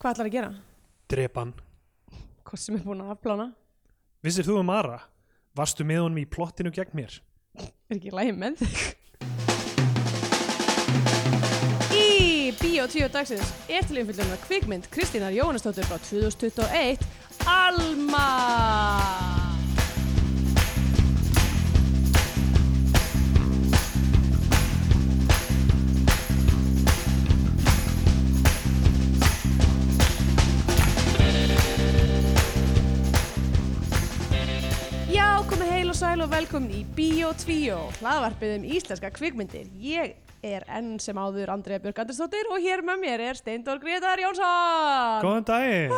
Hvað 0.00 0.14
ætlar 0.14 0.28
að 0.30 0.32
gera? 0.32 0.50
drepan 1.12 1.50
Hvort 2.48 2.60
sem 2.62 2.76
er 2.78 2.84
búin 2.86 3.02
að 3.04 3.10
afplána? 3.12 3.50
Vissir 4.24 4.46
þú 4.46 4.54
um 4.62 4.70
Ara? 4.72 4.96
Varstu 5.52 5.84
með 5.84 6.06
honum 6.06 6.22
í 6.22 6.24
plottinu 6.24 6.72
gegn 6.72 6.96
mér? 6.96 7.18
Er 7.60 7.98
ekki 7.98 8.14
lægi 8.16 8.32
með 8.40 8.62
þig? 8.62 8.80
Í 12.00 12.08
Bíó 12.62 12.88
10 12.88 13.12
dagsins 13.12 13.52
er 13.68 13.84
til 13.84 14.00
umfylgjunar 14.00 14.40
kvikmynd 14.46 14.88
Kristínar 14.94 15.36
Jóhannesdóttur 15.36 15.84
frá 15.90 16.00
2021 16.08 17.04
Alma 17.44 18.24
sæl 36.00 36.22
og 36.24 36.30
velkomin 36.32 36.70
í 36.72 36.78
2 36.96 37.74
hlaðvarpið 37.98 38.52
um 38.54 38.62
íslenska 38.72 39.10
kvikmyndir. 39.12 39.66
Ég 39.84 40.14
er 40.40 40.64
enn 40.72 40.94
sem 41.02 41.18
áður 41.20 41.50
Andrea 41.52 41.80
Björk 41.82 41.98
Andresdóttir 42.00 42.48
og 42.48 42.62
hér 42.64 42.80
með 42.86 43.02
mér 43.02 43.24
er 43.26 43.36
Steindor 43.36 43.82
Gretar 43.82 44.22
Jónsson. 44.22 45.20
Góðan 45.20 45.44
daginn. 45.50 45.92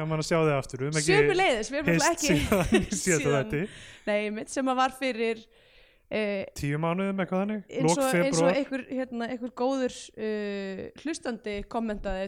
Gaman 0.00 0.24
að 0.24 0.26
sjá 0.26 0.40
þig 0.40 0.54
aftur. 0.56 0.82
Við 0.82 0.98
ekki 0.98 1.14
erum 1.20 1.92
ekki 2.08 2.32
síðan 2.32 2.74
í 2.80 2.82
síðasta 3.04 3.20
síðan- 3.20 3.38
þetta 3.38 3.62
Nei, 4.08 4.18
mitt 4.40 4.50
sem 4.56 4.72
að 4.74 4.80
var 4.80 4.96
fyrir 4.98 5.44
uh, 5.46 6.42
Tíu 6.58 6.82
mánuðum 6.82 7.22
eitthvað 7.22 7.44
þannig. 7.44 7.62
Lok 7.86 7.94
og, 7.94 8.02
eins 8.02 8.02
og 8.02 8.18
februar 8.18 8.58
einhver, 8.58 8.86
hérna, 8.90 9.30
einhver 9.36 9.54
góður 9.62 10.00
uh, 10.18 10.82
hlustandi 11.04 11.60
kommentaði 11.70 12.26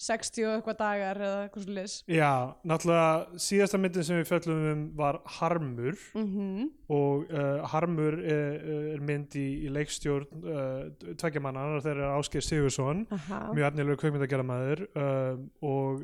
260 0.00 0.46
og 0.48 0.54
eitthvað 0.56 0.78
dagar 0.80 1.20
eða 1.20 1.40
eitthvað 1.44 1.64
svo 1.66 1.74
leis 1.76 1.94
Já, 2.08 2.32
náttúrulega 2.64 3.40
síðasta 3.46 3.80
myndin 3.80 4.06
sem 4.06 4.20
við 4.20 4.30
fjöllum 4.30 4.62
um 4.70 4.84
var 4.96 5.20
Harmur. 5.38 5.98
Mm 6.16 6.70
og 6.90 7.28
uh, 7.30 7.60
Harmur 7.70 8.16
er, 8.18 8.56
er 8.96 9.02
mynd 9.06 9.36
í, 9.38 9.44
í 9.62 9.68
leikstjórn 9.70 10.40
uh, 10.42 11.12
tveggjamanna, 11.20 11.78
þeir 11.84 11.92
eru 12.00 12.08
Ásgeir 12.16 12.42
Sigursson 12.42 13.04
Aha. 13.14 13.38
mjög 13.54 13.68
efnilegur 13.68 14.00
kveikmyndagerðamaður 14.00 14.82
uh, 14.90 15.38
og 15.62 16.02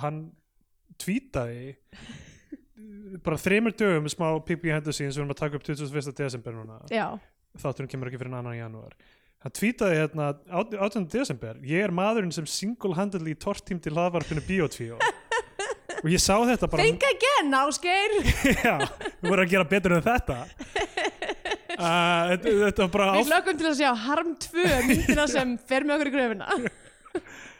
hann 0.00 0.22
tweetaði 0.96 1.74
bara 3.24 3.38
þreymur 3.40 3.76
dögum 3.76 4.08
smá 4.08 4.30
píp 4.48 4.64
í 4.64 4.72
hendur 4.72 4.96
sín 4.96 5.12
sem 5.12 5.20
við 5.20 5.26
erum 5.26 5.34
að 5.36 5.42
taka 5.42 5.60
upp 5.60 5.68
21. 5.68 6.16
desember 6.16 6.56
núna. 6.56 6.80
Já, 6.88 7.06
þátturinn 7.60 7.92
kemur 7.92 8.10
ekki 8.10 8.22
fyrir 8.22 8.38
annan 8.38 8.58
janúar 8.58 8.96
hann 9.44 9.54
tweetaði 9.54 10.00
hérna 10.00 10.30
18. 10.48 11.06
desember 11.12 11.60
ég 11.68 11.84
er 11.84 11.94
maðurinn 11.94 12.32
sem 12.34 12.48
single-handedly 12.48 13.36
tortím 13.40 13.80
til 13.82 13.92
hlaðvarpinu 13.94 14.44
Bíotvíó 14.48 14.98
og 16.04 16.10
ég 16.12 16.20
sá 16.20 16.36
þetta 16.44 16.68
bara 16.68 16.84
think 16.84 17.04
again, 17.08 17.54
Ásgeir. 17.56 18.16
Já, 18.66 18.74
við 19.22 19.30
vorum 19.30 19.44
að 19.46 19.52
gera 19.54 19.68
betur 19.68 19.98
en 19.98 20.04
þetta. 20.04 20.42
Uh, 21.74 22.36
þetta, 22.38 22.84
var 22.84 22.90
bara 22.92 23.06
Við 23.16 23.30
hlökkum 23.32 23.56
til 23.58 23.66
að 23.66 23.80
sjá 23.80 23.88
Harm 23.98 24.28
2 24.44 24.66
myndina 24.86 25.24
sem 25.26 25.56
fer 25.66 25.82
með 25.82 25.96
okkur 25.96 26.06
í 26.06 26.12
gröfina 26.14 26.58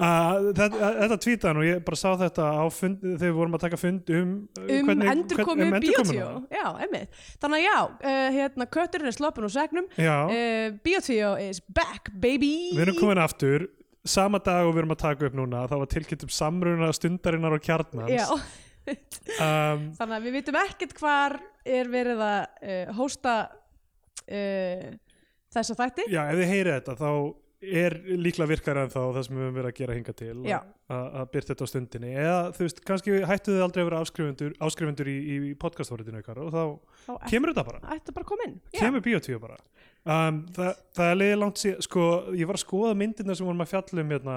uh, 0.00 0.48
þetta, 0.56 0.90
þetta 1.00 1.48
hann 1.48 1.60
og 1.60 1.66
ég 1.66 1.82
bara 1.86 1.98
sá 2.00 2.08
þetta 2.20 2.46
fund, 2.74 3.02
þegar 3.04 3.24
við 3.26 3.34
vorum 3.36 3.56
að 3.58 3.64
taka 3.66 3.80
fund 3.80 4.12
um 4.16 4.30
uh, 4.58 4.70
um 4.78 5.04
endurkomu 5.12 5.66
um 5.66 5.76
endurkomuna. 5.78 6.30
Já, 6.52 6.64
emmitt 6.86 7.20
Þannig 7.42 7.58
að 7.58 7.66
já, 7.66 7.76
uh, 7.80 8.22
hérna, 8.36 8.68
kötturinn 8.76 9.10
er 9.10 9.16
sloppin 9.16 9.46
úr 9.48 9.52
segnum. 9.54 9.90
Uh, 9.98 10.78
Bíotvíó 10.84 11.34
is 11.42 11.60
back, 11.68 12.10
baby. 12.22 12.54
Við 12.74 12.86
erum 12.86 12.98
komin 13.00 13.22
aftur. 13.22 13.68
Sama 14.08 14.40
dag 14.40 14.64
og 14.64 14.72
við 14.72 14.84
erum 14.84 14.94
að 14.94 15.02
taka 15.02 15.28
upp 15.28 15.36
núna 15.36 15.66
þá 15.68 15.76
var 15.82 15.88
tilkynnt 15.92 16.24
um 16.24 16.32
samruna 16.32 16.88
stundarinnar 16.96 17.56
og 17.58 17.64
kjarnans. 17.64 18.32
Um, 18.88 19.90
þannig 19.98 20.16
að 20.16 20.24
við 20.24 20.36
vitum 20.38 20.58
ekkert 20.62 20.96
hvar 20.96 21.36
er 21.68 21.90
verið 21.92 22.24
að 22.24 22.40
uh, 22.64 22.94
hósta 22.96 23.36
uh, 24.24 24.88
þessa 25.52 25.76
þætti. 25.76 26.08
Já, 26.14 26.22
ef 26.30 26.40
þið 26.40 26.52
heyrið 26.54 26.76
þetta 26.78 26.96
þá 27.00 27.10
er 27.60 27.94
líklega 28.16 28.48
virkar 28.48 28.78
en 28.80 28.88
þá 28.92 28.98
það 29.12 29.24
sem 29.26 29.36
við 29.36 29.42
höfum 29.44 29.56
verið 29.58 29.70
að 29.70 29.78
gera 29.80 29.96
hinga 29.98 30.14
til 30.16 30.30
að 30.90 31.26
byrta 31.34 31.50
þetta 31.52 31.66
á 31.68 31.72
stundinni. 31.72 32.12
Eða 32.16 32.38
þú 32.56 32.64
veist, 32.64 32.80
kannski 32.88 33.16
hættu 33.28 33.52
þið 33.56 33.64
aldrei 33.66 33.82
að 33.82 33.88
vera 33.90 34.00
áskrifundur, 34.06 34.54
áskrifundur 34.64 35.10
í, 35.12 35.16
í 35.20 35.52
podcastforritinu 35.60 36.22
ykkar 36.22 36.40
og 36.40 36.50
þá 36.54 36.62
Þá 37.04 37.12
kemur 37.34 37.52
þetta 37.52 37.66
bara. 37.68 37.80
Ætti 37.96 38.14
bara 38.16 38.24
að 38.24 38.30
koma 38.32 38.46
inn 38.48 38.56
kemur 38.78 39.04
bíotvíu 39.04 39.40
bara. 39.42 39.58
Um, 40.08 40.42
það, 40.56 40.70
það 40.96 41.10
er 41.12 41.18
leiði 41.20 41.38
langt 41.42 41.60
síðan 41.60 41.84
sko, 41.84 42.04
ég 42.40 42.48
var 42.48 42.56
að 42.56 42.64
skoða 42.64 42.94
myndina 42.96 43.36
sem 43.36 43.44
vorum 43.50 43.60
að 43.66 43.72
fjalla 43.74 44.04
um 44.06 44.14
hérna, 44.16 44.36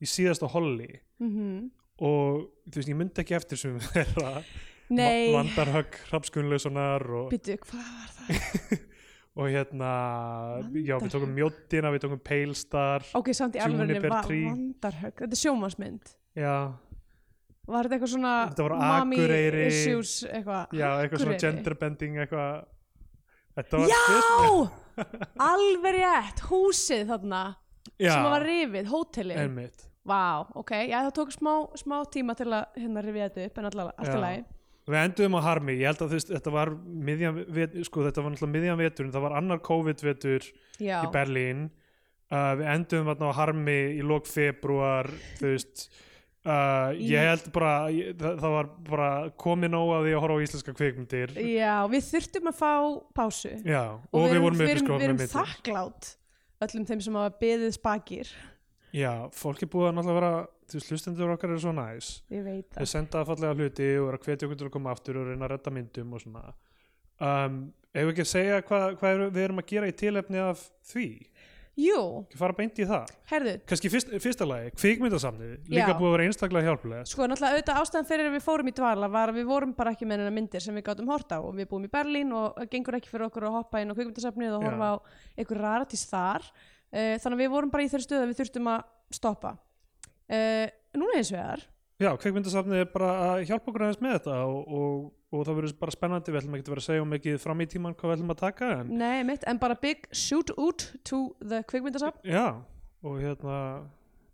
í 0.00 0.08
síðasta 0.08 0.48
holli 0.54 0.88
Mhm. 1.20 1.68
og 2.00 2.46
þú 2.70 2.78
veist, 2.80 2.88
ég 2.88 2.96
myndi 2.98 3.20
ekki 3.22 3.36
eftir 3.36 3.60
sem 3.60 3.76
þeirra 3.92 4.38
Nei, 4.94 5.30
Vandarhögg, 5.32 5.94
Hrafskunlausonar 6.10 7.04
og, 7.20 7.30
byttu, 7.32 7.54
hvað 7.60 7.84
var 8.00 8.10
það? 8.18 8.80
og 9.34 9.50
hérna 9.50 9.90
já, 10.78 10.94
við 11.02 11.10
tókum 11.10 11.32
Mjóttina, 11.34 11.90
við 11.94 12.04
tókum 12.04 12.20
Palestar 12.22 13.06
Ok, 13.18 13.32
samt 13.34 13.56
í 13.58 13.62
Tree. 13.62 14.44
vandarhögg 14.46 15.22
Þetta 15.24 15.34
er 15.34 15.40
sjómasmynd 15.40 16.12
já, 16.38 16.54
Var 17.64 17.88
þetta 17.88 17.96
eitthvað 17.96 18.12
svona 18.12 18.34
Þetta 18.52 18.68
mommy 18.84 19.18
Akureyri. 19.18 19.66
issues 19.72 20.14
eitthvað? 20.28 20.76
Já, 20.76 20.88
eitthvað 21.00 21.24
svona 21.24 21.38
genderbending 21.40 22.18
eitthvað. 22.22 22.64
Já, 23.88 24.02
alveg 25.50 25.96
rétt 25.96 26.42
Húsið 26.50 27.08
þarna 27.10 27.42
já, 27.98 28.12
sem 28.12 28.26
var 28.28 28.44
rifið, 28.46 28.90
hótelið. 28.90 29.70
Vá, 30.04 30.44
ok, 30.52 30.72
já 30.90 30.98
það 31.06 31.14
tók 31.16 31.32
smá, 31.32 31.52
smá 31.80 31.96
tíma 32.12 32.34
til 32.36 32.50
að 32.52 32.76
hérna 32.76 33.04
rifið 33.06 33.24
þetta 33.24 33.46
upp 33.48 33.58
en 33.58 33.68
alltaf 33.70 33.92
allt 33.94 34.10
í 34.10 34.12
Já. 34.12 34.20
lagi 34.20 34.42
Við 34.84 34.98
enduðum 35.00 35.38
á 35.40 35.46
harmi, 35.46 35.78
ég 35.80 35.88
held 35.88 36.02
að 36.04 36.10
veist, 36.12 36.30
þetta 36.34 36.52
var 36.52 36.70
miðjan, 37.08 37.38
sko 37.86 38.02
þetta 38.04 38.24
var 38.24 38.34
náttúrulega 38.34 38.52
miðjan 38.52 38.80
vetur 38.82 39.12
það 39.14 39.24
var 39.24 39.36
annar 39.38 39.62
COVID-vetur 39.64 40.48
í 40.84 41.06
Berlín. 41.14 41.68
Uh, 42.32 42.50
við 42.58 42.68
enduðum 42.72 43.12
á 43.24 43.30
harmi 43.36 43.78
í 43.96 44.02
lok 44.04 44.28
februar 44.28 45.08
þú 45.38 45.54
veist. 45.54 45.86
Uh, 46.44 46.92
ég 47.00 47.24
held 47.24 47.46
bara 47.54 47.70
ég, 47.88 48.10
það, 48.20 48.34
það 48.42 48.54
var 48.58 48.66
bara 48.90 49.08
komið 49.40 49.70
nóg 49.72 49.92
að 49.96 50.02
því 50.04 50.10
að 50.12 50.22
horfa 50.26 50.36
á 50.36 50.44
íslenska 50.44 50.74
kvikmyndir. 50.76 51.32
Já, 51.40 51.72
við 51.88 52.04
þurftum 52.10 52.50
að 52.50 52.58
fá 52.58 52.72
pásu. 53.16 53.52
Já, 53.64 53.84
og, 53.96 54.26
við 54.28 54.44
vorum 54.44 54.60
við 54.60 54.74
erum, 54.74 54.84
sko 54.84 54.98
við 55.00 55.06
erum 55.08 55.22
þakklátt 55.32 56.10
öllum 56.66 56.84
þeim 56.90 57.00
sem 57.06 57.16
hafa 57.22 57.32
beðið 57.40 57.72
spakir. 57.78 58.34
Já, 58.94 59.10
fólk 59.34 59.64
er 59.64 59.70
búið 59.72 59.88
að 59.88 59.96
náttúrulega 59.96 60.20
vera 60.20 60.34
þú 60.68 60.78
veist, 60.78 60.92
hlustendur 60.92 61.32
okkar 61.34 61.54
eru 61.54 61.62
svo 61.62 61.72
næs. 61.76 62.10
Þau 62.30 62.44
það. 62.76 62.90
senda 62.90 63.24
fallega 63.28 63.56
hluti 63.58 63.88
og 64.00 64.10
er 64.10 64.18
að 64.18 64.28
hvetja 64.28 64.48
okkur 64.48 64.60
til 64.60 64.68
að 64.68 64.74
koma 64.76 64.94
aftur 64.94 65.20
og 65.20 65.30
reyna 65.30 65.48
að 65.48 65.54
redda 65.54 65.74
myndum 65.74 66.14
og 66.16 66.24
svona. 66.24 66.44
Um, 67.22 67.58
ef 67.94 68.08
við 68.08 68.14
ekki 68.14 68.24
að 68.24 68.32
segja 68.32 68.62
hvað, 68.68 68.86
hvað 69.00 69.12
er, 69.14 69.26
við 69.28 69.46
erum 69.46 69.62
að 69.62 69.70
gera 69.70 69.90
í 69.90 69.96
tilefni 69.98 70.42
af 70.42 70.64
því? 70.90 71.08
Jú, 71.74 72.00
ekki 72.22 72.38
fara 72.38 72.54
beint 72.54 72.76
í 72.78 72.84
það. 72.86 73.08
Kannski 73.66 73.90
fyrst, 73.90 74.12
fyrsta 74.22 74.46
lagi, 74.46 74.70
kvikmyndasamnið 74.78 75.72
líka 75.72 75.88
Já. 75.90 75.96
búið 75.98 76.06
að 76.06 76.12
vera 76.14 76.26
einstaklega 76.28 76.70
hjálplega 76.70 77.08
sko 77.10 77.26
náttúrulega 77.26 77.56
auðvitað 77.56 77.80
ástæðan 77.80 78.06
fyrir 78.10 78.28
að 78.28 78.36
við 78.36 78.44
fórum 78.44 78.70
í 78.70 78.74
dvala 78.78 79.08
var 79.10 79.32
að 79.32 79.40
við 79.40 79.48
vorum 79.48 79.72
bara 79.74 79.94
ekki 79.96 80.06
með 80.06 80.22
myndir 80.36 80.62
sem 80.62 80.78
við 80.78 80.86
gátum 80.86 81.10
horta 81.10 81.40
á 81.42 81.42
og 81.42 81.56
við 81.58 81.66
búum 81.72 81.88
í 81.88 81.90
Berlín 81.90 82.30
og 82.38 82.62
gengur 82.70 83.00
ekki 83.00 83.10
fyrir 83.10 83.26
okkur 83.26 83.48
að 83.48 83.56
hoppa 83.58 83.82
inn 83.82 83.90
á 83.90 83.96
kvikmyndasafnið 83.98 84.54
og 84.54 84.62
Já. 84.62 84.68
horfa 84.68 84.92
á 84.94 84.96
einhver 85.34 85.62
raratís 85.66 86.06
þar. 86.12 86.46
Uh, 86.94 87.16
þannig 87.18 87.34
að 87.34 87.42
við 87.42 87.54
vorum 87.56 87.74
bara 87.74 87.82
í 87.82 87.90
þeirri 87.90 88.06
stöðu 88.06 88.22
að 88.22 88.30
við 88.30 88.40
þurftum 88.44 88.70
að 88.70 88.84
stoppa 89.18 89.56
uh, 90.30 90.66
Núna 90.94 91.18
eins 91.18 91.32
vegar. 91.34 91.64
Já, 92.02 92.10
kvikmyndasamnið 92.18 92.80
er 92.82 92.88
bara 92.90 93.10
að 93.22 93.44
hjálpa 93.48 93.70
okkur 93.70 93.84
aðeins 93.86 94.00
með 94.02 94.16
þetta 94.16 94.36
og, 94.50 94.70
og, 94.78 95.02
og 95.30 95.42
það 95.46 95.58
verður 95.60 95.74
bara 95.80 95.94
spennandi. 95.94 96.32
Við 96.34 96.40
ætlum 96.40 96.56
ekki 96.58 96.64
að 96.66 96.72
vera 96.74 96.82
að 96.82 96.86
segja 96.88 97.02
um 97.04 97.12
mikið 97.14 97.36
fram 97.42 97.62
í 97.62 97.66
tíman 97.70 97.94
hvað 97.98 98.10
við 98.10 98.16
ætlum 98.16 98.32
að 98.34 98.40
taka 98.40 98.70
en 98.80 98.94
Nei, 98.98 99.18
mitt, 99.26 99.44
en 99.50 99.60
bara 99.62 99.76
big 99.78 100.08
shoot 100.10 100.50
out 100.58 100.88
to 101.06 101.20
the 101.42 101.60
kvikmyndasafn. 101.70 102.18
Já, 102.26 102.46
og 103.06 103.20
hérna 103.22 103.58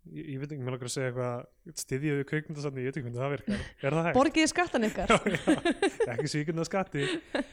ég, 0.08 0.24
ég 0.24 0.40
veit 0.40 0.48
ekki, 0.48 0.62
mér 0.64 0.76
langar 0.76 0.88
að 0.88 0.94
segja 0.94 1.10
eitthvað 1.10 1.82
styðja 1.84 2.16
við 2.16 2.24
kvikmyndasamnið, 2.32 2.80
ég 2.80 2.88
veit 2.88 3.00
ekki 3.00 3.06
hvernig 3.08 3.20
það 3.20 3.34
virkar. 3.36 3.66
Er 3.84 3.96
það 3.98 4.08
hægt? 4.08 4.18
Borgiði 4.20 4.52
skattan 4.54 4.88
ykkar. 4.88 5.14
Já, 5.20 5.36
já, 6.06 6.14
ekki 6.16 6.32
svíkund 6.32 6.64
að 6.64 6.70
skatti. 6.70 7.06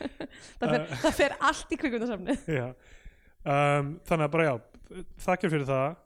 Það 0.61 0.73
fer, 0.73 0.83
það 1.01 1.13
fer 1.17 1.33
allt 1.49 1.71
í 1.71 1.77
kvikmyndasafnið. 1.81 2.49
Já. 2.51 2.65
Um, 3.47 3.93
þannig 4.07 4.25
að 4.27 4.33
bara 4.33 4.45
já 4.47 4.55
þakkir 5.23 5.53
fyrir 5.53 5.67
það. 5.69 6.01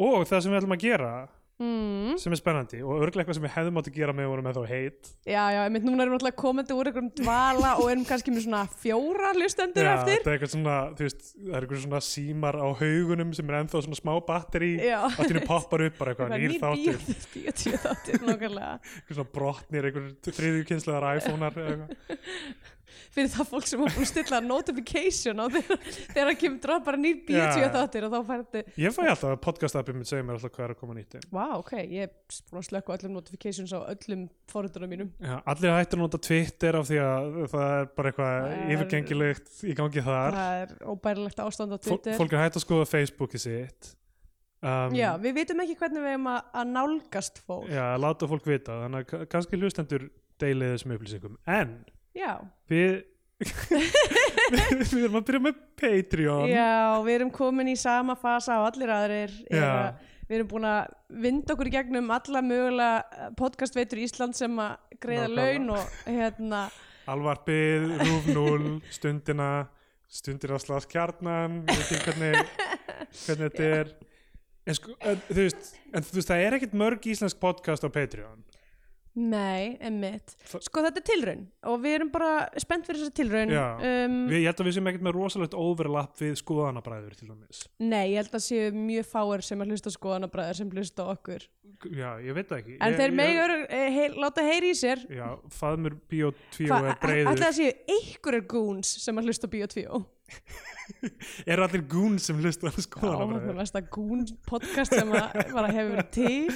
Og 0.00 0.24
það 0.28 0.42
sem 0.42 0.52
við 0.52 0.58
ætlum 0.60 0.74
að 0.74 0.82
gera 0.84 1.12
mm. 1.60 2.16
sem 2.20 2.34
er 2.34 2.40
spennandi 2.40 2.80
og 2.82 3.04
örglega 3.04 3.24
eitthvað 3.24 3.38
sem 3.38 3.46
við 3.46 3.54
hefðum 3.56 3.80
átt 3.80 3.90
að 3.90 3.98
gera 3.98 4.14
með 4.16 4.30
vorum 4.32 4.48
með 4.48 4.58
þá 4.58 4.72
heit 4.72 5.10
Já, 5.28 5.42
já, 5.54 5.60
mitt 5.74 5.86
núna 5.86 6.04
erum 6.04 6.14
við 6.14 6.18
alltaf 6.20 6.38
komandi 6.40 6.76
úr 6.76 6.90
einhverjum 6.90 7.12
dvala 7.20 7.74
og 7.76 7.92
erum 7.92 8.06
kannski 8.08 8.34
með 8.34 8.46
svona 8.46 8.62
fjóra 8.80 9.32
hlustendur 9.36 9.88
Já, 9.88 9.92
eftir 9.94 10.24
það 10.24 10.32
er 10.32 10.38
eitthvað 10.38 10.54
svona, 10.54 10.78
þú 10.96 11.06
veist, 11.06 11.30
það 11.36 11.54
er 11.54 11.68
eitthvað 11.68 11.84
svona 11.84 12.02
símar 12.08 12.60
á 12.60 12.68
haugunum 12.80 13.32
sem 13.36 13.52
er 13.52 13.60
ennþá 13.60 13.84
svona 13.86 14.00
smá 14.00 14.12
batteri 14.30 14.72
Já. 14.80 14.98
allt 15.10 15.28
inni 15.28 15.46
poppar 15.46 15.86
upp 15.86 16.00
bara 16.00 16.14
eitthvað 16.14 16.36
nýr 16.36 16.58
þáttur 16.64 17.00
Bíotíu 17.36 17.80
þáttur, 17.84 18.20
nákvæmlega 18.30 18.74
eitthvað 18.80 19.20
svona 19.20 19.32
brotnir, 19.38 19.90
eitthvað 19.90 20.36
þriðju 20.40 20.68
kynslaðar 20.72 21.20
iPhone-ar 21.20 21.60
eða 21.60 21.72
eitthvað. 21.76 22.76
fyrir 23.14 23.30
það 23.34 23.48
fólk 23.52 23.66
sem 23.70 23.80
var 23.82 23.92
búin 23.94 24.06
að 24.06 24.10
stilla 24.10 24.40
notification 24.44 25.42
á 25.42 25.46
þegar 25.54 26.30
það 26.30 26.38
kemur 26.40 26.60
draf 26.64 26.84
bara 26.86 27.00
nýr 27.00 27.20
bíotvíu 27.28 27.64
Já. 27.66 27.70
þáttir 27.76 28.06
og 28.08 28.14
þá 28.16 28.20
færði 28.30 28.62
Ég 28.84 28.96
fæ 28.96 29.00
alltaf 29.06 29.26
að 29.30 29.38
podcast-appið 29.46 29.98
mitt 30.00 30.10
segja 30.10 30.26
mér 30.26 30.38
alltaf 30.40 30.54
hvað 30.56 30.66
er 30.68 30.74
að 30.74 30.80
koma 30.80 30.96
nýtt 30.98 31.16
inn. 31.20 31.26
Vá, 31.34 31.44
ok, 31.58 31.72
ég 31.84 32.08
er 32.08 32.12
búin 32.50 32.62
að 32.62 32.66
slökka 32.70 32.96
öllum 32.98 33.14
notifications 33.18 33.74
á 33.76 33.80
öllum 33.94 34.26
forundunum 34.50 34.90
mínum 34.94 35.12
Já, 35.22 35.36
allir 35.44 35.76
hættir 35.76 35.98
að 36.00 36.04
nota 36.04 36.20
Twitter 36.26 36.80
af 36.80 36.88
því 36.90 37.00
að 37.04 37.38
það 37.54 37.70
er 37.78 37.88
bara 38.00 38.12
eitthvað 38.12 38.74
yfirgengilegt 38.74 39.54
í 39.64 39.76
gangi 39.78 40.04
þar. 40.06 40.36
Það 40.40 40.60
er 40.64 40.74
óbærilegt 40.94 41.42
ástand 41.46 41.74
á 41.74 41.78
Twitter 41.80 42.18
fólk 42.20 42.34
er 42.36 42.44
hætt 42.46 42.58
að 42.60 42.64
skoða 42.66 42.88
Facebookið 42.90 43.44
sitt. 43.46 43.94
Um, 44.60 44.92
Já, 44.92 45.14
við 45.16 45.38
vitum 45.38 45.60
ekki 45.62 45.76
hvernig 45.80 46.02
við 46.04 46.10
erum 46.18 46.26
að, 46.34 46.40
að 46.60 46.66
nálgast 46.74 47.38
fólk 47.46 47.70
Já, 47.72 47.84
láta 47.96 48.26
fólk 48.28 48.44
vita, 48.44 48.74
þannig 48.82 49.06
að 49.06 49.06
ka- 49.08 49.20
kannski 49.32 49.56
hlustendur 49.56 50.02
deilið 50.42 50.74
þessum 50.74 50.92
upplýsingum. 50.98 51.38
En 51.48 51.72
Já, 52.16 52.32
við, 52.70 53.00
við, 53.40 54.94
erum 55.04 55.20
að 55.20 55.26
byrja 55.28 55.42
með 55.46 55.58
Patreon. 55.80 56.50
Já, 56.50 57.00
við 57.06 57.16
erum 57.20 57.32
komin 57.34 57.70
í 57.70 57.76
sama 57.78 58.16
fasa 58.18 58.58
á 58.58 58.66
allir 58.66 58.92
aðrir 58.94 59.36
Já. 59.46 59.94
Við 60.30 60.36
erum 60.36 60.50
búin 60.52 60.66
að 60.70 60.92
vinda 61.24 61.54
okkur 61.56 61.66
í 61.66 61.72
gegnum 61.74 62.10
alla 62.14 62.40
mögulega 62.46 63.30
podcastveitur 63.38 63.98
í 63.98 64.04
Ísland 64.06 64.36
sem 64.38 64.52
að 64.62 64.76
greiða 65.02 65.26
laun 65.26 65.72
og 65.74 65.96
hérna 66.06 66.68
Alvarpið, 67.10 67.88
Rúf 68.04 68.28
0, 68.30 68.68
Stundina, 68.94 69.48
Stundir 70.10 70.54
að 70.54 70.62
slast 70.62 70.90
kjarnan, 70.92 71.64
við 71.66 71.80
veitum 71.80 72.04
hvernig, 72.06 72.54
hvernig 73.24 73.42
þetta 73.48 73.66
er. 73.80 73.92
En, 74.68 74.76
sko, 74.78 74.94
en, 75.00 75.18
þú 75.26 75.40
veist, 75.40 75.72
en 75.90 76.06
þú 76.06 76.18
veist, 76.20 76.30
það 76.30 76.44
er 76.44 76.56
ekkert 76.58 76.78
mörg 76.84 77.10
íslensk 77.10 77.40
podcast 77.42 77.86
á 77.86 77.90
Patreon. 77.90 78.44
Nei, 79.18 79.74
emmitt 79.82 80.36
Sko 80.62 80.84
þetta 80.84 81.00
er 81.00 81.06
tilraun 81.08 81.40
og 81.66 81.80
við 81.82 81.96
erum 81.96 82.10
bara 82.14 82.44
spennt 82.62 82.86
fyrir 82.86 83.00
þessa 83.02 83.14
tilraun 83.18 83.50
Já. 83.50 83.64
um, 84.06 84.18
Við, 84.30 84.36
ég 84.44 84.46
held 84.52 84.60
að 84.62 84.68
við 84.68 84.76
sem 84.76 84.90
ekkert 84.92 85.06
með 85.08 85.16
rosalegt 85.16 85.56
overlap 85.58 86.12
við 86.20 86.36
skoðanabræður 86.38 87.16
til 87.18 87.26
dæmis. 87.32 87.64
Nei, 87.82 88.12
ég 88.12 88.20
held 88.20 88.36
að 88.38 88.44
séu 88.46 88.68
mjög 88.76 89.08
fáir 89.10 89.42
sem 89.42 89.64
að 89.64 89.72
hlusta 89.74 89.90
á 89.90 89.96
skoðanabræðar 89.96 90.60
sem 90.60 90.70
hlusta 90.70 91.08
okkur 91.10 91.48
Já, 91.96 92.10
ég 92.20 92.34
veit 92.36 92.44
það 92.50 92.58
ekki. 92.60 92.74
En 92.76 92.92
ég, 92.92 92.98
þeir 93.00 93.08
ég- 93.10 93.16
megur 93.18 93.52
e, 93.56 93.80
hei, 93.96 94.06
láta 94.20 94.42
heyri 94.44 94.70
í 94.70 94.76
sér 94.78 95.02
Já, 95.10 95.28
faðmur 95.58 95.94
Bíó 96.12 96.30
2 96.54 96.68
Hvað, 96.68 96.88
er 96.92 96.98
breiður. 97.02 97.30
ætla 97.32 97.48
að 97.50 97.56
séu 97.58 97.72
einhverjur 97.96 98.46
goons 98.54 98.90
sem 99.04 99.16
að 99.20 99.30
hlusta 99.30 99.48
Bíó 99.50 99.66
2 99.74 100.04
Eru 101.50 101.64
allir 101.64 101.82
gún 101.90 102.18
sem 102.22 102.38
hlusta 102.38 102.68
á 102.68 102.70
Já, 102.70 102.76
það 102.76 102.86
skoðanabræður? 102.86 103.74
er 103.80 103.88
goon 103.96 104.22
podcast 104.46 104.94
sem 104.94 105.10
að 105.16 105.40
bara 105.56 105.72
hefur 105.74 106.04
til 106.14 106.52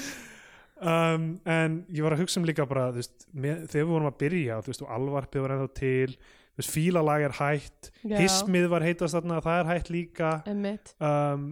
um, 0.81 1.29
en 1.47 1.77
ég 1.93 2.07
var 2.07 2.17
að 2.17 2.25
hugsa 2.25 2.41
um 2.41 2.49
líka 2.49 2.67
bara 2.69 2.89
veist, 2.95 3.29
með, 3.33 3.67
þegar 3.69 3.85
við 3.85 3.93
vorum 3.93 4.11
að 4.11 4.19
byrja 4.25 4.63
veist, 4.67 4.83
og 4.83 4.97
alvarpið 4.97 5.45
var 5.45 5.55
ennþá 5.57 5.71
til 5.79 6.17
veist, 6.57 6.73
fílalag 6.73 7.29
er 7.29 7.37
hætt 7.39 7.93
Já. 8.03 8.19
hismið 8.19 8.69
var 8.73 8.87
heitast 8.87 9.19
þarna, 9.19 9.43
það 9.45 9.61
er 9.61 9.71
hætt 9.73 9.93
líka 9.95 10.35
um, 10.51 11.47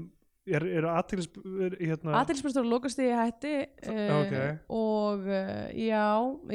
er, 0.48 0.66
er 0.66 0.88
aðtils 0.90 1.30
hérna, 1.78 2.18
Aðeinsbæstur 2.22 2.66
lokast 2.66 3.00
í 3.02 3.08
hætti 3.14 3.56
uh, 3.62 4.02
ok. 4.18 4.36
og 4.74 5.26
uh, 5.30 5.66
já, 5.76 6.06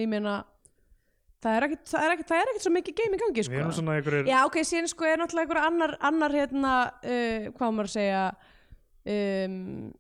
ég 0.02 0.12
meina 0.12 0.42
það 1.44 1.60
er 1.60 1.68
er 1.68 1.78
er 1.78 2.16
ekkit 2.18 2.66
svo 2.66 2.74
mikið 2.74 2.98
game 2.98 3.16
í 3.16 3.22
gangi 3.22 3.46
sko. 3.46 3.54
við 3.54 3.62
erum 3.62 3.76
svona 3.76 3.96
einhverjir 4.00 4.28
Já, 4.32 4.40
ok, 4.48 4.60
síðan 4.66 4.92
sko 4.92 5.08
er 5.08 5.22
náttúrulega 5.22 5.48
einhver 5.48 5.62
annar, 5.64 5.96
annar 6.10 6.36
hérna, 6.36 6.74
uh, 7.00 7.48
hvað 7.56 7.78
maður 7.78 7.92
að 7.92 7.96
segja 7.96 8.24
um, 9.14 9.94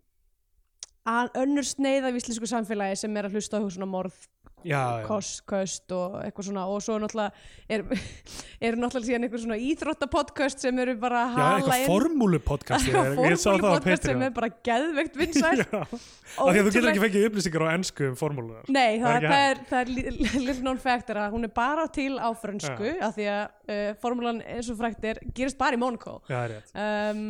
önnur 1.07 1.67
sneið 1.67 2.09
af 2.09 2.17
íslensku 2.19 2.49
samfélagi 2.49 2.97
sem 3.03 3.17
er 3.17 3.29
að 3.29 3.37
hlusta 3.37 3.55
á 3.55 3.57
eitthvað 3.61 3.77
svona 3.77 3.91
morð 3.91 4.17
já, 4.65 4.79
já. 4.99 5.05
kost, 5.07 5.43
köst 5.47 5.91
og 5.95 6.17
eitthvað 6.23 6.47
svona. 6.49 6.63
Og 6.67 6.81
svo 6.83 6.97
náttúrulega 6.99 7.31
er, 7.69 7.83
eru 8.67 8.79
náttúrulega 8.81 9.07
síðan 9.07 9.27
eitthvað 9.27 9.43
svona 9.43 9.57
íþróttapodcast 9.69 10.65
sem 10.65 10.81
eru 10.83 10.95
bara 10.99 11.21
að 11.23 11.29
já, 11.29 11.37
hala 11.37 11.57
eitthvað 11.61 11.91
formúlupodcast 11.91 12.89
ég, 12.89 13.11
ég 13.27 13.37
sá 13.39 13.47
það 13.47 13.55
á 13.55 13.61
formúlupodcast 13.61 14.07
sem 14.09 14.23
er 14.27 14.33
bara 14.35 14.51
geðveikt 14.69 15.19
vinsæl 15.21 15.63
já, 15.63 15.67
af 15.71 15.91
því 15.95 16.47
að 16.47 16.61
þú 16.61 16.73
getur 16.75 16.89
ekki 16.91 17.03
fengið 17.05 17.27
upplýsingar 17.29 17.67
á 17.67 17.69
ennsku 17.77 18.09
um 18.11 18.17
formúlunar 18.19 18.71
Nei, 18.73 18.99
það, 19.03 19.27
Það 19.27 19.27
er 19.27 19.61
er, 19.61 19.61
er 19.81 19.91
li- 19.93 20.15
little 20.43 20.61
known 20.63 20.81
fact 20.81 21.13
er 21.13 21.21
að 21.23 21.37
hún 21.37 21.47
er 21.47 21.53
bara 21.55 21.87
til 21.93 22.13
á 22.19 22.29
frönsku 22.35 22.95
af 22.97 23.15
því 23.17 23.29
að 23.33 23.43
uh, 23.45 23.91
formúlan 24.03 24.41
eins 24.43 24.71
og 24.73 24.79
frækt 24.81 25.07
er 25.13 25.21
gerist 25.37 25.59
bara 25.59 25.77
í 25.77 25.81
Monaco 25.81 26.19
já, 26.27 26.33
það 26.33 26.41
er 26.43 26.57
rétt. 26.57 26.73
Um, 26.75 27.29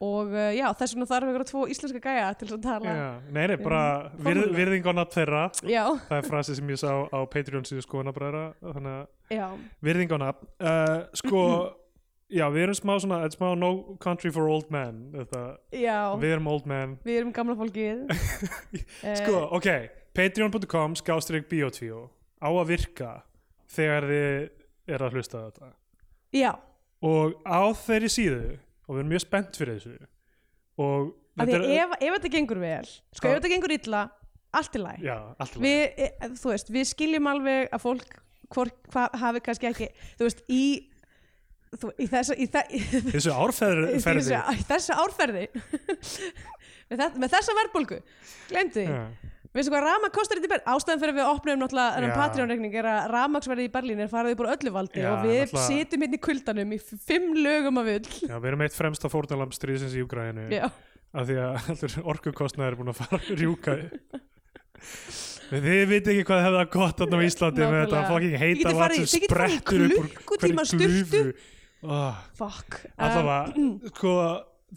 og 0.00 0.30
uh, 0.32 0.46
já, 0.56 0.64
þess 0.80 0.94
vegna 0.96 1.06
þarf 1.10 1.30
ykkur 1.32 1.44
tvo 1.50 1.62
íslenska 1.74 2.00
gæja 2.04 2.28
til 2.40 2.46
að 2.54 2.62
tala. 2.64 2.92
Já, 2.96 3.08
nei, 3.36 3.42
nei, 3.50 3.56
bara 3.60 3.80
Um, 4.10 4.22
virð, 4.24 4.40
formúlu. 4.46 4.56
virðing 4.60 4.86
á 4.88 4.92
nafn 4.96 5.12
þeirra. 5.16 5.42
Já, 5.68 5.82
það 6.08 6.16
er 6.22 6.28
frasi 6.30 6.56
sem 6.56 6.70
ég 6.72 6.80
sá 6.80 6.92
á 7.12 7.18
Patreon 7.28 7.66
síðu 7.68 7.84
skoðanabræðra 7.84 8.44
þannig 8.64 8.96
að 8.96 9.36
já, 9.36 9.46
virðing 9.84 10.14
á 10.16 10.18
nafn. 10.24 10.48
Uh, 10.56 11.02
sko, 11.20 11.42
já, 12.40 12.44
við 12.54 12.62
erum 12.64 12.78
smá 12.80 12.92
svona 13.04 13.18
smá 13.34 13.46
no 13.60 13.70
country 14.00 14.32
for 14.32 14.48
old 14.48 14.70
men 14.72 15.02
þetta, 15.18 15.42
já. 15.76 15.98
Við 16.22 16.32
erum 16.36 16.48
old 16.54 16.68
men. 16.70 16.96
Við 17.04 17.20
erum 17.20 17.34
gamla 17.36 17.58
fólkið. 17.60 18.06
Eh, 19.04 19.16
sko, 19.20 19.44
ok, 19.56 19.68
patreon.com 20.16 20.96
skástrík 21.00 21.46
biotvíó 21.50 22.06
á 22.40 22.48
að 22.48 22.72
virka 22.72 23.12
þegar 23.72 24.06
þið 24.08 24.94
er 24.96 25.04
að 25.06 25.14
hlusta 25.16 25.44
þetta. 25.46 25.70
Já, 26.36 26.50
og 27.04 27.36
á 27.44 27.60
þeirri 27.84 28.10
síðu 28.12 28.42
og 28.90 28.96
við 28.96 29.02
erum 29.04 29.12
mjög 29.14 29.22
spennt 29.22 29.60
fyrir 29.60 29.78
þessu. 29.78 30.08
Og 30.80 31.12
af 31.38 31.46
því 31.46 31.58
að 31.58 31.66
ef, 31.76 31.94
ef 32.00 32.16
þetta 32.16 32.32
gengur 32.34 32.60
vel 32.60 32.86
sko, 32.90 33.30
ef 33.30 33.38
þetta 33.38 33.52
gengur 33.54 33.74
illa 33.76 34.02
allt 34.58 34.76
í 34.76 34.82
læg 34.82 35.04
já, 35.06 35.16
allt 35.38 35.54
í 35.54 35.60
lagi. 35.60 35.66
við, 35.66 35.82
e, 35.94 36.30
þú 36.42 36.52
veist, 36.52 36.72
við 36.74 36.88
skiljum 36.90 37.28
alveg 37.30 37.68
að 37.70 37.84
fólk 37.84 38.16
hvor, 38.50 38.70
hva, 38.90 39.06
hafi 39.22 39.42
kannski 39.46 39.68
ekki 39.70 39.90
þú 40.18 40.26
veist, 40.26 40.42
í 40.50 40.64
þú, 41.76 41.92
í 41.94 42.08
þessa 42.10 42.34
í, 42.34 42.48
þe 42.50 42.64
í, 42.74 42.80
þessu 43.12 43.36
árferði 43.36 44.00
þessu, 44.06 44.40
í 44.56 44.64
þessu 44.72 44.96
árferði. 45.04 45.46
Með, 46.90 46.98
þess, 47.04 47.18
með 47.22 47.30
þessa 47.36 47.52
verðbólgu. 47.54 47.96
Glemdi 48.50 48.72
því. 48.80 48.84
Já. 48.90 49.34
Veistu 49.54 49.72
hvað 49.72 49.82
rafmagn 49.86 50.12
kostar 50.14 50.38
þetta 50.38 50.48
í 50.48 50.52
Berlín 50.52 50.68
ástæðan 50.74 51.00
fyrir 51.02 51.12
að 51.14 51.18
við 51.20 51.30
opnum 51.30 51.60
náttúrulega 51.64 51.94
þennan. 51.96 52.12
Patreon-reikning 52.20 52.76
er 52.80 52.88
að 52.90 53.00
rafmagsverðið 53.14 53.66
í 53.66 53.72
Berlín 53.74 54.02
er 54.04 54.10
farið 54.12 54.34
upp 54.36 54.42
úr 54.44 54.50
öllu 54.54 54.72
valdi 54.76 55.00
Já, 55.02 55.08
og 55.10 55.24
við 55.26 55.40
náttúrulega- 55.40 55.66
sitjum 55.66 56.04
hérna 56.06 56.18
í 56.20 56.22
kuldanum 56.28 56.74
í 56.76 56.78
fimm 57.10 57.28
lögum 57.40 57.80
af 57.82 57.90
ull. 57.96 58.10
Já, 58.30 58.36
við 58.38 58.48
erum 58.52 58.64
eitt 58.66 58.76
fremsta 58.78 59.10
fórnalamb 59.10 59.54
stríðsins 59.56 59.96
í 59.98 60.04
Ukraínu 60.06 60.46
Já, 60.54 60.68
af 60.70 61.26
því 61.26 61.38
að 61.42 61.58
allur 61.74 61.96
orkukostnaður 62.14 62.72
er 62.76 62.78
búin 62.82 62.92
að 62.94 63.00
fara 63.02 63.18
að 63.18 63.32
rjúka. 63.42 63.78
Þið 65.50 65.80
viti 65.90 66.12
ekki 66.14 66.24
hvað 66.28 66.44
hefða 66.46 66.60
gott 66.70 67.00
þarna 67.02 67.18
á 67.18 67.22
Íslandi 67.26 67.64
með 67.64 67.80
þetta 67.80 67.96
Nákvæmlega. 67.96 68.10
fucking 68.10 68.34
Þið 68.36 68.42
heita 68.44 68.60
getið 68.60 68.76
vatn 68.76 68.84
farið- 68.84 69.00
sem 69.00 69.10
þið 69.10 69.24
getið 69.24 69.40
farið 69.40 69.50
í 69.50 69.58
sprettur 69.58 69.82
upp 69.86 69.96
úr 69.98 70.12
klukkutíma 70.14 70.62
hverri 70.62 70.70
sturtu. 70.70 71.22
glufu 71.24 71.96
oh, 71.96 72.20
fuck. 72.38 72.78
Allavega, 73.00 73.64
sko 73.90 74.12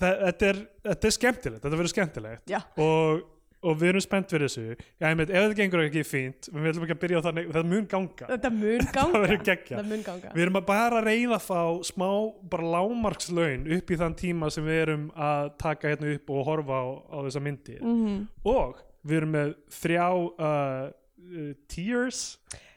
það, 0.02 0.16
þetta, 0.26 0.50
er, 0.50 0.60
þetta 0.90 1.10
er 1.12 1.16
skemmtilegt 1.18 1.62
þetta 1.68 1.80
verður 1.80 1.94
skemmtilegt. 1.94 2.44
Já, 2.50 2.60
og, 2.82 3.22
og 3.64 3.78
við 3.82 3.90
erum 3.94 4.04
spennt 4.06 4.32
fyrir 4.34 4.50
þessu. 4.52 4.64
Já, 5.00 5.06
ég 5.10 5.18
veit, 5.20 5.30
ef 5.32 5.44
þetta 5.46 5.58
gengur 5.60 5.84
ekki 5.86 6.04
fínt 6.08 6.50
við 6.52 6.66
viljum 6.68 6.86
ekki 6.88 6.96
að 6.98 7.02
byrja 7.04 7.22
á 7.22 7.26
þannig, 7.28 7.48
þetta 7.54 7.70
mun 7.72 7.88
ganga. 7.94 8.30
Þetta 8.34 8.52
mun 8.58 8.88
ganga. 8.98 9.22
það 9.74 9.92
mun 9.94 10.04
ganga. 10.08 10.34
Við 10.36 10.46
erum 10.48 10.60
að 10.62 10.66
bara 10.70 11.00
að 11.02 11.08
reyna 11.10 11.38
að 11.40 11.46
fá 11.48 11.62
smá 11.90 12.08
bara 12.56 12.72
lámarkslaun 12.78 13.68
upp 13.78 13.94
í 13.96 14.00
þann 14.04 14.18
tíma 14.24 14.52
sem 14.54 14.68
við 14.68 14.82
erum 14.88 15.06
að 15.16 15.54
taka 15.64 15.94
hérna 15.94 16.12
upp 16.18 16.34
og 16.36 16.44
horfa 16.52 16.82
á, 16.84 16.86
á 17.14 17.18
þessa 17.28 17.44
myndir 17.48 17.82
mm 17.84 18.20
og 18.54 18.82
við 19.04 19.18
erum 19.22 19.34
með 19.36 19.50
þrjá 19.82 20.06
uh, 20.12 20.86
uh, 20.88 21.50
tiers. 21.72 22.20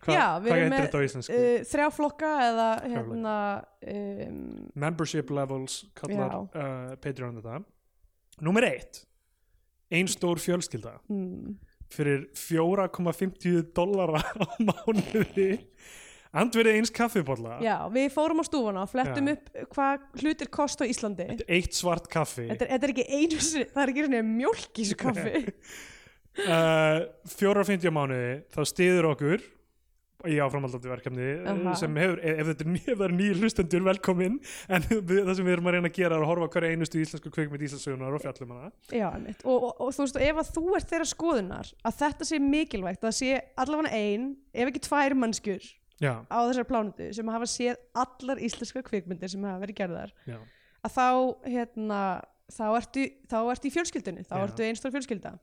Hva, 0.06 0.14
Já, 0.14 0.24
við 0.42 0.50
hvað 0.52 0.56
erum 0.56 0.62
heitir 0.62 0.70
með, 0.72 0.84
þetta 0.86 0.98
á 0.98 1.06
íslensku? 1.06 1.36
uh, 1.36 1.64
þrjá 1.70 1.86
flokka 1.94 2.30
eða 2.46 2.66
hérna 2.86 3.34
um, 3.92 4.40
membership 4.78 5.30
levels 5.34 5.80
kallar 5.98 6.34
uh, 6.46 6.94
Patreon 7.02 7.38
þetta. 7.40 7.60
Nummer 8.46 8.66
eitt 8.68 9.00
ein 9.92 10.10
stór 10.10 10.40
fjölskylda 10.42 10.96
mm, 11.10 11.54
fyrir 11.94 12.26
4,50 12.34 13.70
dollara 13.76 14.22
á 14.22 14.46
mánuði. 14.58 15.62
Andverið 16.36 16.76
eins 16.76 16.90
kaffibólla 16.92 17.60
Já, 17.64 17.86
við 17.88 18.10
fórum 18.12 18.42
á 18.42 18.44
stúfuna 18.44 18.82
og 18.84 18.90
flettum 18.92 19.30
Já. 19.30 19.36
upp 19.36 19.70
hvað 19.72 20.06
hlutir 20.20 20.50
kost 20.52 20.82
á 20.82 20.84
Íslandi. 20.84 21.28
Þetta 21.30 21.46
er 21.46 21.60
eitt 21.60 21.76
svart 21.78 22.10
kaffi. 22.12 22.48
Þetta 22.50 22.66
er, 22.66 22.72
þetta 22.74 22.88
er 22.88 22.92
ekki 22.92 23.06
einu 23.08 23.44
það 23.72 23.82
er 23.84 23.92
ekki 23.94 24.22
mjólk 24.32 24.66
í 24.72 24.82
þessu 24.82 24.98
kaffi. 25.04 25.44
Uh, 26.36 27.06
4,50 27.32 27.88
á 27.88 27.92
mánuði 27.96 28.32
þá 28.52 28.58
stiður 28.68 29.06
okkur 29.14 29.44
í 30.24 30.38
áframaldandi 30.40 30.90
verkefni 30.90 31.26
uh, 31.36 31.50
Aha. 31.52 31.74
sem 31.78 31.98
hefur, 32.00 32.20
ef, 32.24 32.42
þetta 32.50 32.64
er 32.64 32.70
ný, 32.72 32.80
ef 32.94 33.02
er 33.04 33.14
nýjir 33.18 33.40
hlustendur 33.42 33.86
velkomin. 33.86 34.38
En 34.72 34.86
það 34.88 35.32
sem 35.36 35.46
við 35.46 35.54
erum 35.56 35.70
að 35.70 35.76
reyna 35.76 35.90
að 35.90 35.98
gera 35.98 36.16
er 36.16 36.24
að 36.24 36.30
horfa 36.30 36.50
hverja 36.56 36.76
einustu 36.76 37.02
íslensku 37.02 37.32
kveikmynd 37.34 37.66
Íslandsögunar 37.68 38.16
og 38.16 38.24
fjallum 38.24 38.54
hana. 38.56 38.70
Já, 38.88 39.08
og, 39.44 39.56
og, 39.56 39.72
og 39.74 39.96
þú 39.96 40.06
veist, 40.06 40.20
ef 40.28 40.42
að 40.42 40.52
þú 40.56 40.76
ert 40.78 40.94
þeirra 40.94 41.08
skoðunar 41.12 41.72
að 41.86 41.98
þetta 42.00 42.30
sé 42.30 42.40
mikilvægt, 42.42 43.02
að 43.02 43.10
það 43.10 43.18
sé 43.20 43.42
allavega 43.64 44.00
ein, 44.00 44.30
ef 44.56 44.72
ekki 44.72 44.84
tvær 44.88 45.18
mannskjur 45.20 45.68
já, 46.02 46.12
á 46.28 46.38
þessar 46.48 46.68
plánutu 46.68 47.08
sem 47.16 47.32
hafa 47.32 47.48
séð 47.50 47.80
allar 47.96 48.40
íslenska 48.44 48.82
kvikmyndir 48.86 49.32
sem 49.32 49.44
hafa 49.46 49.62
verið 49.64 49.80
gerðar 49.80 50.14
já, 50.28 50.38
að 50.84 50.96
þá, 50.96 51.08
hérna, 51.48 52.00
þá 52.52 52.66
ertu, 52.70 53.06
þá 53.30 53.38
ertu 53.52 53.68
í 53.68 53.74
fjölskyldunni, 53.74 54.26
þá 54.28 54.36
ertu 54.42 54.66
einstór 54.66 54.94
fjölskylda. 54.94 55.36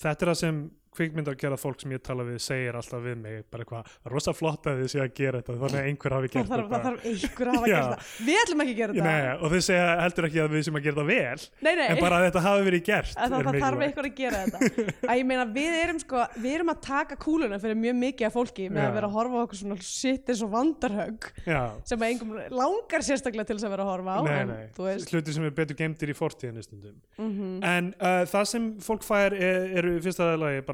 Þetta 0.00 0.24
er 0.24 0.32
það 0.32 0.40
sem 0.40 0.60
kvikmyndar 0.96 1.36
gera 1.38 1.56
fólk 1.60 1.80
sem 1.82 1.92
ég 1.94 2.02
tala 2.04 2.24
við 2.26 2.38
segir 2.42 2.76
alltaf 2.78 3.02
við 3.04 3.16
mig 3.20 3.44
bara 3.50 3.64
eitthvað, 3.64 3.90
rosa 4.10 4.32
flott 4.36 4.66
að 4.70 4.82
þið 4.82 4.88
sé 4.92 4.98
að 5.04 5.12
gera 5.20 5.40
þetta 5.40 5.56
þannig 5.60 5.78
að 5.80 5.86
einhver 5.90 6.14
hafi 6.16 6.26
það 6.30 6.34
gert 6.34 6.50
þarf, 6.50 6.66
það 6.70 6.70
þetta 6.70 6.84
þarf 6.86 7.00
einhver 7.10 7.46
að 7.46 7.54
hafa 7.56 7.66
gert 7.70 7.90
það. 7.90 8.00
Við 8.26 8.36
ætlum 8.40 8.60
ekki 8.64 8.74
að 8.74 8.80
gera 8.80 8.92
þetta. 8.96 9.34
Og 9.40 9.46
þau 9.50 9.60
segja 9.68 9.86
heldur 10.00 10.24
ekki 10.28 10.40
að 10.40 10.50
við 10.56 10.62
sem 10.66 10.76
að 10.80 10.84
gera 10.86 10.96
það 11.00 11.08
vel 11.10 11.40
nei, 11.60 11.74
nei, 11.80 11.86
en 11.86 11.96
bara 12.00 12.14
að 12.16 12.24
þetta 12.26 12.40
hafi 12.46 12.62
verið 12.66 12.82
gert 12.90 13.14
að 13.14 13.14
það, 13.20 13.38
er 13.40 13.44
það 13.46 13.54
þarf 13.64 13.80
einhver 13.86 14.06
að 14.10 14.14
gera 14.20 14.36
þetta. 14.44 14.58
Að 15.06 15.14
ég 15.20 15.26
meina 15.30 15.44
við 15.54 15.72
erum 15.80 15.98
sko 16.02 16.16
við 16.40 16.52
erum 16.58 16.70
að 16.74 16.80
taka 16.86 17.14
kúluna 17.20 17.56
fyrir 17.62 17.76
mjög 17.80 17.96
mikið 18.00 18.24
af 18.26 18.34
fólki 18.34 18.64
með 18.70 18.82
Já. 18.82 18.88
að 18.88 18.94
vera 18.98 19.06
að 19.10 19.14
horfa 19.18 19.36
okkur 19.44 19.58
svona 19.60 19.78
shit 19.84 20.24
eins 20.30 20.42
og 20.44 20.50
vandarhögg 20.54 21.22
Já, 21.46 21.62
sem 21.88 22.00
að 22.00 22.10
engum 22.14 22.30
langar 22.54 23.02
sérstaklega 23.06 23.46
til 23.48 23.56
þess 23.58 23.68
að 23.68 23.74
vera 23.74 23.84
að 23.86 23.92
horfa 23.94 24.10
á 24.10 24.20
nei, 24.26 24.38
en 24.40 24.48
veist 24.80 25.06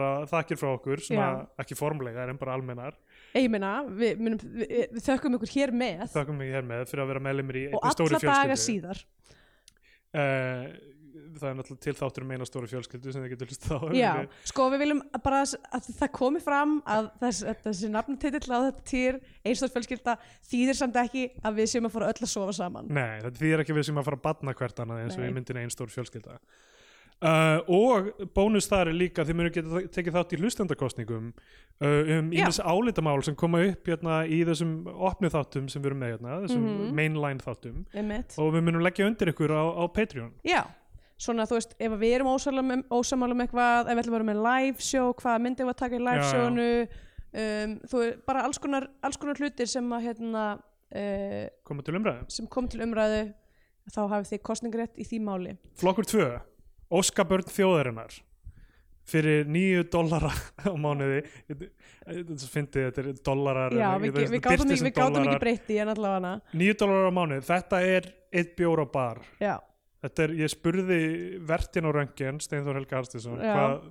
bara 0.06 0.30
þakkir 0.30 0.60
frá 0.60 0.72
okkur 0.72 1.04
ekki 1.62 1.78
formlega 1.78 2.26
en 2.30 2.40
bara 2.40 2.56
almennar. 2.56 2.96
Ég 3.36 3.50
meina 3.52 3.76
við, 3.86 4.18
munum, 4.22 4.42
við, 4.56 4.75
við 4.96 5.06
þökkum 5.10 5.38
ykkur 5.38 5.54
hér 5.58 5.76
með. 5.84 6.08
Þakkum 6.16 6.42
mig 6.42 6.52
hér 6.54 6.66
með 6.66 6.88
fyrir 6.90 7.04
að 7.06 7.14
vera 7.14 7.25
meðlumir 7.28 7.62
í 7.62 7.64
og 7.70 7.80
einni 7.80 7.96
stóri 7.96 8.18
alla 8.18 8.26
daga 8.26 8.52
fjölskyldu. 8.52 8.66
síðar. 8.66 9.02
Uh, 10.16 10.92
það 11.36 11.48
er 11.50 11.56
náttúrulega 11.58 11.84
til 11.84 11.94
þáttur 11.96 12.25
um 12.25 12.30
eina 12.32 12.46
stóri 12.48 12.70
fjölskyldu 12.70 13.12
sem 13.12 13.25
þið 13.25 13.32
getur 13.34 13.50
hlust 13.50 13.66
á. 13.68 13.78
Já, 13.96 14.10
sko 14.48 14.68
við 14.72 14.82
viljum 14.84 15.02
bara 15.25 15.42
að 15.44 15.90
það 15.98 16.12
komi 16.16 16.42
fram 16.44 16.76
að 16.88 17.10
þess, 17.25 17.42
að 17.50 17.64
þessi 17.66 17.90
nafntitill 17.92 18.52
á 18.52 18.58
þetta 18.68 18.86
týr 18.92 19.18
einstaklega 19.42 19.75
fjölskylda 19.75 20.16
þýðir 20.52 20.80
samt 20.80 21.00
ekki 21.02 21.26
að 21.42 21.60
við 21.60 21.70
séum 21.72 21.90
að 21.90 21.98
fara 21.98 22.12
öll 22.12 22.22
að 22.22 22.32
sofa 22.32 22.56
saman. 22.56 22.88
Nei, 22.88 23.18
þetta 23.26 23.42
þýðir 23.42 23.64
ekki 23.64 23.76
að 23.76 23.80
við 23.80 23.88
sem 23.90 24.00
að 24.00 24.08
fara 24.08 24.20
að 24.20 24.25
batna 24.28 24.56
hvert 24.60 24.82
annað 24.84 25.04
eins 25.04 25.18
og 25.18 25.26
í 25.26 25.34
myndin 25.36 25.60
einn 25.60 25.75
stór 25.75 25.92
fjölskylda 25.92 26.38
uh, 27.23 27.61
og 27.73 28.11
bónus 28.37 28.68
þar 28.68 28.90
er 28.92 28.96
líka 28.99 29.25
þið 29.25 29.38
munu 29.38 29.50
geta 29.54 29.82
tekið 29.94 30.16
þátt 30.18 30.35
í 30.37 30.40
hlustendakostningum 30.42 31.28
uh, 31.32 32.18
um 32.18 32.32
Já. 32.32 32.42
ímis 32.44 32.61
álitamál 32.61 33.23
sem 33.25 33.35
koma 33.38 33.62
upp 33.70 33.87
hérna, 33.88 34.23
í 34.28 34.42
þessum 34.49 34.75
opnu 34.94 35.30
þáttum 35.32 35.68
sem 35.73 35.82
við 35.82 35.92
erum 35.92 36.02
með 36.04 36.12
hérna, 36.16 36.40
þessum 36.46 36.66
Mhm. 36.66 36.94
mainline 36.94 37.40
þáttum. 37.44 37.85
Einmitt. 37.94 38.37
og 38.38 38.52
við 38.54 38.66
munum 38.68 38.82
leggja 38.85 39.06
undir 39.06 39.32
ykkur 39.32 39.50
á, 39.56 39.64
á 39.80 39.85
Patreon. 39.92 40.32
Já, 40.44 40.64
svona 41.18 41.46
þú 41.49 41.56
veist 41.56 41.75
ef 41.80 41.92
við 41.92 42.14
erum 42.18 42.28
ósammála 42.28 43.32
um, 43.32 43.32
um 43.32 43.40
eitthvað 43.46 43.88
ef 43.88 43.94
við 43.96 44.02
ætlum 44.02 44.14
að 44.14 44.18
vera 44.20 44.30
með 44.35 44.42
live 44.50 44.78
show, 44.80 45.12
hvaða 45.14 45.40
myndi 45.40 45.64
við 45.64 45.73
að 45.73 45.80
taka 45.82 45.96
í 45.96 46.04
live 46.04 46.25
shownu 46.30 46.68
um, 47.37 47.80
þú 47.88 48.02
veist, 48.02 48.26
bara 48.26 48.42
alls 48.44 48.58
konar, 48.58 48.88
alls 49.02 49.16
konar 49.16 49.37
hlutir 49.40 49.66
sem 49.70 49.88
að 49.92 50.04
hérna 50.11 50.44
uh, 50.92 51.49
koma 51.64 51.82
til 51.82 51.94
umræðu. 51.99 52.30
sem 52.30 52.46
kom 52.46 52.68
til 52.68 52.80
umræðu 52.85 53.32
þá 53.92 54.00
hafið 54.11 54.30
þið 54.32 54.42
kostningarétt 54.42 54.99
í 54.99 55.04
því 55.06 55.20
máli. 55.23 55.56
Flokkur 55.78 56.04
2, 56.11 56.40
Óskabörn 56.94 57.48
þjóðarinnar 57.50 58.14
fyrir 59.06 59.46
nýju 59.50 59.84
dollara 59.90 60.32
á 60.66 60.72
mánuði. 60.74 61.22
Þetta 61.46 62.48
finnst 62.50 62.76
þetta 62.78 63.02
er 63.04 63.08
dollarar 63.26 63.76
Já, 63.78 63.88
við, 64.02 64.18
við, 64.18 64.36
birtist 64.42 64.88
ekki, 64.90 65.38
breytti 65.42 65.78
en 65.82 65.92
allavega. 65.94 66.34
Nýju 66.58 66.76
dólarar 66.82 67.10
á 67.10 67.14
mánuð, 67.14 67.46
þetta 67.46 67.80
er 67.86 68.10
eitt 68.34 68.56
bjór 68.58 68.82
á 68.82 68.86
bar. 68.90 69.22
Er, 70.06 70.34
ég 70.38 70.50
spurði 70.52 70.98
vertin 71.46 71.86
á 71.88 71.90
röngin 71.90 72.36
Steinþór 72.42 72.76
Helga 72.78 73.00
Arstinsson 73.00 73.40
hvað, 73.40 73.88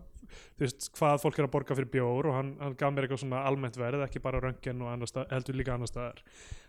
hvað 0.95 1.17
fólk 1.23 1.39
er 1.41 1.47
að 1.47 1.51
borga 1.51 1.75
fyrir 1.75 1.89
bjór 1.91 2.29
og 2.29 2.37
hann, 2.37 2.53
hann 2.61 2.77
gaf 2.79 2.93
mér 2.93 3.07
eitthvað 3.07 3.23
svona 3.25 3.41
almennt 3.49 3.79
verð 3.79 4.05
ekki 4.05 4.21
bara 4.23 4.39
röngin 4.43 4.83
og 4.85 4.93
annars 4.93 5.11
stað, 5.11 5.27
heldur 5.33 5.59
líka 5.59 5.75
annar 5.75 5.91
staðar. 5.91 6.21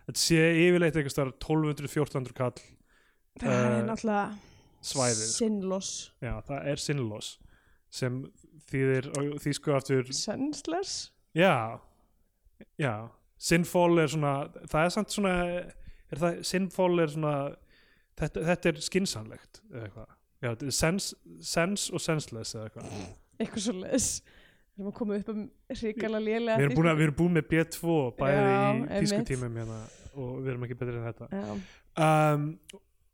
Þetta 0.09 0.23
sé 0.25 0.43
yfirleitt 0.65 0.99
eitthvað 0.99 1.15
staðar 1.15 1.33
1200-1400 1.47 2.37
kall. 2.41 2.59
Það 3.39 3.55
er 3.55 3.77
Eh, 3.77 3.81
náttúrulega 3.87 4.56
svæðið 4.87 5.29
sinnloss. 5.33 5.91
Já, 6.25 6.33
það 6.47 6.71
er 6.73 6.83
sinnlós 6.83 7.31
sem 7.97 8.23
þýðir 8.71 9.11
og 9.17 9.37
þýsku 9.45 9.75
aftur 9.77 10.09
senseless 10.17 10.97
já, 11.37 11.79
já. 12.81 12.95
Sinful 13.37 14.01
er 14.01 14.09
svona, 14.09 14.33
það 14.65 14.87
er 14.87 14.93
samt 14.95 15.13
svona 15.13 15.33
er 15.37 16.21
það, 16.23 16.39
sinful 16.49 16.95
er 17.03 17.13
svona 17.13 17.35
þetta, 18.17 18.45
þetta 18.49 18.71
er 18.71 18.81
skinsanlegt 18.87 19.61
eða 19.69 19.83
eitthvað. 19.85 20.15
Já, 20.45 20.51
sense, 20.73 21.17
sense 21.45 21.93
og 21.93 22.03
senseless 22.05 22.57
eða 22.57 22.71
eitthvað. 22.71 22.97
eitthvað 23.41 23.67
svo 23.67 23.77
leis 23.83 24.09
við 24.77 24.83
erum 24.83 24.91
að 24.91 24.97
koma 24.99 25.17
upp 25.21 25.31
um 25.33 25.43
hrikalega 25.73 26.25
lélega 26.25 26.59
Við 26.61 26.67
erum 26.67 26.79
búin, 26.79 26.91
að, 26.91 26.99
við 26.99 27.07
erum 27.07 27.19
búin 27.21 27.37
með 27.37 27.47
B2 27.53 27.97
bæði 28.19 28.41
Já, 28.43 28.57
í 28.67 29.01
tískutímum 29.05 29.61
hérna 29.61 29.79
og 30.17 30.33
við 30.41 30.51
erum 30.53 30.67
ekki 30.67 30.79
betri 30.81 30.97
en 30.97 31.07
þetta. 31.11 31.29
Já, 31.33 31.59
Um, 31.97 32.51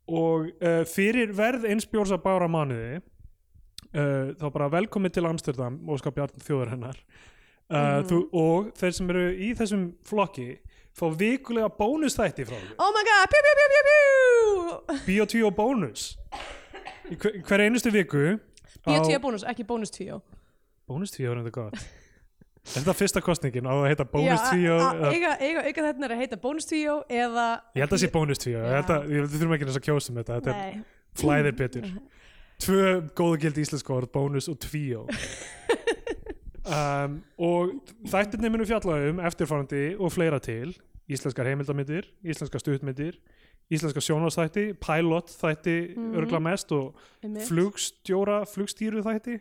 og 0.07 0.49
uh, 0.61 0.83
fyrir 0.89 1.31
verð 1.37 1.65
eins 1.69 1.85
bjórs 1.87 2.11
að 2.11 2.23
bára 2.25 2.47
mánuði 2.51 2.97
uh, 2.99 4.33
þá 4.39 4.45
bara 4.53 4.67
velkomin 4.73 5.11
til 5.13 5.25
Amsterdam 5.29 5.77
og 5.89 5.99
skap 6.01 6.15
Bjarn 6.17 6.41
þjóður 6.43 6.73
hennar. 6.75 6.97
Uh, 7.71 7.77
Mhm. 8.03 8.07
þú, 8.09 8.17
og 8.35 8.65
þeir 8.77 8.91
sem 8.93 9.09
eru 9.09 9.21
í 9.39 9.53
þessum 9.55 9.83
flokki 10.05 10.49
fá 10.93 11.05
vikulega 11.17 11.69
bónustætti 11.73 12.43
frá 12.45 12.57
því 12.59 12.75
Oh 12.77 12.91
my 12.93 13.03
god, 13.07 13.31
pjú, 13.31 13.39
pjú, 13.47 13.53
pjú, 13.59 13.67
pjú, 13.71 13.93
pjú 14.91 15.05
Bíotvíó 15.07 15.49
bónus. 15.55 16.03
Hver, 17.47 17.63
einustu 17.63 17.89
viku 17.95 18.37
Bíotvíó 18.85 19.19
bónus, 19.23 19.43
ekki 19.47 19.63
bónus 19.65 19.89
tvíó 19.95 20.19
Bónustvíó 20.89 21.31
er 21.31 21.39
þetta 21.41 21.55
gott 21.55 21.79
Er 22.63 22.79
þetta 22.79 22.93
fyrsta 22.95 23.19
kostningin 23.21 23.65
á 23.67 23.73
að 23.75 23.87
heita 23.91 24.05
bónustvíó 24.07 24.75
Já, 24.77 24.79
a- 24.79 24.91
a- 24.91 24.95
eða- 24.95 25.11
eiga, 25.13 25.31
eiga, 25.43 25.63
eiga 25.67 25.81
þetta 25.83 26.05
er 26.07 26.13
að 26.15 26.21
heita 26.23 26.37
bónus 26.39 26.65
tvíó 26.69 26.93
eða 27.11 27.47
Ég 27.75 27.81
held 27.83 27.89
að 27.89 27.95
það 27.97 28.03
sé 28.05 28.09
bónustvíó 28.13 28.61
Við 28.63 29.33
þurfum 29.35 29.55
ekki 29.57 29.67
þess 29.67 29.79
að 29.81 29.87
kjósa 29.89 30.09
um 30.13 30.15
þetta. 30.21 30.37
Þetta 30.39 30.53
er 30.55 30.75
Nei, 30.77 30.83
flæðir 31.19 31.57
betur. 31.59 31.89
Tvö 32.63 32.85
góðu 33.19 33.39
gildi 33.43 33.61
íslensk 33.65 33.89
orð, 33.91 34.07
bónus 34.15 34.47
og 34.47 34.57
tvíó 34.63 35.03
um, 36.71 37.17
Og 37.37 37.73
þættirni 38.07 38.49
munu 38.53 38.65
fjalla 38.69 38.99
um 39.11 39.19
eftirfarandi 39.27 39.83
og 39.99 40.11
fleira 40.15 40.39
til. 40.39 40.71
Íslenskar 41.11 41.49
heimildamindir, 41.51 42.05
íslenskar 42.23 42.61
stuttmyndir 42.63 43.17
Íslenska 43.73 43.99
sjónvarsþætti, 44.03 44.73
pilot 44.79 45.27
þætti 45.39 45.95
Mhm. 45.97 46.15
örgla 46.19 46.39
mest 46.43 46.71
og 46.71 46.95
flugstjóra, 47.47 48.43
flugstýru 48.47 49.03
þætti 49.03 49.39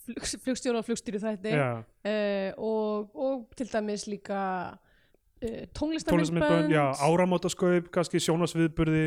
Flug, 0.00 0.28
flugstjóra 0.44 0.80
og 0.80 0.86
flugstýru 0.86 1.20
þætti 1.22 1.56
uh, 1.56 2.52
og, 2.56 3.10
og 3.14 3.42
til 3.58 3.68
dæmis 3.68 4.06
líka 4.08 4.38
uh, 4.72 5.64
tónlistamindbönd 5.76 6.72
já, 6.72 6.84
áramótaskaup 7.04 7.90
kannski 7.94 8.20
sjónvarsviðburði 8.24 9.04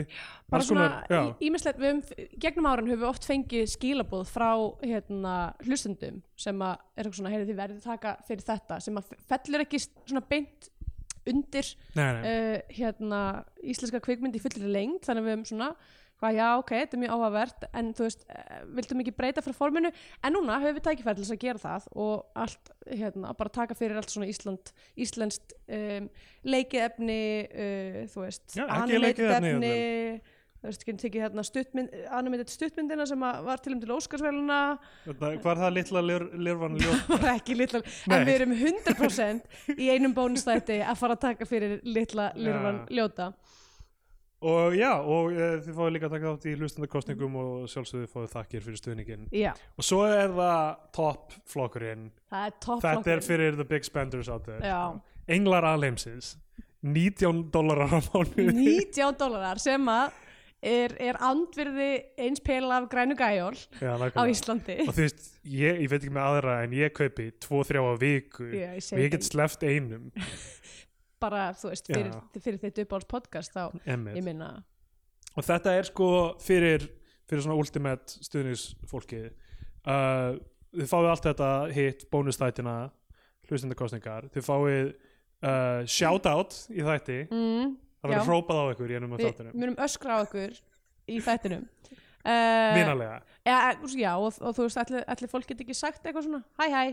bara 0.52 0.68
svona 0.68 1.32
ímislegt 1.44 1.82
gegnum 2.42 2.70
árin 2.70 2.92
höfum 2.92 3.04
við 3.06 3.10
oft 3.10 3.26
fengið 3.28 3.72
skilabóð 3.74 4.28
frá 4.30 4.52
hérna, 4.84 5.54
hlustendum 5.66 6.22
sem 6.38 6.62
að 6.62 6.78
er 6.78 7.04
eitthvað 7.04 7.20
svona, 7.22 7.34
heyrðu 7.34 7.50
þið 7.50 7.62
verðið 7.64 7.90
taka 7.90 8.16
fyrir 8.30 8.48
þetta 8.52 8.80
sem 8.86 9.02
að 9.02 9.18
fellur 9.32 9.66
ekki 9.66 9.82
svona 9.88 10.26
beint 10.30 10.72
undir 11.30 11.74
Nei, 11.96 12.06
nei, 12.06 12.24
uh, 12.30 12.56
hérna, 12.78 13.20
íslenska 13.64 14.02
kvikmynd 14.04 14.38
í 14.38 14.44
fullri 14.44 14.70
lengd 14.70 15.06
þannig 15.08 15.24
að 15.24 15.30
við 15.30 15.38
höfum 15.38 15.50
svona 15.54 15.74
hvað, 16.24 16.38
já, 16.40 16.48
ok, 16.62 16.74
þetta 16.80 16.98
er 16.98 17.02
mjög 17.04 17.16
áhugavert 17.18 17.66
en 17.74 17.90
þú 17.98 18.08
veist, 18.08 18.28
uh, 18.32 18.60
vildum 18.78 19.04
ekki 19.04 19.16
breyta 19.18 19.44
frá 19.44 19.56
forminu 19.58 19.92
en 19.92 20.36
núna 20.38 20.60
höfum 20.64 20.80
við 20.80 21.10
þess 21.20 21.34
að 21.36 21.42
gera 21.44 21.64
það 21.64 21.90
og 22.06 22.44
allt, 22.46 22.72
hérna, 22.88 23.34
bara 23.40 23.56
taka 23.60 23.78
fyrir 23.78 24.00
allt 24.00 24.14
svona 24.14 24.30
Ísland, 24.32 24.72
íslenskt 24.96 25.58
um, 25.68 26.08
leikið 26.48 26.88
efni 26.88 27.20
uh, 27.50 28.00
þú 28.14 28.24
veist, 28.24 28.46
Já, 28.56 28.64
ekki 28.64 28.80
animated 28.80 29.04
leikið 29.08 29.36
efni, 29.38 29.54
efni 29.58 30.42
þú 30.64 30.70
veist, 30.70 30.84
getum 30.88 31.00
tekið 31.02 31.26
hérna 31.26 31.44
stuttmynd, 31.44 31.96
animated 32.16 32.52
stuttmyndina 32.54 33.08
sem 33.10 33.20
var 33.20 33.60
til 33.60 33.74
um 33.76 33.82
til 33.82 33.92
Óskarsvæluna 33.92 34.60
Þetta, 35.10 35.32
hvað 35.44 35.50
er 35.52 35.60
það 35.66 35.74
litla 35.78 36.04
lir, 36.08 36.26
lirvan 36.48 36.78
ljóð? 36.80 37.18
ekki 37.34 37.58
litla, 37.60 37.82
Nei. 37.84 38.16
en 38.16 38.30
við 38.30 38.38
erum 38.38 38.54
100% 38.62 39.76
í 39.76 39.90
einum 39.92 40.16
bónustætti 40.16 40.80
að 40.80 41.02
fara 41.02 41.18
að 41.20 41.26
taka 41.28 41.50
fyrir 41.50 41.82
litla 41.84 42.30
lirfan 42.40 42.80
Já. 42.86 42.96
ljóta 43.02 43.28
Og 44.44 44.74
já, 44.76 44.90
og 45.00 45.30
uh, 45.32 45.44
þið 45.64 45.76
fáið 45.78 45.92
líka 45.96 46.08
að 46.10 46.16
taka 46.18 46.32
þátt 46.34 46.48
í 46.52 46.56
hlustandakostningum 46.60 47.36
og 47.40 47.52
sjálfsögðu 47.72 48.10
fáið 48.12 48.32
þakkir 48.34 48.66
fyrir 48.66 48.82
stuðningin. 48.82 49.22
Já, 49.32 49.54
Og 49.80 49.88
svo 49.88 50.02
er 50.10 50.34
það 50.36 50.74
top 50.98 51.38
flokkurinn. 51.54 52.10
það 52.34 52.50
er 52.50 52.58
topp 52.66 52.84
Þetta 52.84 53.14
er 53.16 53.24
fyrir 53.24 53.56
the 53.62 53.68
big 53.70 53.88
spenders 53.88 54.28
out 54.30 54.44
there. 54.50 54.60
Já. 54.60 54.82
Englar 55.32 55.64
alheimsins. 55.70 56.34
19 56.84 57.46
dólarar 57.54 57.94
á 57.96 58.00
mánuði. 58.12 58.52
19 58.52 59.16
dólarar 59.22 59.62
sem 59.64 59.88
að 59.88 60.12
er, 60.64 60.94
er 61.00 61.18
andvirði 61.24 61.88
eins 62.20 62.42
pela 62.44 62.82
af 62.82 62.90
grænu 62.92 63.16
gæjól 63.20 63.56
Já, 63.80 63.94
á 63.96 64.00
nákvæmlega. 64.00 64.26
Íslandi 64.32 64.76
Og 64.88 64.92
þú 64.96 65.06
veist, 65.06 65.24
ég, 65.48 65.80
ég 65.84 65.90
veit 65.92 66.02
ekki 66.02 66.12
með 66.16 66.28
aðra 66.34 66.58
en 66.66 66.76
ég 66.76 66.94
kaupi 66.96 67.30
2-3 67.44 67.80
á 67.84 67.96
viku 68.04 68.50
Já, 68.52 68.70
ég 68.76 68.82
og 68.82 68.86
segi 68.90 69.04
ég 69.06 69.12
get 69.16 69.24
það. 69.24 69.30
sleft 69.32 69.64
einum. 69.68 70.06
bara, 71.24 71.46
þú 71.58 71.72
veist, 71.72 71.90
fyrir, 71.90 72.14
fyrir 72.44 72.60
þitt 72.62 72.84
uppáhalds 72.86 73.10
podcast 73.10 73.56
þá, 73.56 73.64
Einmitt. 73.88 74.20
ég 74.20 74.26
minna 74.28 74.52
og 75.34 75.48
þetta 75.48 75.78
er 75.80 75.88
sko 75.90 76.10
fyrir, 76.44 76.86
fyrir 77.30 77.46
svona 77.46 77.58
ultimate 77.58 78.20
stuðnisfólkið 78.28 79.30
uh, 79.32 80.36
þið 80.74 80.92
fáið 80.92 81.10
allt 81.14 81.30
þetta 81.32 81.50
hitt 81.74 82.06
bónustætina 82.14 82.76
hlustendakostningar 83.50 84.30
þið 84.34 84.46
fáið 84.46 84.94
uh, 85.44 85.82
shoutout 85.90 86.56
í 86.72 86.84
þætti. 86.86 87.20
Mm, 87.30 87.76
það 88.02 88.14
verður 88.14 88.30
hrópað 88.32 88.62
á 88.62 88.66
ykkur 88.74 88.94
í 88.94 88.98
ennum 89.00 89.16
Við 89.18 89.28
þáttunum. 89.30 89.58
munum 89.60 89.80
öskra 89.86 90.18
á 90.20 90.24
okkur 90.26 90.58
í 91.08 91.22
þættinum. 91.24 91.68
Uh, 92.24 92.70
vinalega. 92.72 93.18
Ja, 93.44 93.56
Já, 94.00 94.14
og, 94.16 94.38
og 94.40 94.54
þú 94.56 94.64
veist, 94.64 94.78
allir, 94.80 95.02
allir 95.12 95.28
fólk 95.28 95.50
get 95.50 95.60
ekki 95.60 95.74
sagt 95.76 96.06
eitthvað 96.08 96.24
svona 96.24 96.38
Hæ, 96.56 96.70
hæ, 96.72 96.84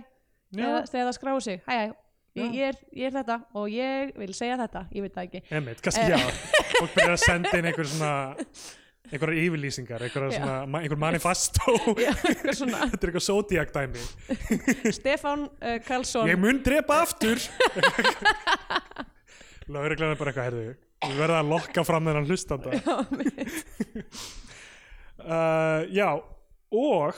eða, 0.58 1.12
skráu 1.14 1.36
sig 1.38 1.60
hæ, 1.68 1.70
hæ. 1.70 1.92
Ég, 2.38 2.52
ég, 2.54 2.60
er, 2.70 2.76
ég 2.94 3.08
er 3.10 3.14
þetta 3.20 3.38
og 3.58 3.70
ég 3.72 4.12
vil 4.20 4.34
segja 4.36 4.58
þetta, 4.60 4.84
ég 4.94 5.02
veit 5.06 5.14
það 5.16 5.24
ekki. 5.28 5.40
Einmitt, 5.50 5.80
kannski 5.82 6.04
Eh. 6.04 6.12
já. 6.14 6.18
Fólk 6.80 6.94
byrjar 6.94 7.16
að 7.16 7.24
senda 7.24 7.56
inn 7.58 7.68
einhver 7.70 7.88
svona 7.90 8.12
einhverjar 9.10 9.40
yfirlýsingar, 9.42 10.04
einhverjar 10.06 10.30
Já. 10.36 10.38
svona 10.38 10.82
einhver 10.84 11.00
manifesto. 11.02 11.74
Já, 12.06 12.12
þetta 12.20 13.00
er 13.00 13.08
eitthvað 13.10 13.24
zodiac 13.26 13.72
dæmi. 13.74 14.04
Stefán 14.94 15.48
uh, 15.48 15.78
Karlsson. 15.86 16.28
Ég 16.30 16.38
mun 16.38 16.60
drepa 16.66 17.00
aftur. 17.02 17.42
Lögreglan 19.70 20.14
er 20.14 20.18
bara 20.20 20.30
eitthvað 20.32 20.48
herðu 20.50 20.62
við 21.00 21.16
verðum 21.16 21.38
að 21.40 21.50
lokka 21.54 21.82
fram 21.88 22.08
þennan 22.10 22.26
hlustanda. 22.28 22.70
Uh, 25.20 25.84
já 25.92 26.08
og 26.70 27.16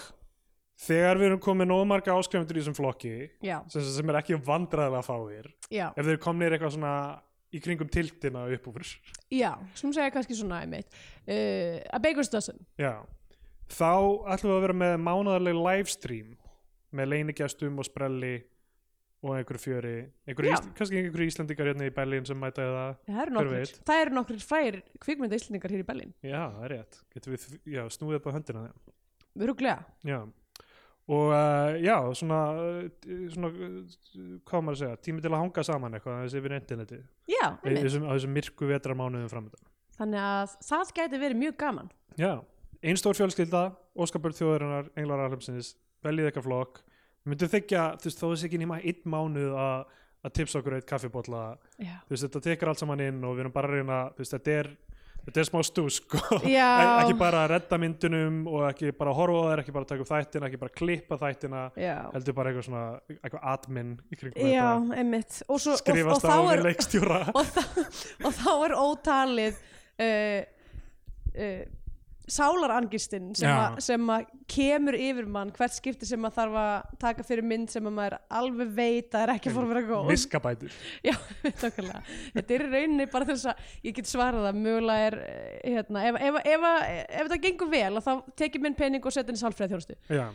þegar 0.83 1.21
við 1.21 1.29
erum 1.31 1.43
komið 1.43 1.71
nóg 1.71 1.83
marga 1.91 2.17
áskrifundur 2.19 2.59
í 2.59 2.63
þessum 2.63 2.79
flokki 2.79 3.15
sem, 3.43 3.85
sem 3.87 4.13
er 4.13 4.21
ekki 4.23 4.39
vandræðilega 4.43 5.07
fáir 5.07 5.51
já, 5.71 5.89
ef 5.91 6.09
þeir 6.09 6.23
komnir 6.23 6.57
eitthvað 6.57 6.77
svona 6.77 6.95
í 7.53 7.61
kringum 7.61 7.91
tiltina 7.93 8.47
upp 8.57 8.69
úr. 8.73 8.87
Já 9.33 9.51
sem 9.79 9.93
segja 9.93 10.13
kannski 10.15 10.37
svona 10.37 10.63
uh, 10.65 11.77
a 11.93 12.01
baker's 12.03 12.33
dozen. 12.33 12.61
Já, 12.81 13.03
þá 13.73 13.93
ætlum 14.33 14.53
við 14.53 14.57
að 14.57 14.65
vera 14.67 14.79
með 14.85 14.97
mánaðarleg 15.05 15.61
livestream 15.61 16.33
með 16.93 17.13
leinigjastum 17.13 17.79
og 17.81 17.89
sprelli 17.89 18.35
og 19.23 19.37
einhverju 19.37 19.63
fjöri 19.63 19.95
einhverju 20.27 20.51
ísl, 20.57 20.71
kannski 20.77 20.99
einhverju 20.99 21.31
íslendingar 21.31 21.69
hérna 21.71 21.87
í 21.87 21.93
Berlín 21.95 22.25
sem 22.27 22.39
mæta 22.43 22.65
eða 22.67 22.87
það 23.07 24.01
eru 24.01 24.17
nokkur, 24.17 24.41
frægir 24.43 24.81
kvikmynda 25.05 25.39
íslendingar 25.39 25.75
hér 25.77 25.85
í 25.85 25.87
Berlín. 25.87 26.15
Já, 26.27 26.41
það 26.57 26.65
er 26.67 26.75
rétt, 26.75 26.99
getum 27.15 27.37
við 27.37 27.45
já, 27.77 27.83
snúið 27.95 28.19
upp 28.19 28.27
á 28.27 28.35
höndina 28.35 28.65
þeim. 28.67 28.97
Rúglega, 29.49 29.85
já, 30.05 30.19
og 31.11 31.33
uh, 31.35 31.75
já, 31.83 31.97
svona, 32.15 32.39
uh, 32.55 33.27
svona 33.33 33.51
hvað 34.47 34.63
maður 34.63 34.77
að 34.77 34.81
segja, 34.85 35.01
tími 35.03 35.25
til 35.25 35.33
að 35.33 35.41
hanga 35.41 35.65
saman 35.67 35.99
eitthvað 35.99 36.23
þessi 36.25 36.41
yfir 36.43 36.57
interneti, 36.59 37.01
já, 37.31 37.47
Í 37.67 37.77
þessum, 37.81 38.07
á 38.07 38.13
þessum 38.15 38.35
myrku 38.37 38.71
vetramánuðum 38.71 39.33
framöndan 39.33 39.69
þannig 39.99 40.25
að 40.27 40.57
það 40.67 40.93
gæti 40.97 41.21
verið 41.23 41.41
mjög 41.43 41.57
gaman. 41.61 41.91
Já, 42.19 42.33
ein 42.83 42.99
stór 42.99 43.19
fjölskylda, 43.19 43.65
Óskarbjörn 43.93 44.37
þjóðarinnar, 44.39 44.89
Englar 44.99 45.27
Alheimsins, 45.27 45.75
veljið 46.05 46.31
eitthvað 46.31 46.47
flokk. 46.49 46.81
Við 47.23 47.33
myndum 47.33 47.51
þykja, 47.53 47.83
þú 48.01 48.09
veist, 48.09 48.23
þó 48.23 48.27
þessi 48.33 48.49
ekki 48.49 48.63
nema 48.63 48.79
einn 48.83 49.13
mánuð 49.13 49.59
að 49.63 49.99
að 50.23 50.35
tipsa 50.39 50.61
okkur 50.61 50.77
eitt 50.77 50.87
kaffibólla. 50.87 51.43
já, 51.83 51.97
Þú 52.07 52.15
veist, 52.15 52.25
þetta 52.29 52.43
tekur 52.47 52.71
allt 52.71 52.79
saman 52.83 53.01
inn 53.03 53.25
og 53.27 53.35
við 53.35 53.45
erum 53.45 53.55
bara 53.55 53.67
að 53.69 53.75
reyna, 53.75 53.97
þú 54.15 54.23
veist, 54.23 54.35
þetta 54.37 54.53
er, 54.61 54.69
þetta 55.27 55.43
er 55.43 55.49
smá 55.49 55.59
stús, 55.67 55.99
sko. 56.01 56.21
Já. 56.49 56.69
ekki 57.03 57.17
bara 57.21 57.45
að 57.45 57.53
redda 57.55 57.79
myndunum 57.83 58.39
og 58.51 58.67
ekki 58.71 58.95
bara 58.99 59.13
að 59.13 59.19
horfa 59.21 59.43
á 59.43 59.45
þær, 59.49 59.63
ekki 59.65 59.75
bara 59.77 59.87
að 59.87 59.93
taka 59.93 60.05
upp 60.05 60.13
þættina, 60.13 60.49
ekki 60.49 60.63
bara 60.63 60.73
að 60.73 60.79
klippa 60.81 61.19
þættina, 61.21 61.67
já. 61.83 61.95
heldur 62.15 62.39
bara 62.39 62.53
eitthvað 62.53 62.69
svona, 62.69 62.87
eitthvað 63.19 63.45
admin 63.53 63.93
Já, 64.53 64.69
einmitt 64.97 65.39
og, 65.47 65.61
svo, 65.61 65.75
og, 65.75 65.77
og, 65.77 65.83
Skrifast 65.83 66.27
þá 66.27 66.35
á 66.35 66.43
leikstjóra. 66.67 67.21
og, 67.39 67.61
og 68.27 68.41
þá 68.41 68.51
er 68.55 68.77
ótalið 68.79 69.63
uh, 70.07 70.41
uh, 71.37 71.63
sálarangistinn 72.31 73.33
sem, 73.35 73.51
að- 73.51 73.81
sem 73.83 74.11
að 74.15 74.27
kemur 74.53 74.95
yfir 74.99 75.27
mann 75.27 75.51
hvert 75.57 75.75
skipti 75.75 76.07
sem 76.07 76.23
að 76.29 76.37
þarf 76.37 76.59
að 76.63 76.93
taka 77.03 77.25
fyrir 77.27 77.43
mynd 77.49 77.71
sem 77.73 77.87
að 77.89 77.95
maður 77.97 78.17
alveg 78.39 78.71
veit 78.77 79.15
að 79.17 79.23
er 79.27 79.33
ekki 79.35 79.53
fór 79.55 79.65
að 79.67 79.73
vera 79.73 79.83
góð 79.89 80.11
Miskabætur. 80.13 80.77
Já, 81.09 81.15
tókulega. 81.63 82.03
Þetta 82.37 82.55
er 82.59 82.65
rauninni 82.73 83.07
bara 83.13 83.29
þess 83.33 83.49
að 83.53 83.67
ég 83.89 83.97
get 83.99 84.11
svarað 84.11 84.49
að 84.53 84.61
mögulega 84.63 85.11
er 85.11 85.19
eh, 85.27 85.75
hérna, 85.77 86.05
ef, 86.11 86.21
ef, 86.21 86.41
ef, 86.45 86.67
ef, 87.09 87.31
það 87.35 87.43
gengur 87.49 87.73
vel 87.73 88.03
þá 88.07 88.13
tekið 88.45 88.67
minn 88.69 88.79
pening 88.79 89.03
og 89.09 89.15
setja 89.17 89.31
henni 89.33 89.43
sálfræð 89.43 89.75
þjónustu 89.75 89.99
Já. 90.19 90.27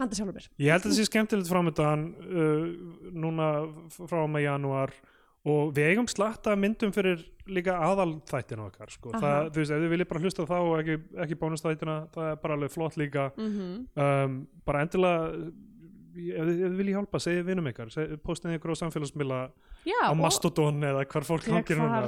handa 0.00 0.18
sjálfur 0.18 0.38
mér 0.40 0.48
Ég 0.58 0.72
held 0.74 0.82
að 0.82 0.90
það 0.90 0.98
sé 1.00 1.06
skemmtilegt 1.10 1.52
framöndan 1.52 2.08
uh, 2.24 2.66
núna 3.14 3.48
frá 3.94 4.24
með 4.30 4.46
janúar 4.48 4.94
og 5.46 5.72
við 5.76 5.92
eigum 5.92 6.08
slatta 6.10 6.56
myndum 6.58 6.92
fyrir 6.92 7.22
líka 7.48 7.78
aðalþættina 7.86 8.66
okkar 8.68 8.90
sko. 8.92 9.12
Það, 9.14 9.50
þú 9.54 9.62
veist, 9.62 9.72
ef 9.72 9.82
þið 9.84 9.92
viljið 9.94 10.08
bara 10.10 10.22
hlusta 10.24 10.46
þá 10.48 10.56
og 10.58 10.74
ekki, 10.82 10.96
ekki 11.24 11.38
bónusþættina, 11.40 11.96
það 12.14 12.30
er 12.32 12.40
bara 12.42 12.58
alveg 12.58 12.74
flott 12.74 12.98
líka. 13.00 13.30
Mm 13.38 13.52
um, 13.96 14.38
bara 14.68 14.84
endilega 14.84 15.48
ef 16.18 16.48
þið, 16.48 16.62
viljið 16.80 16.96
hjálpa, 16.96 17.20
segið 17.22 17.46
vinum 17.46 17.70
ykkar 17.70 17.92
seg, 17.94 18.16
postið 18.26 18.56
ykkur 18.58 18.74
á 18.74 18.80
samfélagsmiðla 18.82 19.40
Já, 19.86 20.00
á 20.10 20.12
Mastodon 20.18 20.82
eða 20.82 21.04
hvar 21.06 21.26
fólk 21.28 21.46
hangir 21.46 21.78
núna. 21.78 22.02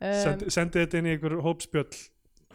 um, 0.00 0.16
Sendi, 0.24 0.50
sendið 0.54 0.86
þetta 0.86 1.00
inn 1.00 1.10
í 1.10 1.14
ykkur 1.18 1.36
hópspjöll 1.44 1.90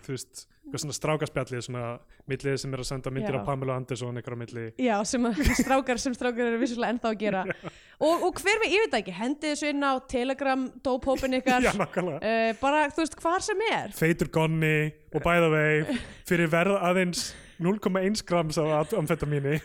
þú 0.06 0.16
veist, 0.16 0.48
eitthvað 0.66 0.82
svona 0.82 0.96
strákaspjalli 0.98 1.60
svona 1.62 1.84
millið 2.30 2.58
sem 2.58 2.74
er 2.74 2.82
að 2.82 2.88
senda 2.90 3.12
myndir 3.14 3.36
Já. 3.36 3.40
af 3.40 3.46
Pamela 3.48 3.78
Anderson 3.78 4.18
ykkur 4.20 4.36
á 4.36 4.40
milli. 4.42 4.66
Já, 4.82 4.96
sem 5.06 5.28
strákar 5.62 6.02
sem 6.02 6.16
strákar 6.18 6.50
eru 6.50 6.60
vissulega 6.62 6.96
ennþá 6.96 7.12
að 7.12 7.20
gera. 7.22 7.44
Og, 8.06 8.26
og 8.28 8.42
hver 8.44 8.58
við 8.60 8.74
yfir 8.76 8.98
ekki, 8.98 9.14
hendið 9.16 9.54
þessu 9.54 9.70
inn 9.72 9.86
á 9.88 9.96
Telegram, 10.12 10.66
dóphópin 10.84 11.38
ykkar. 11.38 11.64
Já, 11.68 11.72
nákvæmlega. 11.80 12.18
Uh, 12.20 12.50
bara, 12.60 12.82
þú 12.92 13.06
veist, 13.06 13.16
hvar 13.24 13.46
sem 13.46 13.62
er. 13.70 13.94
Feitur 13.96 14.32
gonni 14.36 14.76
og 15.16 15.24
by 15.24 15.40
the 15.40 15.52
way 15.54 16.02
fyrir 16.28 16.52
verð 16.52 16.76
aðeins 16.84 17.30
0,1 17.64 18.26
grams 18.28 18.58
af 18.60 18.92
amfetamíni 19.00 19.62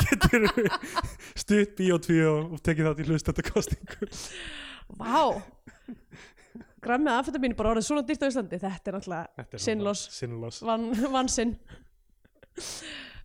getur 0.00 0.46
stutt 1.36 1.74
B.O.2 1.76 2.22
og 2.24 2.56
tekið 2.64 2.88
það 2.88 2.96
til 2.96 3.08
hlust 3.10 3.28
þetta 3.28 3.44
kostingu 3.50 4.08
Vá 4.96 5.42
Grammið 6.84 7.14
amfetamín 7.16 7.56
bara 7.58 7.74
orðið 7.74 7.86
svona 7.88 8.04
dýrt 8.06 8.24
á 8.24 8.30
Íslandi. 8.30 8.58
Þetta 8.62 8.90
er 8.90 8.96
náttúrulega 8.98 9.60
sinnloss. 9.64 10.08
sinnloss. 10.14 10.62
Van, 10.66 10.88
vansinn 11.16 11.56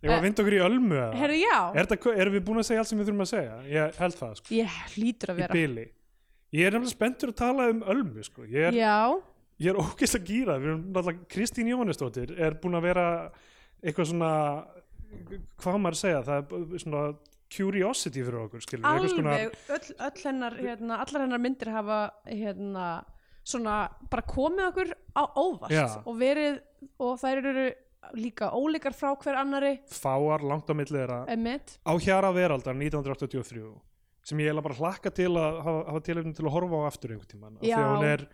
Ég 0.04 0.10
var 0.10 0.18
að 0.18 0.26
vinda 0.26 0.42
okkur 0.44 0.54
í 0.54 0.62
ölmu 0.62 0.96
já, 0.98 1.60
Er 1.72 1.88
þetta, 1.88 2.14
erum 2.20 2.34
við 2.36 2.42
búin 2.44 2.60
að 2.60 2.66
segja 2.68 2.82
allt 2.82 2.90
sem 2.90 3.00
við 3.00 3.08
þurfum 3.08 3.24
að 3.24 3.30
segja? 3.30 3.54
Ég 3.72 4.00
held 4.02 4.18
það 4.18 4.34
sko, 4.40 4.54
ég 4.54 4.78
hlýtur 4.94 5.32
að 5.32 5.40
vera. 5.40 5.86
Ég 6.54 6.68
er 6.68 6.76
nefnilega 6.76 6.92
spenntur 6.92 7.32
að 7.32 7.38
tala 7.40 7.68
um 7.72 7.80
ölmu 7.94 8.24
sko. 8.26 8.44
ég, 8.44 8.68
er, 8.68 8.76
er 9.72 9.80
ógeðst 9.80 10.18
að 10.18 10.28
gýra 10.28 10.58
Kristín 11.32 11.70
Jóhannesdóttir 11.72 12.34
er 12.36 12.58
búin 12.60 12.76
að 12.78 12.88
vera 12.90 13.06
eitthvað 13.80 14.10
svona 14.12 14.32
hvað 15.62 15.80
maður 15.80 15.96
að 15.96 16.02
segja? 16.02 16.20
Það 16.26 16.54
er 16.58 16.84
svona 16.84 17.04
curiosity 17.54 18.24
fyrir 18.24 18.40
okkur 18.44 18.62
skilur, 18.64 18.86
alveg. 18.90 19.56
Öll, 19.70 19.90
öll 20.08 20.22
hennar, 20.24 20.56
hérna, 20.58 21.00
allar 21.04 21.24
hennar 21.24 21.42
myndir 21.42 21.70
hafa 21.74 21.98
hérna, 22.26 22.86
svona 23.44 23.78
bara 24.10 24.22
komið 24.26 24.68
okkur 24.70 24.92
á 25.14 25.22
óvart 25.36 25.70
Já. 25.74 25.86
og 26.04 26.16
verið, 26.20 26.60
og 26.98 27.18
þær 27.20 27.42
eru 27.42 27.66
líka 28.20 28.50
ólíkar 28.52 28.92
frá 28.96 29.14
hver 29.16 29.36
annari 29.40 29.78
fáar 29.88 30.42
langt 30.44 30.68
á 30.68 30.74
milli 30.76 30.92
þeirra. 30.98 31.22
Emitt, 31.32 31.78
á 31.84 31.92
hjara 31.96 32.32
veraldar 32.36 32.74
1983 32.76 33.62
sem 34.24 34.38
ég 34.40 34.48
eiginlega 34.48 34.64
bara 34.64 34.74
hlakka 34.80 35.10
til 35.12 35.30
að 35.36 35.58
hafa, 35.64 35.84
hafa 35.90 36.00
tilefni 36.00 36.32
til 36.36 36.44
að 36.46 36.54
horfa 36.56 36.80
á 36.80 36.88
aftur 36.88 37.12
einhvern 37.12 37.28
tímann 37.28 37.56
af 37.58 37.62
því 37.64 37.72
að 37.76 37.90
hún 37.92 38.04
er, 38.08 38.26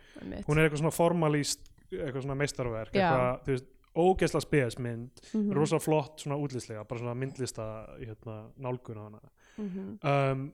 hún 0.46 0.58
er 0.58 0.64
eitthvað 0.68 0.82
svona 0.84 0.94
formalíst 0.94 1.68
eitthvað 1.90 2.22
svona 2.26 2.38
meistarverk 2.38 2.94
eitthvað, 2.94 3.40
þú 3.46 3.54
veist, 3.56 3.68
ógeðsla 4.00 4.40
spesmynd 4.44 5.22
Mhm. 5.34 5.52
rosa 5.58 5.78
flott 5.82 6.20
svona 6.22 6.38
útlýslega 6.38 6.84
bara 6.86 7.00
svona 7.00 7.14
myndlista 7.18 7.64
hérna, 7.98 8.36
nálgun 8.58 8.98
á 8.98 9.02
hana. 9.02 9.20
Mhm. 9.58 9.98
um, 10.02 10.52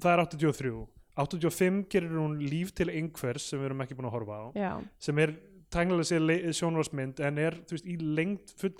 það 0.00 0.12
er 0.12 0.26
83 0.26 0.86
85 1.16 1.86
gerir 1.90 2.14
hún 2.16 2.38
líf 2.42 2.72
til 2.76 2.90
einhvers 2.92 3.48
sem 3.50 3.60
við 3.60 3.70
erum 3.70 3.82
ekki 3.86 3.96
búin 3.98 4.10
að 4.10 4.16
horfa 4.18 4.38
á 4.40 4.46
Já, 4.56 4.72
sem 4.98 5.18
er 5.18 5.34
tæknilega 5.70 6.08
sér 6.10 6.54
sjónvarsmynd 6.58 7.20
en 7.26 7.38
er 7.38 7.58
veist 7.70 7.86
í 7.86 7.96
lengt 8.00 8.54
full, 8.58 8.72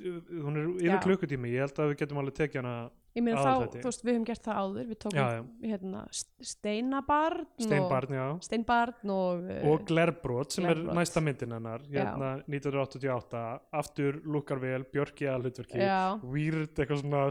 hún 0.42 0.56
er 0.58 0.70
yfir 0.80 0.96
Já. 0.96 1.02
klukkutími 1.04 1.52
ég 1.52 1.66
held 1.66 1.78
að 1.78 1.92
við 1.92 2.00
getum 2.02 2.18
alveg 2.22 2.38
tekið 2.40 2.62
hana 2.64 2.90
ég 3.14 3.24
meina 3.26 3.40
þá, 3.42 3.46
Aðalþætti. 3.50 3.80
þú 3.82 3.90
veist, 3.90 4.02
við 4.06 4.12
höfum 4.14 4.26
gert 4.28 4.44
það 4.46 4.58
áður 4.62 4.88
við 4.90 4.98
tókum 5.04 5.18
Já, 5.18 5.44
hérna 5.70 6.02
Steinabarn 6.50 7.46
Steinbarn, 7.58 8.14
já 8.14 8.24
og, 8.26 8.42
Steinbarn 8.46 9.14
og, 9.14 9.44
uh, 9.50 9.68
og 9.70 9.84
Glerbrot 9.88 10.54
sem 10.54 10.66
Glerbrot. 10.66 10.90
er 10.92 10.98
næsta 11.00 11.22
myndin 11.26 11.54
hennar 11.56 11.86
hérna 11.90 12.30
1988 12.46 13.44
aftur 13.82 14.20
lukkar 14.26 14.62
vel, 14.62 14.84
Björki 14.94 15.26
að 15.30 15.46
hlutverki 15.48 15.78
Já. 15.82 16.18
weird, 16.22 16.74
eitthvað 16.74 17.02
svona 17.04 17.24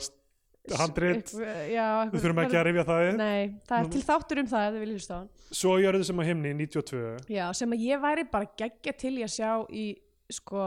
handrit, 0.77 1.33
við 1.33 2.19
þurfum 2.19 2.43
ekki 2.43 2.59
að 2.59 2.65
rifja 2.69 2.85
það 2.89 3.07
upp. 3.07 3.17
Nei, 3.19 3.41
það 3.69 3.79
er 3.79 3.89
til 3.95 4.03
þáttur 4.09 4.41
um 4.43 4.49
það 4.51 4.67
ef 4.67 4.75
þið 4.75 4.83
viljið 4.85 4.99
hlusta 4.99 5.15
á 5.15 5.19
hann. 5.19 5.29
Svo 5.59 5.73
gjörðu 5.81 6.07
sem 6.09 6.21
á 6.21 6.23
himni 6.29 6.53
92 6.59 7.33
Já, 7.33 7.45
sem 7.57 7.75
að 7.75 7.85
ég 7.87 8.03
væri 8.03 8.25
bara 8.29 8.51
geggja 8.61 8.95
til 9.01 9.15
í 9.17 9.25
að 9.25 9.33
sjá 9.33 9.51
í 9.73 9.85
sko 10.29 10.65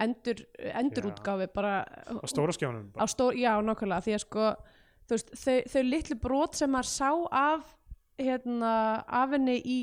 endur, 0.00 0.42
endurútgáfi 0.58 1.48
bara 1.54 1.80
á 1.84 2.24
stóra 2.28 2.54
skjánum 2.56 2.90
á 2.96 3.04
stór, 3.10 3.36
já, 3.36 3.52
nákvæmlega 3.64 4.04
því 4.06 4.16
að 4.16 4.22
sko 4.24 4.46
veist, 5.10 5.32
þau, 5.36 5.56
þau 5.72 5.82
litlu 5.86 6.18
brot 6.20 6.60
sem 6.60 6.72
maður 6.72 6.90
sá 6.92 7.10
af 7.40 7.74
hérna, 8.20 8.72
af 9.06 9.34
henni 9.34 9.56
í 9.60 9.78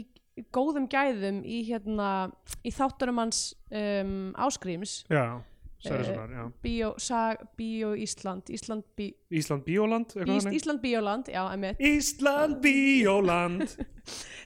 góðum 0.54 0.86
gæðum 0.90 1.42
í 1.46 1.64
hérna 1.68 2.30
í 2.66 2.74
þáttunum 2.74 3.22
hans 3.24 3.42
um, 3.74 4.34
áskrims 4.38 5.00
já, 5.10 5.40
Sverrissonar, 5.88 6.36
já. 6.36 6.44
Bíó, 6.64 6.92
sag, 7.02 7.42
Bíó 7.60 7.94
Ísland 7.96 8.52
Ísland, 8.54 8.86
bí, 8.98 9.10
Ísland 9.30 9.66
Bíóland, 9.66 10.14
eitthvað 10.14 10.36
Ís, 10.36 10.44
þannig? 10.44 10.60
Ísland 10.60 10.84
Bíóland, 10.84 11.34
já, 11.34 11.42
emitt 11.56 11.84
Ísland 11.92 12.62
Bíóland. 12.64 13.76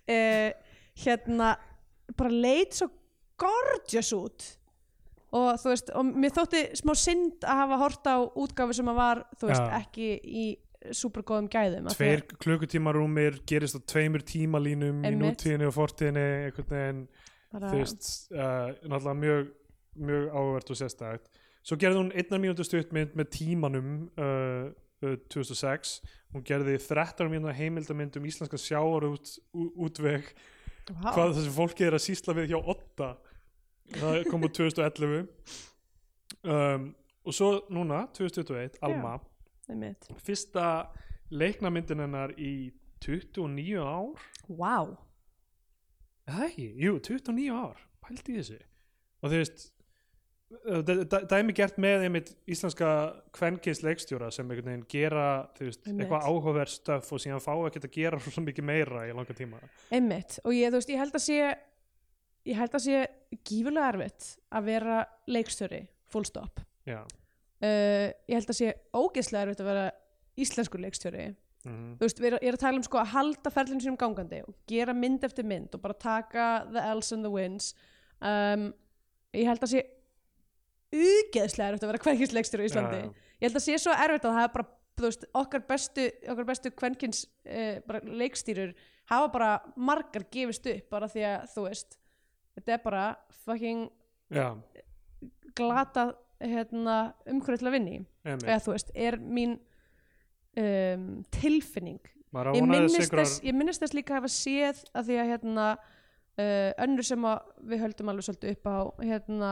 Uh, 0.06 0.50
hérna 1.06 1.54
bara 2.18 2.34
leit 2.34 2.76
svo 2.78 2.90
gorgeous 3.42 4.12
út. 4.16 4.50
Og 5.32 5.56
þú 5.62 5.72
veist, 5.72 5.94
og 5.96 6.10
mér 6.12 6.34
þótti 6.36 6.66
smá 6.76 6.92
synd 7.00 7.46
að 7.48 7.62
hafa 7.64 7.78
hort 7.80 8.10
á 8.12 8.18
útgáfi 8.20 8.76
sem 8.76 8.92
að 8.92 9.00
var, 9.00 9.22
þú 9.40 9.48
veist, 9.48 9.64
Já. 9.64 9.80
ekki 9.80 10.10
í 10.28 10.46
super 10.98 11.24
góðum 11.26 11.48
gæðum 11.52 11.90
tveir 11.94 12.24
klukkutímarúmir 12.42 13.42
gerist 13.48 13.78
á 13.78 13.82
tveimur 13.86 14.24
tímalínum 14.26 15.04
í 15.06 15.12
nútíðinni 15.14 15.68
og 15.70 15.76
fortíðinni 15.76 16.24
einhvern 16.48 16.72
veginn, 16.72 17.02
þú 17.54 17.74
veist 17.76 18.10
uh, 18.34 18.72
náttúrulega 18.90 19.18
mjög, 19.22 19.52
mjög 19.96 20.30
áhvert 20.32 20.72
og 20.74 20.80
sérstætt 20.80 21.32
svo 21.62 21.78
gerði 21.78 22.02
hún 22.02 22.14
einnar 22.16 22.42
mínútu 22.42 22.66
stuttmynd 22.66 23.18
með 23.18 23.34
tímanum 23.36 23.92
uh, 24.18 24.70
uh, 25.06 25.18
2006 25.34 26.00
hún 26.34 26.46
gerði 26.48 26.78
13 26.82 27.30
mínútu 27.32 27.54
heimildamynd 27.58 28.18
um 28.18 28.26
íslenska 28.30 28.60
sjáar 28.60 29.06
út, 29.10 29.36
útveg. 29.54 30.32
Vá, 30.92 31.12
hvað 31.14 31.36
þessi 31.38 31.52
fólki 31.54 31.86
er 31.86 31.96
að 31.96 32.06
sýsla 32.08 32.36
við 32.38 32.54
hjá 32.54 32.58
Otta 32.60 33.12
það 33.92 34.24
kom 34.32 34.48
úr 34.48 34.54
2011 34.56 35.28
um, 36.48 36.88
og 37.22 37.36
svo 37.36 37.52
núna 37.70 38.06
2021, 38.18 38.80
Alma. 38.82 39.20
einmitt. 39.70 40.08
fyrsta 40.26 40.90
leiknamyndin 41.30 42.02
hennar 42.02 42.34
í 42.40 42.72
29 43.04 43.78
ár. 43.84 44.18
Er 46.26 46.34
það 46.36 46.48
ekki, 46.48 46.68
jú, 46.82 46.98
29 46.98 47.54
ár. 47.54 47.86
Pældi 48.02 48.34
í 48.34 48.42
þessu. 48.42 48.60
Og 49.22 49.32
þú 49.32 49.40
veist 49.42 49.64
dæmi 51.32 51.56
gert 51.56 51.78
með 51.82 52.06
einmitt 52.08 52.32
íslenska 52.50 52.90
kvenkins 53.36 53.82
leikstjóra 53.86 54.32
sem 54.34 54.48
einhvern 54.50 54.70
veginn 54.72 54.88
gera 54.92 55.26
veist, 55.60 55.86
eitthvað 55.88 56.28
áhugaverð 56.28 56.74
stöf 56.74 57.12
og 57.12 57.22
síðan 57.24 57.44
fá 57.44 57.54
ekkert 57.56 57.88
að 57.88 57.96
gera 57.96 58.22
svo 58.26 58.44
mikið 58.46 58.68
meira 58.68 59.06
í 59.08 59.14
langa 59.16 59.36
tíma. 59.38 59.62
Einmitt. 59.94 60.40
Og 60.46 60.56
ég, 60.58 60.74
veist, 60.74 60.92
ég 60.92 61.02
held 61.02 61.16
að 61.18 61.26
sé 61.28 61.40
ég 62.50 62.58
held 62.58 62.76
að 62.78 62.86
sé 62.88 63.06
gífurlega 63.48 63.94
erfitt 63.94 64.34
að 64.52 64.68
vera 64.72 65.00
leikstjóri 65.30 65.86
full 66.12 66.26
stop. 66.28 66.64
Uh, 66.88 68.10
ég 68.10 68.36
held 68.36 68.50
að 68.50 68.58
sé 68.58 68.74
ógeðslega 68.98 69.46
erfitt 69.46 69.64
að 69.64 69.72
vera 69.72 69.88
íslenskur 70.42 70.84
leikstjóri. 70.84 71.30
Mm 71.62 71.92
þú 72.00 72.08
veist, 72.08 72.20
við 72.22 72.32
erum, 72.32 72.42
er 72.42 72.56
að 72.58 72.64
tala 72.64 72.80
um 72.80 72.86
sko 72.86 72.98
að 72.98 73.12
halda 73.12 73.52
ferlinu 73.54 73.84
sínum 73.84 73.98
gangandi 74.02 74.40
og 74.48 74.56
gera 74.70 74.96
mynd 74.98 75.26
eftir 75.28 75.46
mynd 75.46 75.76
og 75.78 75.84
bara 75.84 75.94
taka 75.94 76.46
the 76.72 76.82
L's 76.96 77.12
and 77.14 77.26
the 77.26 77.30
wins. 77.30 77.76
Um, 78.18 78.72
ég 79.38 79.46
held 79.46 79.62
að 79.62 79.74
sé 79.76 79.84
ugeðslega 80.92 81.72
erfitt 81.72 81.86
að 81.86 81.92
vera 81.94 82.04
kvenkins 82.06 82.36
á 82.36 82.68
Íslandi. 82.68 83.02
Já, 83.02 83.34
ég 83.42 83.48
held 83.48 83.60
að 83.60 83.66
sé 83.66 83.80
svo 83.82 83.96
erfitt 83.96 84.28
að 84.28 84.38
það 84.38 84.48
er 84.48 84.56
bara 84.56 84.70
þú 85.02 85.08
veist, 85.08 85.28
okkar 85.42 85.64
bestu, 85.70 86.08
okkar 86.30 86.48
bestu 86.52 86.72
kvenkins 86.78 87.22
bara 87.88 88.02
leikstýrur 88.06 88.74
hafa 89.10 89.30
bara 89.34 89.52
margar 89.76 90.28
gefist 90.32 90.68
upp 90.70 90.92
bara 90.92 91.10
því 91.10 91.24
að 91.30 91.48
þú 91.54 91.64
veist 91.70 91.98
þetta 92.58 92.76
er 92.76 92.84
bara 92.84 93.06
fucking 93.46 93.88
já, 94.36 94.48
glata 95.58 96.12
hérna, 96.42 96.98
umhverju 97.30 97.62
til 97.62 97.70
að 97.70 97.78
í. 97.80 98.00
Einmitt. 98.26 98.48
Eða 98.48 98.62
þú 98.66 98.74
veist, 98.76 98.92
er 98.96 99.18
mín 99.22 99.58
um, 100.58 101.08
tilfinning. 101.38 102.02
Ég 102.32 102.64
minnist, 102.64 103.12
þess, 103.12 103.42
ég 103.44 103.56
minnist 103.58 103.84
þess 103.84 103.96
líka 103.98 104.16
að 104.16 104.22
hafa 104.22 104.32
séð 104.34 104.84
að 104.96 105.10
því 105.10 105.18
að 105.20 105.32
hérna 105.34 105.66
uh, 106.40 106.72
önnur 106.86 107.08
sem 107.08 107.28
við 107.72 107.84
höldum 107.84 108.12
alveg 108.14 108.28
svolítið 108.28 108.56
upp 108.56 108.70
á 108.72 108.78
hérna, 109.02 109.52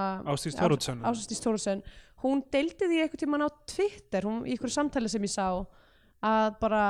Thoroddsen. 0.60 1.04
Ásdís 1.08 1.44
Thoroddsen. 1.44 1.84
Hún 2.24 2.44
deildi 2.52 2.88
því 2.88 3.04
einhvern 3.04 3.24
tímann 3.24 3.46
á 3.48 3.50
Twitter 3.70 4.28
hún, 4.28 4.42
í 4.44 4.56
einhverju 4.56 4.76
samtali 4.76 5.12
sem 5.12 5.24
ég 5.24 5.32
sá 5.34 5.48
að 6.20 6.50
bara 6.60 6.84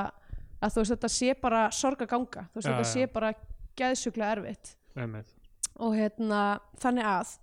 að 0.59 0.73
þú 0.73 0.81
veist 0.81 0.95
þetta 0.95 1.11
sé 1.13 1.35
bara 1.39 1.67
sorg 1.75 2.01
að 2.03 2.11
ganga. 2.15 2.47
Þú 2.49 2.59
veist 2.59 2.67
Já, 2.67 2.71
þetta 2.71 2.87
já. 2.87 2.93
sé 2.93 3.11
bara 3.13 3.33
geðsjúklega 3.79 4.31
erfitt. 4.37 4.73
Einmitt. 4.97 5.35
Og 5.79 5.93
hérna 5.95 6.41
þannig 6.81 7.07
að 7.07 7.35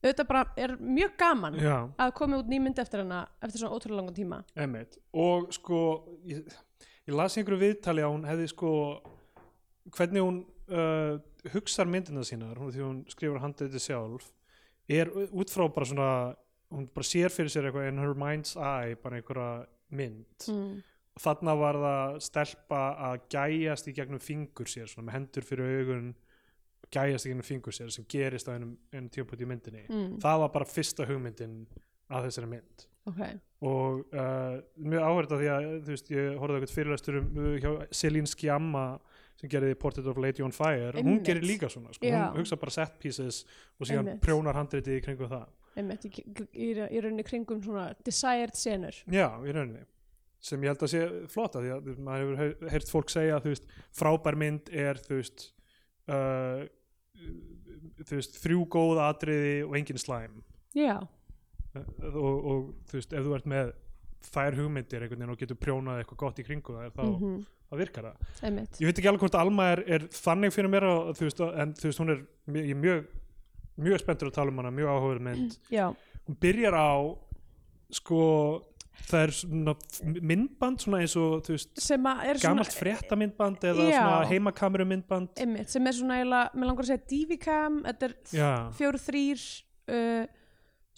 auðvitað 0.00 0.28
bara 0.30 0.42
er 0.56 0.74
mjög 0.80 1.16
gaman 1.20 1.56
já, 1.60 1.76
að 2.00 2.12
koma 2.16 2.40
út 2.40 2.48
ný 2.48 2.58
mynd 2.64 2.78
eftir 2.80 3.02
hana 3.02 3.22
eftir 3.44 3.62
svona 3.62 3.76
ótrúlega 3.76 4.00
langan 4.00 4.16
tíma. 4.16 4.42
Einmitt. 4.56 4.98
Og 5.12 5.50
sko 5.54 5.80
ég, 6.28 6.44
ég 7.06 7.16
las 7.16 7.36
einhverju 7.36 7.60
viðtali 7.60 8.04
að 8.04 8.14
hún 8.14 8.28
hefði 8.28 8.48
sko 8.52 8.70
hvernig 9.96 10.24
hún 10.24 10.40
uh, 10.72 11.20
hugsar 11.54 11.88
myndina 11.90 12.24
sínar 12.26 12.58
hún, 12.60 12.72
því 12.74 12.84
hún 12.84 13.00
skrifur 13.10 13.40
handriði 13.42 13.82
sjálf 13.82 14.30
er 14.90 15.10
út 15.10 15.52
frá 15.52 15.66
bara 15.72 15.88
svona 15.88 16.10
hún 16.70 16.86
bara 16.94 17.06
sér 17.06 17.32
fyrir 17.34 17.52
sér 17.52 17.68
eitthvað 17.68 17.90
in 17.90 18.00
her 18.02 18.16
mind's 18.18 18.56
eye 18.56 18.96
bara 19.00 19.18
einhverja 19.18 19.66
mynd 19.96 20.48
mm. 20.48 20.80
og 21.16 21.22
þarna 21.24 21.54
var 21.58 21.78
það 21.84 22.18
stelpa 22.26 22.82
að 23.08 23.22
gæjast 23.34 23.90
í 23.90 23.94
gegnum 23.96 24.22
fingur 24.22 24.70
sér 24.70 24.90
svona 24.90 25.08
með 25.08 25.18
hendur 25.18 25.48
fyrir 25.48 25.80
augun 25.80 26.12
gæjast 26.90 27.26
í 27.26 27.32
gegnum 27.32 27.46
fingur 27.46 27.74
sér 27.74 27.90
sem 27.94 28.06
gerist 28.10 28.50
á 28.50 28.54
einum, 28.54 28.76
einum 28.92 29.10
tímpúti 29.10 29.46
í 29.46 29.50
myndinni 29.50 29.86
Mm. 29.90 30.18
það 30.22 30.44
var 30.44 30.54
bara 30.54 30.70
fyrsta 30.70 31.06
hugmyndin 31.08 31.64
að 32.10 32.28
þessari 32.28 32.50
mynd 32.50 32.86
ok, 33.10 33.22
og 33.66 34.14
uh, 34.14 34.58
mjög 34.76 35.06
áhverð 35.06 35.34
að 35.34 35.42
því 35.42 35.50
að 35.54 35.68
þú 35.70 35.94
veist, 35.94 36.10
ég 36.14 36.38
horfði 36.38 36.58
eitthvað 36.58 36.76
fyrirlæstur 36.76 37.20
um 37.20 37.30
uh, 37.38 37.54
hjá 37.62 37.70
Celine 37.96 38.30
Sciamma 38.30 38.84
sem 39.40 39.48
gerði 39.52 39.74
Portrait 39.80 40.06
of 40.12 40.18
Lady 40.20 40.44
on 40.44 40.52
Fire 40.52 40.90
hún 40.92 41.00
Einmitt. 41.16 41.24
gerir 41.30 41.46
líka 41.48 41.70
svona, 41.72 41.94
sko. 41.96 42.06
Hún 42.06 42.36
hugsa 42.40 42.58
bara 42.60 42.74
set 42.74 42.98
pieces 43.00 43.42
og 43.78 43.86
síðan 43.88 44.04
Einmitt. 44.10 44.20
prjónar 44.26 44.58
handritið 44.60 44.98
í 44.98 45.04
kringum 45.06 45.30
það. 45.32 45.46
Einmitt 45.80 46.04
í, 46.04 46.10
í, 46.52 46.68
í, 46.74 47.00
rauninni 47.00 47.24
kringum 47.24 47.62
svona 47.64 47.88
desired 48.04 48.54
senur 48.58 48.96
já, 49.08 49.28
í 49.46 49.54
rauninni. 49.56 49.86
Sem 50.40 50.62
ég 50.64 50.72
held 50.72 50.82
að 50.86 50.92
sé 50.94 51.00
flott 51.28 51.56
að 51.56 51.66
því 51.66 51.72
að 51.76 51.88
maður 52.00 52.20
hefur 52.24 52.38
heyr- 52.42 52.70
heyrt 52.74 52.88
fólk 52.92 53.10
segja 53.12 53.40
þú 53.44 53.50
veist, 53.52 53.66
frábær 53.92 54.36
mynd 54.40 54.70
er 54.72 55.00
þú 55.04 55.18
veist 55.20 55.46
uh, 56.08 56.64
þú 58.00 58.16
veist, 58.16 58.38
þrjú 58.42 58.62
góð 58.72 59.00
atriði 59.04 59.54
og 59.68 59.76
engin 59.80 60.00
slæm. 60.00 60.42
Já, 60.76 60.98
Uh, 61.70 61.84
og, 62.18 62.46
og 62.50 62.62
þú 62.90 62.96
veist, 62.96 63.12
ef 63.14 63.22
þú 63.22 63.34
ert 63.36 63.44
með 63.46 63.68
þær 64.26 64.56
hugmyndir 64.58 65.04
einhvern 65.04 65.20
veginn 65.20 65.30
og 65.36 65.38
getur 65.38 65.58
prjónað 65.62 66.00
eitthvað 66.00 66.18
gott 66.18 66.40
í 66.42 66.44
kringu 66.48 66.74
þær 66.74 66.88
þá, 66.96 67.02
mm 67.06 67.36
þá 67.70 67.78
virkar 67.78 68.08
það. 68.10 68.28
Einmitt. 68.48 68.80
Ég 68.82 68.90
veit 68.90 69.00
ekki 69.00 69.10
alveg 69.12 69.24
hvort 69.24 69.38
Alma 69.40 69.70
er, 69.76 69.84
er 69.86 70.06
þannig 70.14 70.54
fyrir 70.54 70.72
mér 70.72 70.88
og, 70.90 71.12
þú 71.18 71.28
veist, 71.28 71.42
en 71.62 71.74
þú 71.78 71.88
veist, 71.88 72.02
hún 72.02 72.14
er 72.14 72.22
mjög, 72.50 72.64
ég 72.64 72.74
er 72.74 72.80
mjög, 72.84 73.04
mjög 73.86 74.02
spenntur 74.02 74.30
að 74.30 74.38
tala 74.40 74.54
um 74.54 74.62
hana 74.62 74.74
mjög 74.74 74.94
áhugaður 74.94 75.22
mynd. 75.28 75.58
Já, 75.78 75.86
hún 76.26 76.40
byrjar 76.42 76.76
á 76.76 76.92
sko 77.90 78.24
það 79.08 79.22
er 79.22 79.32
svona 79.34 79.74
myndband 80.30 80.82
svona 80.84 81.00
eins 81.02 81.14
og 81.18 81.44
þú 81.46 81.54
veist, 81.56 81.70
að 81.80 82.40
svona 82.42 82.66
fréttamyndband 82.68 83.66
eða 83.70 83.86
Já. 83.88 83.98
svona 83.98 84.30
heimakameru 84.30 84.86
myndband 84.90 85.40
einmitt, 85.40 85.70
sem 85.72 85.86
er 85.88 85.96
svona 85.96 86.18
eiginlega, 86.20 86.50
mér 86.54 86.70
langar 86.70 86.86
að 86.86 86.90
segja 86.92 87.04
DV-cam, 87.12 87.78
þetta 87.86 88.08
er 88.08 88.16
já, 88.36 88.50
fjóru 88.78 89.02
þrýr 89.02 89.44
uh, 89.96 90.24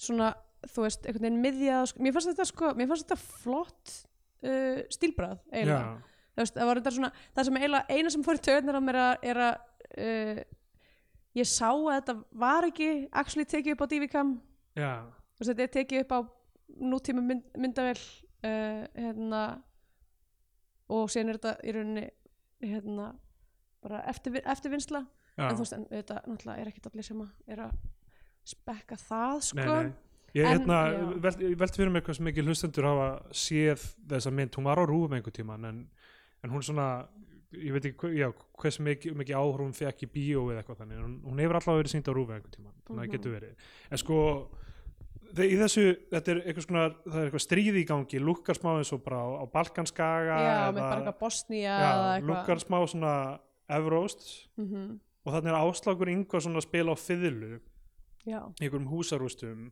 svona, 0.07 0.31
þú 0.73 0.87
veist, 0.87 1.07
einhvern 1.07 1.29
veginn 1.29 1.43
miðja 1.45 1.83
sko, 1.91 2.05
mér 2.05 2.17
fannst 2.17 2.33
þetta 2.33 2.49
sko, 2.51 2.73
mér 2.79 2.91
fannst 2.91 3.07
þetta 3.07 3.37
flott 3.43 3.95
uh, 4.43 4.81
stílbrað 4.97 5.39
já, 5.39 5.53
eiginlega, 5.53 5.85
þú 5.93 6.12
veist, 6.41 6.55
það 6.57 6.67
var 6.71 6.81
þetta 6.81 6.95
svona 6.97 7.13
það 7.37 7.45
sem 7.49 7.57
eiginlega, 7.61 7.97
eina 7.97 8.11
sem 8.15 8.25
fór 8.25 8.39
í 8.39 8.45
töðunar 8.49 8.79
á 8.79 8.83
mér 8.83 8.99
að- 9.03 9.25
er 9.33 9.41
að 9.47 9.55
uh, 9.99 10.43
ég 11.37 11.49
sá 11.49 11.69
að 11.73 11.93
þetta 11.99 12.17
var 12.45 12.69
ekki 12.69 12.91
actually 13.13 13.45
tekið 13.49 13.77
upp 13.77 13.85
á 13.85 13.89
veist, 15.39 15.51
þetta 15.51 15.63
er 15.67 15.75
tekið 15.77 16.05
upp 16.05 16.13
á 16.17 16.21
nútíma 16.83 17.21
mynd, 17.25 17.45
myndavel 17.59 17.99
uh, 17.99 18.87
hérna 18.97 19.43
og 20.93 21.11
síðan 21.13 21.33
er 21.33 21.41
þetta 21.41 21.55
í 21.69 21.75
rauninni 21.77 22.07
hérna 22.63 23.11
bara 23.83 24.03
eftir, 24.11 24.39
eftirvinnsla 24.45 25.03
já. 25.03 25.49
en 25.49 25.57
þú 25.57 25.65
veist, 25.65 25.77
en 25.77 25.87
þetta 25.91 26.21
náttúrulega 26.29 26.63
er 26.63 26.71
ekkert 26.71 26.89
allir 26.93 27.07
sem 27.07 27.21
að 27.25 27.53
er 27.53 27.63
að 27.67 27.77
spekka 28.53 28.97
það 28.99 29.37
sko. 29.49 29.61
Nei, 29.61 29.67
nei. 29.91 29.93
Ég, 30.33 30.47
En, 30.49 30.63
hérna, 30.63 30.77
velt, 31.21 31.43
ég 31.45 31.59
velti 31.61 31.77
fyrir 31.77 31.91
mig 31.93 32.05
hvað 32.07 32.17
sem 32.17 32.25
mikið 32.25 32.47
hlustendur 32.49 32.87
hafa 32.89 33.09
séð 33.37 33.83
þessa 34.09 34.31
mynd, 34.33 34.55
hún 34.57 34.65
var 34.65 34.81
á 34.81 34.85
rúfum 34.89 35.13
einhver 35.19 35.35
tíman 35.37 35.67
en, 35.69 35.83
en 36.45 36.51
hún 36.51 36.63
svona 36.67 36.87
ég 37.53 37.73
veit 37.75 37.85
ekki 37.85 38.15
já, 38.17 38.31
hvers 38.63 38.79
mikið, 38.81 39.15
mikið 39.21 39.37
áhrif 39.37 39.61
hún 39.61 39.75
fekk 39.77 40.03
í 40.07 40.09
bíó 40.09 40.47
eða 40.51 40.63
eitthvað 40.63 40.79
þannig. 40.83 41.01
Hún, 41.05 41.17
hún 41.29 41.39
hefur 41.43 41.59
allavega 41.59 41.83
verið 41.83 41.93
sýnd 41.93 42.09
á 42.09 42.13
rúfum 42.17 42.35
einhver 42.37 42.53
tíman 42.55 42.73
þannig 42.73 42.89
að 42.89 42.93
Mhm. 42.93 43.03
það 43.03 43.13
getur 43.13 43.35
verið. 43.37 43.55
En 43.91 43.99
sko 43.99 44.19
í 45.33 45.57
þessu, 45.61 45.85
þetta 46.13 46.29
er 46.33 46.41
eitthvað 46.47 46.67
svona 46.67 46.85
það 47.05 47.19
er 47.21 47.27
eitthvað 47.31 47.45
stríð 47.47 47.77
í 47.77 47.85
gangi, 47.89 48.19
lukkar 48.21 48.57
smá 48.57 48.71
eins 48.79 48.93
og 48.93 49.03
bara 49.05 49.17
á, 49.21 49.29
á 49.41 49.45
Balkanskaga 49.53 50.39
já, 50.41 50.73
með 50.73 50.81
bara 50.81 50.97
eitthvað 51.01 51.19
eitthvað. 52.17 52.29
lukkar 52.33 52.59
smá 52.65 52.79
svona 52.89 53.39
Evróst 53.69 54.49
mm 54.57 55.01
og 55.25 55.33
þannig 55.33 55.53
er 55.53 55.61
áslagur 55.63 56.09
yngvar 56.11 56.41
svona 56.43 56.59
að 56.59 56.67
spila 56.67 56.93
á 56.93 56.97
fiðlu 56.99 57.61
í 58.59 58.65
einhverjum 58.67 58.89
húsarústum. 58.91 59.71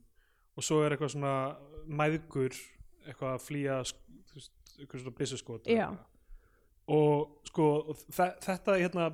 Og 0.56 0.62
svo 0.62 0.84
er 0.86 0.92
eitthvað 0.94 1.10
svona 1.16 1.56
mæðgur 1.88 2.54
eitthvað 3.08 3.34
að 3.34 3.42
flýja 3.48 3.80
eitthvað 4.78 5.00
svona 5.02 5.16
Já. 5.66 5.88
Og 6.90 7.50
sko 7.50 7.66
þetta 8.10 8.76
hérna 8.76 9.10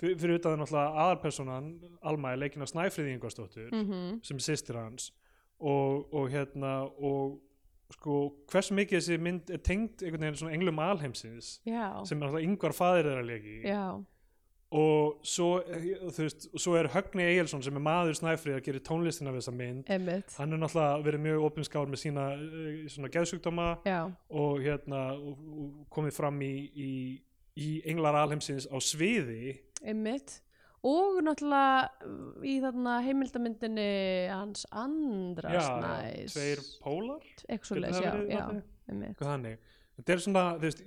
fyrir, 0.00 0.38
utan 0.38 0.60
náttúrulega 0.60 1.04
aðarpersonan 1.04 1.70
Alma 2.08 2.32
er 2.32 2.40
leikinn 2.40 2.64
af 2.64 2.72
Snæfriði 2.72 3.14
Ingvarsdóttur 3.16 3.70
mm 3.72 4.20
sem 4.24 4.40
er 4.40 4.46
systir 4.46 4.78
hans. 4.80 5.12
Og, 5.60 6.08
og 6.14 6.30
hérna 6.32 6.88
og 6.88 7.38
sko 7.94 8.20
hversu 8.50 8.74
mikið 8.78 8.98
þessi 8.98 9.18
mynd 9.20 9.50
er 9.50 9.60
tengd 9.66 10.02
einhvern 10.04 10.24
veginn 10.24 10.38
svona 10.40 10.54
englum 10.56 10.78
alheimsins 10.78 11.58
já, 11.66 12.04
sem 12.06 12.16
er 12.16 12.26
náttúrulega 12.26 12.46
yngvar 12.46 12.76
faðir 12.76 13.08
þeirra 13.10 13.26
leiki 13.26 13.56
já 13.66 13.82
og 14.70 15.18
svo, 15.26 15.58
eh, 15.66 15.98
veist, 16.14 16.46
svo 16.54 16.76
er 16.78 16.88
Högni 16.88 17.24
Egilson 17.26 17.62
sem 17.62 17.74
er 17.74 17.82
maður 17.82 18.14
Snæfríð 18.14 18.58
að 18.60 18.66
gera 18.68 18.82
tónlistina 18.86 19.32
við 19.34 19.40
þessa 19.42 19.54
mynd. 19.56 19.88
Einmitt. 19.90 20.36
hann 20.38 20.52
er 20.52 20.60
náttúrulega 20.62 21.00
verið 21.06 21.24
mjög 21.24 21.46
opinskár 21.48 21.88
með 21.90 22.02
sína 22.04 22.26
uh, 22.36 22.84
svona 22.86 23.10
geðsjúkdóma 23.10 23.66
Já, 23.84 23.98
og 24.30 24.60
hérna 24.62 25.00
og, 25.16 25.40
og 25.50 25.72
komið 25.90 26.14
fram 26.20 26.38
í, 26.46 26.54
í, 26.70 26.92
í 27.58 27.72
Englar 27.90 28.20
Alheimsins 28.20 28.68
á 28.70 28.78
sviði. 28.78 29.58
Einmitt. 29.82 30.38
Og 30.86 31.18
náttúrulega 31.26 31.90
í 32.46 32.54
þarna 32.62 32.94
heimildamyndinni 33.04 33.90
hans 34.30 34.62
andra 34.70 35.50
já, 35.50 35.66
snæs. 35.66 36.38
tveir 36.38 36.62
pólar. 36.80 37.26
Eitthvað 37.50 39.26
þannig. 39.26 39.58
Þetta 39.98 40.14
er 40.14 40.22
svona, 40.24 40.44
þú 40.56 40.70
veist 40.70 40.86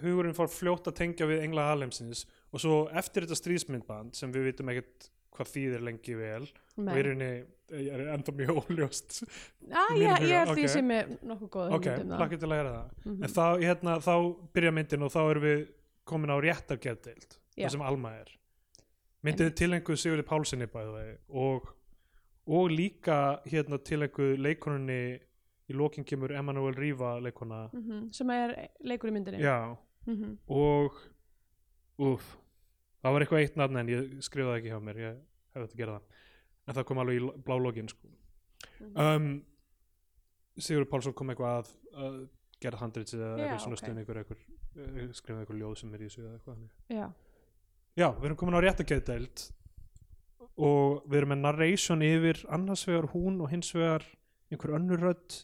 hugurinn 0.00 0.36
fór 0.36 0.50
fljótt 0.52 0.88
að 0.90 0.98
tengja 1.00 1.28
við 1.28 1.44
Engla 1.44 1.66
Alheimsins 1.74 2.24
og 2.52 2.60
svo 2.60 2.76
eftir 2.98 3.26
þetta 3.26 3.38
stríðsmyndband 3.38 4.14
sem 4.18 4.32
við 4.32 4.50
vitum 4.50 4.68
ekkert 4.72 5.10
hvað 5.36 5.50
þýðir 5.54 5.84
lengi 5.86 6.14
vel 6.18 6.42
og 6.42 6.96
í 6.98 7.02
rauninni 7.06 7.44
er 7.70 8.00
enda 8.16 8.32
mjög 8.34 8.56
óljóst 8.64 9.20
Já, 9.22 9.82
í 9.94 9.94
mínum 9.94 10.02
ég, 10.02 10.10
huga, 10.10 10.26
ég 10.26 10.38
held 10.40 10.50
ok. 10.50 10.58
því 10.58 10.68
sem 10.68 10.90
er 10.90 11.06
nokkuð 11.30 11.50
góð 11.54 11.74
ok, 11.76 11.86
um 12.02 12.14
hlakka 12.18 12.38
til 12.42 12.48
að 12.48 12.54
læra 12.54 12.72
það 12.74 12.88
Mhm. 13.04 13.22
en 13.24 13.30
þá, 13.30 13.44
hérna, 13.62 13.94
þá 14.02 14.14
byrja 14.54 14.72
myndin 14.74 15.02
og 15.06 15.12
þá 15.14 15.20
erum 15.30 15.42
við 15.46 15.62
komin 16.10 16.30
á 16.34 16.36
réttargeðdeild 16.42 17.38
Já. 17.56 17.66
það 17.68 17.70
sem 17.76 17.82
Alma 17.82 18.10
er 18.18 18.32
myndið 19.24 19.46
er 19.46 19.54
tilenguð 19.60 20.00
Sigurði 20.02 20.26
Pálsini 20.26 20.66
bæði 20.66 21.06
og, 21.28 21.70
og 22.50 22.70
líka 22.74 23.40
hérna 23.46 23.78
tilenguð 23.78 24.38
leikonunni 24.42 25.20
í 25.70 25.76
lokin 25.78 26.04
kemur 26.04 26.32
Emanuel 26.34 26.74
Riva 26.74 27.20
leikona 27.22 27.68
Mhm, 27.72 28.12
Sem 28.12 28.30
er 28.30 28.68
leikur 28.82 29.10
í 29.10 29.12
myndinni. 29.14 29.38
já, 29.38 29.76
Mhm. 30.06 30.38
og 30.48 30.92
úf, 32.06 32.26
það 33.02 33.12
var 33.16 33.24
eitthvað 33.24 33.44
eitt 33.44 33.56
nafn 33.60 33.80
en 33.82 33.92
ég 33.92 34.16
skrifaði 34.24 34.60
ekki 34.62 34.72
hjá 34.72 34.80
mér 34.88 35.00
ég 35.04 35.20
hefði 35.54 35.66
þetta 35.66 35.76
að 35.76 35.82
gera 35.82 35.94
það 35.98 36.18
en 36.70 36.76
það 36.78 36.86
kom 36.90 37.00
alveg 37.02 37.20
í 37.20 37.30
blá 37.46 37.56
lokin 37.60 37.88
sko. 37.92 38.10
Mhm. 38.80 39.00
um, 39.04 39.30
Sigur 40.60 40.84
Pálsson 40.90 41.14
kom 41.16 41.30
eitthvað 41.32 41.60
að, 41.60 41.68
að 42.04 42.16
gera 42.60 42.80
handrits 42.82 43.14
eða 43.16 43.28
Já, 43.30 43.44
eitthvað 43.44 43.62
svona 43.64 43.76
ok. 43.78 43.82
stund 43.84 44.00
eitthvað, 44.02 44.18
eitthvað 44.20 45.14
skrifaði 45.16 45.44
eitthvað 45.44 45.60
ljóð 45.62 45.76
sem 45.80 45.94
er 45.96 46.02
í 46.02 46.08
þessu 46.10 46.20
eða 46.24 46.32
eitthvað 46.34 46.54
þannig. 46.54 46.72
Já, 46.92 47.06
já, 48.00 48.08
við 48.18 48.26
erum 48.28 48.38
komin 48.42 48.58
á 48.60 48.64
réttakeiðdeild 48.66 49.44
og 50.60 51.06
við 51.08 51.18
erum 51.20 51.32
með 51.32 51.40
narration 51.46 52.02
yfir 52.04 52.42
annars 52.52 52.82
vegar 52.88 53.08
hún 53.14 53.38
og 53.44 53.50
hins 53.54 53.70
vegar 53.74 54.04
einhver 54.50 54.74
önnur 54.76 55.00
rödd 55.06 55.38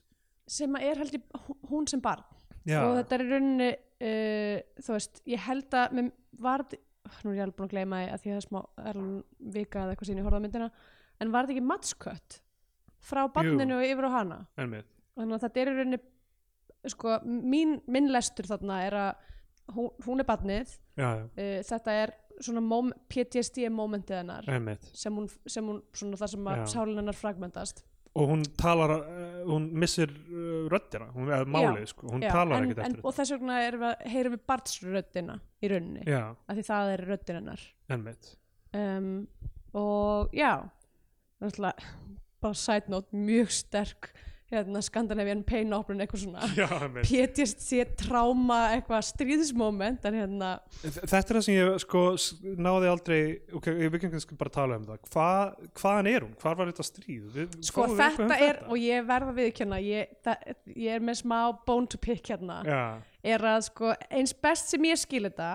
sem 0.51 0.77
er 0.79 1.01
held 1.01 1.17
hú- 1.47 1.57
hún 1.71 1.89
sem 1.91 2.01
barn 2.05 2.23
já, 2.69 2.83
og 2.85 2.99
þetta 3.01 3.17
er 3.17 3.25
í 3.25 3.29
rauninni 3.33 3.71
uh, 4.03 4.59
þú 4.83 4.97
veist, 4.97 5.23
ég 5.29 5.47
held 5.47 5.77
að 5.79 5.97
mér 5.99 6.11
var, 6.43 6.67
nú 7.23 7.33
er 7.33 7.39
ég 7.39 7.47
alveg 7.47 7.57
búin 7.59 7.69
að 7.69 7.75
gleyma 7.77 8.03
því 8.03 8.11
að 8.11 8.21
því 8.23 8.33
að 8.33 8.35
það 8.35 8.41
er 8.43 8.49
smá 8.49 8.61
er 8.91 9.01
vika 9.57 9.85
eða 9.85 9.95
eitthvað 9.95 10.11
sín 10.11 10.21
ég 10.21 10.27
horfði 10.27 10.43
á 10.43 10.45
myndina 10.47 10.69
en 11.23 11.33
var 11.33 11.47
þetta 11.47 11.57
ekki 11.57 11.71
matskött 11.71 12.41
frá 13.07 13.23
barninu 13.33 13.79
og 13.79 13.87
yfir 13.87 14.09
á 14.09 14.17
hana? 14.19 14.43
Einmitt. 14.59 14.93
Þannig 15.17 15.37
að 15.37 15.47
þetta 15.47 15.63
er 15.63 15.71
í 15.71 15.77
rauninni 15.77 16.03
sko, 16.93 17.17
mín, 17.25 17.81
minn 17.91 18.13
lestur 18.13 18.49
þarna 18.51 18.83
er 18.87 18.99
að 19.01 19.11
hún, 19.75 19.91
hún 20.07 20.23
er 20.23 20.29
já, 20.97 21.09
uh, 21.25 21.59
þetta 21.67 21.99
er 22.03 22.15
svona 22.45 22.61
mom, 22.61 22.91
PTSD 23.09 23.71
momentið 23.73 24.21
hennar 24.21 24.49
einmitt. 24.53 24.91
sem 24.93 25.15
hún, 25.15 25.29
sem 25.49 25.65
hún 25.65 25.81
svona 25.97 26.19
það 26.21 26.33
sem 26.35 26.51
að 26.53 26.65
sálinn 26.73 27.01
hennar 27.01 27.17
fragmentast 27.17 27.83
og 28.17 28.31
hún 28.33 28.45
talar, 28.59 28.95
uh, 28.97 29.43
hún 29.51 29.69
missir 29.77 30.11
uh, 30.11 30.65
röddina, 30.73 31.11
hún 31.15 31.31
er 31.35 31.45
málið 31.49 31.91
sko. 31.93 32.09
hún 32.15 32.25
Já, 32.25 32.31
talar 32.33 32.65
ekkert 32.65 32.83
eftir 32.87 33.05
og 33.05 33.17
þess 33.17 33.35
vegna 33.37 33.59
við, 33.61 33.85
heyrum 34.15 34.37
við 34.37 34.45
barnsröddina 34.53 35.39
í 35.61 35.73
rauninni. 35.73 36.05
Þetta 36.07 36.17
já, 36.17 36.25
af 36.33 36.59
því 36.59 36.67
það 36.71 36.93
er 36.95 37.05
röddin 37.11 37.41
hennar. 37.41 37.67
Einmitt. 37.93 38.33
Um, 38.77 39.11
og 39.77 40.35
já 40.37 40.53
náttúrulega 41.43 41.93
bara 42.41 42.55
side 42.55 42.93
note 42.93 43.17
mjög 43.17 43.53
sterk 43.53 44.11
hérna, 44.53 44.79
Scandinavian 44.85 45.41
pain 45.47 45.73
opera 45.75 46.05
eitthvað 46.05 46.21
svona 46.23 46.45
einmitt. 46.87 47.09
PTSD 47.09 47.81
tráma 47.99 48.59
eitthvað 48.77 49.03
stríðismoment 49.09 50.05
en 50.07 50.19
hérna 50.21 50.51
Þetta 50.85 51.19
er 51.19 51.27
það 51.39 51.45
sem 51.49 51.57
ég 51.57 51.81
sko 51.83 52.03
náði 52.67 52.91
aldrei, 52.93 53.19
ok, 53.59 53.67
við 53.83 53.99
kannski 54.05 54.39
bara 54.39 54.55
tala 54.55 54.79
um 54.79 54.87
það, 54.87 55.01
Hva, 55.11 55.27
hvaðan 55.81 56.11
er 56.13 56.27
hún? 56.29 56.37
Hvar 56.45 56.61
var 56.61 56.71
þetta 56.71 56.87
stríð? 56.87 57.27
Við, 57.35 57.59
sko 57.67 57.89
við 57.91 57.99
þetta 58.05 58.29
um 58.29 58.37
er 58.47 58.63
og 58.69 58.79
ég 58.85 59.09
verða 59.11 59.33
að 59.35 59.41
viðkjanna 59.43 59.83
ég, 59.83 60.15
það, 60.27 60.55
ég 60.87 61.01
er 61.01 61.05
með 61.11 61.21
smá 61.25 61.39
bone 61.67 61.91
to 61.91 61.99
pick 62.07 62.31
hérna. 62.31 62.61
Já, 62.67 62.81
er 63.35 63.49
að 63.51 63.61
sko 63.73 63.93
eins 64.15 64.37
best 64.47 64.71
sem 64.71 64.87
ég 64.87 65.03
skil 65.03 65.25
þetta 65.27 65.51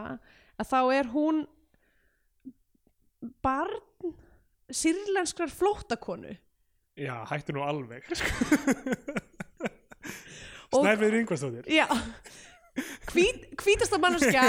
að 0.60 0.68
þá 0.68 0.80
er 1.00 1.12
hún 1.16 1.46
barn 3.46 3.80
sýrlenskrar 4.72 5.52
flóttakonu 5.52 6.36
já, 6.98 7.16
hættu 7.32 7.52
nú 7.56 7.62
alveg. 7.66 8.04
Og- 10.72 10.84
Snæfið 10.86 11.10
Ringvarsdóttir 11.18 11.64
já. 11.72 11.88
Hvít, 13.12 13.40
hvítasta 13.60 13.98
manneskja 14.00 14.44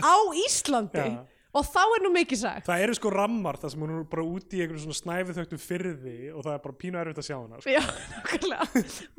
á 0.00 0.14
Íslandi. 0.46 1.04
Já. 1.04 1.24
og 1.56 1.64
þá 1.64 1.80
er 1.96 2.00
nú 2.04 2.10
mikið 2.12 2.38
sagt. 2.40 2.66
Það 2.68 2.82
eru 2.86 2.94
sko 2.96 3.08
rammar 3.12 3.56
þar 3.60 3.70
sem 3.72 3.80
hún 3.84 3.92
er 3.94 3.98
bara 4.12 4.24
úti 4.28 4.54
í 4.58 4.60
einhverjum 4.64 4.84
svona 4.86 5.00
snæfið 5.00 5.34
þögtum 5.40 5.60
fyrði 5.60 6.16
og 6.32 6.40
það 6.44 6.54
er 6.56 6.60
bara 6.64 6.76
pínu 6.82 6.96
erfitt 7.00 7.20
að 7.20 7.26
sjá 7.28 7.36
hana 7.36 7.56
sko. 7.60 7.68
já, 7.72 7.82
nákvæmlega. 8.12 8.64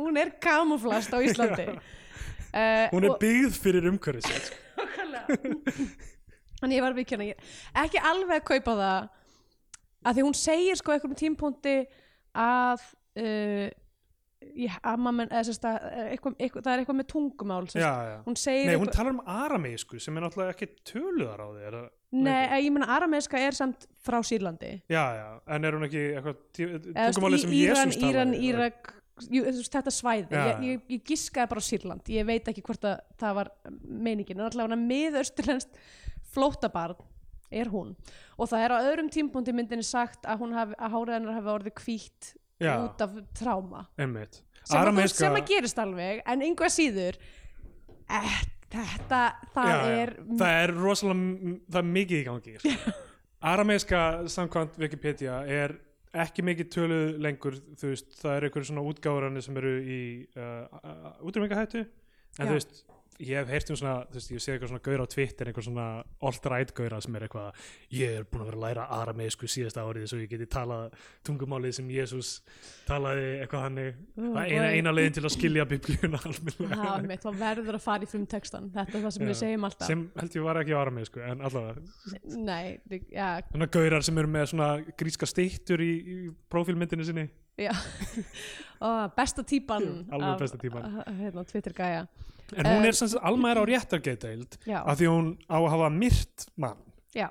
Hún 0.02 0.14
er 0.22 0.30
kamuflast 0.42 1.12
á 1.14 1.16
Íslandi. 1.26 1.66
Uh, 2.48 2.86
Hún 2.94 3.04
er 3.10 3.14
byggð 3.22 3.54
fyrir 3.62 3.84
umhverfið 3.90 4.26
sér 4.30 4.44
sko. 4.50 4.58
Þannig 6.62 6.78
ég 6.80 6.84
var 6.86 6.94
vikjana 6.98 7.24
ekki 7.84 8.00
alveg 8.02 8.38
að 8.40 8.48
kaupa 8.50 8.74
það 8.82 9.02
að 10.08 10.12
því 10.18 10.22
hún 10.26 10.38
segir 10.38 10.76
sko 10.80 10.90
einhverjum 10.96 11.20
tímpúndi 11.22 11.76
að 12.38 12.86
uh, 13.18 13.68
ég, 14.58 14.76
amma 14.86 15.12
menn, 15.18 15.30
eða 15.34 15.44
sérst 15.50 15.66
að 15.68 15.78
eh, 15.90 16.10
eitthvað, 16.14 16.36
eitthvað, 16.38 16.64
það 16.68 16.74
er 16.76 16.82
eitthvað 16.84 16.98
með 17.00 17.08
tungumál 17.14 17.64
sérst. 17.66 17.82
Já, 17.82 17.94
já. 18.12 18.18
Hún 18.28 18.38
segir 18.38 18.68
Nei, 18.70 18.76
hún 18.78 18.86
eitthvað, 18.86 18.98
talar 19.00 19.16
um 19.16 19.22
arameisku 19.34 20.00
sem 20.04 20.18
er 20.20 20.26
náttúrulega 20.28 20.54
ekki 20.56 20.68
töluðar 20.92 21.42
á 21.42 21.48
því 21.50 21.64
er 21.72 21.78
það- 21.80 21.90
nei, 22.28 22.44
eh, 22.46 22.60
ég 22.68 22.72
menna 22.76 22.88
arameska 22.96 23.42
er 23.42 23.58
samt 23.58 23.88
frá 24.06 24.20
Sýrlandi. 24.24 24.72
Já, 24.88 25.04
já, 25.18 25.26
en 25.56 25.66
er 25.66 25.72
hún 25.76 25.88
ekki 25.90 26.04
eitthvað 26.14 26.38
tí- 26.54 26.70
Eða, 26.70 26.80
þú 26.86 27.18
tungumálið 27.18 27.36
veist, 27.38 27.48
sem 27.48 27.52
í- 27.58 27.64
Íran, 27.66 27.76
Jésús 27.92 28.00
talaði? 28.00 28.14
Íran, 28.14 28.32
eða- 28.34 28.48
Írak 28.48 28.94
jú, 29.28 29.42
þú 29.44 29.58
veist, 29.58 29.74
þetta 29.76 29.94
svæði, 29.98 30.30
Já, 30.32 30.46
ég, 30.48 30.64
ég, 30.70 30.82
ég 30.96 31.04
giskaði 31.04 31.50
bara 31.50 31.60
á 31.66 31.68
Sýrland, 31.72 32.04
ég 32.14 32.26
veit 32.30 32.46
ekki 32.54 32.62
hvort 32.64 32.86
að 32.86 33.00
það 33.18 33.34
var 33.42 33.52
meiningin, 33.82 34.38
en 34.40 34.46
allavega 34.52 34.78
miðausturlenskt 34.88 35.74
flóttabarn 36.34 36.96
er 37.52 37.72
hún 37.72 37.96
og 38.38 38.52
það 38.52 38.66
er 38.66 38.76
á 38.76 38.78
öðrum 38.82 39.10
tímpúndi 39.14 39.56
myndinni 39.56 39.86
sagt 39.88 40.28
að 40.28 40.44
hún 40.44 40.58
hafi, 40.58 40.78
að 40.78 40.94
hárið 40.98 41.18
hennar 41.18 41.40
hafi 41.40 41.54
orðið 41.56 41.82
hvítt 41.84 42.34
Já. 42.58 42.74
út 42.82 43.02
af 43.06 43.18
tráma 43.38 43.86
sem, 43.96 44.16
Arameiska 44.76 45.24
sem 45.26 45.36
að 45.38 45.50
gerist 45.52 45.80
alveg 45.80 46.24
en 46.26 46.46
einhvað 46.48 46.74
síður 46.74 47.20
eh, 48.10 48.38
þetta, 48.74 49.22
það 49.54 49.70
já, 49.72 49.76
já. 49.78 50.00
er 50.02 50.14
það 50.40 50.62
er 50.64 50.74
rosalega 50.76 51.58
það 51.68 51.82
er 51.82 51.92
mikið 51.98 52.18
í 52.18 52.26
gangi 52.28 52.56
sko. 52.64 52.96
arameiska 53.52 54.02
samkvæmt 54.34 54.80
Wikipedia 54.82 55.42
er 55.46 55.78
ekki 56.18 56.44
mikið 56.46 56.70
töluð 56.74 57.18
lengur 57.22 57.58
þú 57.78 57.92
veist, 57.92 58.14
það 58.18 58.38
eru 58.38 58.50
einhverju 58.50 58.70
svona 58.72 58.86
útgáðuranir 58.90 59.46
sem 59.46 59.60
eru 59.62 59.74
í 59.84 60.00
uh, 60.40 61.18
útrýmingahættu 61.28 61.84
en 61.84 61.90
Já. 61.90 62.48
þú 62.48 62.54
veist, 62.56 62.80
ég 63.18 63.40
hef 63.40 63.50
heyrt 63.50 63.70
um 63.74 63.78
svona 63.80 63.94
þú 64.12 64.18
veist, 64.20 64.32
ég 64.34 64.42
sé 64.44 64.54
eitthvað 64.54 64.70
svona 64.72 64.84
gaur 64.86 65.02
á 65.02 65.08
Twitter 65.10 65.50
eitthvað 65.50 65.66
svona 65.68 65.86
alt-right 66.30 66.74
gaura 66.78 67.00
sem 67.02 67.16
er 67.18 67.26
eitthvað 67.26 67.62
ég 67.98 68.18
er 68.20 68.28
búin 68.30 68.44
að 68.44 68.50
vera 68.52 68.58
að 68.60 68.64
læra 68.66 68.84
arameisku 69.00 69.50
síðasta 69.50 69.86
árið 69.88 70.06
svo 70.12 70.20
ég 70.22 70.30
geti 70.32 70.48
talað 70.54 70.94
tungumálið 71.26 71.74
sem 71.80 71.88
Jésús 71.96 72.34
talaði 72.86 73.32
eitthvað 73.42 73.66
hannig 73.66 73.90
Ó, 73.98 74.22
það 74.22 74.42
er 74.44 74.52
eina, 74.54 74.68
eina 74.78 74.94
leiðin 74.94 75.18
til 75.18 75.26
að 75.26 75.34
skilja 75.38 75.66
biblíuna 75.72 76.22
almennilega. 76.30 76.78
Það 76.84 77.10
mitt, 77.10 77.26
þá 77.26 77.42
verður 77.42 77.80
að 77.80 77.86
fara 77.88 78.08
í 78.08 78.12
frumtekstan 78.14 78.70
þetta 78.78 78.98
er 79.00 79.06
það 79.08 79.16
sem 79.18 79.26
Já. 79.26 79.30
við 79.32 79.40
segjum 79.42 79.68
alltaf. 79.72 79.90
Sem 79.90 80.06
held 80.22 80.38
ég 80.38 80.48
var 80.48 80.62
ekki 80.62 80.78
á 80.78 80.80
arameisku 80.84 81.26
en 81.26 81.44
allavega. 81.50 82.22
Nei, 82.38 82.78
já, 83.10 83.28
Þannig 83.50 83.68
að 83.68 83.76
gaurar 83.80 84.08
sem 84.08 84.22
eru 84.22 84.34
með 84.38 84.48
svona 84.54 84.70
gríska 85.02 85.30
steittur 85.30 85.82
í, 85.84 85.92
í 85.98 86.18
prófílmyndinu 86.54 87.08
sinni. 87.08 87.28
Já, 87.58 87.72
alveg 88.86 89.14
besta 89.18 89.44
típan. 89.48 89.88
af, 90.14 91.08
hérna, 91.18 91.46
Twitter 91.50 91.74
gæja 91.74 92.06
En 92.56 92.66
hún 92.66 92.86
Eh, 92.86 92.88
er 92.88 92.96
sem 92.96 93.08
sagt 93.12 93.24
alma 93.26 93.52
er 93.52 93.60
á 93.60 93.64
réttargeiteild 93.68 94.58
af 94.86 94.98
því 95.00 95.08
hún 95.12 95.34
á 95.52 95.58
að 95.60 95.70
hafa 95.74 95.90
myrt 95.92 96.46
mann. 96.56 96.78
Já, 97.16 97.28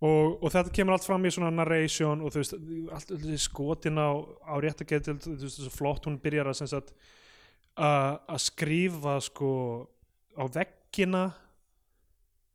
og, 0.00 0.38
og 0.42 0.50
þetta 0.54 0.72
kemur 0.74 0.94
allt 0.96 1.06
fram 1.06 1.24
í 1.26 1.30
svona 1.34 1.50
narration 1.54 2.20
og 2.22 2.32
þú 2.34 2.42
veist, 2.42 2.56
allt 2.94 3.12
skotin 3.42 3.98
á, 3.98 4.10
á 4.46 4.54
réttargeiteild, 4.62 5.22
þú 5.22 5.38
veist, 5.42 5.58
þessu 5.60 5.74
flott 5.74 6.06
hún 6.06 6.18
byrjar 6.22 6.50
að 6.50 6.92
að 7.78 8.18
að 8.28 8.42
skrifa 8.42 9.20
sko 9.22 9.50
á 10.38 10.44
veggina 10.50 11.24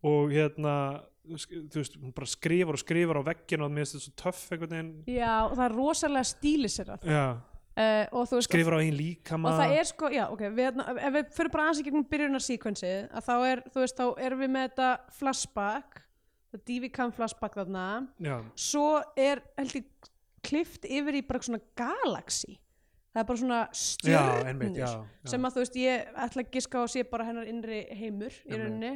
og 0.03 0.31
hérna 0.35 1.03
þú 1.23 1.79
veist, 1.79 1.95
hún 1.95 2.11
bara 2.15 2.27
skrifar 2.27 2.75
og 2.75 2.81
skrifar 2.83 3.19
á 3.23 3.27
veggina 3.31 3.67
og 3.67 3.71
mér 3.71 3.85
finnst 3.87 3.95
þetta 3.95 4.03
svo 4.09 4.15
töff 4.19 4.41
veginn. 4.51 4.89
Já, 5.07 5.47
og 5.47 5.55
það 5.55 5.65
er 5.69 5.75
rosalega 5.77 6.27
stíliserað 6.27 7.07
Já, 7.07 7.25
uh, 7.77 8.05
og 8.13 8.29
veist 8.31 8.49
skrifar 8.49 8.77
á 8.77 8.79
einn 8.83 8.97
líkama. 8.97 9.51
og 9.51 9.59
það 9.61 9.75
er 9.79 9.89
sko, 9.89 10.13
já, 10.13 10.23
ok, 10.29 10.47
við, 10.47 10.63
hérna, 10.67 10.87
ef 10.93 11.17
við 11.17 11.35
fyrir 11.37 11.53
bara 11.53 11.67
aðeins 11.67 11.81
í 11.81 11.85
gegnum 11.89 12.07
byrjunar 12.13 12.45
síkvensið, 12.47 12.97
að 13.09 13.27
þá 13.27 13.35
er, 13.49 13.63
þú 13.73 13.85
veist, 13.85 13.99
þá 14.01 14.25
erum 14.27 14.43
við 14.43 14.55
með 14.55 14.67
þetta 14.69 14.89
flashback 15.19 16.03
DV-cam 16.61 17.13
flashback 17.13 17.57
þarna. 17.57 17.85
Já, 18.21 18.35
svo 18.59 18.89
er 19.17 19.41
held 19.57 19.77
ég 19.79 20.11
klift 20.43 20.85
yfir 20.85 21.17
í 21.17 21.23
bara 21.25 21.41
svona 21.45 21.61
galaxy. 21.79 22.59
Það 23.13 23.21
er 23.21 23.27
bara 23.29 23.41
svona 23.41 23.59
já. 24.73 24.93
sem 25.29 25.45
að 25.45 25.55
þú 25.55 25.61
veist 25.61 25.75
ég 25.77 26.15
ætla 26.25 26.43
að 26.43 26.53
giska 26.55 26.79
að 26.81 26.87
sé 26.95 27.03
bara 27.09 27.27
hennar 27.27 27.49
innri 27.49 27.83
heimur 27.93 28.37
í 28.49 28.57
rauninni. 28.57 28.93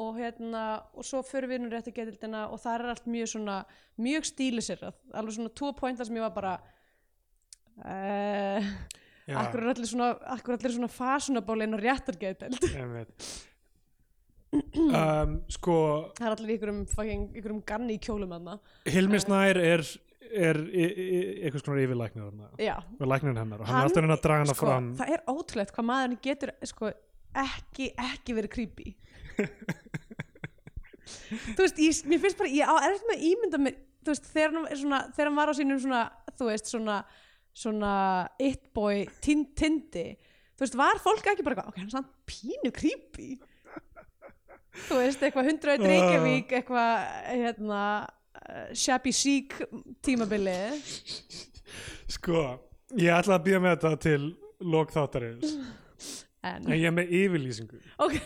Og 0.00 0.16
hérna 0.16 0.64
og 0.96 1.04
svo 1.04 1.20
fyrir 1.26 1.50
við 1.50 1.60
nú 1.60 1.72
rétt 1.72 1.90
að 1.90 1.98
getildina 1.98 2.46
og 2.48 2.60
það 2.62 2.76
er 2.78 2.92
allt 2.94 3.08
mjög 3.12 3.32
svona 3.34 3.56
mjög 4.00 4.28
stílisirrað. 4.30 4.96
Alveg 5.12 5.36
svona 5.36 5.52
tvo 5.60 5.74
pointar 5.76 6.08
sem 6.08 6.16
ég 6.16 6.24
var 6.24 6.32
bara 6.36 6.54
uh, 7.84 8.70
akkur 9.40 9.62
er 9.62 9.70
allir 9.74 9.88
svona 9.88 10.10
akkur 10.34 10.54
er 10.54 10.60
allir 10.60 10.76
svona 10.76 10.90
fashionable 10.92 11.66
inn 11.66 11.76
á 11.76 11.80
réttar 11.80 12.18
getild 12.20 12.60
einmitt. 12.70 13.30
Um, 14.50 15.36
sko 15.46 15.74
það 16.18 16.24
er 16.26 16.32
allir 16.34 16.50
í 16.50 16.54
ykkurum, 16.58 16.78
fucking, 16.90 17.26
ykkurum 17.38 17.60
ganni 17.66 17.94
í 17.94 18.00
kjólum 18.02 18.32
aðna 18.34 18.56
Hilmi 18.90 19.20
Snær 19.22 19.60
er, 19.62 19.84
er 20.26 20.58
e- 20.66 20.88
e- 20.90 21.36
einhvers 21.44 21.62
konar 21.62 21.84
yfirlæknir 21.84 22.24
og 22.26 22.32
læknin 23.12 23.38
hennar 23.38 23.62
og 23.62 23.70
hann, 23.70 23.84
er 23.84 23.86
alltaf 23.86 24.02
reyna 24.02 24.16
að 24.16 24.24
draga 24.24 24.42
hana 24.42 24.56
sko, 24.56 24.66
fram. 24.66 24.88
það 24.98 25.14
er 25.14 25.22
ótrúlegt 25.30 25.76
hvað 25.76 25.88
maðurinn 25.92 26.22
getur 26.26 26.54
sko, 26.66 26.90
ekki, 27.44 27.92
ekki 28.10 28.36
verið 28.40 28.54
creepy. 28.56 28.96
Þú 31.54 31.62
veist, 31.62 31.78
ég, 31.78 32.02
mér 32.10 32.20
finnst 32.22 32.38
bara 32.38 32.50
ég 32.50 32.66
á 32.66 32.74
erfitt 32.86 33.06
með 33.06 33.16
að 33.16 33.26
ímynda 33.30 33.62
mér 33.62 33.78
veist, 34.06 34.28
þegar 34.32 34.54
hann, 34.54 34.68
er 34.70 34.80
svona, 34.80 35.00
þegar 35.14 35.30
hann 35.30 35.38
var 35.40 35.52
á 35.52 35.54
sínum 35.58 35.80
svona, 35.82 36.02
þú 36.38 36.48
veist, 36.50 36.70
svona 36.70 36.98
svona 37.56 38.28
it 38.40 38.70
boy 38.74 39.04
tin, 39.22 39.46
tindi, 39.56 40.14
þú 40.54 40.64
veist, 40.66 40.78
var 40.78 41.00
fólk 41.02 41.32
ekki 41.32 41.46
bara, 41.46 41.66
ok, 41.68 41.80
hann 41.80 41.88
er 41.90 41.94
samt 41.96 42.12
pínu 42.28 42.72
creepy. 42.74 43.34
Þú 44.86 45.00
veist, 45.00 45.22
eitthvað 45.26 45.50
hundraði 45.50 45.88
Reykjavík, 45.90 46.52
eitthvað 46.60 47.06
hérna, 47.26 47.82
uh, 48.38 48.66
shabby 48.76 49.12
chic 49.14 49.56
tímabilið 50.06 50.78
sko, 52.10 52.44
ég 52.98 53.14
ætla 53.14 53.38
að 53.38 53.46
býja 53.46 53.62
með 53.62 53.76
þetta 53.76 54.02
til 54.02 54.30
lok 54.60 54.92
þáttarins 54.94 55.56
en, 56.44 56.64
en 56.64 56.72
ég 56.74 56.86
er 56.88 56.94
með 56.94 57.12
yfirlýsingu. 57.20 57.80
Ok, 58.02 58.16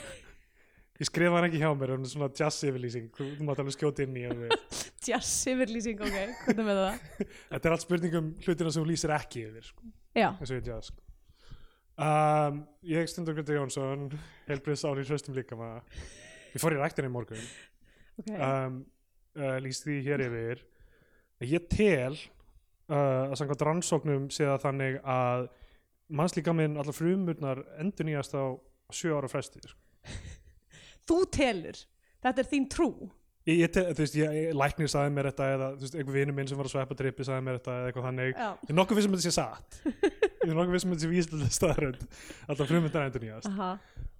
ég 1.01 1.09
skrifa 1.09 1.39
hann 1.39 1.49
ekki 1.49 1.61
hjá 1.63 1.71
mér, 1.73 1.95
hann 1.97 2.07
er 2.07 2.13
svona 2.13 2.31
jazz 2.37 2.61
yfirlýsing. 2.69 3.11
Þú 3.17 3.31
þú 3.39 3.49
mátt 3.49 3.63
alveg 3.63 3.77
skjóta 3.77 4.05
inn 4.07 4.19
í 4.21 4.27
vilt. 4.29 4.85
jazz 5.07 5.33
yfirlýsing, 5.53 6.01
ok, 6.01 6.19
hvernig 6.47 6.69
með 6.69 6.81
það? 6.81 7.09
Þetta 7.53 7.69
er 7.69 7.77
allt 7.77 7.87
spurningum 7.87 8.31
hlutina 8.45 8.75
sem 8.75 8.85
þú 8.85 8.91
lýsir 8.91 9.15
ekki 9.15 9.47
yfir 9.49 9.69
sko, 9.69 9.91
já, 10.17 10.29
og 10.33 10.53
ég 10.53 10.69
jazz 10.69 10.91
sko. 10.91 11.01
um, 12.09 12.61
ég 12.91 13.11
stundur 13.13 13.39
Greta 13.39 13.57
Jónsson 13.57 14.07
helbriðs 14.49 14.87
ári 14.89 15.07
hraustum 15.09 15.37
líka 15.39 15.59
maður 15.59 16.05
ég 16.55 16.63
fór 16.63 16.77
í 16.77 16.81
ræktinni 16.81 17.11
í 17.11 17.15
morgun. 17.15 17.49
Ok. 18.23 18.31
Um, 18.35 18.79
uh, 19.39 19.57
lýst 19.63 19.87
því 19.87 19.99
hér 20.07 20.23
yfir. 20.29 20.63
Ég 21.45 21.67
tel 21.73 22.15
uh, 22.15 23.31
að 23.31 23.37
samkvæmt 23.41 23.65
rannsóknum 23.69 24.29
sé 24.33 24.47
það 24.47 24.63
þannig 24.69 25.01
að 25.03 25.49
mannslíka 26.15 26.55
minn 26.55 26.79
allar 26.79 26.97
frumurnar 26.97 27.65
endur 27.83 28.07
nýjast 28.09 28.37
á 28.37 28.55
sjö 28.95 29.17
ára 29.17 29.31
fresti 29.31 29.63
sko. 29.65 29.81
þú 31.09 31.19
telur, 31.33 31.79
þetta 32.23 32.43
er 32.43 32.51
þín 32.51 32.69
trú 32.73 32.91
ég, 33.49 33.61
ég, 33.61 33.71
þú 33.75 34.01
veist, 34.01 34.17
ég, 34.19 34.51
læknir 34.57 34.91
sagði 34.93 35.15
mér 35.17 35.29
þetta 35.31 35.49
eða 35.55 35.69
þú 35.75 35.87
veist, 35.87 35.97
einhver 35.99 36.17
vinur 36.19 36.37
minn 36.39 36.51
sem 36.51 36.61
var 36.61 36.69
að 36.69 36.75
sveppa 36.75 36.99
trippi 36.99 37.27
sagði 37.29 37.47
mér 37.49 37.59
þetta 37.59 37.75
eða 37.79 37.91
eitthvað 37.91 38.07
þannig. 38.09 38.33
Ég 38.35 38.73
er 38.73 38.79
nokkuð 38.79 39.01
vissum 39.01 39.17
að 39.17 39.21
þetta 39.21 39.31
sé 39.31 39.37
satt. 39.37 39.79
Ég 39.85 40.51
er 40.51 40.59
nokkuð 40.59 40.77
vissum 40.77 40.95
að 40.95 40.97
þetta 40.97 41.05
sé 41.05 41.13
víslega 41.13 41.51
staðrönd 41.59 42.07
allar 42.49 42.71
frumurnar 42.71 43.09
endur 43.09 43.25
nýjast 43.25 43.51
aha. 43.51 43.71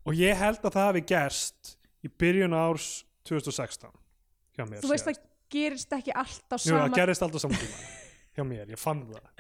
Og 0.05 0.19
ég 0.21 0.41
held 0.41 0.61
að 0.61 0.77
það 0.77 0.89
hafi 0.91 1.05
gerst 1.15 1.77
í 2.05 2.11
byrjun 2.21 2.57
árs 2.59 2.89
2016 3.25 3.95
hjá 4.55 4.67
mér 4.69 4.85
þú 4.85 4.91
veist 4.93 5.09
það 5.09 5.23
gerist 5.55 5.95
ekki 5.97 6.13
alltaf 6.13 6.61
Jú, 6.61 6.75
sama 6.75 6.89
það 6.89 6.99
gerist 7.01 7.25
alltaf 7.25 7.45
samtíma 7.45 8.03
hjá 8.35 8.45
mér, 8.49 8.69
ég 8.75 8.81
fann 8.81 9.05
það. 9.09 9.31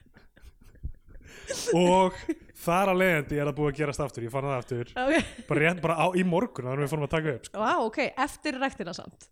Og 1.77 2.16
þar 2.64 2.92
að 2.94 3.01
leiðandi 3.03 3.38
er 3.38 3.49
það 3.51 3.57
búið 3.59 3.70
að 3.73 3.79
gerast 3.81 4.03
aftur. 4.05 4.25
Ég 4.25 4.33
fann 4.33 4.47
það 4.47 4.59
aftur, 4.61 4.92
ok, 5.03 5.33
bara 5.49 5.64
rétt 5.64 5.81
bara 5.85 5.97
á, 5.99 6.07
í 6.16 6.23
morgun 6.25 6.68
þannig 6.68 6.79
að 6.79 6.85
við 6.87 6.92
fórum 6.94 7.07
að 7.09 7.14
taka 7.16 7.35
upp 7.35 7.49
sko. 7.49 7.64
Vá, 7.64 7.73
ok, 7.85 7.99
eftir 8.25 8.61
ræktina 8.62 8.94
samt 8.97 9.27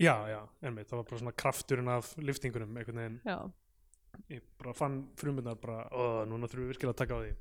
já, 0.00 0.14
já, 0.30 0.40
einmitt, 0.62 0.88
það 0.90 0.98
var 1.00 1.06
bara 1.10 1.20
svona 1.22 1.36
krafturinn 1.42 1.88
af 1.94 2.12
liftingunum 2.20 2.76
einhvern 2.76 3.00
veginn, 3.02 3.20
já, 3.24 3.38
ég 4.36 4.42
bara 4.60 4.74
fann 4.76 5.00
frumundar 5.20 5.56
bara, 5.60 5.84
ó, 5.92 6.24
núna 6.28 6.48
þurfum 6.48 6.66
við 6.66 6.72
virkilega 6.74 6.94
að 6.94 7.00
taka 7.02 7.16
á 7.16 7.20
því. 7.24 7.32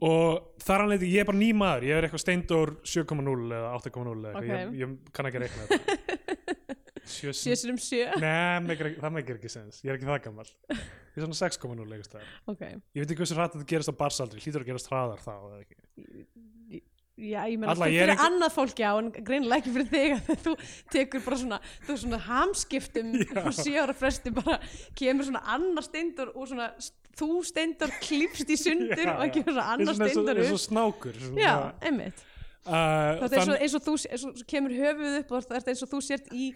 Og 0.00 0.54
þar 0.64 0.80
að 0.86 0.90
leiðandi, 0.94 1.08
ég 1.12 1.20
er 1.20 1.26
bara 1.28 1.38
ný 1.42 1.48
maður 1.60 1.84
ég 1.90 1.98
er 1.98 2.06
eitthvað 2.06 2.22
steindor 2.22 2.70
7.0 2.88 3.50
eða 3.52 3.72
8.0 3.76 4.14
eða 4.14 4.30
eitthvað, 4.30 4.46
Ok. 4.46 4.54
ég, 4.54 4.78
ég 4.80 4.94
kann 5.18 5.28
ekki 5.28 5.42
reikna 5.42 5.66
þetta 5.68 5.98
Sjö- 7.10 7.34
sjösur 7.34 7.72
um 7.74 7.78
sjö. 7.80 8.06
Nei, 8.22 8.76
það 9.02 9.12
meikir 9.16 9.34
ekki 9.36 9.50
sens, 9.52 9.80
ég 9.84 9.90
er 9.92 9.98
ekki 9.98 10.08
það 10.08 10.20
gammal 10.28 10.46
Ég 10.70 11.18
er 11.18 11.24
svona 11.26 11.36
6,0 11.42 11.86
leikast 11.90 12.14
það 12.16 12.26
ok, 12.54 12.62
Ég 12.94 13.02
veit 13.02 13.10
ekki 13.12 13.20
hversu 13.24 13.36
hrætt 13.36 13.56
þetta 13.58 13.68
gerist 13.74 13.92
á 13.92 14.00
barsaldri, 14.00 14.40
hlýtur 14.44 14.62
að 14.64 14.70
gerast 14.70 14.88
hraðar 14.92 15.20
þá 15.24 15.32
eða 15.36 15.60
ekki 15.66 15.78
já, 17.20 17.40
ég 17.50 17.58
meina 17.60 17.74
ég 17.90 18.00
er 18.02 18.12
einhver- 18.14 18.24
annað 18.26 18.54
fólk 18.56 18.80
já, 18.80 18.90
en 18.98 19.10
greinilega 19.12 19.60
ekki 19.60 19.74
fyrir 19.74 19.90
þig 19.92 20.14
að 20.18 20.40
þú 20.46 20.54
tekur 20.94 21.24
bara 21.26 21.38
svona, 21.42 21.58
þú 21.86 21.92
er 21.94 22.00
svona 22.04 22.20
hamskiptum 22.28 23.12
Já. 23.20 23.42
og 23.44 23.52
sjö 23.60 23.76
ára 23.84 23.94
fresti 23.96 24.32
bara 24.36 24.58
kemur 24.98 25.28
svona 25.28 25.42
annar 25.54 25.86
steindur 25.86 26.32
og 26.34 26.48
svona 26.50 26.70
þú 27.20 27.28
steindur 27.44 27.92
klipst 28.00 28.48
í 28.50 28.56
sundur 28.56 29.04
Já, 29.04 29.14
og 29.18 29.24
ekki 29.28 29.44
svona 29.46 29.66
annar 29.76 29.98
steindur 29.98 30.40
eins 30.40 30.52
og 30.54 30.60
upp. 30.60 30.66
snákur 30.68 31.16
svona, 31.20 31.40
já, 31.44 31.54
einmitt. 31.90 32.26
Uh, 32.60 33.16
það 33.24 33.34
er 33.40 33.62
eins 33.64 33.74
og, 33.74 33.82
þú 33.86 33.94
eins 34.10 34.24
og 34.28 34.40
kemur 34.50 34.74
höfuð 34.76 35.14
upp 35.22 35.30
og 35.38 35.46
það 35.48 35.56
er 35.62 35.70
eins 35.72 35.82
og 35.86 35.90
þú 35.94 36.00
sért 36.04 36.26
í 36.36 36.50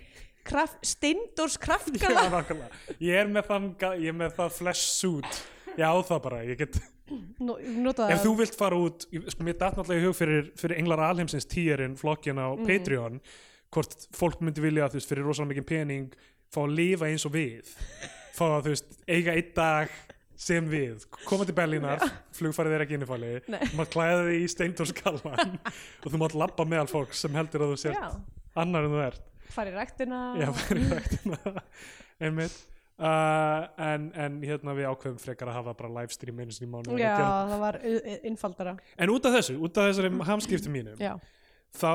kraft, 0.44 0.76
steindors 0.84 1.54
Já, 1.56 1.62
kraftgala. 1.64 2.24
nákvæmlega. 2.28 2.96
Ég 3.00 3.16
er 3.22 3.30
með 3.32 3.48
ga- 3.80 3.94
Ég 3.96 4.10
er 4.12 4.18
með 4.18 4.34
það 4.36 4.50
flesh 4.58 4.82
suit. 5.00 5.38
Ég 5.78 5.84
á 5.88 5.96
það 6.04 6.20
bara, 6.26 6.42
ég 6.44 6.58
get 6.60 6.76
Nú, 7.10 7.56
nota 7.84 8.06
Ef 8.08 8.22
þú 8.24 8.30
vilt 8.38 8.54
fara 8.56 8.76
út, 8.80 9.04
sko 9.28 9.44
mér 9.44 9.58
datt 9.60 9.76
náttúrulega 9.76 10.00
í 10.00 10.06
hug 10.08 10.14
fyrir, 10.16 10.46
fyrir 10.56 10.78
Englar 10.80 11.02
Alheimsins 11.10 11.44
tíjarinn 11.50 11.98
flokkin 12.00 12.38
á 12.40 12.48
Mhm. 12.56 12.64
Patreon 12.66 13.20
hvort 13.74 14.06
fólk 14.14 14.40
myndi 14.40 14.62
vilja, 14.64 14.86
þú 14.88 14.96
veist, 15.00 15.10
fyrir 15.10 15.26
rosalega 15.26 15.52
mikið 15.52 15.66
pening 15.68 16.12
fá 16.54 16.62
að 16.64 16.74
lifa 16.78 17.06
eins 17.10 17.26
og 17.26 17.32
við. 17.34 17.68
Fá 18.34 18.44
að, 18.46 18.62
þú 18.64 18.72
veist, 18.72 18.98
eiga 19.08 19.34
einn 19.34 19.52
dag 19.54 19.90
sem 20.36 20.66
við, 20.70 21.04
koma 21.26 21.44
til 21.46 21.54
Berlínar 21.54 22.00
flugfarið 22.34 22.72
er 22.74 22.82
ekki 22.86 22.96
innifalli 22.98 23.34
mátt 23.78 23.92
klæða 23.94 24.24
þig 24.26 24.40
í 24.42 24.48
steindórskallan 24.50 25.58
og 26.02 26.08
þú 26.10 26.18
mátt 26.18 26.34
labba 26.34 26.64
meðal 26.66 26.88
fólk 26.90 27.14
sem 27.14 27.30
heldur 27.36 27.62
að 27.68 27.74
þú 27.74 27.78
sért 27.84 28.00
já, 28.00 28.08
annar 28.56 28.84
en 28.88 28.90
þú 28.96 29.02
ert. 29.06 29.20
Fara 29.54 29.70
í 29.70 29.74
ræktina. 29.76 30.22
Já, 30.40 30.48
fyrir 30.64 30.88
ræktina. 30.96 31.62
Einmitt 32.24 32.56
uh, 32.98 33.64
en, 33.90 34.10
en 34.14 34.36
hérna 34.44 34.74
við 34.76 34.90
ákveðum 34.92 35.18
frekar 35.22 35.50
að 35.50 35.58
hafa 35.60 35.74
bara 35.80 35.92
livestream 36.00 36.38
einu 36.44 36.54
sinni 36.54 36.68
í 36.70 36.74
mánuði 36.74 37.02
já, 37.02 37.16
það 37.18 37.58
var 37.64 37.80
innfaldara 38.30 38.76
En 38.98 39.10
út 39.14 39.26
af 39.30 39.34
þessu, 39.38 39.56
út 39.58 39.80
af 39.82 39.90
þessari 39.90 40.12
hamskiptum 40.30 40.72
mínum 40.76 41.00
já, 41.02 41.14
þá 41.80 41.92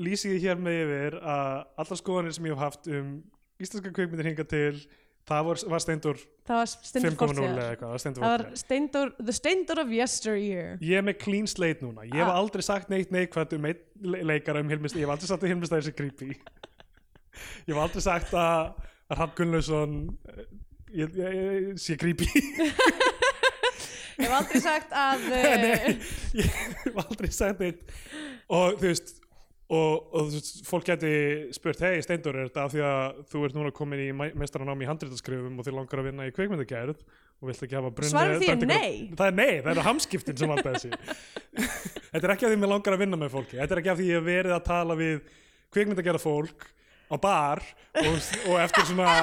lýsi 0.00 0.32
ég 0.36 0.46
hér 0.48 0.60
með 0.62 0.80
yfir 0.86 1.18
að 1.20 1.52
allar 1.84 2.00
skoðanir 2.00 2.36
sem 2.36 2.48
ég 2.48 2.56
hef 2.56 2.64
haft 2.64 2.90
um 2.90 3.14
íslenska 3.60 3.92
kveikmyndir 3.92 4.30
hinga 4.30 4.46
til 4.48 4.80
það 5.28 5.44
var, 5.46 5.60
var 5.74 5.82
steindur 5.84 6.20
það 6.48 6.56
var 6.62 6.70
stendur 6.72 7.16
5.0 7.18 7.42
eða 7.50 7.66
eitthvað, 7.74 8.06
það 8.06 8.22
var 8.24 8.44
steindur 8.58 9.10
the 9.20 9.34
steindur 9.36 9.80
of 9.84 9.92
yesteryear. 9.94 10.78
Ég 10.82 10.96
er 10.98 11.04
með 11.06 11.18
clean 11.22 11.46
slate 11.50 11.84
núna, 11.84 12.06
ég 12.08 12.16
hef 12.16 12.30
Ah. 12.30 12.38
aldrei 12.40 12.64
sagt 12.64 12.88
neitt 12.90 13.12
neikvæmt 13.14 13.52
um 13.58 13.68
leikara 14.24 14.64
um 14.64 14.72
Hilmist, 14.72 14.96
ég 14.96 15.04
hef 15.04 15.12
aldrei 15.14 15.28
sagt 15.30 15.44
að 15.44 15.52
Hilmist 15.52 15.76
er 15.76 15.92
creepy. 15.92 16.32
Ég 17.68 17.70
hef 17.72 17.78
aldrei 17.78 18.02
sagt 18.02 18.32
að, 18.34 18.72
Rapp 19.10 19.36
Gunnlausson 19.38 19.96
eh, 20.30 20.44
ég, 21.02 21.16
ég, 21.18 21.38
ég, 21.40 21.70
sé 21.80 21.98
creepy. 22.00 22.28
Ég 24.20 24.28
hef 24.28 24.36
aldrei 24.36 24.60
sagt 24.60 24.90
að 24.92 25.22
Nei, 25.32 25.62
uh, 25.64 26.10
ég 26.42 26.56
hef 26.84 26.98
aldrei 27.06 27.30
sagt 27.32 27.62
neitt. 27.62 27.94
Og 28.52 28.76
þú 28.76 28.90
veist 28.90 29.14
og, 29.70 30.10
og 30.10 30.26
þú 30.26 30.34
veist, 30.34 30.60
fólk 30.66 30.88
geti 30.90 31.12
spurt 31.54 31.80
hei 31.86 32.02
Steindur, 32.02 32.36
er 32.36 32.50
þetta 32.50 32.64
af 32.66 32.74
því 32.74 32.82
að 32.88 33.20
þú 33.30 33.42
ert 33.46 33.56
núna 33.56 33.72
komin 33.74 34.02
í 34.02 34.08
mestaranám 34.12 34.82
í 34.82 34.88
handritaskrifum 34.90 35.60
og 35.62 35.66
þið 35.66 35.76
langar 35.78 36.02
að 36.02 36.08
vinna 36.10 36.26
í 36.26 36.34
kveikmyndagerð 36.34 36.98
og 37.00 37.48
vilt 37.48 37.62
ekki 37.64 37.78
hafa 37.78 37.92
brunni 37.94 38.12
Svarið 38.12 38.42
því 38.42 38.50
er 38.50 38.66
nei. 38.66 38.96
það 39.14 39.30
er 39.30 39.36
nei, 39.38 39.52
það 39.62 39.70
eru 39.72 39.86
hamskiptin 39.86 40.40
sem 40.40 40.54
alltaf 40.56 40.74
þessi 40.74 40.90
þetta 42.10 42.20
er 42.20 42.34
ekki 42.34 42.48
af 42.48 42.50
því 42.50 42.56
að 42.58 42.64
mér 42.64 42.72
langar 42.74 42.96
að 42.96 43.04
vinna 43.04 43.20
með 43.22 43.32
fólki. 43.36 43.60
Þetta 43.60 43.76
er 43.76 43.82
ekki 43.84 43.92
af 43.94 44.00
því 44.00 44.08
að 44.08 44.10
ég 44.10 44.18
hef 44.18 44.28
verið 44.28 44.56
að 44.56 44.66
tala 44.66 44.98
við 44.98 45.16
kveikmyndagerða 45.70 46.22
fólk 46.26 46.66
á 47.10 47.16
bar 47.20 47.62
og, 47.98 48.14
og 48.46 48.56
eftir 48.62 48.86
svona 48.86 49.14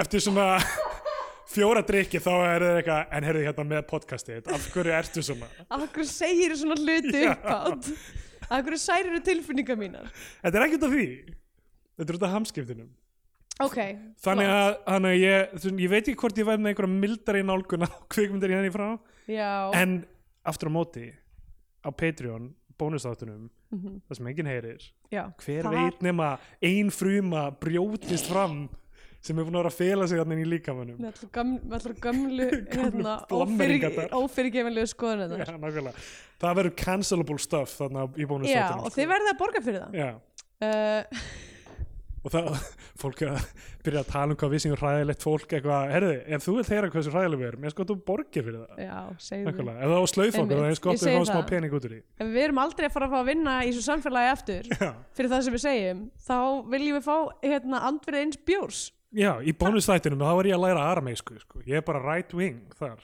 eftir 0.00 0.22
svona 0.24 0.46
fjóra 1.50 1.82
drikki 1.86 2.20
þá 2.22 2.30
er 2.46 2.64
það 2.64 2.78
eitthvað 2.80 3.14
en 3.18 3.26
heyrðu 3.26 3.44
hérna 3.48 3.64
með 3.72 3.84
podcastið, 3.90 4.48
af 4.54 4.66
hverju 4.74 4.92
ertu 4.94 5.22
svona? 5.26 5.48
Af 5.68 5.82
hverju 5.90 6.06
segir 6.08 6.54
svona 6.58 6.76
hluti 6.78 7.24
Já. 7.26 7.32
uppátt 7.34 7.90
af 8.50 8.64
hverju 8.66 8.78
særir 8.82 9.20
tilfinningar 9.26 9.78
mínar? 9.78 10.08
Þetta 10.42 10.58
er 10.60 10.64
ekkert 10.68 10.86
af 10.88 10.94
því. 10.94 11.06
Þetta 12.00 12.10
er 12.14 12.16
út 12.18 12.24
af 12.26 12.32
hamskiptinum. 12.34 12.88
Ok, 13.60 13.76
Þannig 14.24 14.48
að, 14.48 14.70
þannig 14.86 15.10
að 15.12 15.20
ég, 15.20 15.50
þú- 15.60 15.72
ég 15.84 15.90
veit 15.92 16.06
ekki 16.08 16.16
hvort 16.22 16.38
ég 16.40 16.46
væri 16.48 16.62
með 16.64 16.70
einhverja 16.72 16.94
mildari 17.02 17.42
nálgun 17.44 17.84
á 17.84 17.88
kvikmyndir 18.14 18.54
í 18.54 18.56
henni 18.56 18.72
frá. 18.72 18.86
Já, 19.28 19.50
En 19.76 19.98
aftur 20.48 20.70
á 20.70 20.76
móti 20.78 21.04
á 21.84 21.90
Patreon, 21.92 22.46
bónusþáttunum 23.70 24.02
það 24.08 24.16
sem 24.18 24.26
enginn 24.32 24.50
heyrir. 24.50 24.84
Já, 25.14 25.22
hver 25.44 25.62
Það- 25.66 25.74
veit 25.78 26.00
nema 26.02 26.28
ein 26.62 26.90
fruma 26.90 27.50
brjótist 27.60 28.26
fram 28.30 28.68
sem 29.20 29.36
er 29.38 29.44
búin 29.44 29.52
að 29.54 29.60
vera 29.60 29.68
að 29.70 29.76
fela 29.76 30.06
sig 30.08 30.18
þannig 30.18 30.38
í 30.40 30.48
líkamannum 30.48 30.96
með 30.96 31.74
allur 31.76 31.96
gömlu 32.06 32.46
hérna, 32.72 33.14
ófyrirgefinlegu 34.16 34.88
Já, 35.44 35.44
nákvæmlega. 35.60 35.92
það 36.40 36.56
verður 36.60 36.74
cancelable 36.84 37.38
stuff 37.38 37.74
þarna 37.78 38.06
í 38.16 38.24
bónus 38.30 38.48
já, 38.48 38.64
og 38.80 38.90
þið 38.96 39.10
verðið 39.12 39.32
að 39.34 39.38
borga 39.42 39.60
fyrir 39.66 39.80
það. 39.84 39.92
Já, 40.00 40.10
uh, 40.64 41.02
og 42.20 42.32
það, 42.34 42.48
fólk 43.00 43.22
er 43.24 43.30
að 43.32 43.46
byrja 43.84 44.02
að 44.02 44.10
tala 44.10 44.34
um 44.34 44.38
hvað 44.40 44.52
við 44.52 44.62
sem 44.64 44.74
er 44.74 44.82
hræðilegt 44.82 45.24
fólk 45.24 45.54
eitthvað, 45.56 45.92
herði, 45.94 46.16
ef 46.36 46.44
þú 46.44 46.54
vilt 46.58 46.72
heyra 46.74 46.90
hversu 46.92 47.14
hræðileg 47.14 47.40
við 47.40 47.48
erum, 47.50 47.64
ég 47.64 47.74
sko 47.74 47.84
að 47.84 47.90
þú 47.90 47.96
borgir 48.10 48.46
fyrir 48.46 48.60
það. 48.60 48.82
Já, 48.84 48.98
segðu 49.26 49.48
Nákvæmlega, 49.48 49.80
ef 49.80 49.92
það 49.92 50.00
á 50.00 50.06
slaufa 50.12 50.28
okkur, 50.28 50.40
Einmitt, 50.40 50.56
það 50.56 50.66
er 50.66 50.74
eins 50.74 50.84
gott 50.84 50.94
ég 50.94 51.00
að 51.00 51.08
við 51.08 51.18
fáum 51.18 51.30
smá 51.30 51.50
pening 51.50 51.76
út 51.76 51.88
úr 51.88 51.94
því. 51.94 52.00
Ef 52.20 52.30
við 52.34 52.44
erum 52.44 52.62
aldrei 52.64 52.86
að 52.88 52.94
fara 52.96 53.08
að 53.08 53.14
fá 53.14 53.20
að 53.20 53.30
vinna 53.30 53.56
í 53.64 53.70
þessu 53.70 53.86
samfélagi 53.86 54.32
aftur 54.34 54.70
Já, 54.84 54.90
fyrir 55.16 55.32
það 55.32 55.46
sem 55.46 55.56
við 55.56 55.64
segjum 55.64 56.04
þá 56.28 56.38
viljum 56.74 56.98
við 56.98 57.08
fá 57.08 57.16
hérna 57.46 57.82
andverið 57.88 58.26
eins 58.26 58.40
bjórs. 58.50 58.84
Já 59.10 59.32
í 59.42 59.56
bónusþættinum 59.58 60.22
þá 60.22 60.30
er 60.36 60.50
ég 60.52 60.60
að 60.60 60.64
læra 60.68 60.86
arameisku, 60.92 61.40
sko. 61.42 61.64
ég 61.66 61.80
er 61.80 61.86
bara 61.86 62.04
right 62.04 62.30
wing 62.36 62.76
þar, 62.78 63.00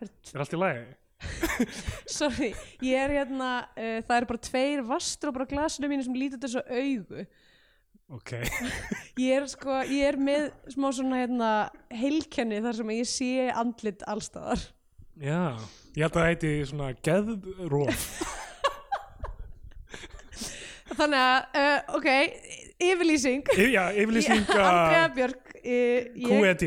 er 0.00 0.44
allt 0.46 0.56
í 0.56 0.60
lagi? 0.62 0.86
Sorry, 2.08 2.54
ég 2.80 2.96
er 2.96 3.12
hérna 3.18 3.50
uh, 3.74 3.98
það 4.06 4.14
eru 4.16 4.28
bara 4.30 4.42
tveir 4.46 4.82
vastrópar 4.88 5.44
á 5.44 5.50
glasinu 5.50 5.90
mínu 5.90 6.06
sem 6.06 6.16
lítur 6.16 6.40
þessu 6.40 6.62
augu 6.64 7.26
Ok, 8.10 8.32
ég 9.22 9.36
er 9.36 9.44
sko, 9.46 9.76
ég 9.86 10.08
er 10.08 10.16
með 10.18 10.48
smá 10.74 10.88
svona 10.96 11.20
hérna 11.20 11.50
heilkenni 11.94 12.58
þar 12.64 12.80
sem 12.80 12.90
ég 12.96 13.06
sé 13.06 13.30
andlit 13.54 14.02
allstaðar 14.10 14.64
já 15.20 15.54
ég 15.94 16.02
held 16.02 16.08
að 16.08 16.16
það 16.16 16.28
heiti 16.32 16.50
svona 16.72 16.88
geðróf 17.06 18.08
þannig 20.98 21.22
að, 21.22 21.62
uh, 21.62 21.94
ok 22.00 22.08
yfirlýsing. 22.80 23.44
Já, 23.70 23.82
yfirlýsing 23.92 24.48
Andrea 24.48 25.08
Björk 25.14 25.52
uh, 25.54 25.70
ég, 25.70 26.24
QED 26.24 26.64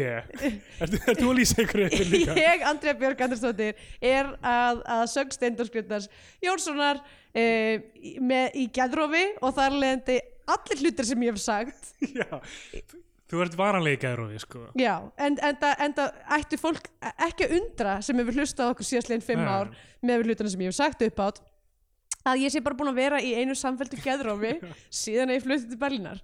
Ertu 0.84 1.00
er 1.02 1.18
þú 1.20 1.32
að 1.32 1.40
lýsa 1.40 1.64
ykkur 1.64 1.84
yfir 1.88 2.12
líka? 2.12 2.36
ég, 2.40 2.64
Andrea 2.70 2.96
Björk 3.00 3.24
Andersdóttir 3.26 3.84
er 4.00 4.30
að, 4.40 4.84
að 4.96 5.04
sög 5.12 5.34
Steindórskriptars 5.36 6.08
Jónssonar 6.44 7.02
uh, 7.02 7.76
með, 8.22 8.62
í 8.64 8.68
gæðrófi 8.76 9.26
og 9.42 9.58
þar 9.58 9.80
leðandi 9.82 10.22
allir 10.52 10.84
hlutir 10.84 11.08
sem 11.08 11.26
ég 11.26 11.34
hef 11.34 11.42
sagt. 11.44 11.90
Já, 12.20 12.28
þú 13.32 13.42
ert 13.46 13.58
varanlega 13.58 13.98
í 13.98 14.02
geðrófi 14.04 14.42
sko. 14.44 14.66
Já, 14.80 14.94
en, 15.18 15.38
en, 15.40 15.58
það, 15.62 15.74
en 15.86 15.98
það 15.98 16.22
ættu 16.38 16.60
fólk 16.62 16.90
ekki 17.14 17.48
að 17.48 17.58
undra 17.60 17.98
sem 18.06 18.22
hefur 18.22 18.40
hlustað 18.40 18.74
okkur 18.74 18.90
síðastlegin 18.90 19.26
fimm 19.26 19.44
Nei. 19.44 19.52
ár 19.52 19.74
með 20.06 20.26
hlutina 20.28 20.54
sem 20.54 20.64
ég 20.66 20.74
hef 20.74 20.80
sagt 20.80 21.06
upp 21.08 21.22
átt 21.26 21.44
að 22.24 22.46
ég 22.46 22.54
sé 22.54 22.64
bara 22.64 22.78
búin 22.80 22.92
að 22.94 23.00
vera 23.02 23.22
í 23.24 23.34
einu 23.36 23.56
samfelldu 23.58 24.00
gæðrófi 24.04 24.56
síðan 25.04 25.32
að 25.32 25.40
ég 25.40 25.46
flutti 25.48 25.72
til 25.72 25.82
Berlínar. 25.82 26.24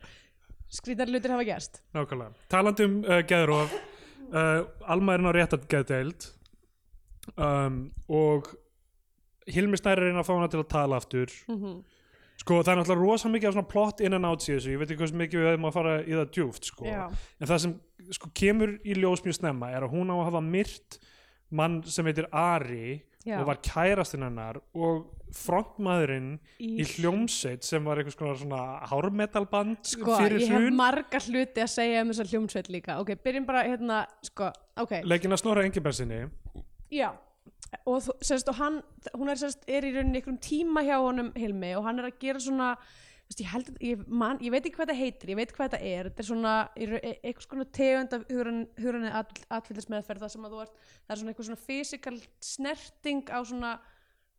Skrýtar 0.69 1.09
hlutir 1.09 1.33
hafa 1.33 1.47
gerst. 1.47 1.79
Nákvæmlega, 1.97 2.35
talandi 2.51 2.85
um 2.85 2.99
uh, 3.01 3.21
geðróf 3.25 3.71
uh, 4.29 4.67
Alma 4.85 5.15
er 5.15 5.23
inn 5.23 5.31
á 5.31 5.33
réttat 5.33 5.65
geðdeild 5.71 6.27
um, 7.33 7.87
og 8.05 8.51
Hilmi 9.49 9.79
Snæri 9.79 10.11
inn 10.11 10.19
að 10.21 10.27
fá 10.27 10.35
hana 10.35 10.51
til 10.51 10.61
að 10.61 10.69
tala 10.75 10.99
aftur. 11.01 11.33
Mm 11.49 11.79
sko 12.39 12.61
það 12.63 12.71
er 12.73 12.79
náttúrulega 12.79 13.03
rosa 13.03 13.29
mikið 13.33 13.49
af 13.51 13.53
svona 13.57 13.67
plot 13.73 14.01
in 14.05 14.13
and 14.17 14.25
out 14.25 14.45
í 14.47 14.53
þessu, 14.55 14.71
ég 14.73 14.79
veit 14.81 14.89
ekki 14.93 15.01
hversu 15.03 15.19
mikið 15.19 15.41
við 15.43 15.49
hefum 15.51 15.67
að 15.69 15.75
fara 15.75 15.97
í 16.05 16.15
það 16.15 16.29
djúft 16.37 16.69
sko. 16.71 16.85
Já. 16.87 17.05
en 17.39 17.47
það 17.51 17.61
sem 17.65 17.73
sko 18.15 18.29
kemur 18.33 18.77
í 18.85 18.95
ljós 18.97 19.21
mjög 19.25 19.37
snemma 19.41 19.69
er 19.75 19.83
að 19.85 19.93
hún 19.97 20.09
á 20.09 20.15
að 20.17 20.25
hafa 20.31 20.41
myrt 20.41 20.99
mann 21.51 21.81
sem 21.83 22.05
heitir 22.05 22.27
Ari 22.31 23.01
Já. 23.27 23.41
og 23.41 23.47
var 23.49 23.57
kærastinn 23.59 24.23
hennar 24.23 24.61
og 24.73 25.09
frontmaðurinn 25.35 26.37
Í- 26.63 26.79
í, 26.81 26.85
hljómsveit 26.95 27.65
sem 27.67 27.83
var 27.85 27.99
eitthvað 27.99 28.15
svona, 28.15 28.35
svona 28.39 28.61
hármetalband 28.89 29.81
Sko, 29.85 30.15
fyrir 30.17 30.39
ég 30.39 30.47
hef 30.49 30.61
hrun. 30.63 30.77
marga 30.79 31.19
hluti 31.27 31.61
að 31.61 31.71
segja 31.73 32.01
um 32.05 32.09
þessa 32.13 32.25
hljómsveit 32.31 32.69
líka. 32.73 32.95
Ok, 33.03 33.11
byrjum 33.23 33.45
bara 33.45 33.63
hérna, 33.67 33.99
sko, 34.25 34.47
ok. 34.79 35.01
Leikinn 35.03 35.35
að 35.35 35.41
Snorra 35.43 35.65
Engibersinni 35.67 36.21
Já, 36.89 37.11
og, 37.85 38.09
sérst, 38.25 38.49
og 38.49 38.57
hann, 38.59 38.79
hún 39.13 39.29
er, 39.29 39.39
sérst, 39.39 39.67
er 39.67 39.85
í 39.85 39.93
rauninni 39.93 40.19
einhverjum 40.21 40.41
tíma 40.43 40.83
hjá 40.87 40.97
honum 40.97 41.29
Hilmi 41.37 41.75
og 41.77 41.85
hann 41.85 42.01
er 42.01 42.09
að 42.09 42.17
gera 42.21 42.41
svona 42.43 42.71
ég, 43.37 43.45
held, 43.51 43.69
ég, 43.85 44.01
man, 44.07 44.39
ég 44.41 44.53
veit 44.53 44.63
ekki 44.65 44.79
hvað 44.79 44.91
það 44.93 45.01
heitir, 45.03 45.31
ég 45.33 45.39
veit 45.39 45.53
hvað 45.53 45.69
þetta 45.69 45.85
er. 45.85 46.09
Þetta 46.09 46.23
er 46.23 46.29
svona 46.31 46.55
e- 46.73 47.13
eitthvað 47.19 47.45
svona 47.45 47.67
tegund 47.77 48.15
af 48.17 48.25
hugranni 48.31 49.13
atfyllismeðferð 49.59 50.25
það 50.25 50.33
sem 50.33 50.47
að 50.47 50.55
þú 50.55 50.65
ert, 50.65 50.83
það 51.05 51.15
er 51.15 51.21
svona 51.21 51.33
eitthvað 51.33 51.49
svona 51.49 51.65
fysikal 51.67 52.15
snerting 52.49 53.29
á 53.29 53.39
svona 53.45 53.77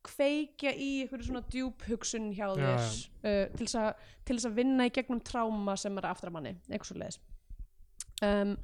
kveikja 0.07 0.73
í 0.73 0.91
eitthvað 1.03 1.27
svona 1.29 1.43
djúp 1.53 1.83
hugsun 1.89 2.31
hjá 2.33 2.47
Já, 2.49 2.55
þér 2.57 2.77
uh, 2.81 3.57
til, 3.57 3.67
þess 3.67 3.81
að, 3.83 4.05
til 4.25 4.37
þess 4.37 4.49
að 4.49 4.61
vinna 4.61 4.87
í 4.89 4.93
gegnum 4.97 5.21
tráma 5.25 5.75
sem 5.81 5.99
er 6.01 6.09
aftur 6.09 6.31
að 6.31 6.37
manni, 6.39 6.55
eitthvað 6.71 6.89
svo 6.89 7.01
leiðis 7.03 7.19
um, 8.25 8.55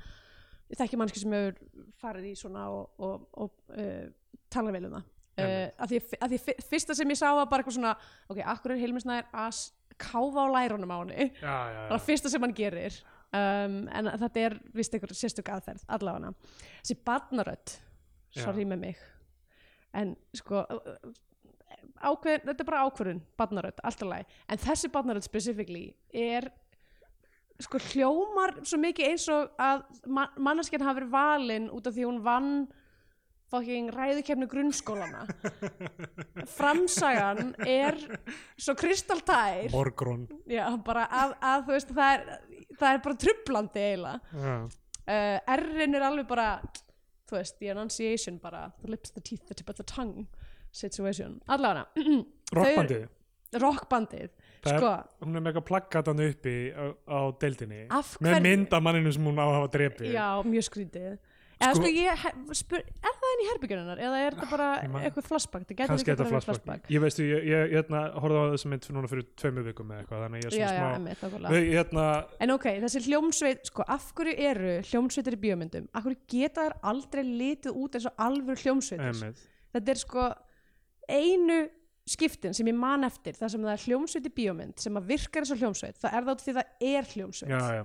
ég 0.71 0.81
þekki 0.81 1.01
mannski 1.01 1.23
sem 1.23 1.37
hefur 1.37 1.59
farið 2.01 2.31
í 2.31 2.39
svona 2.41 2.65
og, 2.73 2.89
og, 3.05 3.27
og 3.45 3.77
uh, 3.77 4.07
tala 4.53 4.75
vel 4.75 4.85
um 4.89 4.97
það. 4.99 5.11
Uh, 5.37 5.67
að, 5.85 5.91
því, 5.91 5.99
að 6.25 6.33
því 6.33 6.55
fyrsta 6.71 6.95
sem 6.97 7.11
ég 7.13 7.19
sá 7.21 7.27
var 7.37 7.49
bara 7.51 7.61
eitthvað 7.61 7.77
svona 7.77 7.97
ok, 8.33 8.39
akkur 8.55 8.73
er 8.73 8.81
Hilmisnæður 8.81 9.27
að 9.43 9.59
káfa 10.01 10.47
á 10.49 10.55
lærunum 10.55 10.95
á 10.95 10.99
henni? 11.03 11.27
Það 11.43 11.75
er 11.75 11.91
það 11.91 12.07
fyrsta 12.07 12.33
sem 12.33 12.47
hann 12.47 12.57
gerir. 12.57 12.97
Um, 13.37 13.77
en 13.93 14.09
þetta 14.23 14.47
er 14.47 14.57
vist 14.73 14.95
einhver 14.97 15.13
sérstök 15.19 15.51
aðferð 15.53 15.83
allavega. 15.93 16.33
Þessi 16.79 16.97
barnarödd 17.05 17.77
sorry 18.37 18.67
með 18.69 18.83
mig 18.83 19.05
en 19.97 20.13
sko 20.37 20.63
ákveðin, 22.05 22.45
þetta 22.45 22.63
er 22.63 22.69
bara 22.69 22.85
ákveðin 22.87 23.23
barnarödd, 23.41 23.83
alltaf 23.87 24.11
læg 24.11 24.39
en 24.53 24.63
þessi 24.63 24.91
barnarödd 24.93 25.27
specifically 25.27 25.87
er 26.13 26.51
sko 27.63 27.81
hljómar 27.91 28.59
svo 28.69 28.81
mikið 28.83 29.13
eins 29.13 29.29
og 29.33 29.55
að 29.63 29.87
ma 30.13 30.27
manneskjan 30.37 30.85
hafi 30.85 31.01
verið 31.01 31.15
valin 31.15 31.71
út 31.73 31.89
af 31.89 31.97
því 31.97 32.09
hún 32.09 32.21
vann 32.25 32.51
fucking 33.53 33.91
ræðukefni 33.95 34.47
grunnskólana 34.51 35.27
framsagan 36.57 37.53
er 37.67 37.99
svo 38.59 38.75
kristaltær. 38.79 39.71
Bara 40.87 41.07
að, 41.11 41.35
að 41.41 41.63
þú 41.69 41.75
veist 41.77 41.93
það 41.95 42.15
er, 42.17 42.25
það 42.81 42.89
er 42.91 43.03
bara 43.07 43.21
trublandi 43.27 43.85
eiginlega. 43.85 44.41
Já, 44.43 44.57
uh, 45.07 45.57
R-in 45.57 45.99
er 45.99 46.07
alveg 46.09 46.29
bara 46.31 46.49
þú 47.27 47.39
veist, 47.39 47.59
the 47.61 47.71
enunciation 47.75 48.41
bara 48.43 48.67
the 48.83 48.91
lips, 48.93 49.11
the 49.15 49.23
teeth, 49.23 49.47
the 49.49 49.55
tip 49.59 49.71
of 49.73 49.79
the 49.79 49.87
tongue 49.87 50.27
situation, 50.75 51.39
allavega. 51.49 51.87
Rockbandið? 52.57 53.07
Rockbandið 53.57 54.29
sko, 54.67 54.89
hún 55.23 55.39
er 55.39 55.43
með 55.45 55.53
eitthvað 55.53 55.67
plaggatan 55.69 56.21
uppi 56.25 56.55
á, 56.75 56.85
á 57.07 57.19
deildinni. 57.41 57.85
Með 57.87 58.33
hverju- 58.35 58.43
mynd 58.43 58.75
af 58.75 58.83
manninu 58.83 59.13
sem 59.15 59.27
hún 59.31 59.39
á 59.39 59.47
að 59.47 59.55
hafa 59.61 59.69
drepið. 59.77 60.09
Já, 60.11 60.27
mjög 60.43 60.67
skrítið 60.67 61.13
eða 61.57 61.73
Sko- 61.73 61.83
sko 61.83 61.91
ég 61.97 62.25
spyr, 62.61 62.83
er 62.85 63.15
það 63.17 63.29
enn 63.33 63.43
í 63.43 63.47
herbyggjunarnar 63.51 64.01
eða 64.07 64.19
er 64.27 64.35
það 64.37 64.51
bara 64.51 64.67
Ég 64.83 64.91
man- 64.93 65.03
eitthvað 65.07 65.25
flashback? 65.31 65.63
Það 65.67 65.77
getur 65.77 65.97
þetta 65.97 66.17
bara 66.17 66.29
verið 66.37 66.45
flashback. 66.51 66.91
ég 66.93 67.01
veistu, 67.01 67.23
ég, 67.25 67.47
ég, 67.49 67.71
ég 67.73 67.77
hérna, 67.81 68.01
horfði 68.21 68.37
á 68.37 68.47
þessa 68.53 68.71
mynd 68.73 68.89
núna 68.97 69.09
fyrir 69.13 69.27
tveimu 69.41 69.65
vikum 69.71 69.91
eða 69.95 70.03
eitthvað 70.05 70.25
þannig 70.27 70.37
að 70.37 70.45
ég 70.45 70.47
er 70.47 70.59
já, 70.59 70.67
svona 70.67 70.77
já, 70.77 70.85
smá 70.85 70.97
emmitt, 71.01 71.23
nákvæmlega. 71.25 71.55
Við, 71.57 71.65
hérna, 71.73 72.05
En 72.41 72.51
ok, 72.57 72.67
þessi 72.85 73.03
hljómsveit, 73.09 73.65
sko, 73.73 73.85
af 73.89 74.13
hverju 74.15 74.35
eru 74.51 74.75
hljómsveitir 74.91 75.33
í 75.39 75.41
bíómyndum? 75.47 75.89
Af 75.95 76.05
hverju 76.05 76.19
geta 76.29 76.67
þær 76.69 76.77
aldrei 76.93 77.25
litið 77.25 77.73
út 77.73 77.97
eins 77.97 78.07
og 78.07 78.15
alvöru 78.19 78.61
hljómsveitir? 78.61 79.07
einmitt, 79.07 79.47
Þetta 79.73 79.89
er 79.91 79.95
sko 80.05 80.29
einu 81.09 81.59
skiptin 82.07 82.55
sem 82.55 82.67
ég 82.71 82.77
man 82.79 83.03
eftir, 83.03 83.35
það 83.35 83.51
sem 83.51 83.63
það 83.67 83.73
er 83.73 83.85
hljómsveit 83.87 84.27
í 84.29 84.35
bíómynd 84.37 84.79
sem 84.79 84.95
að 84.95 85.09
virkar 85.11 85.43
eins 85.43 85.51
og 85.51 85.59
hljómsveit, 85.59 85.97
það 85.99 86.15
er 86.21 86.23
það 86.29 86.43
því 86.45 86.53
það 86.55 86.67
er 86.93 87.09
hljómsveit. 87.15 87.51
já, 87.51 87.63
já 87.81 87.85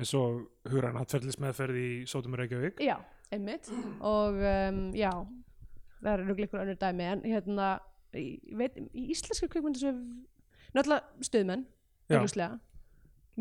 eins 0.00 0.12
og 0.16 0.42
hugræn 0.70 0.96
hattferðlis 1.00 1.38
meðferð 1.42 1.78
í 1.80 1.88
Sótum 2.08 2.36
Reykjavík 2.38 2.80
Já, 2.82 2.96
einmitt. 3.32 3.68
Og 4.00 4.38
um, 4.40 4.82
já, 4.96 5.10
það 6.00 6.12
er 6.14 6.24
rúglega 6.26 6.48
ykkur 6.48 6.62
önnur 6.64 6.78
dæmi, 6.80 7.08
en 7.14 7.24
hérna, 7.28 7.70
ég 8.16 8.54
veit, 8.58 8.78
í 8.92 9.08
íslenska 9.14 9.48
kvikmyndu 9.52 9.82
sem 9.82 9.98
náttúrulega 10.72 11.26
stuðmenn, 11.28 11.66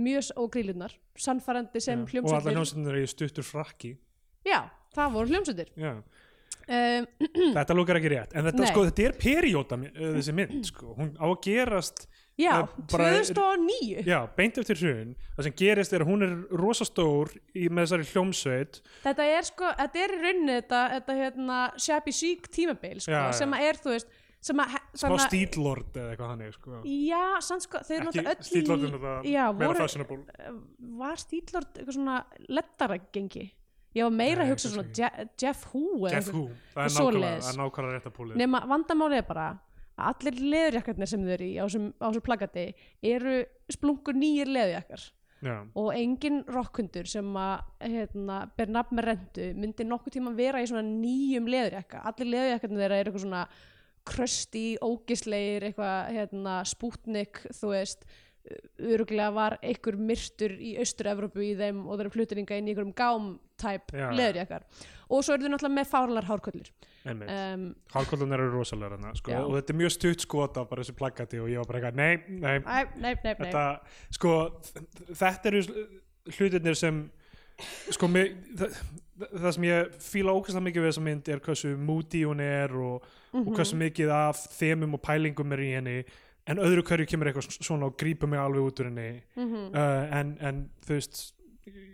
mjög, 0.01 0.31
og 0.39 0.51
grílunar, 0.53 0.95
sannfærandi 1.19 1.81
sem 1.83 1.99
Já, 1.99 2.03
og 2.03 2.11
hljómsveitir. 2.13 2.37
allar 2.41 2.59
hljómsveitin 2.59 2.91
er 2.91 2.99
í 3.01 3.07
stuttur 3.11 3.47
frakki 3.47 3.95
Já, 4.47 4.59
það 4.95 5.15
voru 5.17 5.33
hljómsveitir. 5.33 5.71
já. 5.79 5.95
Um, 6.71 7.07
þetta 7.57 7.75
lúkar 7.75 7.97
ekki 7.99 8.11
rétt 8.13 8.35
en 8.37 8.45
þetta, 8.47 8.67
sko, 8.69 8.83
þetta 8.87 9.03
er 9.07 9.15
perióta 9.19 9.77
þessi 9.81 10.33
mynd 10.37 10.67
sko. 10.69 10.93
hún 10.95 11.09
á 11.17 11.25
að 11.25 11.39
gerast 11.47 12.05
já, 12.39 12.61
Eh, 12.61 12.67
bara- 12.91 13.11
2009. 13.21 14.03
já, 14.05 14.19
beint 14.35 14.57
eftir 14.57 14.75
hrun. 14.81 15.15
Það 15.37 15.43
sem 15.43 15.53
gerist 15.53 15.93
er 15.93 15.99
að 16.05 16.07
hún 16.07 16.23
er 16.23 16.57
rosastór 16.57 17.31
í, 17.55 17.67
með 17.69 17.85
þessari 17.87 18.09
hljómsveit. 18.13 18.81
Þetta 19.03 19.27
er 19.37 19.41
sko, 19.43 19.71
þetta 19.77 19.95
er 20.03 20.09
í 20.09 20.21
rauninni 20.23 20.57
þetta, 20.61 20.81
þetta 20.95 21.17
hérna 21.21 21.59
shabby 21.77 22.11
chic 22.11 22.47
tímabil 22.49 22.99
sko, 23.01 23.11
Já, 23.11 23.31
sem 23.33 23.51
að 23.51 23.61
er, 23.69 23.73
þú 23.75 23.89
veist, 23.95 24.07
smá 24.97 25.17
stíllord 25.27 25.93
eða 25.93 26.15
eitthvað 26.15 26.29
hannig 26.33 26.53
sko. 26.55 26.81
Já, 26.83 27.39
sann 27.45 27.61
sko, 27.61 27.77
þeir 27.85 27.97
eru 27.99 28.05
náttúrulega 28.09 28.35
öll 28.35 28.43
stíllord 28.47 28.85
það 29.01 29.25
Já, 29.31 29.51
meira 29.53 29.73
fashionable. 29.75 30.17
Var 30.79 31.15
stílord 31.21 31.73
eitthvað 31.77 31.93
svona 31.97 32.25
lettara 32.49 32.97
gengi? 33.13 33.51
Ég 33.93 34.03
var 34.07 34.11
meira 34.15 34.45
að 34.45 34.53
hugsa 34.53 34.69
svona 34.71 34.87
Jeff 35.37 35.65
eða 36.07 36.11
Jeff. 36.15 36.29
Who, 36.31 36.47
það 36.73 36.85
er 36.85 36.93
nákvæmlega, 36.95 37.51
er 37.51 37.57
rétt 37.99 38.07
að 38.07 38.13
púlið. 38.15 38.35
Nema 38.39 38.61
vandamálið 38.65 39.17
er 39.17 39.27
bara 39.27 39.47
allir 40.09 40.37
leðurjakkarnir 40.41 41.09
sem 41.09 41.23
þau 41.25 41.33
eru 41.37 41.47
í 41.47 41.57
á 41.61 41.63
þessum 41.65 42.25
plagati 42.25 42.67
eru 43.13 43.41
splungur 43.71 44.17
nýjir 44.17 44.51
leðurjakkar. 44.51 45.09
Já, 45.41 45.55
og 45.73 45.87
engin 45.97 46.43
rockhundur 46.53 47.07
sem 47.09 47.25
að 47.41 47.63
hérna, 47.81 48.43
ber 48.57 48.69
nafn 48.69 48.97
með 48.99 49.07
rendu 49.07 49.45
myndi 49.57 49.87
nokkuð 49.89 50.13
tíma 50.13 50.33
vera 50.37 50.61
í 50.61 50.67
svona 50.69 50.83
nýjum 50.85 51.47
leðurjakka. 51.49 52.03
Allir 52.11 52.29
leðurjakkarnir 52.35 52.83
þeirra 52.83 52.99
eru 52.99 53.09
eitthvað 53.09 53.25
svona 53.25 53.45
krösti, 54.11 54.65
ógisleir 54.85 55.65
eitthvað 55.65 56.11
hérna, 56.17 56.59
spútnik 56.69 57.41
þú 57.57 57.73
veist 57.73 58.05
öruglega 58.81 59.29
var 59.35 59.57
einhver 59.61 59.95
myrtur 60.01 60.55
í 60.57 60.73
Austur-Evrópu 60.81 61.43
í 61.45 61.51
þeim 61.59 61.83
og 61.85 61.93
þeir 61.99 62.05
eru 62.07 62.13
flutninga 62.15 62.57
inn 62.57 62.67
í 62.67 62.73
einhverjum 62.73 62.93
gám-tæp 62.97 63.93
leðurjakkar 64.17 64.65
og 65.11 65.23
svo 65.23 65.35
eru 65.35 65.45
þau 65.45 65.51
náttúrulega 65.53 65.75
með 65.75 65.89
fárlar 65.91 66.27
hárkollir. 66.29 66.71
Einmitt. 67.05 67.29
Um, 67.29 67.63
Hálkóllunar 67.93 68.39
eru 68.39 68.53
rosalega 68.55 68.95
hana, 68.97 69.11
sko, 69.17 69.33
og 69.43 69.55
þetta 69.57 69.73
er 69.73 69.79
mjög 69.81 69.91
stutt 69.97 70.21
skot 70.25 70.57
af 70.61 70.69
bara 70.69 70.83
þessu 70.85 70.95
plaggati 70.97 71.39
og 71.41 71.49
ég 71.51 71.59
var 71.61 71.67
bara 71.67 71.81
eitthvað, 71.81 71.97
nei, 71.99 72.39
nei, 72.39 72.59
Nei, 72.65 73.13
nei, 73.21 73.35
þetta, 73.41 73.63
sko, 74.15 74.35
þetta 75.11 75.51
eru 75.51 75.63
hlutirnir 76.37 76.77
sem, 76.79 77.01
sko, 77.91 78.07
mig, 78.07 78.35
það, 78.57 78.77
það 79.35 79.55
sem 79.57 79.67
ég 79.67 79.97
fíla 80.07 80.33
ókvæmstlega 80.37 80.65
mikið 80.69 80.85
við 80.85 80.91
þessa 80.93 81.05
mynd 81.09 81.31
er 81.35 81.43
hversu 81.45 81.73
moody 81.77 82.23
hún 82.25 82.41
er 82.45 82.73
og, 82.79 83.09
Mhm. 83.31 83.47
og 83.47 83.53
hversu 83.55 83.77
mikið 83.79 84.09
af 84.11 84.39
þemum 84.57 84.93
og 84.97 85.01
pælingum 85.05 85.53
er 85.53 85.61
í 85.63 85.71
henni, 85.75 85.97
en 86.47 86.57
öðru 86.57 86.83
hverju 86.87 87.09
kemur 87.11 87.29
eitthvað 87.31 87.51
svona 87.61 87.85
og 87.91 87.97
grípur 88.01 88.29
mig 88.31 88.39
alveg 88.41 88.65
út 88.71 88.81
úr 88.81 88.89
henni, 88.89 89.21
Mhm. 89.37 89.75
uh, 89.75 90.19
en, 90.19 90.37
en 90.41 90.63
þú 90.85 90.97
veist, 90.97 91.33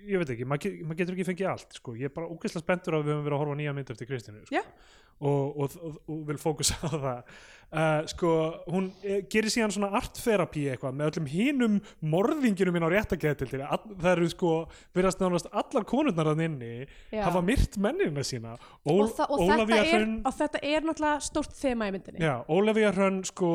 ég 0.08 0.22
veit 0.22 0.30
ekki, 0.36 0.46
maður 0.48 0.78
mað 0.88 1.02
getur 1.02 1.18
ekki 1.18 1.28
fengið 1.34 1.50
allt, 1.52 1.74
sko, 1.82 1.96
ég 2.00 2.08
er 2.08 2.16
bara 2.16 2.30
ókvæmstlega 2.32 2.64
spenntur 2.64 2.96
að 2.96 3.04
við 3.10 3.14
höfum 3.18 3.26
verið 3.28 3.36
að 3.36 3.44
horfa 3.44 3.58
á 3.58 3.60
nýja 3.60 3.76
mynd 3.76 3.92
eftir 3.92 4.08
Kristínu, 4.08 4.46
sko. 4.48 4.56
Já. 4.56 4.64
og, 5.20 5.58
og, 5.58 5.72
og, 5.82 5.96
og 6.14 6.18
vil 6.28 6.38
fókusa 6.38 6.76
á 6.78 6.90
það. 6.94 7.38
Uh, 7.68 8.06
sko, 8.08 8.30
hún 8.72 8.86
eh, 9.04 9.24
gerir 9.28 9.52
síðan 9.52 9.74
svona 9.76 9.90
arttherapy 9.98 10.70
eitthvað 10.72 10.94
með 10.96 11.10
öllum 11.10 11.26
hinum 11.28 11.74
morðinginum 12.00 12.78
inn 12.80 12.86
á 12.88 12.94
réttageðtildir 12.94 13.66
það 14.00 14.12
eru 14.14 14.30
sko, 14.32 14.52
verðast 14.96 15.20
nánast 15.20 15.50
allar 15.52 15.84
konurnar 15.90 16.30
að 16.32 16.46
inni 16.46 16.70
Já. 17.12 17.26
hafa 17.26 17.42
myrt 17.44 17.76
mennina 17.84 18.24
sína. 18.24 18.54
Ól, 18.88 19.10
og, 19.10 19.44
þetta 19.52 19.82
er, 19.84 20.08
þetta 20.38 20.64
er 20.64 20.88
náttúrulega 20.88 21.26
stórt 21.28 21.58
þema 21.60 21.90
í 21.90 21.96
myndinni. 21.98 22.24
Hrönn 22.96 23.20
sko 23.28 23.52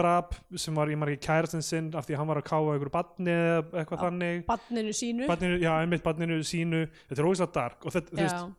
drap 0.00 0.34
sem 0.64 0.76
var 0.80 0.90
í 0.92 0.96
margi 0.98 1.18
kærastinn 1.22 1.64
sinn 1.64 1.90
af 1.94 2.06
því 2.08 2.16
að 2.16 2.22
hann 2.22 2.30
var 2.32 2.40
að 2.42 2.48
káfa 2.50 2.76
ykkur 2.78 2.92
badni 2.96 3.34
eða 3.36 3.82
eitthvað 3.82 4.04
þannig. 4.06 4.40
Badninu 4.48 4.94
sínu. 5.00 5.28
Badninu, 5.30 5.58
já, 5.62 5.72
einmitt 5.80 6.04
badninu 6.06 6.40
sínu. 6.46 6.82
Þetta 7.10 7.20
er 7.22 7.28
ógeðslega 7.30 7.54
dark 7.58 7.86
og 7.86 7.94
þetta, 7.96 8.14
þú 8.16 8.24
veist, 8.24 8.56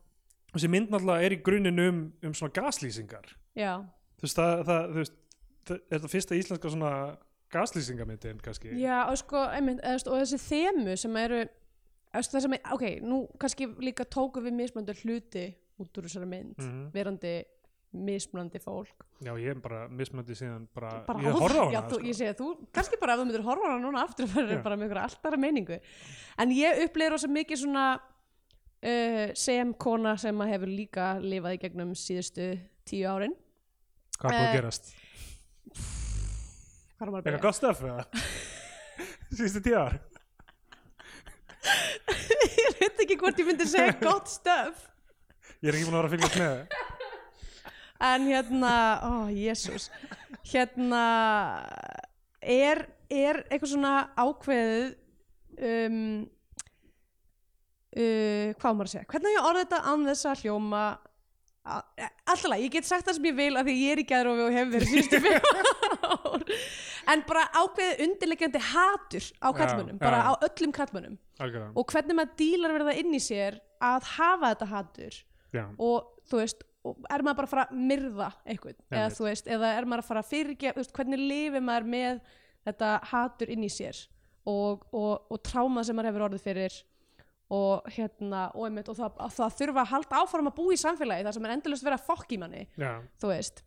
þessi 0.55 0.69
mynd 0.75 0.93
náttúrulega 0.93 1.25
er 1.27 1.35
í 1.35 1.41
grunninn 1.45 1.83
um, 1.87 2.03
um 2.29 2.33
svona 2.37 2.55
gaslýsingar. 2.59 3.33
Já, 3.57 3.73
þú 4.21 4.27
veist, 4.27 4.39
það, 4.39 4.63
það, 4.69 4.85
þú 4.91 5.01
veist 5.03 5.17
það 5.71 5.81
er 5.91 6.01
það 6.05 6.11
fyrsta 6.15 6.37
íslenska 6.39 6.71
svona 6.73 6.91
gaslýsingamyndin 7.51 8.39
kannski? 8.43 8.75
Já 8.79 8.99
og 9.11 9.17
sko 9.21 9.41
einmitt, 9.51 9.81
og 9.85 10.21
þessi 10.21 10.39
þemu 10.41 10.95
sem 10.99 11.17
eru 11.21 11.41
það 12.11 12.43
sem 12.45 12.55
er, 12.57 12.61
ok, 12.75 12.85
nú 13.07 13.21
kannski 13.39 13.67
líka 13.83 14.05
tókum 14.07 14.45
við 14.47 14.57
mismunandi 14.57 14.95
hluti 15.03 15.45
út 15.81 15.97
úr 15.97 16.07
þessari 16.07 16.29
mynd 16.29 16.57
Mhm. 16.59 16.89
verandi 16.93 17.33
mismunandi 17.91 18.59
fólk. 18.63 19.03
Já, 19.21 19.33
ég 19.35 19.49
er 19.51 19.59
bara 19.59 19.81
mismöndi 19.91 20.35
síðan 20.37 20.63
bara, 20.73 20.91
bara 21.07 21.19
ég 21.25 21.35
horfa 21.35 21.59
á 21.59 21.65
hana 21.67 21.73
já, 21.75 21.81
þú, 21.89 21.97
sko. 21.99 22.07
ég 22.07 22.15
segi, 22.17 22.35
þú, 22.39 22.47
kannski 22.73 22.99
bara 23.01 23.13
ef 23.17 23.19
þú 23.19 23.25
myndir 23.27 23.43
horfa 23.43 23.67
á 23.67 23.71
hana 23.73 23.81
núna 23.83 24.03
aftur 24.07 24.29
fyrir 24.31 24.55
Já. 24.57 24.61
bara 24.63 24.77
ykkur 24.79 25.01
alltaf 25.03 25.35
meiningu. 25.43 25.77
En 26.39 26.53
ég 26.55 26.79
upplýður 26.85 27.15
rosa 27.17 27.27
mikið 27.27 27.61
svona 27.65 27.85
uh, 27.99 29.25
sem 29.35 29.73
kona 29.75 30.15
sem 30.21 30.39
að 30.45 30.53
hefur 30.55 30.71
líka 30.71 31.09
lifað 31.19 31.57
í 31.57 31.61
gegnum 31.65 31.91
síðustu 31.99 32.47
tíu 32.87 33.09
árin. 33.11 33.35
Hvað 34.21 34.31
er 34.31 34.39
Eh, 34.39 34.47
að 34.47 34.55
gerast? 34.61 34.93
hvað 36.95 37.07
er 37.07 37.11
maður 37.11 37.11
að 37.11 37.17
eitthvað 37.17 37.25
byrja? 37.27 37.43
gott 37.43 37.57
stöf 37.59 37.83
eða? 37.83 38.03
Síðustu 39.35 39.61
tíu 39.67 39.77
ár? 39.81 39.99
Ég 42.61 42.79
veit 42.79 43.03
ekki 43.03 43.17
hvort 43.21 43.37
ég 43.41 43.47
myndi 43.51 43.67
segja 43.69 43.93
gott 44.01 44.29
stöf. 44.31 44.87
Ég 45.61 45.69
er 45.69 45.77
ekki 45.77 45.85
búin 45.89 45.97
að 45.97 46.01
vera 46.01 46.09
að 46.09 46.15
fylgjast 46.15 46.39
með 46.41 46.55
en 48.01 48.27
hérna, 48.29 48.73
ó 49.05 49.11
jésús 49.33 49.89
hérna 50.51 51.05
er, 52.41 52.85
er 53.09 53.43
eitthvað 53.47 53.73
svona 53.75 53.93
ákveðið 54.17 54.87
um, 55.69 56.01
uh, 57.95 58.49
hvað 58.57 58.75
maður 58.75 58.89
að 58.89 58.93
segja? 58.95 59.07
Hvernig 59.13 59.37
ég 59.37 59.47
orða 59.51 59.63
þetta 59.65 59.81
án 59.85 60.05
þess 60.09 60.29
að 60.31 60.45
hljóma 60.45 60.83
alltaf, 61.61 62.57
ég 62.57 62.71
get 62.73 62.87
sagt 62.87 63.05
það 63.05 63.17
sem 63.19 63.27
ég 63.29 63.35
vil 63.37 63.51
af 63.59 63.67
því 63.67 63.75
ég 63.77 63.93
er 63.93 64.01
í 64.01 64.05
gæðrófi 64.09 64.45
og 64.47 64.55
hef 64.55 64.71
verið 64.71 64.93
síðustu 64.95 65.19
ár. 66.11 66.45
En 67.11 67.21
bara 67.27 67.43
ákveðið 67.53 68.01
undirleikjandi 68.07 68.61
hatur 68.71 69.27
á 69.41 69.49
kallmönnum, 69.57 69.99
bara 70.01 70.23
á 70.25 70.31
öllum 70.47 70.73
kallmönnum 70.73 71.19
og 71.77 71.93
hvernig 71.93 72.17
maður 72.17 72.33
dílar 72.41 72.75
verða 72.77 72.97
inn 73.01 73.13
í 73.17 73.21
sér 73.21 73.59
að 73.81 74.09
hafa 74.15 74.51
þetta 74.51 74.67
hatur 74.69 75.15
já, 75.53 75.63
og 75.77 76.25
þú 76.29 76.41
veist 76.41 76.65
er 76.82 77.23
maður 77.23 77.38
bara 77.38 77.47
að 77.47 77.53
fara 77.53 77.65
að 77.67 77.82
myrða 77.91 78.29
einhvern 78.45 78.79
eða 78.89 79.09
þú 79.15 79.27
veist, 79.27 79.49
eða 79.51 79.73
er 79.77 79.88
maður 79.89 80.03
að 80.03 80.09
fara 80.09 80.23
að 80.23 80.32
fyrirgefa 80.32 80.77
þú 80.77 80.84
veist, 80.84 80.95
hvernig 80.97 81.21
lifir 81.21 81.65
maður 81.65 81.89
með 81.93 82.21
þetta 82.65 82.93
hatur 83.11 83.51
inn 83.53 83.65
í 83.65 83.71
sér 83.71 83.99
og, 84.49 84.88
og, 84.89 85.27
og 85.29 85.43
tráma 85.45 85.84
sem 85.86 85.97
maður 85.97 86.11
hefur 86.11 86.27
orðið 86.29 86.45
fyrir 86.47 86.79
og 87.51 87.89
hérna 87.91 88.45
og, 88.55 88.63
einmitt, 88.67 88.89
og 88.89 88.97
það, 88.97 89.17
að 89.25 89.34
það 89.36 89.57
þurfa 89.59 89.84
að 89.84 89.91
halda 89.91 90.21
áfram 90.21 90.49
að 90.49 90.57
búa 90.61 90.75
í 90.75 90.79
samfélagi 90.79 91.25
þar 91.27 91.36
sem 91.38 91.47
er 91.47 91.53
endurlust 91.57 91.86
verið 91.86 91.99
að 91.99 92.07
fokk 92.07 92.32
í 92.32 92.39
manni 92.41 92.63
já, 92.79 92.91
þú 93.21 93.32
veist 93.34 93.63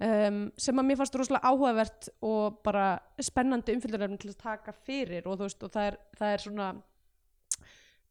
um, 0.00 0.40
sem 0.66 0.80
að 0.80 0.88
mér 0.88 1.00
fannst 1.00 1.18
rosalega 1.20 1.52
áhugavert 1.52 2.10
og 2.26 2.60
bara 2.66 2.86
spennandi 3.22 3.76
umfyllunarefni 3.76 4.20
til 4.22 4.32
að 4.32 4.40
taka 4.42 4.74
fyrir 4.86 5.28
og 5.28 5.36
þú 5.36 5.48
veist 5.48 5.66
og 5.66 5.74
það 5.76 5.90
er, 5.90 5.98
það 6.16 6.32
er 6.32 6.44
svona 6.46 6.70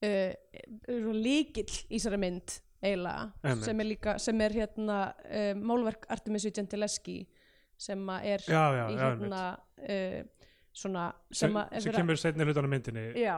uh, 0.06 0.32
líkill 1.26 1.68
í 1.90 1.98
þessari 1.98 2.22
mynd 2.22 2.60
eiginlega 2.86 3.56
sem 3.66 3.82
er 3.84 3.90
líka 3.90 4.16
sem 4.22 4.42
er 4.46 4.56
hérna 4.62 5.00
uh, 5.26 5.52
málverk 5.60 6.08
Artemisi 6.16 6.52
Gentileschi 6.56 7.20
sem 7.78 8.08
að 8.16 8.30
er 8.36 8.46
já, 8.48 8.64
já, 8.78 8.86
í 8.88 8.98
hérna 9.02 9.42
uh, 9.56 10.20
svona 10.76 11.06
sem, 11.32 11.38
sem, 11.50 11.56
að 11.60 11.78
sem 11.84 11.92
að- 11.94 12.00
kemur 12.02 12.20
setni 12.20 12.48
hlutan 12.48 12.68
á 12.68 12.72
myndinni. 12.72 13.06
Já, 13.20 13.36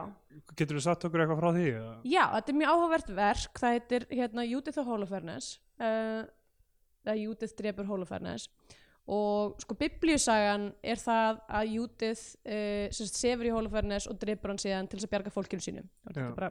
getur 0.58 0.78
þú 0.78 0.82
satt 0.88 1.06
okkur 1.06 1.22
eitthvað 1.22 1.40
frá 1.42 1.50
því 1.54 1.66
eða? 1.74 1.92
Já, 2.10 2.24
þetta 2.34 2.52
er 2.52 2.58
mjög 2.60 2.72
áhugavert 2.74 3.12
verk. 3.18 3.60
Það 3.62 3.76
heitir 3.76 4.06
hérna 4.10 4.46
Judith 4.48 4.82
og 4.82 4.90
Holofernes 4.92 5.52
uh, 5.78 6.22
Judith 7.18 7.54
drepur 7.58 7.86
Holofernes 7.88 8.48
og 9.08 9.54
sko 9.62 9.72
biblíusagan 9.80 10.66
er 10.84 10.98
það 11.00 11.38
að 11.56 11.70
Judith 11.72 12.24
uh, 12.44 12.98
sefur 13.08 13.48
í 13.48 13.52
Holofernes 13.54 14.04
og 14.10 14.18
drepur 14.20 14.52
hann 14.52 14.60
síðan 14.60 14.90
til 14.90 14.98
þess 14.98 15.08
að 15.08 15.14
bjarga 15.14 15.32
fólkinu 15.32 15.64
sínu. 15.64 15.84
Er 16.12 16.34
bara, 16.36 16.50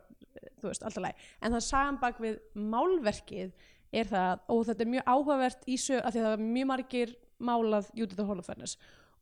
þú 0.61 0.69
veist, 0.69 0.83
alltaf 0.83 1.03
læg 1.03 1.25
en 1.41 1.57
það 1.57 1.65
sagan 1.67 1.99
bak 2.01 2.21
við 2.23 2.39
málverkið 2.53 3.51
er 3.95 4.09
það, 4.09 4.43
og 4.51 4.63
þetta 4.67 4.83
er 4.83 4.91
mjög 4.93 5.11
áhugavert 5.13 5.67
í 5.67 5.77
sög, 5.79 6.01
af 6.03 6.13
því 6.13 6.21
að 6.21 6.27
það 6.27 6.37
er 6.37 6.47
mjög 6.55 6.69
margir 6.71 7.13
málað 7.37 7.91
Judith 7.95 8.23
og 8.23 8.31
Holofernes 8.31 8.75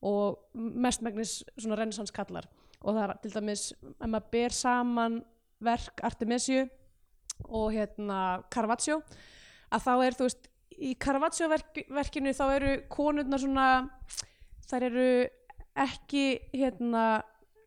og 0.06 0.40
mestmægnis 0.54 1.38
svona 1.58 1.78
rennsans 1.80 2.14
kallar. 2.14 2.48
Og 2.86 2.96
það 2.96 3.04
er 3.06 3.22
til 3.24 3.32
dæmis 3.34 3.64
ef 3.76 4.10
maður 4.10 4.28
ber 4.34 4.56
saman 4.56 5.22
verk 5.64 6.04
Artemisiu 6.06 6.66
og 7.46 7.72
hérna 7.74 8.20
Caravaggio 8.54 9.00
að 9.74 9.88
þá 9.88 9.94
er 9.96 10.18
þú 10.18 10.28
veist 10.28 10.50
í 10.76 10.92
Caravaggio 11.00 11.50
verk, 11.52 11.80
verkinu 11.90 12.34
þá 12.36 12.46
eru 12.50 12.76
konurnar 12.92 13.42
svona 13.42 13.68
þær 14.70 14.88
eru 14.90 15.10
ekki 15.86 16.26
hérna 16.56 17.06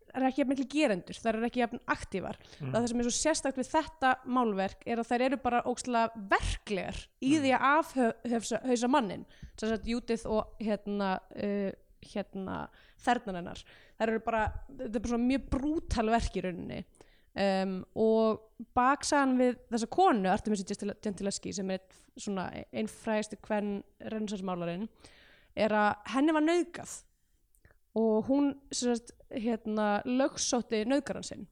það 0.09 0.21
eru 0.21 0.29
ekki 0.31 0.43
jafn 0.43 0.53
miklu 0.53 0.69
gerendur, 0.73 1.19
þær 1.23 1.37
eru 1.39 1.49
ekki 1.49 1.63
jafn 1.63 1.83
aktívar 1.87 2.39
Mm. 2.59 2.73
það 2.75 2.87
sem 2.89 3.01
er 3.01 3.09
svo 3.09 3.15
sérstakt 3.17 3.59
við 3.61 3.69
þetta 3.73 4.15
málverk 4.27 4.87
er 4.87 4.99
að 4.99 5.11
þær 5.11 5.27
eru 5.29 5.37
bara 5.43 5.63
ókslega 5.69 6.25
verklegar 6.31 7.03
í 7.21 7.35
því 7.39 7.53
að 7.55 7.67
afhauðsa 7.73 8.89
mannin 8.91 9.27
sem 9.59 9.69
sagt 9.69 9.87
Judith 9.87 10.27
og 10.27 10.57
hérna 10.61 11.19
uh, 11.37 11.71
hérna 12.09 12.69
þernan 13.03 13.41
hennar. 13.41 13.61
Þær 13.99 14.13
eru 14.13 14.23
bara, 14.25 14.45
þetta 14.71 14.95
er 14.95 15.03
bara 15.03 15.13
svona 15.13 15.29
mjög 15.29 15.47
brútal 15.51 16.11
verk 16.13 16.37
í 16.39 16.43
rauninni. 16.45 16.79
Um, 17.39 17.75
og 17.95 18.65
baksagan 18.75 19.37
við 19.39 19.59
þessa 19.71 19.89
konu 19.93 20.31
Artemisi 20.33 20.65
Gentileschi 21.05 21.53
sem 21.55 21.71
er 21.71 21.85
svona 22.19 22.49
einn 22.73 22.89
frægasti 22.91 23.39
hvern 23.45 23.77
rennsasmálarinn 24.11 24.89
er 25.59 25.75
að 25.75 26.09
henni 26.15 26.35
var 26.35 26.47
nauðgað. 26.47 26.97
Og 27.99 28.27
hún 28.31 28.53
sem 28.71 28.95
sagt, 28.95 29.15
hérna, 29.31 29.89
lögsótti 30.07 30.85
nauðgaran 30.89 31.27
sinn 31.27 31.47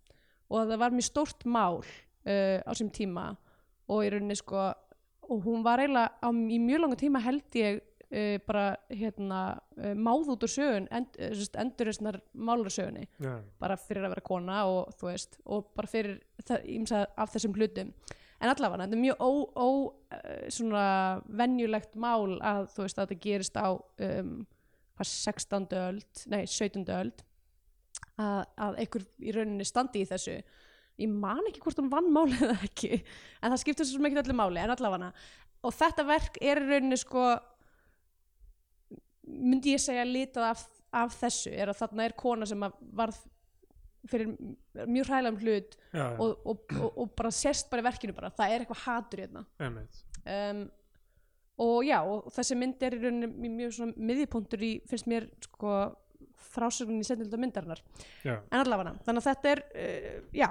og 0.47 0.69
það 0.71 0.81
var 0.83 0.95
mjög 0.95 1.09
stórt 1.09 1.47
mál 1.49 1.81
uh, 1.83 2.59
á 2.63 2.71
sem 2.77 2.91
tíma 2.91 3.33
og 3.91 4.05
í 4.05 4.11
rauninni 4.13 4.37
sko 4.39 4.71
og 5.27 5.43
hún 5.47 5.65
var 5.67 5.83
eiginlega 5.83 6.15
á, 6.23 6.29
í 6.31 6.59
mjög 6.63 6.83
langa 6.85 6.99
tíma 7.01 7.23
held 7.25 7.59
ég 7.59 7.81
uh, 7.81 8.37
bara 8.47 8.67
hérna 8.91 9.41
uh, 9.79 9.95
máð 9.95 10.33
út 10.35 10.47
úr 10.47 10.53
sögun 10.53 10.89
end, 10.95 11.19
uh, 11.19 11.47
enduristnar 11.63 12.21
málarsögunni 12.33 13.07
já, 13.19 13.35
bara 13.61 13.79
fyrir 13.81 14.07
að 14.07 14.17
vera 14.17 14.27
kona 14.29 14.61
og 14.71 14.95
þú 14.99 15.11
veist 15.11 15.41
og 15.45 15.73
bara 15.77 15.91
fyrir 15.91 16.21
það, 16.45 16.69
ímsa 16.79 17.05
af 17.17 17.35
þessum 17.35 17.57
hlutum 17.59 17.93
en 18.37 18.53
allavega, 18.53 18.85
þetta 18.85 18.99
er 18.99 19.05
mjög 19.05 19.23
ó, 19.23 19.31
ó 19.57 19.69
uh, 19.69 20.51
svona 20.53 20.89
venjulegt 21.27 21.97
mál 21.99 22.37
að 22.39 22.69
þú 22.75 22.87
veist 22.87 22.99
að 22.99 23.09
þetta 23.09 23.25
gerist 23.27 23.59
á 23.59 23.69
um, 23.75 24.37
hvað 24.97 25.13
16. 25.13 25.67
öld, 25.83 26.27
nei 26.33 26.45
17. 26.47 26.85
öld 26.97 27.25
að, 28.21 28.45
að 28.67 28.79
einhver 28.83 29.05
í 29.27 29.35
rauninni 29.37 29.67
standi 29.69 30.03
í 30.05 30.09
þessu. 30.09 30.39
Ég 30.97 31.13
man 31.13 31.43
ekki 31.51 31.61
hvort 31.65 31.81
hún 31.83 31.91
vann 31.93 32.09
málið 32.15 32.47
eða 32.47 32.59
ekki 32.65 32.93
en 32.97 33.53
það 33.53 33.61
skiptir 33.63 33.89
svo 33.91 34.01
mikið 34.05 34.23
öllu 34.25 34.37
máli 34.39 34.63
en 34.63 34.73
allavega. 34.73 35.11
Og 35.67 35.75
þetta 35.77 36.05
verk 36.09 36.39
er 36.41 36.63
í 36.63 36.67
rauninni 36.71 36.97
sko 37.01 37.27
myndi 39.27 39.75
ég 39.75 39.83
segja 39.83 40.05
litað 40.07 40.51
af, 40.53 40.61
af 40.95 41.17
þessu 41.21 41.51
er 41.53 41.73
að 41.73 41.81
þarna 41.81 42.05
er 42.07 42.15
kona 42.19 42.47
sem 42.49 42.63
að 42.63 42.77
varð 42.97 43.19
fyrir 44.07 44.29
mjög 44.87 45.09
hræðlegum 45.11 45.41
hlut 45.43 45.73
já, 45.75 45.99
já, 45.99 46.05
og, 46.23 46.45
og, 46.47 46.61
og, 46.79 46.91
og 47.03 47.15
bara 47.19 47.33
sérst 47.35 47.67
bara 47.73 47.83
í 47.83 47.87
verkinu 47.89 48.15
bara, 48.15 48.31
það 48.31 48.53
er 48.55 48.63
eitthvað 48.63 48.83
hatur 48.85 49.23
hérna. 49.25 49.43
Einmitt. 49.67 49.99
Um, 50.31 50.61
og 51.67 51.81
já, 51.89 51.97
og 52.07 52.29
þessi 52.37 52.59
mynd 52.61 52.85
er 52.87 52.95
í 52.95 53.01
rauninni 53.03 53.51
mjög- 53.57 53.75
svona 53.81 54.07
miðjupunktur 54.13 54.63
í, 54.63 54.71
finnst 54.87 55.09
mér 55.11 55.27
sko 55.49 55.73
frásögnin 56.55 57.03
í 57.03 57.09
setnilda 57.09 57.41
myndarinnar 57.41 57.83
já, 58.25 58.39
en 58.39 58.63
allavega, 58.63 58.97
þannig 59.07 59.23
að 59.23 59.29
þetta 59.31 59.53
er 59.53 59.63
uh, 59.67 60.17
já, 60.37 60.49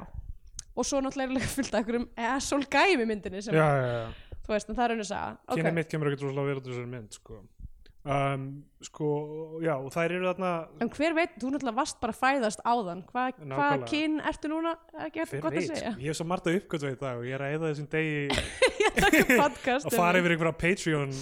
og 0.76 0.88
svo 0.88 1.02
náttúrulega 1.04 1.42
er 1.42 1.56
fullt 1.56 1.74
af 1.74 1.82
einhverjum 1.82 2.08
asshole 2.36 2.70
gæmi 2.72 3.10
myndinni 3.10 3.44
sem, 3.46 3.58
já, 3.58 3.66
já, 3.66 3.92
já. 3.96 4.38
þú 4.46 4.56
veist, 4.56 4.70
en 4.70 4.80
það 4.80 4.86
er 4.86 4.96
raun 4.96 5.04
að 5.06 5.12
saga 5.12 5.60
kynni 5.60 5.76
mitt 5.80 5.92
kemur 5.92 6.12
ekkert 6.12 6.28
rosalega 6.28 6.54
verið 6.54 6.72
þessari 6.72 6.92
mynd 6.94 7.20
sko. 7.20 7.44
Um, 8.06 8.42
sko, 8.86 9.06
já, 9.66 9.72
og 9.80 9.88
þær 9.90 10.12
eru 10.14 10.28
þarna 10.28 10.50
en 10.84 10.90
hver 10.94 11.16
veit, 11.18 11.32
þú 11.42 11.56
náttúrulega 11.56 11.80
varst 11.80 11.98
bara 12.04 12.14
fæðast 12.14 12.60
áðan, 12.62 13.00
Hva, 13.10 13.24
hvað 13.34 13.48
Nákvæmlega. 13.50 13.88
kyn 13.90 14.20
ertu 14.30 14.52
núna, 14.52 14.74
ekki 15.08 15.24
eftir 15.24 15.40
hver 15.40 15.48
gott 15.48 15.56
að 15.56 15.58
veit, 15.58 15.72
segja 15.72 15.94
ég 15.96 16.12
hef 16.12 16.20
svo 16.20 16.28
margt 16.30 16.50
að 16.52 16.60
uppgötu 16.60 16.92
dag 17.02 17.18
og 17.18 17.26
ég 17.26 17.34
er 17.34 17.46
að 17.48 17.56
eða 17.56 17.72
þessum 17.72 17.88
degi 17.96 18.28
að 19.88 19.90
fara 19.98 20.22
yfir 20.22 20.36
einhverja 20.36 20.54
Patreon 20.62 21.18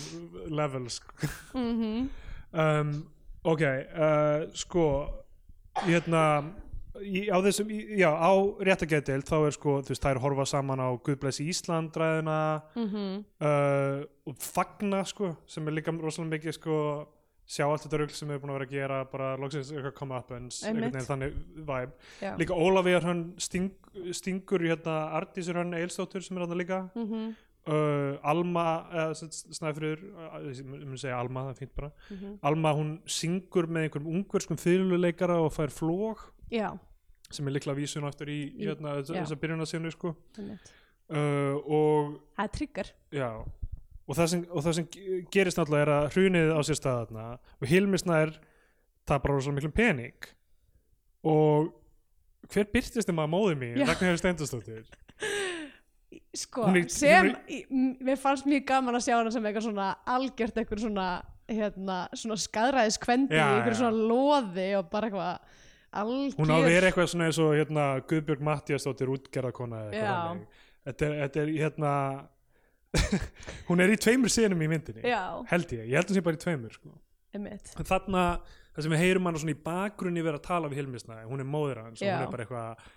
levels 0.59 0.99
sko. 0.99 1.32
mm 1.55 1.72
-hmm. 1.80 2.11
um, 2.51 2.91
ok 3.44 3.62
uh, 3.68 4.46
sko 4.54 4.86
hérna 5.84 6.24
í, 7.02 7.26
á 7.34 7.38
þessum, 7.41 7.72
í, 7.74 7.80
já, 8.00 8.10
á 8.14 8.32
réttagetild 8.64 9.26
þá 9.28 9.36
er 9.48 9.56
sko, 9.56 9.80
þú 9.84 9.94
veist, 9.96 10.04
þær 10.06 10.20
horfa 10.24 10.46
saman 10.46 10.80
á 10.84 10.89
Guðblessi 11.04 11.48
Ísland 11.50 11.96
ræðina 11.98 12.38
Mhm. 12.76 13.26
uh, 13.41 14.06
og 14.30 14.38
fagna 14.39 15.04
sko, 15.06 15.34
sem 15.48 15.68
er 15.68 15.74
líka 15.80 15.91
rosalega 15.98 16.38
mikið 16.38 16.54
sko 16.60 16.78
sjá 17.44 17.66
allt 17.68 17.84
þetta 17.84 17.98
rugl 18.00 18.14
sem 18.16 18.30
við 18.30 18.38
erum 18.38 18.44
búin 18.46 18.54
að 18.54 18.60
vera 18.60 18.66
að 18.70 18.76
gera 18.78 18.98
bara 19.12 19.32
loksins 19.38 19.72
eitthvað 19.74 19.96
come 19.98 20.16
up 20.16 20.30
en 20.32 20.46
Einmitt. 20.64 20.96
þannig 21.04 21.34
vibe 21.58 21.91
já. 22.22 22.38
líka 22.39 22.56
Ólafíðar 22.56 23.04
hann 23.10 23.24
sting, 23.38 23.72
stingur 24.16 24.64
hérna 24.64 25.10
Artísur 25.20 25.60
hann 25.60 25.74
Eilstóttur 25.76 26.24
sem 26.24 26.38
er 26.38 26.46
hann 26.48 26.58
líka 26.58 26.89
Mm 26.96 27.34
uh, 27.68 28.18
Alma 28.24 28.66
eða 28.91 29.30
Snæfriður 29.55 30.01
uh, 30.11 30.38
ég 30.51 30.64
mun 30.68 30.97
segja 30.99 31.20
Alma, 31.20 31.45
það 31.47 31.53
er 31.55 31.59
fínt 31.61 31.76
bara 31.78 31.91
Mhm. 32.09 32.38
Alma 32.43 32.74
hún 32.76 32.93
syngur 33.05 33.68
með 33.68 33.88
einhverjum 33.89 34.14
ungverskum 34.18 34.57
fyrirluleikara 34.59 35.38
og 35.41 35.51
fær 35.55 35.72
flóg 35.72 36.18
já, 36.51 36.72
sem 37.32 37.47
er 37.47 37.53
líkla 37.57 37.74
vísun 37.78 38.05
aftur 38.05 38.28
í, 38.30 38.39
í 38.53 38.64
Í- 38.64 38.68
hérna, 38.68 38.97
já. 39.01 39.24
þess 39.24 39.32
að 39.36 39.39
byrjunarsinnu 39.41 39.91
sko. 39.91 40.16
einmitt. 40.38 40.72
uh, 41.09 41.55
og 41.66 42.20
það 42.38 42.43
er 42.43 42.53
trigger 42.57 42.91
já 43.11 43.30
og 44.07 44.16
það 44.18 44.28
sem, 44.28 44.45
og 44.51 44.64
það 44.64 44.74
sem 44.76 44.86
ge- 44.91 45.22
gerist 45.32 45.57
náttúrulega 45.57 45.82
er 45.88 45.91
að 45.95 46.09
hrunið 46.18 46.49
á 46.51 46.59
sér 46.68 46.76
staðarna 46.82 47.26
og 47.61 47.68
Hilmisnær 47.68 48.34
tapar 49.07 49.32
á 49.32 49.39
svo 49.39 49.51
miklum 49.55 49.72
pening 49.72 50.14
og 51.24 51.72
hver 52.51 52.68
byrtist 52.74 53.07
þeim 53.07 53.22
að 53.24 53.30
móði 53.32 53.70
Já. 53.80 53.86
Ragnar 53.88 54.09
Hefur 54.11 54.20
Steindastóttir 54.20 54.84
sko, 56.36 56.66
Hún 56.68 56.78
er- 56.82 56.89
sem 56.93 57.30
hún 57.30 57.36
m- 57.70 57.97
mér 58.09 58.18
fannst 58.22 58.45
mjög 58.49 58.66
gaman 58.70 58.95
að 58.99 59.05
sjá 59.07 59.16
hana 59.18 59.32
sem 59.32 59.43
eitthvað 59.49 59.68
svona 59.70 59.89
algjört 60.16 60.57
eitthvað 60.61 60.84
svona 60.88 61.07
hérna, 61.49 61.97
svona 62.16 62.38
skadræðiskvendi 62.39 63.36
eitthvað 63.39 63.80
svona 63.82 64.07
loði 64.14 64.68
og 64.80 64.89
bara 64.93 65.09
eitthvað 65.09 65.59
algjör 65.93 66.38
hún 66.39 66.53
á 66.53 66.57
að 66.57 66.68
vera 66.72 66.89
eitthvað 66.91 67.09
svona 67.14 67.28
eins 67.30 67.39
og 67.43 67.51
hérna, 67.57 67.88
Guðbjörg 68.09 68.41
Mattiastóttir 68.47 69.11
útgerðarkona 69.14 69.82
þannig. 69.93 70.47
þetta 70.88 71.05
er, 71.09 71.18
þetta 71.24 71.43
er 71.43 71.51
hérna 71.59 71.93
hún 73.70 73.82
er 73.84 73.93
í 73.93 73.97
tveimur 73.97 74.30
senum 74.34 74.61
í 74.61 74.68
myndinni 74.70 75.01
já, 75.09 75.22
held 75.49 75.72
ég, 75.74 75.86
ég 75.89 75.95
held 75.97 76.05
að 76.05 76.11
hún 76.14 76.20
sé 76.20 76.26
bara 76.28 76.38
í 76.38 76.43
tveimur 76.43 76.76
sko. 76.76 76.91
en 77.34 77.47
þarna, 77.89 78.26
það 78.76 78.86
sem 78.86 78.93
við 78.93 79.01
heyrum 79.03 79.26
hann 79.30 79.39
svona 79.41 79.55
í 79.55 79.61
bakgrunni 79.66 80.24
vera 80.26 80.38
að 80.41 80.45
tala 80.47 80.70
við 80.70 80.82
Hilmisna 80.84 81.24
hún 81.30 81.41
er 81.41 81.49
móðir 81.49 81.82
hans 81.82 82.01
og 82.01 82.07
hún 82.07 82.26
er 82.28 82.34
bara 82.36 82.45
eitthvað 82.45 82.91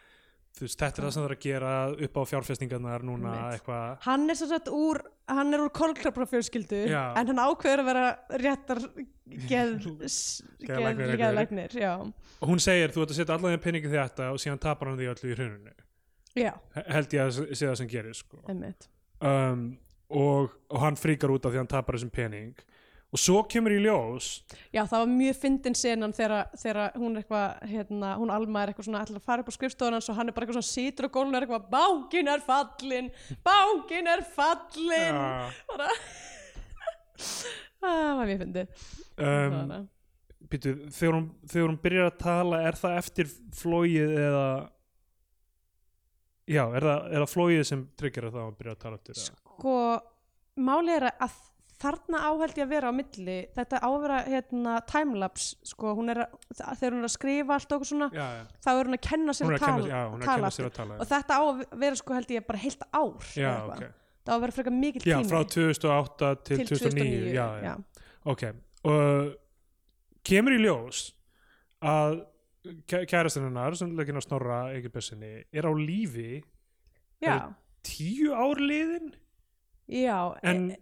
veist, 0.64 0.78
þetta 0.80 1.00
er 1.02 1.06
það 1.06 1.12
sem 1.14 1.22
það 1.22 1.28
er 1.28 1.34
að 1.36 1.44
gera 1.44 1.72
upp 2.06 2.16
á 2.16 2.22
fjárfestingarnar 2.30 3.04
núna 3.06 3.34
eitthvað. 3.52 3.96
Hann 4.06 4.30
er 4.32 4.38
svo 4.38 4.48
sett 4.50 4.70
úr 4.72 5.02
hann 5.26 5.54
er 5.54 5.64
úr 5.64 5.72
Já. 6.90 7.02
en 7.18 7.30
hann 7.32 7.40
ákveður 7.42 7.82
að 7.82 7.88
vera 7.90 8.04
réttar 8.42 8.82
geð, 9.50 9.72
Geðlæknir, 10.66 11.74
geð, 11.74 12.12
og 12.40 12.52
hún 12.52 12.62
segir, 12.62 12.94
þú 12.94 13.02
ert 13.04 13.14
að 13.14 13.18
setja 13.20 13.36
allan 13.36 13.56
því 13.56 13.62
peningi 13.64 13.90
þetta 13.92 14.30
og 14.32 14.40
síðan 14.42 14.62
tapar 14.62 14.90
hann 14.92 15.00
því 15.00 15.10
öllu 15.12 15.32
í 15.32 15.38
hruninu. 15.40 15.74
Já, 16.36 16.52
held 16.92 17.16
ég 17.16 17.24
að 17.24 17.36
sé 17.56 17.64
það 17.64 17.76
sem 17.80 17.90
gerir 17.90 18.16
sko. 18.16 18.40
um, 18.46 19.66
og, 20.12 20.56
og 20.70 20.82
hann 20.82 20.98
fríkar 21.00 21.32
út 21.34 21.46
af 21.46 21.52
því 21.52 21.58
að 21.58 21.64
hann 21.64 21.72
tapar 21.74 21.98
þessum 21.98 22.12
pening 22.14 22.66
og 23.16 23.22
svo 23.22 23.40
kemur 23.48 23.72
í 23.72 23.80
ljós 23.80 24.28
Já, 24.76 24.82
það 24.84 24.98
var 25.00 25.10
mjög 25.14 25.38
fyndin 25.40 25.76
senan 25.78 26.12
þegar, 26.16 26.92
hún 27.00 27.16
er 27.16 27.22
eitthvað, 27.22 27.64
hérna, 27.72 28.12
hún 28.20 28.32
Alma 28.34 28.62
er 28.66 28.72
eitthvað 28.74 28.88
svona 28.90 29.02
ætlar 29.06 29.20
að 29.22 29.26
fara 29.30 29.44
upp 29.44 29.50
á 29.50 29.56
skrifstofan 29.56 29.96
hans 29.96 30.10
og 30.12 30.18
hann 30.20 30.28
er 30.28 30.36
bara 30.36 30.44
eitthvað 30.46 30.60
svona 30.60 30.74
situr 30.74 31.08
á 31.08 31.14
gólun 31.16 31.32
og 31.32 31.38
er 31.40 31.46
eitthvað, 31.48 31.68
bákin 31.72 32.30
er 32.34 32.44
fallin 32.46 33.10
bákin 33.46 34.12
er 34.14 34.24
fallin 34.36 35.16
Ja. 35.16 35.50
bara 35.72 35.88
það 37.80 38.16
var 38.18 38.28
mjög 38.28 38.40
fyndið. 38.44 38.86
Um, 39.16 39.88
býtu, 40.52 40.72
þegar, 40.92 41.14
hún, 41.16 41.28
þegar 41.48 41.70
hún 41.70 41.78
byrjar 41.82 42.10
að 42.10 42.18
tala 42.20 42.58
er 42.68 42.76
það 42.78 42.96
eftir 43.00 43.30
flóið 43.56 44.12
eða 44.26 44.46
já, 46.46 46.62
er 46.76 46.84
það, 46.86 47.06
er 47.10 47.24
það 47.24 47.32
flóið 47.32 47.62
sem 47.70 47.84
tryggir 47.98 48.28
að 48.28 48.36
það 48.36 48.44
að 48.50 48.56
byrja 48.60 48.74
að 48.76 48.82
tala 48.84 49.00
eftir 49.00 49.20
sko, 49.24 49.76
málið 50.68 50.98
er 51.00 51.08
að 51.14 51.38
þarna 51.82 52.20
áhældi 52.30 52.62
að 52.64 52.70
vera 52.72 52.90
á 52.90 52.94
milli. 52.96 53.36
Þetta 53.56 53.80
á 53.82 53.88
að 53.88 53.98
vera 54.04 54.18
hérna, 54.26 54.76
timelapse 54.88 55.70
sko, 55.70 55.92
hún 55.98 56.12
er 56.12 56.22
að, 56.24 56.36
þegar 56.80 56.96
hún 56.96 57.02
er 57.02 57.08
að 57.08 57.14
skrifa 57.14 57.56
allt 57.58 57.74
okkur 57.76 57.90
svona, 57.90 58.08
já, 58.16 58.26
já, 58.38 58.42
þá 58.64 58.70
er 58.72 58.90
hún 58.90 58.98
að 58.98 59.02
kenna 59.08 59.36
sér 59.36 59.48
að 59.48 59.56
að 59.56 59.64
kenna, 59.64 59.90
já, 59.90 60.00
kenna 60.26 60.52
sér 60.56 60.68
að 60.70 60.76
tala 60.78 60.98
og 60.98 61.10
þetta 61.12 61.36
á 61.36 61.42
að 61.44 61.64
vera 61.84 62.00
sko 62.00 62.16
held 62.16 62.32
ég 62.36 62.46
bara 62.48 62.62
heilt 62.64 62.86
ár 62.90 63.28
já, 63.36 63.50
eða 63.50 63.56
eitthvað. 63.56 63.74
ok. 63.76 64.02
Það 64.26 64.32
á 64.32 64.36
að 64.36 64.44
vera 64.46 64.56
frekar 64.56 64.74
mikill 64.74 65.04
já, 65.06 65.16
tími. 65.16 65.30
frá 65.30 65.42
2008 65.56 66.30
til, 66.48 66.62
2009, 66.72 67.34
já, 67.36 67.46
já, 67.62 67.74
ok. 68.26 68.46
Og 68.86 69.36
kemur 70.26 70.56
í 70.56 70.62
ljós 70.64 71.02
að 71.86 72.16
kærastinn 72.90 73.46
hennar 73.46 73.76
sem 73.78 73.92
legginn 73.94 74.18
á 74.18 74.24
snorra 74.24 74.56
Egil 74.74 74.90
Bessinni 74.94 75.34
er 75.54 75.68
á 75.68 75.72
lífi 75.76 76.40
tíu 77.86 78.34
ár 78.34 78.58
liðin? 78.58 79.14
Já, 79.86 80.34
En- 80.42 80.70
e, 80.72 80.76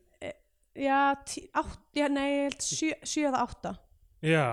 já, 0.77 1.15
tí, 1.27 1.45
átt, 1.55 1.79
já 1.95 2.09
nei, 2.09 2.49
sjö, 2.59 2.95
sjö 3.07 3.29
eða 3.31 3.43
átta. 3.47 3.75
Já, 4.25 4.47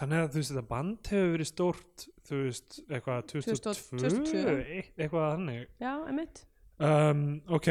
þannig 0.00 0.24
að 0.24 0.28
þú 0.34 0.40
veist 0.42 0.52
þetta 0.52 0.66
band 0.68 1.10
hefur 1.12 1.32
verið 1.36 1.48
stórt 1.52 2.06
þú 2.26 2.40
veist, 2.42 2.80
eitthvað 2.90 3.22
2002, 3.32 3.74
2002. 3.92 4.58
eitt- 4.76 4.92
eitthvað 4.98 5.30
þannig. 5.36 5.64
Já, 5.80 5.92
emitt 6.10 6.44
um, 6.82 7.22
ok, 7.48 7.68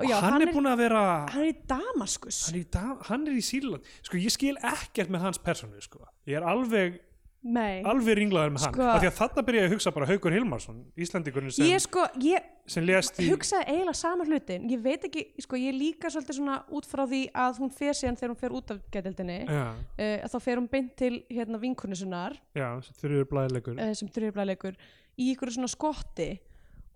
og 0.00 0.08
já, 0.08 0.16
hann, 0.24 0.42
er 0.42 0.50
búinn 0.56 0.70
að 0.72 0.80
vera 0.82 1.02
hann 1.30 1.42
er 1.44 1.50
í 1.52 1.56
Damaskus. 1.68 2.38
Hann 2.48 2.56
er, 2.56 2.64
í, 2.64 2.70
Da- 2.72 2.98
hann 3.10 3.26
er 3.28 3.36
í 3.38 3.44
Sýrland 3.44 3.84
sko 4.02 4.16
ég 4.18 4.32
skil 4.34 4.56
ekkert 4.64 5.12
með 5.12 5.20
hans 5.28 5.38
personu 5.38 5.80
sko. 5.84 6.00
ég 6.26 6.40
er 6.40 6.46
alveg, 6.48 6.96
nei, 7.42 7.82
alveg 7.88 8.18
ringlaður 8.18 8.54
með 8.54 8.64
hann. 8.66 8.74
Sko- 8.76 8.88
af 8.92 9.00
því 9.02 9.08
að 9.10 9.16
þarna 9.18 9.44
byrja 9.48 9.62
ég 9.62 9.68
að 9.68 9.74
hugsa 9.76 9.92
bara 9.96 10.08
Haukur 10.10 10.36
Hilmarsson 10.36 10.80
Íslandingurinn 10.96 11.54
sem, 11.56 11.66
ég 11.66 11.82
sko 11.82 12.06
ég 12.22 12.48
sem 12.70 12.86
lést 12.86 13.18
í 13.18 13.28
hugsaði 13.32 13.66
eiginlega 13.66 13.98
sama 13.98 14.26
hlutin 14.28 14.68
ég 14.70 14.82
veit 14.84 15.06
ekki, 15.08 15.24
sko 15.42 15.58
ég 15.58 15.74
líka 15.74 16.12
svolítið 16.12 16.38
svona 16.38 16.60
út 16.70 16.86
frá 16.86 17.02
því 17.10 17.22
að 17.44 17.60
hún 17.64 17.74
fer 17.74 17.98
síðan 17.98 18.18
þegar 18.20 18.34
hún 18.34 18.42
fer 18.44 18.56
út 18.60 18.74
af 18.74 18.82
getildinni 18.94 19.38
já, 19.42 19.64
uh, 19.74 20.16
að 20.22 20.34
þá 20.34 20.38
fer 20.46 20.62
hún 20.62 20.70
beint 20.70 20.94
til 21.02 21.12
hérna 21.32 21.62
vinkunnusunar 21.62 22.38
já, 22.54 22.68
sem 22.86 22.94
þurfur 23.02 23.30
blæðilegur. 23.34 24.78
Uh, 24.78 25.00
í 25.20 25.32
ykkur 25.34 25.52
svona 25.52 25.70
skotti. 25.70 26.30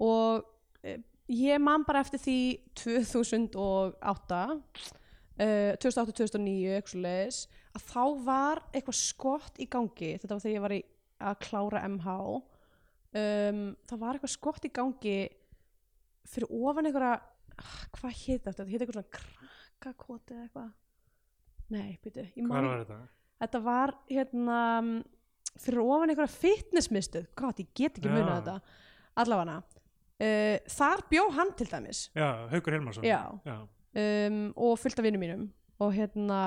Og 0.02 0.44
uh, 0.86 0.96
ég 1.32 1.60
man 1.62 1.84
bara 1.86 2.02
eftir 2.04 2.22
því 2.22 2.38
2008 2.78 4.40
uh, 4.46 5.72
2008-2009 5.82 6.76
eitthvað 6.78 7.04
leiðis 7.06 7.40
að 7.76 7.88
þá 7.90 8.04
var 8.26 8.62
eitthvað 8.72 8.98
skott 8.98 9.58
í 9.60 9.68
gangi 9.70 10.12
þetta 10.16 10.34
var 10.34 10.44
þegar 10.44 10.56
ég 10.56 10.64
var 10.64 10.76
í 10.76 10.82
að 11.26 11.38
klára 11.46 11.82
MH 11.88 12.14
um, 12.16 13.60
það 13.88 14.02
var 14.02 14.16
eitthvað 14.16 14.34
skott 14.34 14.68
í 14.68 14.72
gangi 14.74 15.18
fyrir 16.26 16.52
ofan 16.52 16.88
einhverja 16.88 17.18
ah, 17.62 17.76
hvað 17.96 18.16
hétt 18.22 18.46
þetta, 18.46 18.64
þetta 18.64 18.70
hétt 18.72 18.84
eitthvað 18.84 18.98
svona 18.98 19.18
krakkakoti 19.18 20.34
eða 20.34 20.46
eitthvað. 20.46 20.72
Nei, 21.74 21.96
byrju, 22.02 22.24
ég 22.38 22.46
hvað 22.46 22.68
var 22.68 22.82
þetta? 22.82 22.98
þetta 23.42 23.60
var 23.64 23.92
hérna 24.10 24.58
mm, 24.80 24.98
fyrir 25.62 25.82
ofan 25.84 26.12
einhverja 26.12 26.34
fitnessmistuð 26.34 27.30
gott, 27.38 27.62
ég 27.62 27.72
get 27.76 27.98
ekki 27.98 28.10
Já. 28.10 28.14
munað 28.14 28.36
þetta. 28.40 28.82
Allavega. 29.22 29.60
Uh, 30.16 30.56
þar 30.72 31.02
bjó 31.10 31.22
hann 31.36 31.54
til 31.56 31.68
dæmis. 31.68 32.06
Já, 32.16 32.28
Haukur 32.52 32.76
Hilmarsson. 32.76 33.04
Já. 33.04 33.20
já. 33.44 33.56
um, 34.02 34.42
og 34.56 34.76
fullt 34.80 35.00
af 35.00 35.06
vinnum 35.06 35.24
mínum. 35.24 35.48
Og 35.84 35.92
hérna 35.92 36.40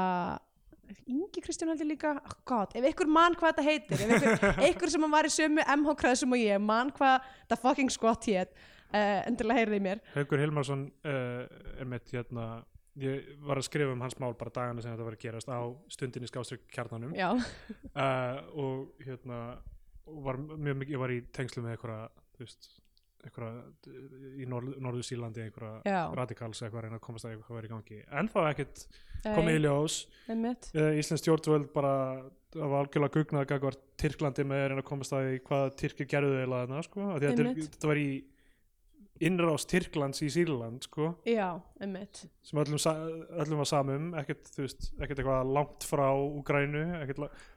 Ingi 1.09 1.43
Kristján 1.43 1.71
held 1.73 1.83
ég 1.83 1.91
líka 1.91 2.15
oh 2.17 2.35
God, 2.49 2.73
ef 2.77 2.89
ykkur 2.91 3.09
mann 3.11 3.37
hvað 3.37 3.53
þetta 3.53 3.65
heitir 3.67 4.03
ef 4.05 4.15
ykkur, 4.17 4.65
ykkur 4.71 4.91
sem 4.93 5.07
var 5.13 5.27
í 5.27 5.31
sömu 5.33 5.65
MH 5.75 5.95
kreðsum 6.01 6.35
og 6.35 6.41
ég 6.41 6.61
mann 6.63 6.91
hvað 6.95 7.29
þetta 7.43 7.59
fucking 7.61 7.93
skott 7.93 8.27
hétt 8.29 8.53
uh, 8.93 9.21
endilega 9.27 9.61
heyrði 9.61 9.79
í 9.79 9.85
mér. 9.85 10.03
Haukur 10.15 10.41
Hilmarsson 10.41 10.87
uh, 11.05 11.45
er 11.79 11.89
mitt 11.89 12.13
hérna 12.13 12.49
ég 12.99 13.33
var 13.45 13.61
að 13.61 13.67
skrifa 13.69 13.93
um 13.95 14.03
hans 14.03 14.17
mál 14.19 14.33
bara 14.37 14.53
dagana 14.53 14.83
sem 14.83 14.91
þetta 14.91 15.07
var 15.07 15.15
að 15.15 15.23
gerast 15.23 15.51
á 15.51 15.61
stundinni 15.93 16.29
skástrík 16.29 16.65
kjarnanum. 16.73 17.13
Uh, 17.15 18.39
og 18.59 19.05
hérna 19.05 19.39
var 20.09 20.39
mjög 20.41 20.81
mikið, 20.81 20.93
ég 20.95 21.03
var 21.03 21.13
í 21.13 21.19
tengslu 21.35 21.63
með 21.63 21.75
einhverja, 21.75 22.09
þú 22.35 22.45
veist 22.45 22.69
einhverja 23.27 23.93
í 24.39 24.47
Norð, 24.49 24.73
Norður 24.83 25.05
Sýlandi 25.05 25.43
einhverja 25.45 26.03
radikals 26.17 26.61
eitthvað 26.63 26.81
að 26.81 26.85
reyna 26.87 26.99
að 26.99 27.05
komast 27.05 27.27
að 27.27 27.35
eitthvað 27.35 27.59
verið 27.59 27.69
í 27.69 27.73
gangi. 27.75 28.01
En 28.19 28.31
þá 28.31 28.39
ekkert 28.47 28.83
Nei, 29.19 29.31
komið 29.35 29.57
í 29.57 29.61
ljós. 29.65 29.99
Uh, 30.29 30.91
Íslands 30.99 31.23
stjórnvöld 31.25 31.71
bara 31.75 31.93
það 32.53 32.73
var 32.73 32.85
algjörlega 32.85 33.15
gugnað 33.17 33.43
að 33.43 33.49
gagvar 33.53 33.79
Tyrklandi 33.99 34.45
með 34.47 34.63
að 34.63 34.69
reyna 34.71 34.83
að 34.83 34.89
komast 34.89 35.15
að 35.17 35.31
hvað 35.49 35.65
Tyrkir 35.83 36.09
gerðu 36.09 36.37
eða 36.39 36.61
þarna 36.63 36.83
sko, 36.87 37.09
þetta 37.21 37.91
var 37.91 38.01
í 38.01 38.09
innrás 39.19 39.65
Tyrklands 39.69 40.21
í 40.23 40.29
Sýrland 40.31 40.85
sko, 40.87 41.13
já, 41.27 41.59
einmitt. 41.81 42.23
sem 42.45 42.59
öllum, 42.61 42.79
öllum 43.43 43.61
var 43.61 43.69
samum 43.69 44.11
ekkert, 44.19 44.51
veist, 44.57 44.91
ekkert 44.99 45.21
eitthvað 45.21 45.53
langt 45.57 45.87
frá 45.87 46.05
Úgrænu, 46.15 46.83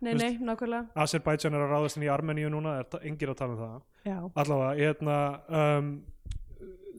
nei, 0.03 0.15
nei, 0.15 0.31
nákvæmlega. 0.43 0.89
Azerbaijan 1.05 1.59
er 1.59 1.67
að 1.67 1.75
ráðast 1.77 2.01
inn 2.01 2.07
í 2.07 2.11
Armeníu 2.13 2.51
núna, 2.53 2.79
er 2.83 3.07
engir 3.07 3.33
að 3.33 3.43
tala 3.43 3.57
um 3.57 3.63
það. 3.63 3.77
Já, 4.09 4.17
allavega, 4.43 4.73
ég 4.81 4.91
hérna 4.91 5.19
um, 5.61 5.93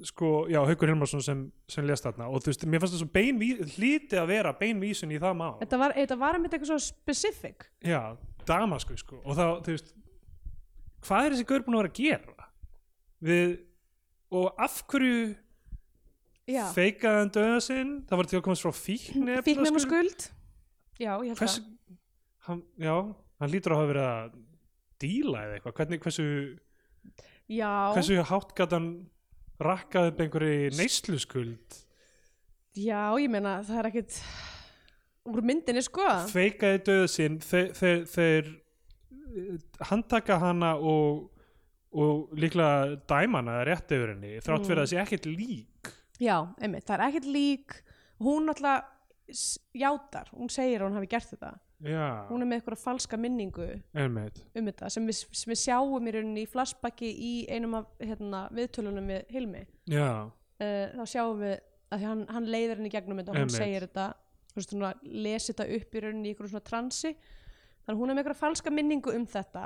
sko, 0.07 0.31
já, 0.51 0.59
Haukur 0.67 0.91
Hilmarsson 0.91 1.23
sem, 1.23 1.43
sem 1.71 1.87
lést 1.87 2.07
þarna 2.07 2.29
og 2.31 2.43
þú 2.43 2.51
veist, 2.51 2.65
mér 2.67 2.83
fannst 2.83 2.95
það 2.95 3.03
svo 3.03 3.11
bein 3.13 3.41
hlíti 3.75 4.19
að 4.19 4.31
vera 4.31 4.53
beinvísun 4.59 5.13
í 5.15 5.19
það 5.21 5.37
mál. 5.39 5.51
Þetta 5.61 5.81
var, 5.81 5.95
þetta 5.99 6.19
var 6.23 6.37
einmitt 6.39 6.55
eitthvað 6.55 6.71
svo 6.73 6.79
specific. 6.85 7.67
Já, 7.83 8.01
Damasku 8.47 8.97
sko 8.99 9.21
og 9.23 9.37
þá, 9.37 9.45
þú 9.65 9.75
veist 9.75 9.93
hvað 11.03 11.27
er 11.27 11.35
þessi 11.35 11.47
gaur 11.49 11.65
búin 11.65 11.77
að 11.77 11.83
vera 11.83 11.93
að 11.93 12.01
gera? 12.01 12.49
Við, 13.23 13.53
og 14.33 14.63
af 14.65 14.79
hverju 14.89 15.19
já, 16.49 16.63
feikaði 16.75 17.21
hann 17.21 17.33
döða 17.37 17.61
sinn, 17.63 17.93
það 18.09 18.21
var 18.21 18.29
til 18.31 18.39
að 18.39 18.45
komast 18.47 18.65
frá 18.65 18.75
fíknefna 18.79 19.45
fíknum 19.45 19.79
og 19.79 19.85
skuld 19.85 20.27
já, 20.99 21.13
ég 21.13 21.31
held 21.31 21.39
hvers, 21.39 21.59
hann, 22.49 22.65
já, 22.81 22.95
hann 23.39 23.53
lítur 23.53 23.75
að 23.75 23.81
hafa 23.81 23.91
verið 23.93 24.09
að 24.09 24.37
díla 25.03 25.47
eða 25.47 25.57
eitthvað, 25.57 25.77
hvernig, 25.79 26.03
hversu 26.03 26.27
já, 27.51 27.71
hversu 27.95 28.21
hátt 28.29 28.55
gat 28.57 28.75
hann 28.75 28.91
rakkað 29.63 30.11
upp 30.11 30.23
einhverju 30.23 30.73
neysluskuld? 30.77 31.79
Já, 32.73 33.13
ég 33.21 33.29
meina 33.29 33.59
það 33.65 33.79
er 33.79 33.89
ekkit 33.91 34.17
úr 35.29 35.45
myndinni 35.45 35.83
sko. 35.85 36.05
Feikaði 36.31 36.81
döðu 36.87 37.09
sinn 37.11 37.37
þeir, 37.43 37.69
þeir, 37.77 38.01
þeir 38.09 38.49
eh, 38.49 39.59
handtaka 39.91 40.39
hana 40.41 40.73
og, 40.79 41.27
og 41.93 42.29
líklega 42.37 42.95
dæma 43.09 43.41
hana 43.41 43.59
rétt 43.67 43.91
yfir 43.93 44.13
henni 44.15 44.37
þrátt 44.41 44.65
fyrir 44.65 44.77
Mm. 44.77 44.81
að 44.81 44.85
það 44.85 44.91
sé 44.93 45.01
ekkert 45.03 45.25
lík. 45.37 45.91
Já, 46.19 46.37
einmitt, 46.61 46.85
það 46.85 46.99
er 46.99 47.05
ekkit 47.09 47.25
lík. 47.33 47.75
Hún 48.19 48.49
alltaf 48.49 48.83
játar, 49.75 50.29
hún 50.33 50.49
segir 50.51 50.81
að 50.81 50.89
hún 50.89 50.97
hafi 50.99 51.09
gert 51.11 51.29
þetta. 51.33 51.53
Já, 51.83 52.27
hún 52.29 52.41
er 52.41 52.47
með 52.47 52.61
eitthvað 52.61 52.79
falska 52.79 53.17
minningu 53.19 53.65
einmitt. 53.93 54.37
um 54.55 54.65
þetta 54.69 54.89
sem 54.91 55.05
við, 55.07 55.17
sem 55.35 55.51
við 55.51 55.59
sjáum 55.65 56.07
í 56.07 56.13
rauninni 56.15 56.43
í 56.45 56.47
flashbacki 56.47 57.09
í 57.11 57.31
einum 57.51 57.73
af 57.75 57.85
hérna, 57.99 58.45
viðtölunum 58.55 59.07
við 59.11 59.25
Hilmi. 59.33 59.65
Já, 59.91 60.07
uh, 60.61 60.87
þá 60.95 61.03
sjáum 61.11 61.39
við 61.41 61.57
að 61.91 62.05
hann, 62.07 62.25
hann 62.29 62.45
leiðir 62.47 62.77
henni 62.79 62.89
gegnum 62.93 63.17
þetta 63.19 63.29
og 63.33 63.35
hann 63.35 63.47
Einmitt. 63.49 63.59
segir 63.59 63.81
þetta 63.87 64.13
þú 64.53 64.55
veist, 64.61 64.69
svona, 64.71 64.93
lesi 65.03 65.53
þetta 65.53 65.67
upp 65.75 65.95
í 65.97 66.03
rauninni 66.05 66.29
í 66.29 66.33
einhverjum 66.33 66.53
svona 66.53 66.69
transi. 66.69 67.15
Þannig 67.83 67.97
að 67.97 67.99
hún 67.99 68.09
er 68.09 68.15
með 68.15 68.23
eitthvað 68.23 68.39
falska 68.45 68.71
minningu 68.71 69.13
um 69.17 69.25
þetta 69.27 69.65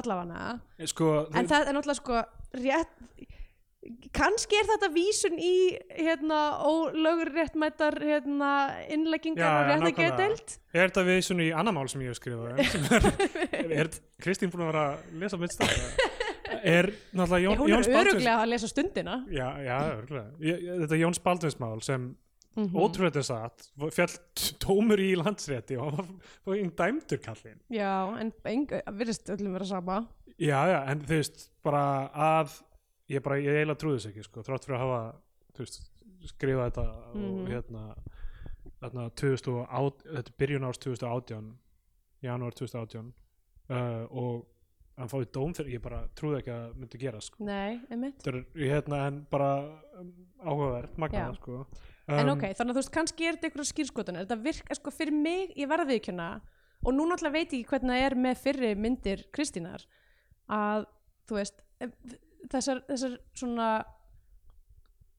allavega. 0.00 0.58
Sko 0.92 1.12
en 1.34 1.48
það 1.50 1.68
er 1.68 1.76
náttúrulega 1.76 2.00
sko 2.00 2.22
rétt 2.62 2.98
kannski 4.14 4.54
er 4.60 4.68
þetta 4.68 4.88
vísun 4.94 5.38
í 5.42 5.54
hérna 5.98 6.38
ólögréttmættar 6.62 7.96
hérna 7.98 8.50
innleggingar 8.94 9.56
og 9.56 9.70
já, 9.72 9.74
réttageðdeild 9.80 10.54
er 10.70 10.92
þetta 10.92 11.16
svona 11.26 11.46
í 11.48 11.50
annar 11.50 11.74
mál 11.74 11.88
sem 11.90 12.04
ég 12.04 12.12
hef 12.12 12.20
skrifað 12.20 12.62
er, 13.58 13.72
er 13.82 13.90
Kristín 14.22 14.52
búin 14.54 14.68
að 14.68 14.70
vera 14.70 14.84
að 14.92 15.18
lesa 15.24 15.40
mitt 15.42 15.56
stað 15.56 15.74
er 16.62 16.92
náttúrulega 17.10 17.42
Jón, 17.42 17.58
hún 17.58 17.72
Jóns 17.72 17.88
er 17.88 17.96
Baldvins 17.96 18.12
öruglega 18.14 18.42
að 18.44 18.50
lesa 18.52 18.68
stundina. 18.70 19.16
Já, 19.32 19.48
já, 19.64 19.78
ég- 20.46 20.62
þetta 20.84 20.98
Jóns 21.00 21.20
Baldvins 21.24 21.58
mál 21.62 21.80
sem 21.82 22.10
mm 22.56 22.74
ótrúlega 22.76 23.16
er 23.22 23.24
satt 23.24 23.68
fjall 23.96 24.16
tómur 24.60 25.00
í 25.00 25.12
landsrétti 25.16 25.78
og 25.80 25.94
hann 25.96 26.20
var- 26.44 26.56
einn 26.58 26.70
dæmdur 26.76 27.20
kallinn 27.24 27.60
já, 27.72 27.92
en 28.20 28.32
virðist 28.98 29.30
öllum 29.32 29.52
vera 29.56 29.64
sama 29.64 30.00
já, 30.38 30.58
já, 30.68 30.78
en 30.90 31.00
þú 31.00 31.16
veist 31.16 31.48
bara 31.64 31.84
að 32.12 32.58
ég 33.08 33.22
bara, 33.22 33.36
ég 33.40 33.56
eiginlega 33.56 33.78
trúði 33.80 33.98
þess 34.00 34.10
ekki 34.12 34.24
sko, 34.24 34.42
þrátt 34.42 34.64
fyrir 34.66 34.76
að 34.78 34.84
hafa 34.84 35.00
veist, 35.58 35.80
skrifað 36.32 36.70
þetta 36.70 36.86
Mhm. 37.14 37.24
og 37.24 37.48
hérna 37.48 37.94
þarna 38.82 39.10
2008, 39.14 40.04
þetta 40.12 40.28
er 40.32 40.38
byrjun 40.38 40.64
árs 40.68 40.78
2018 40.78 41.52
janúar 42.22 42.54
2018 42.54 43.12
uh, 43.70 44.06
og 44.10 44.46
hann 44.98 45.08
fáið 45.08 45.30
dóm 45.32 45.54
fyrir, 45.56 45.72
ég 45.78 45.82
bara 45.82 46.02
trúði 46.14 46.38
ekki 46.42 46.52
að 46.52 46.62
það 46.68 46.76
myndi 46.82 46.98
gera 47.00 47.20
sko. 47.20 47.44
nei, 47.44 47.80
einmitt 47.90 48.18
þetta 48.22 48.36
er 48.36 48.68
hérna 48.68 49.06
en 49.08 49.26
bara 49.30 49.50
um, 49.98 50.12
áhugavert, 50.44 50.96
magnað 50.98 51.38
Já. 51.38 51.66
Sko 52.02 52.18
en 52.18 52.28
Um, 52.28 52.32
ok, 52.34 52.42
þannig 52.58 52.72
að 52.72 52.76
þú 52.76 52.80
veist, 52.82 52.92
kannski 52.96 53.26
er 53.28 53.36
þetta 53.36 53.48
einhverja 53.50 53.70
skýrskotanir 53.72 54.24
þetta 54.26 54.38
virka, 54.42 54.74
sko, 54.78 54.90
fyrir 54.94 55.14
mig, 55.14 55.52
ég 55.56 55.68
verða 55.70 55.86
viðkjöna 55.92 56.28
og 56.82 56.96
nú 56.96 57.04
náttúrulega 57.06 57.36
veit 57.36 57.52
ég 57.54 57.60
ekki 57.62 57.70
hvernig 57.76 57.94
það 57.94 58.06
er 58.08 58.16
með 58.26 58.40
fyrri 58.42 58.72
myndir 58.74 59.22
Kristínar 59.32 59.84
að, 60.50 60.86
þú 61.30 61.38
veist 61.38 61.62
ef- 61.86 62.16
þessar, 62.50 62.80
þessar 62.90 63.14
svona 63.38 63.68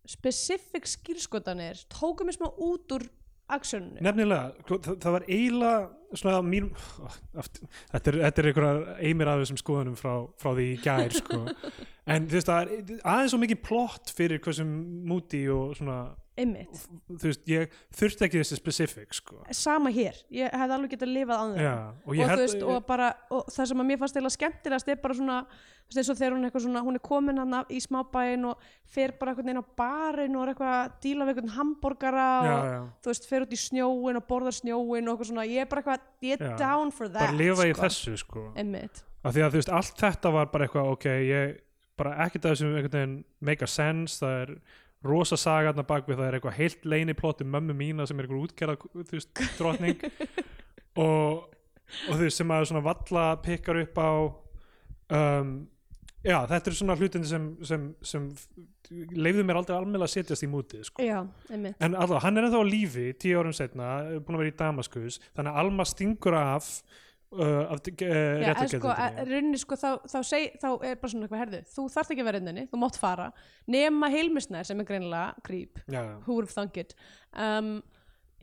specific 0.05 0.87
skýrskotanir 0.91 1.79
tóku 1.91 2.25
mig 2.27 2.35
smá 2.35 2.49
út 2.51 2.91
úr 2.97 3.05
aksjóninu 3.53 4.03
Nefnilega, 4.03 4.51
sko, 4.65 4.77
það, 4.83 4.97
það 5.03 5.15
var 5.15 5.25
eiginlega 5.29 6.17
svona 6.19 6.35
að 6.41 6.49
mín 6.51 6.67
aftur, 7.43 7.69
þetta 7.93 8.11
er, 8.11 8.17
þetta 8.25 8.41
er 8.43 8.49
einhverja 8.51 8.97
eimir 9.07 9.31
af 9.31 9.39
þessum 9.43 9.61
skoðunum 9.61 9.95
frá, 9.99 10.13
frá 10.41 10.51
því 10.57 10.65
í 10.73 10.75
gær 10.83 11.15
sko. 11.15 11.39
en 12.11 12.27
þú 12.27 12.37
veist, 12.39 12.51
það 12.51 12.73
er 12.75 12.91
aðeins 13.13 13.33
svo 13.35 13.39
mikið 13.45 13.61
plott 13.69 14.13
fyrir 14.17 14.43
hversum 14.43 14.75
múti 15.09 15.45
og 15.53 15.73
svona, 15.79 15.97
einmitt, 16.39 16.79
þú 17.11 17.29
veist, 17.29 17.43
ég 17.49 17.75
þurfti 17.93 18.25
ekki 18.27 18.41
þessi 18.41 18.57
specific 18.57 19.13
sko. 19.17 19.43
sama 19.53 19.91
hér. 19.93 20.17
Ég 20.33 20.49
hefði 20.49 20.77
alveg 20.77 20.95
getað 20.95 21.13
lifað 21.13 21.37
á 21.37 21.45
þeim 21.45 21.61
Já, 21.61 21.75
og 21.75 22.09
og, 22.13 22.17
ég 22.17 22.33
veist, 22.41 22.65
og 22.65 22.83
bara 22.87 23.13
og 23.29 23.47
það 23.53 23.69
sem 23.69 23.83
að 23.83 23.89
mér 23.89 24.01
fannst 24.01 24.17
eiginlega 24.17 24.37
skemmtilegast 24.37 24.91
er 24.93 24.99
bara 25.03 25.17
svona 25.19 25.37
þú 25.43 25.89
veist, 25.89 25.99
eins 26.01 26.11
og 26.13 26.19
þegar 26.19 26.35
hún 26.37 26.63
svona 26.65 26.83
hún 26.85 26.97
er 26.97 27.03
komin 27.03 27.41
hann 27.41 27.55
í 27.69 27.81
smábæin 27.83 28.47
og 28.49 28.67
fer 28.85 29.13
bara 29.19 29.33
einhvern 29.33 29.49
veginn 29.49 29.63
á 29.63 29.73
barinn 29.77 30.37
og 30.37 30.45
er 30.45 30.53
eitthvað 30.53 30.75
að 30.77 30.93
díla 31.05 31.27
við 31.27 31.33
einhvern 31.33 31.55
hambúrgara 31.57 32.27
og 32.39 32.47
já, 32.47 32.77
þú 33.03 33.11
veist, 33.11 33.27
fer 33.29 33.45
út 33.45 33.53
í 33.53 33.59
snjóin 33.59 34.19
og 34.19 34.27
borðar 34.29 34.57
snjóin 34.57 35.09
og 35.09 35.13
eitthvað 35.13 35.31
svona, 35.31 35.47
ég 35.49 35.65
er 35.65 35.69
bara 35.71 35.83
eitthvað 35.83 36.29
ég 36.29 36.39
er 36.39 36.55
down 36.59 36.93
for 36.93 37.11
that 37.11 37.29
bara 37.29 37.39
lifa 37.39 37.67
í 37.67 37.73
sko. 37.73 37.83
þessu 37.83 38.15
sko. 38.23 38.45
af 38.53 39.35
því 39.35 39.45
að 39.45 39.51
þú 39.53 39.61
veist, 39.61 39.73
allt 39.79 39.99
þetta 40.01 40.33
var 40.33 40.49
bara 40.53 40.67
eitthvað 40.67 40.93
ok, 40.95 41.09
ég, 41.29 41.57
bara 41.99 42.15
ekkert 42.25 42.49
af 42.49 42.57
þessum 42.57 43.19
make 43.39 43.63
a 43.63 43.69
sense, 43.69 44.17
það 44.23 44.39
er 44.41 44.55
rosa 45.03 45.37
sagarna 45.39 45.83
bakvið, 45.87 46.19
það 46.19 46.29
er 46.29 46.37
eitthvað 46.37 46.57
heilt 46.59 46.87
leiniplott 46.87 47.43
um 47.43 47.51
mömmu 47.53 47.75
mína 47.77 48.07
sem 48.07 48.19
er 48.19 48.27
eitthvað 48.27 48.47
útgerða 48.47 48.77
þú 48.93 49.17
veist, 49.17 49.43
drotning 49.59 50.05
og, 51.03 51.43
og 52.07 52.15
þú 52.15 52.21
veist, 52.23 52.39
sem 52.39 52.55
að 52.55 52.69
svona 52.71 52.85
valla 52.85 53.27
pikkar 53.43 53.81
upp 53.83 53.99
á 53.99 54.11
um, 55.19 55.53
já, 56.23 56.37
þetta 56.49 56.71
er 56.71 56.77
svona 56.79 56.97
hlutin 56.99 57.27
sem, 57.27 57.49
sem, 57.67 57.87
sem 58.05 58.29
leifðu 59.13 59.45
mér 59.47 59.59
aldrei 59.59 59.75
almennilega 59.77 60.09
að 60.09 60.15
setjast 60.15 60.45
í 60.45 60.51
mútið 60.51 60.87
sko. 60.87 61.03
já, 61.03 61.19
En 61.51 61.93
allavega, 61.93 62.23
hann 62.25 62.39
er 62.39 62.47
ennþá 62.47 62.63
á 62.63 62.71
lífi 62.71 63.07
tíu 63.19 63.41
árum 63.41 63.55
setna, 63.55 63.93
búin 64.23 64.37
að 64.37 64.45
vera 64.45 64.53
í 64.53 64.59
Damaskus 64.63 65.19
þannig 65.35 65.51
að 65.51 65.63
Alma 65.63 65.87
stingur 65.87 66.37
af 66.39 66.69
uh, 67.37 67.73
af 67.73 67.79
uh, 67.79 67.91
Já, 67.93 68.53
sko, 68.69 68.89
réttargeðdeildinni. 68.93 69.27
rauninni 69.31 69.61
sko, 69.61 69.77
þá, 69.79 69.89
þá, 70.09 70.17
seg, 70.29 70.57
þá 70.61 70.67
er 70.71 70.97
bara 71.01 71.11
svona 71.13 71.27
eitthvað 71.27 71.43
herðu, 71.43 71.61
þú 71.73 71.85
þarft 71.93 72.13
ekki 72.13 72.23
að 72.23 72.29
vera 72.29 72.41
inninni, 72.43 72.65
þú 72.71 72.81
mátt 72.83 72.99
fara 73.01 73.29
nema 73.75 74.09
Hilmisnær 74.13 74.67
sem 74.69 74.83
er 74.83 74.89
greinilega 74.89 75.33
já. 75.87 76.03
who 76.25 76.37
would 76.37 76.49
have 76.49 76.53
thunk 76.55 76.77
it 76.81 76.95
um, 77.33 77.77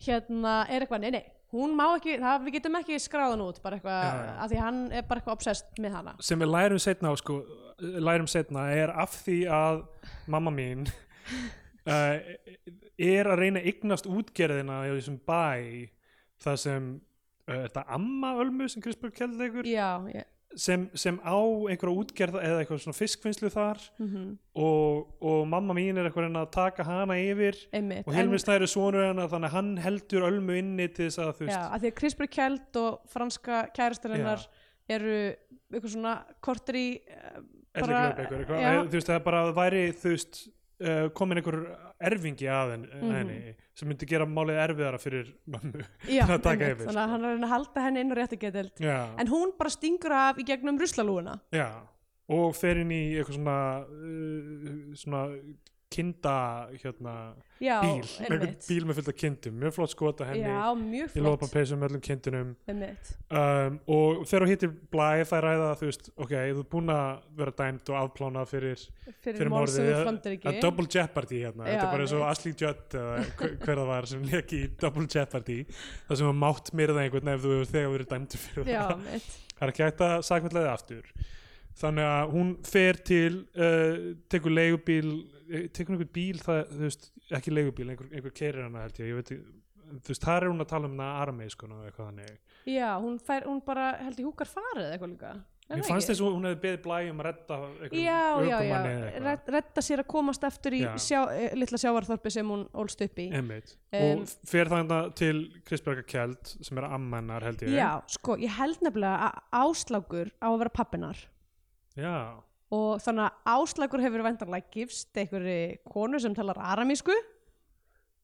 hérna 0.01 0.64
er 0.68 0.84
eitthvað, 0.84 1.05
nei, 1.05 1.14
nei 1.18 1.24
hún 1.55 1.74
má 1.78 1.86
ekki, 1.97 2.16
það, 2.22 2.45
við 2.47 2.57
getum 2.59 2.78
ekki 2.78 2.99
skráðan 3.03 3.45
út 3.45 3.61
bara 3.64 3.78
eitthvað, 3.78 4.03
Já, 4.05 4.20
já. 4.22 4.34
af 4.45 4.51
því 4.53 4.61
hann 4.64 4.80
er 4.93 5.07
bara 5.09 5.22
eitthvað 5.22 5.38
obsessed 5.38 5.80
með 5.82 5.97
hana 5.99 6.14
sem 6.22 6.43
við 6.43 6.53
lærum 6.55 6.82
setna 6.82 7.11
á 7.11 7.14
sko, 7.18 7.41
lærum 7.80 8.28
setna 8.30 8.66
er 8.74 8.93
af 8.95 9.16
því 9.24 9.38
að 9.55 9.82
mamma 10.30 10.53
mín 10.55 10.86
uh, 10.86 12.18
er 13.16 13.30
að 13.30 13.41
reyna 13.43 13.62
að 13.62 13.70
eignast 13.72 14.09
útgerðina 14.11 14.82
í 14.86 14.95
þessum 14.95 15.18
bæ 15.26 15.91
það 16.41 16.61
sem 16.64 16.91
þetta 17.55 17.85
amma 17.97 18.35
Ölmu 18.43 18.69
sem 18.73 18.83
Kristbjörg 18.85 19.17
keldi 19.19 19.49
ykkur 19.51 19.69
já, 19.71 19.89
ég, 20.15 20.29
sem, 20.59 20.89
sem 20.99 21.19
á 21.23 21.37
einhverja 21.71 21.95
útgerð 22.03 22.39
eða 22.41 22.63
eitthvað 22.63 22.81
svona 22.85 22.99
fiskvinnslu 22.99 23.51
þar. 23.55 23.83
Mm 24.03 24.39
og, 24.61 25.07
og 25.23 25.45
mamma 25.49 25.75
mín 25.77 25.97
er 26.01 26.09
eitthvað 26.09 26.35
að 26.37 26.51
taka 26.57 26.85
hana 26.85 27.15
yfir. 27.17 27.57
Einmitt 27.73 28.07
og 28.09 28.15
Hilmi 28.17 28.39
Snæri 28.43 28.67
sonur 28.69 29.07
hennar 29.07 29.31
þannig 29.31 29.49
að 29.53 29.57
hann 29.57 29.71
heldur 29.79 30.27
ölmu 30.27 30.59
inni 30.59 30.89
til 30.89 31.07
þess 31.09 31.19
að 31.23 31.31
þú 31.39 31.47
Já, 31.47 31.47
veist 31.47 31.75
að 31.75 31.81
því 31.85 31.93
að 31.93 31.99
Krispur 32.01 32.27
Kjeld 32.35 32.81
og 32.83 32.99
franska 33.09 33.61
kæristarinnar 33.77 34.43
eru 34.91 35.15
eitthvað 35.71 35.93
svona 35.95 36.17
uh, 36.99 37.43
Elli 37.79 37.87
bara- 37.87 38.15
eitthvað, 38.19 38.61
já. 38.61 38.73
þú 38.83 38.97
veist 38.99 39.07
það 39.07 39.15
er 39.21 39.25
bara 39.29 39.43
að 39.47 39.55
væri 39.61 39.83
þú 39.95 40.15
veist 40.17 40.41
uh, 40.81 41.09
komin 41.16 41.39
einhver 41.41 41.59
erfingi 42.01 42.49
að 42.49 42.72
henni, 42.74 42.89
Mhm. 43.01 43.12
henni 43.16 43.55
sem 43.74 43.89
myndi 43.89 44.07
gera 44.09 44.26
málið 44.26 44.59
erfiðara 44.66 44.99
fyrir 45.01 45.31
mömmu 45.47 45.85
já, 46.16 46.24
að 46.26 46.43
taka 46.43 46.70
yfir, 46.74 46.87
þannig 46.87 47.03
að 47.03 47.07
sko. 47.07 47.11
hann 47.14 47.24
er 47.24 47.39
að 47.45 47.49
halda 47.55 47.81
henni 47.87 48.01
inn 48.05 48.12
á 48.12 48.16
réttu 48.20 48.39
getild 48.41 48.81
en 48.85 49.28
hún 49.33 49.53
bara 49.59 49.70
stingur 49.70 50.12
af 50.12 50.37
í 50.41 50.45
gegnum 50.49 50.78
ruslalúuna 50.81 51.41
já 51.53 51.68
og 52.31 52.55
fer 52.55 52.78
inn 52.78 52.93
í 52.95 53.03
eitthvað 53.18 53.37
svona 53.41 53.59
uh, 53.85 54.95
svona 54.95 55.22
kinda 55.91 56.68
hérna, 56.78 57.12
já, 57.59 57.80
bíl, 57.82 58.05
einhvern 58.22 58.53
bíl 58.62 58.84
með 58.86 58.99
fullt 59.01 59.09
af 59.11 59.16
kindum. 59.18 59.57
Mjög 59.59 59.72
flott 59.74 59.91
skota 59.91 60.26
henni. 60.28 60.45
Já, 60.47 60.68
mjög 60.78 61.16
í 61.18 61.24
lópapeisum 61.24 61.80
með 61.82 61.91
öllum 61.91 62.05
kindunum. 62.07 62.53
Um, 62.70 63.78
og 63.91 64.20
þegar 64.30 64.45
hún 64.45 64.53
hittir 64.53 64.70
blæ 64.95 65.09
það 65.26 65.43
ræða 65.47 65.72
þú 65.80 65.88
veist, 65.88 66.11
ok, 66.14 66.34
þú 66.36 66.62
ert 66.62 66.70
búin 66.76 66.93
að 66.95 67.24
vera 67.41 67.55
dæmt 67.59 67.91
og 67.91 67.99
afplána 68.05 68.45
fyrir, 68.47 68.84
fyrir, 69.18 69.51
morðið. 69.51 69.91
að 70.38 70.61
double 70.62 70.86
jeopardy 70.95 71.43
hérna, 71.43 71.66
Já, 71.66 71.72
þetta 71.72 71.88
er 71.88 71.93
bara 71.97 72.07
eins 72.07 72.14
og. 72.14 72.24
Ashley 72.30 72.55
Judd 72.55 72.97
eða 73.01 73.18
hver 73.41 73.59
hver 73.64 73.82
það 73.82 73.91
var 73.91 74.11
sem 74.12 74.24
leki 74.30 74.62
í 74.62 74.70
double 74.78 75.09
jeopardy. 75.11 75.59
Það 76.07 76.22
sem 76.22 76.30
að 76.30 76.41
mátt 76.45 76.72
myrða 76.78 77.03
einhvern 77.03 77.34
ef 77.34 77.43
þú 77.43 77.57
hefur 77.57 77.74
þegar 77.74 77.93
verið 77.97 78.11
dæmtur 78.14 78.47
fyrir 78.47 78.72
já, 78.76 78.80
það. 78.86 78.97
einmitt. 78.97 79.36
Það 79.57 79.66
er 79.66 79.74
ekki 79.74 79.86
hægt 79.88 80.07
að 80.07 80.16
sakvætlega 80.30 80.72
aftur. 80.78 81.12
Þannig 81.80 82.07
að 82.07 82.32
hún 82.34 82.49
fer 82.66 82.99
til 83.09 83.34
uh, 83.57 84.14
tekur 84.32 84.53
leigubíl 84.53 85.11
tekur 85.77 85.97
einhvern 85.97 86.13
bíl, 86.15 86.43
það, 86.45 86.61
þú 86.75 86.85
veist 86.87 87.11
ekki 87.39 87.55
leigubíl, 87.55 87.89
einhver, 87.93 88.11
einhver 88.13 88.37
keirir 88.37 88.67
hana 88.67 88.87
held 88.87 89.01
ég, 89.03 89.13
ég 89.13 89.21
veit, 89.21 89.33
þú 89.91 90.13
veist, 90.13 90.27
þar 90.27 90.47
er 90.47 90.53
hún 90.53 90.65
að 90.65 90.73
tala 90.75 90.91
um 90.91 90.99
hana 90.99 91.13
armeiskuna 91.25 91.81
og 91.81 91.89
eitthvað 91.89 92.13
þannig 92.13 92.75
já, 92.77 92.91
hún, 93.03 93.17
fær, 93.25 93.49
hún 93.49 93.65
bara 93.67 93.93
held 94.05 94.21
í 94.21 94.29
húkar 94.29 94.51
farið 94.51 94.93
eitthvað 94.93 95.15
líka 95.15 95.33
Mér 95.71 95.85
það 95.85 95.91
fannst 95.93 96.11
þess 96.11 96.21
að 96.25 96.33
hún 96.35 96.47
hefði 96.49 96.59
beðið 96.65 96.81
blæ 96.83 96.97
um 97.13 97.21
að 97.21 97.27
redda 97.29 97.57
einhverjum 97.61 98.41
ökumanni 98.41 98.91
eða 98.91 99.11
eitthvað. 99.13 99.53
Redda 99.55 99.83
sér 99.87 100.03
að 100.03 100.09
komast 100.11 100.47
eftir 100.49 100.75
í 100.75 100.81
Já. 100.83 100.89
sjá, 101.05 101.19
eh, 101.31 101.55
litla 101.55 101.79
sjávarþorpi 101.79 102.33
sem 102.35 102.51
hún 102.51 102.65
ólst 102.83 103.05
upp 103.07 103.21
í 103.23 103.27
Einmitt. 103.39 103.77
Um, 103.93 104.25
og 104.25 104.35
fer 104.51 104.71
þannig 104.73 105.15
til 105.21 105.37
Kristberga 105.69 106.03
Kjeld 106.11 106.55
sem 106.59 106.81
er 106.83 106.89
ammennar 106.91 107.47
held 107.47 107.63
ég 107.63 107.77
já, 107.79 107.91
sko, 108.11 108.35
ég 108.43 108.51
held 108.59 108.83
nefnilega 108.83 109.31
að 109.31 109.63
Áslákur 109.63 110.33
á 110.43 110.49
að 110.51 110.59
vera 110.65 110.75
pappinar 110.75 111.23
já, 111.95 112.17
og 112.71 113.03
þannig 113.03 113.27
að 113.27 113.51
Áslákur 113.55 114.05
hefur 114.05 114.25
vendarlega 114.27 114.71
gifst 114.75 115.16
einhverju 115.18 115.81
konu 115.91 116.21
sem 116.23 116.35
talar 116.37 116.61
aramísku 116.73 117.14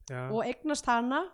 já, 0.07 0.27
og 0.31 0.41
eignast 0.45 0.87
hana 0.87 1.25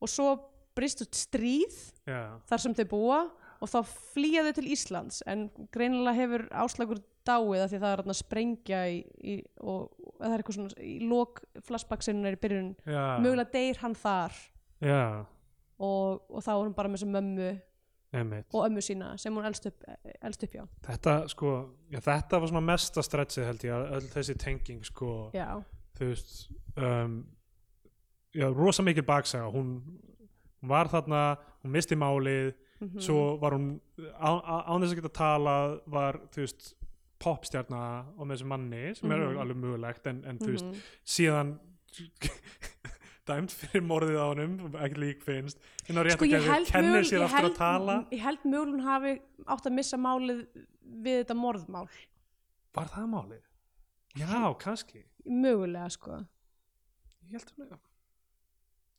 og 0.00 0.10
svo 0.10 0.36
brist 0.78 1.02
út 1.02 1.18
stríð 1.18 1.76
já, 2.06 2.38
þar 2.46 2.62
sem 2.62 2.76
þau 2.78 2.86
búa 2.92 3.20
og 3.60 3.68
þá 3.68 3.80
flýja 4.14 4.44
þau 4.46 4.54
til 4.56 4.70
Íslands. 4.72 5.20
En 5.28 5.48
greinilega 5.74 6.16
hefur 6.16 6.46
Áslákur 6.48 7.02
dáið 7.28 7.64
af 7.64 7.72
því 7.72 7.76
að 7.76 7.82
það 7.82 7.90
er 7.90 8.00
þarna 8.00 8.16
sprengja 8.16 8.78
í, 8.88 9.00
í, 9.20 9.34
og, 9.60 9.90
og 10.06 10.14
það 10.22 10.30
er 10.30 10.42
eitthvað 10.42 10.56
svona 10.56 10.86
í 10.86 10.94
lok 11.10 11.42
flashbacksinnar 11.66 12.38
í 12.38 12.40
byrjun. 12.40 12.70
Já, 12.88 13.02
mögulega 13.20 13.52
deyr 13.52 13.82
hann 13.82 13.96
þar. 13.98 14.38
Já, 14.80 15.02
og, 15.80 16.22
og 16.30 16.46
þá 16.46 16.52
er 16.54 16.62
hún 16.62 16.78
bara 16.78 16.92
með 16.92 17.02
þessa 17.02 17.12
mömmu 17.18 17.50
einmitt. 18.12 18.46
og 18.54 18.66
ömmu 18.66 18.80
sína 18.82 19.16
sem 19.18 19.34
hún 19.34 19.44
elst 19.46 19.66
upp, 19.66 19.84
elst 20.22 20.42
upp 20.42 20.54
þetta 20.86 21.28
sko, 21.28 21.50
já, 21.92 22.00
þetta 22.00 22.40
var 22.40 22.48
svona 22.48 22.60
mesta 22.66 23.02
stressið 23.02 23.44
held 23.46 23.64
ég, 23.64 23.72
að 23.74 23.92
öll 23.98 24.08
þessi 24.14 24.34
tenging 24.38 24.84
sko, 24.84 25.30
já, 25.34 25.62
þú 25.98 26.08
veist 26.10 26.50
um, 26.76 27.26
já, 28.34 28.48
rosa 28.54 28.82
mikil 28.82 29.02
baksaga. 29.02 29.50
Hún, 29.50 29.76
hún 30.62 30.68
var 30.70 30.88
þarna, 30.88 31.36
hún 31.64 31.70
misti 31.76 31.94
málið 31.96 32.52
mm 32.80 33.00
svo 33.04 33.36
var 33.36 33.52
hún 33.52 33.74
án 34.16 34.80
þess 34.80 34.94
að 34.94 35.00
geta 35.02 35.08
talað 35.18 35.80
var, 35.86 36.16
þú 36.32 36.40
veist 36.46 36.70
popstjarna 37.20 37.80
og 38.16 38.24
með 38.26 38.38
þessum 38.38 38.48
manni 38.48 38.94
sem 38.96 39.10
er 39.12 39.18
Mhm. 39.20 39.36
alveg 39.42 39.56
mögulegt 39.60 40.06
en, 40.06 40.22
en 40.24 40.38
þú 40.38 40.48
veist, 40.54 40.64
Mhm. 40.64 40.80
síðan 41.04 41.50
dæmt 43.30 43.54
fyrir 43.56 43.84
morðið 43.86 44.20
á 44.20 44.26
honum 44.26 44.78
ekki 44.84 45.02
lík 45.04 45.26
finnst. 45.26 45.60
Inn 45.88 46.00
á 46.00 46.02
rétt 46.06 46.18
sko 46.18 46.28
að 46.28 46.34
ég 46.36 46.48
held, 46.50 46.70
kennir 46.70 47.06
sér 47.08 47.20
ég, 47.20 47.26
aftur 47.26 47.46
held, 47.46 47.52
að 47.52 47.60
tala. 47.60 47.98
ég 48.14 48.24
held 48.26 48.46
mögulega 48.46 48.74
hún 48.76 48.86
hafi 48.86 49.14
átt 49.46 49.70
að 49.70 49.76
missa 49.78 50.00
málið 50.00 50.42
við 51.06 51.22
þetta 51.22 51.38
morðmál. 51.38 51.86
Var 52.76 52.90
það 52.96 53.12
málið? 53.14 53.46
já, 54.18 54.34
kannski. 54.60 55.04
Mögulega 55.24 55.92
sko. 55.94 56.24
Ég 57.30 57.38
held 57.38 57.54
að 57.70 57.78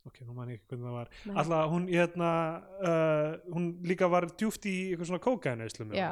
ok, 0.08 0.22
nú 0.26 0.36
man 0.36 0.50
ég 0.50 0.60
ekki 0.60 0.72
hvernig 0.72 0.88
það 0.88 0.96
var. 0.98 1.10
Nei. 1.26 1.34
alltaf 1.42 1.72
hún 1.72 1.88
hérna 1.92 2.30
uh, 2.82 3.34
hún 3.54 3.68
líka 3.86 4.10
var 4.12 4.30
djúft 4.34 4.66
í 4.70 4.76
eitthvað 4.92 5.12
svona 5.12 5.26
kókainæslu 5.26 5.90
já, 5.94 6.12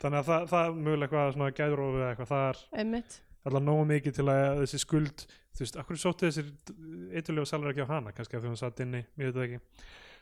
þannig 0.00 0.22
að 0.22 0.30
það, 0.30 0.46
það 0.52 0.78
mögulega 0.78 1.04
eitthvað 1.08 1.34
svona 1.36 1.56
gæðrófið 1.58 2.00
eða 2.00 2.14
eitthvað 2.14 2.32
þar. 2.32 2.62
Einmitt 2.80 3.18
alltaf 3.44 3.62
nógu 3.64 3.84
mikið 3.90 4.16
til 4.20 4.26
að 4.28 4.60
þessi 4.62 4.80
skuld 4.82 5.24
þú 5.56 5.64
veist, 5.64 5.76
akkur 5.80 5.98
sótti 6.00 6.28
þessir 6.28 6.50
eitthulega 7.16 7.48
salar 7.48 7.72
ekki 7.72 7.84
á 7.86 7.92
hana, 7.92 8.12
kannski 8.16 8.36
að 8.38 8.44
því 8.44 8.50
hún 8.52 8.60
satt 8.60 8.80
inni 8.84 9.00
ég 9.04 9.26
veit 9.30 9.34
það 9.38 9.46
ekki. 9.48 9.60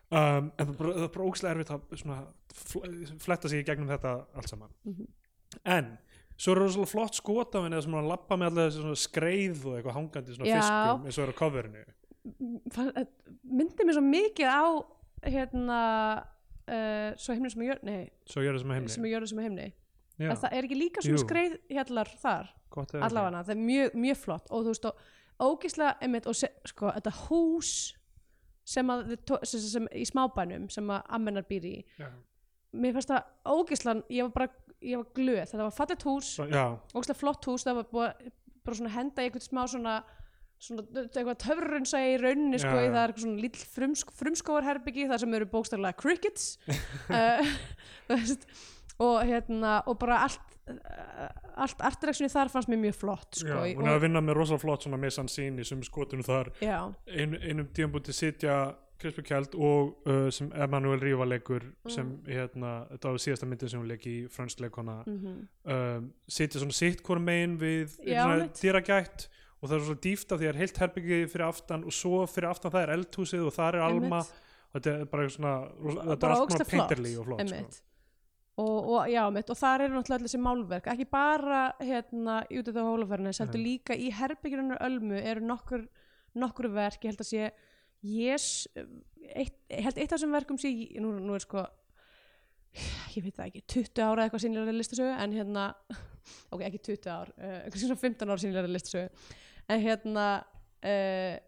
Um, 0.08 0.46
en 0.56 0.64
það 0.64 0.70
er 0.72 0.76
bara, 0.78 0.92
það 1.02 1.08
ókslega 1.28 1.54
erfitt 1.54 1.72
að 1.74 1.96
svona, 2.00 2.18
fl- 2.56 3.16
fletta 3.26 3.50
sig 3.52 3.60
í 3.60 3.66
gegnum 3.68 3.90
þetta 3.92 4.12
allt 4.34 4.48
saman. 4.54 4.70
Mhm. 4.88 5.08
en 5.64 5.86
svo 6.38 6.52
er 6.54 6.58
rosalega 6.62 6.86
flott 6.92 7.14
skot 7.18 7.54
af 7.58 7.64
henni 7.66 7.82
sem 7.82 7.92
hann 7.96 8.08
lappa 8.08 8.36
með 8.38 8.50
allir 8.52 8.68
þessi 8.70 8.82
svona 8.84 8.98
skreið 9.02 9.62
og 9.66 9.76
eitthvað 9.78 9.96
hangandi 9.98 10.34
svona 10.36 10.54
fiskum 10.54 11.06
eins 11.08 11.18
og 11.18 11.24
er 11.26 11.32
á 11.32 11.40
coverinu. 11.40 11.84
Fann- 12.76 12.92
eh, 12.96 13.06
myndi 13.44 13.84
mér 13.88 13.96
svo 13.98 14.04
mikið 14.04 14.48
á 14.48 14.64
hérna 15.26 15.78
uh, 16.68 17.10
svo 17.18 17.34
heimni 17.34 17.50
sem 17.50 17.62
jörð 17.66 17.82
nei, 17.88 18.08
svo 18.28 18.44
það 18.44 18.60
sem 18.62 18.70
að 18.70 18.78
sem 19.32 19.38
heimni 19.44 19.68
Já, 20.18 20.30
að 20.32 20.40
það 20.42 20.52
er 20.58 20.66
ekki 20.68 20.78
líka 20.80 21.02
svona 21.04 21.18
Jú. 21.18 21.24
skreið 21.26 21.56
hjallar 21.76 22.08
þar 22.22 22.48
gott 22.74 22.90
eða 22.92 22.98
ekki. 22.98 23.06
allavega 23.08 23.42
það 23.44 23.54
er 23.54 23.60
mjög, 23.68 23.94
mjög 23.94 24.16
flott 24.24 24.50
og 24.50 24.64
þú 24.66 24.72
veist 24.74 24.88
og 24.90 25.04
ógislega 25.48 25.96
einmitt 26.02 26.26
og 26.26 26.34
se, 26.36 26.48
sko 26.66 26.90
þetta 26.96 27.12
hús 27.28 27.72
sem 28.68 28.90
að 28.92 29.04
þið 29.12 29.22
tó- 29.30 29.40
sem, 29.46 29.60
sem, 29.60 29.70
sem, 29.76 29.86
í 29.94 30.04
smábænum 30.10 30.66
sem 30.70 30.90
að 30.90 31.02
ammennar 31.18 31.46
býr 31.48 31.64
í 31.70 31.76
Já. 31.98 32.08
mér 32.74 32.92
fannst 32.98 33.08
það 33.14 33.22
ógislega 33.46 34.02
ég 34.10 34.22
var 34.26 34.34
bara, 34.34 34.48
ég 34.82 34.96
var 35.00 35.08
glöð 35.14 35.40
þetta 35.46 35.62
var 35.64 35.76
fallet 35.78 36.02
hús, 36.10 36.34
Svo- 36.36 36.50
já, 36.50 36.64
ógislega 36.94 37.20
flott 37.22 37.44
hús 37.48 37.64
það 37.64 37.74
var 37.80 37.88
búið 37.94 38.30
bara 38.64 38.76
svona 38.76 38.90
henda 38.98 39.22
í 39.22 39.30
eitthvað 39.30 39.46
smá 39.48 39.62
svona 39.70 39.94
svona 40.58 40.82
eitthvað 41.06 41.38
töfrunsa 41.38 42.00
í 42.02 42.16
rauninni 42.18 42.58
sko, 42.58 42.74
Já, 42.74 42.82
í 42.82 42.88
já. 42.88 42.90
það 42.90 42.98
er 43.04 43.12
eitthvað 43.12 43.22
svona 43.24 43.42
lítill 43.44 43.66
frumsk, 43.76 44.10
frumskóarherbyggi 44.18 45.04
þar 45.08 45.20
sem 45.22 45.34
eru 45.38 45.46
bókstaflega 45.52 45.96
crickets 45.96 46.58
uh, 46.66 47.38
þú 48.08 48.16
veist, 48.18 48.48
og 48.98 49.20
hérna 49.28 49.76
og 49.86 49.98
bara 50.00 50.22
allt 50.26 50.56
uh, 50.70 51.28
allt 51.62 51.80
artdireksjoni 51.86 52.30
þar 52.32 52.50
fannst 52.52 52.68
mér 52.72 52.80
mjög 52.82 52.96
flott 52.98 53.38
já, 53.38 53.46
sko, 53.46 53.62
í- 53.66 53.76
hún 53.78 53.86
er 53.88 53.96
að 53.98 54.04
vinna 54.08 54.20
með 54.24 54.38
rosalega 54.40 54.64
flott 54.64 54.84
svona 54.86 54.98
missan 55.00 55.30
sín 55.30 55.58
í 55.62 55.64
sem 55.66 55.80
skotunum 55.86 56.26
þar. 56.26 56.50
Já, 56.62 56.80
ein, 57.06 57.34
einum 57.42 57.68
tíðanbúti 57.74 58.14
sitja 58.16 58.58
Krispur 58.98 59.22
Kjeld 59.22 59.52
og 59.54 60.08
uh, 60.10 60.26
sem 60.34 60.48
Emanuel 60.58 60.98
Ríva 60.98 61.22
leikur 61.30 61.62
sem 61.86 62.16
hérna, 62.26 62.80
þetta 62.90 63.12
var 63.14 63.20
síðasta 63.22 63.46
myndin 63.46 63.70
sem 63.70 63.78
hún 63.78 63.86
leik 63.92 64.06
í 64.10 64.16
frönskleikona 64.34 64.96
mm 65.06 65.36
um, 65.70 66.08
sitja 66.26 66.58
svona 66.58 66.74
sitt 66.74 67.02
hvort 67.06 67.22
megin 67.22 67.54
við 67.60 67.94
Já, 68.02 68.24
einmitt. 68.26 68.58
dýragætt 68.58 69.28
og 69.62 69.68
það 69.70 69.76
er 69.78 69.86
svona 69.86 70.02
dýft 70.08 70.32
af 70.34 70.38
því 70.40 70.46
að 70.46 70.48
það 70.48 70.54
er 70.54 70.58
heilt 70.64 70.80
herbyggi 70.82 71.20
fyrir 71.30 71.46
aftan 71.46 71.84
og 71.86 71.94
svo 71.94 72.24
fyrir 72.30 72.50
aftan 72.50 72.74
það 72.74 72.82
er 72.88 72.92
eldhúsið 72.98 73.46
og 73.46 73.54
það 73.54 73.68
er 73.78 73.80
Alma. 73.86 74.20
Þetta 74.74 74.92
er 74.98 75.06
bara 75.08 75.28
svona 75.32 75.52
þetta 75.78 76.26
er 76.28 76.34
allt 76.34 76.52
svona 76.56 76.66
painterly 76.74 77.12
og 77.18 77.24
flott 77.30 77.48
sko. 77.54 77.86
Og, 78.58 78.90
og 78.90 79.08
já, 79.10 79.22
mitt, 79.30 79.50
og 79.52 79.58
þar 79.58 79.84
eru 79.84 79.94
náttúrulega 79.94 80.18
allir 80.18 80.30
þessi 80.30 80.42
málverk. 80.42 80.90
Ekki 80.90 81.06
bara 81.12 81.62
hérna 81.78 82.40
út 82.50 82.70
af 82.70 82.74
það 82.74 82.88
hólaferðinu 82.88 83.34
heldur 83.38 83.62
líka 83.62 83.94
í 83.94 84.08
herbyggjurinn 84.18 84.78
Ölmu 84.82 85.18
eru 85.20 85.44
nokkur, 85.46 85.84
nokkur 86.38 86.70
verk. 86.74 87.04
Ég 87.04 87.12
held 87.12 87.22
að 87.22 87.30
sé 87.30 87.50
yes, 88.02 88.48
eitt, 89.34 89.60
ég 89.70 89.84
held 89.86 89.98
eitt 89.98 90.10
af 90.10 90.16
þessum 90.16 90.34
verkum 90.34 90.58
sé 90.58 90.72
nú, 90.98 91.12
nú 91.22 91.36
er 91.36 91.44
sko 91.44 91.62
ég 93.14 93.24
veit 93.24 93.36
það 93.36 93.46
ekki, 93.46 93.62
20 93.74 94.04
ára 94.04 94.24
eitthvað 94.26 94.44
sínlega 94.44 94.74
listasögu 94.74 95.14
en 95.14 95.34
hérna, 95.34 95.68
ok 96.54 96.66
ekki 96.66 96.82
20 96.90 97.12
ár 97.14 97.32
uh, 97.38 97.54
eitthvað 97.62 97.84
svona 97.84 98.00
15 98.02 98.32
ára 98.32 98.42
sínlega 98.42 98.72
listasögu. 98.74 99.30
En 99.68 99.84
hérna 99.84 100.26
uh, 100.82 101.38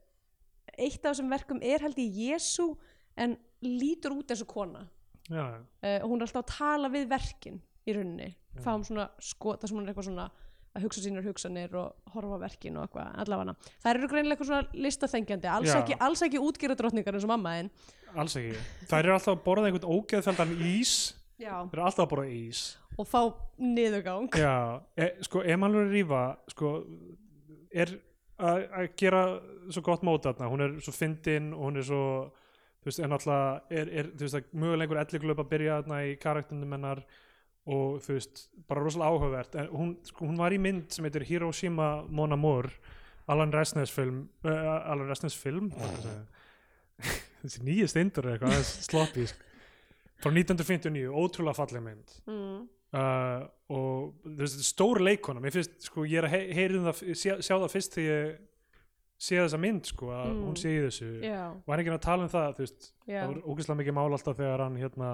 eitt 0.78 1.02
af 1.02 1.10
þessum 1.10 1.34
verkum 1.34 1.60
er 1.62 1.82
held 1.84 1.98
ég 1.98 2.22
Jésu 2.30 2.70
en 3.18 3.34
lítur 3.66 4.14
út 4.14 4.30
eins 4.30 4.46
og 4.46 4.50
kona 4.54 4.86
uh, 5.30 5.98
og 6.02 6.06
hún 6.10 6.20
er 6.20 6.28
alltaf 6.28 6.44
að 6.44 6.52
tala 6.52 6.92
við 6.92 7.10
verkin 7.10 7.58
í 7.86 7.96
rauninni, 7.96 8.30
fáum 8.60 8.84
svona 8.86 9.08
sko, 9.22 9.56
það 9.56 9.70
sem 9.70 9.78
hún 9.78 9.86
er 9.86 9.92
eitthvað 9.92 10.08
svona 10.10 10.30
að 10.70 10.84
hugsa 10.84 11.02
sínar 11.02 11.24
hugsanir 11.26 11.72
og 11.74 12.12
horfa 12.14 12.36
verkin 12.44 12.76
og 12.78 12.84
eitthvað 12.86 13.16
allavega, 13.24 13.54
það 13.82 13.94
eru 13.94 14.10
greinilega 14.12 14.36
eitthvað 14.36 14.50
svona 14.52 14.84
listaþengjandi 14.86 15.50
alls 15.50 15.72
Já. 15.72 15.78
ekki, 15.80 15.96
alls 16.06 16.22
ekki 16.26 16.42
útgera 16.42 16.76
drottningar 16.78 17.16
eins 17.16 17.26
og 17.26 17.32
mamma 17.32 17.56
þinn 17.56 17.72
alls 18.18 18.36
ekki. 18.38 18.58
Þær 18.90 19.00
eru 19.06 19.14
alltaf 19.16 19.34
að 19.36 19.42
borða 19.46 19.70
einhvern 19.70 19.96
ógeðfeldan 19.96 20.54
ís. 20.66 20.94
Já. 21.40 21.54
þær 21.70 21.78
eru 21.78 21.86
alltaf 21.86 22.04
að 22.04 22.12
borða 22.12 22.36
ís. 22.36 22.62
Og 23.00 23.08
fá 23.08 23.20
niðurgang. 23.60 24.28
Já, 24.36 24.82
e, 24.98 25.10
sko, 25.24 25.42
Emanuel 25.46 25.88
Rífa 25.92 26.24
sko, 26.52 26.72
er 27.72 27.94
að 28.40 28.90
gera 28.98 29.22
svo 29.70 29.82
gott 29.84 30.04
mót 30.06 30.26
þarna, 30.26 30.50
hún 30.52 30.64
er 30.64 30.76
svo 30.84 30.94
fyndin 30.96 31.52
og 31.54 31.66
hún 31.68 31.80
er 31.80 31.86
svo 31.86 32.04
þú 32.80 32.88
veist, 32.88 33.02
en 33.04 33.16
alltaf 33.16 33.72
er, 33.72 33.90
er 33.92 34.12
þú 34.14 34.26
veist, 34.26 34.38
að 34.38 34.54
mögulega 34.62 34.86
einhver 34.86 35.02
elliglöp 35.02 35.42
að 35.42 35.50
byrja 35.50 35.80
þarna 35.80 35.98
í 36.06 36.14
karakternum 36.20 36.76
hennar 36.76 37.02
og 37.70 38.00
þú 38.04 38.16
veist, 38.16 38.46
bara 38.68 38.84
rosalega 38.84 39.10
áhugavert. 39.12 39.58
En 39.60 39.68
hún, 39.74 39.92
sko, 40.08 40.24
hún 40.30 40.40
var 40.40 40.56
í 40.56 40.60
mynd 40.62 40.88
sem 40.94 41.06
heitir 41.06 41.26
Hiroshima 41.28 41.90
Mon 42.08 42.36
Amour 42.36 42.70
Alan 43.30 43.52
Resnes 43.54 43.92
film 43.94 44.24
uh, 44.44 44.90
Alan 44.90 45.08
Resnes 45.10 45.36
film? 45.38 45.70
Þessi 47.40 47.62
nýju 47.64 47.86
steindur 47.88 48.26
er 48.26 48.36
eitthvað, 48.36 48.56
aðeins 48.56 48.72
sloppy 48.88 49.26
sko. 49.30 49.46
frá 50.20 50.32
1959, 50.34 51.08
ótrúlega 51.08 51.56
falleg 51.56 51.84
mynd. 51.84 52.16
Mm. 52.28 52.58
uh, 52.96 53.46
og 53.70 54.24
þú 54.24 54.36
veist, 54.40 54.56
þetta 54.56 54.64
er 54.64 54.68
stór 54.68 55.00
leikona. 55.04 55.44
Mér 55.44 55.54
finnst, 55.56 55.76
sko, 55.86 56.04
ég 56.08 56.20
er 56.20 56.28
að 56.28 56.34
he 56.34 56.40
heyri 56.58 56.82
það 56.84 57.04
sjá, 57.16 57.34
sjá 57.38 57.54
það 57.54 57.72
fyrst 57.76 57.96
þegar 57.96 58.10
ég 58.10 58.38
sé 59.20 59.36
þessa 59.36 59.58
mynd, 59.60 59.84
sko, 59.90 60.08
að 60.16 60.30
Mm. 60.32 60.42
hún 60.48 60.56
sé 60.56 60.70
í 60.72 60.80
þessu. 60.86 61.08
Já, 61.26 61.42
var 61.66 61.78
ekki 61.82 61.92
að 61.92 62.00
tala 62.06 62.24
um 62.24 62.32
það, 62.32 62.50
þú 62.56 62.64
veist? 62.64 62.92
Já. 63.06 63.20
það 63.20 63.34
var 63.34 63.42
ógeðslega 63.52 63.80
mikið 63.82 63.96
mál 63.98 64.12
alltaf 64.16 64.36
þegar 64.38 64.62
hann 64.64 64.76
hérna, 64.80 65.08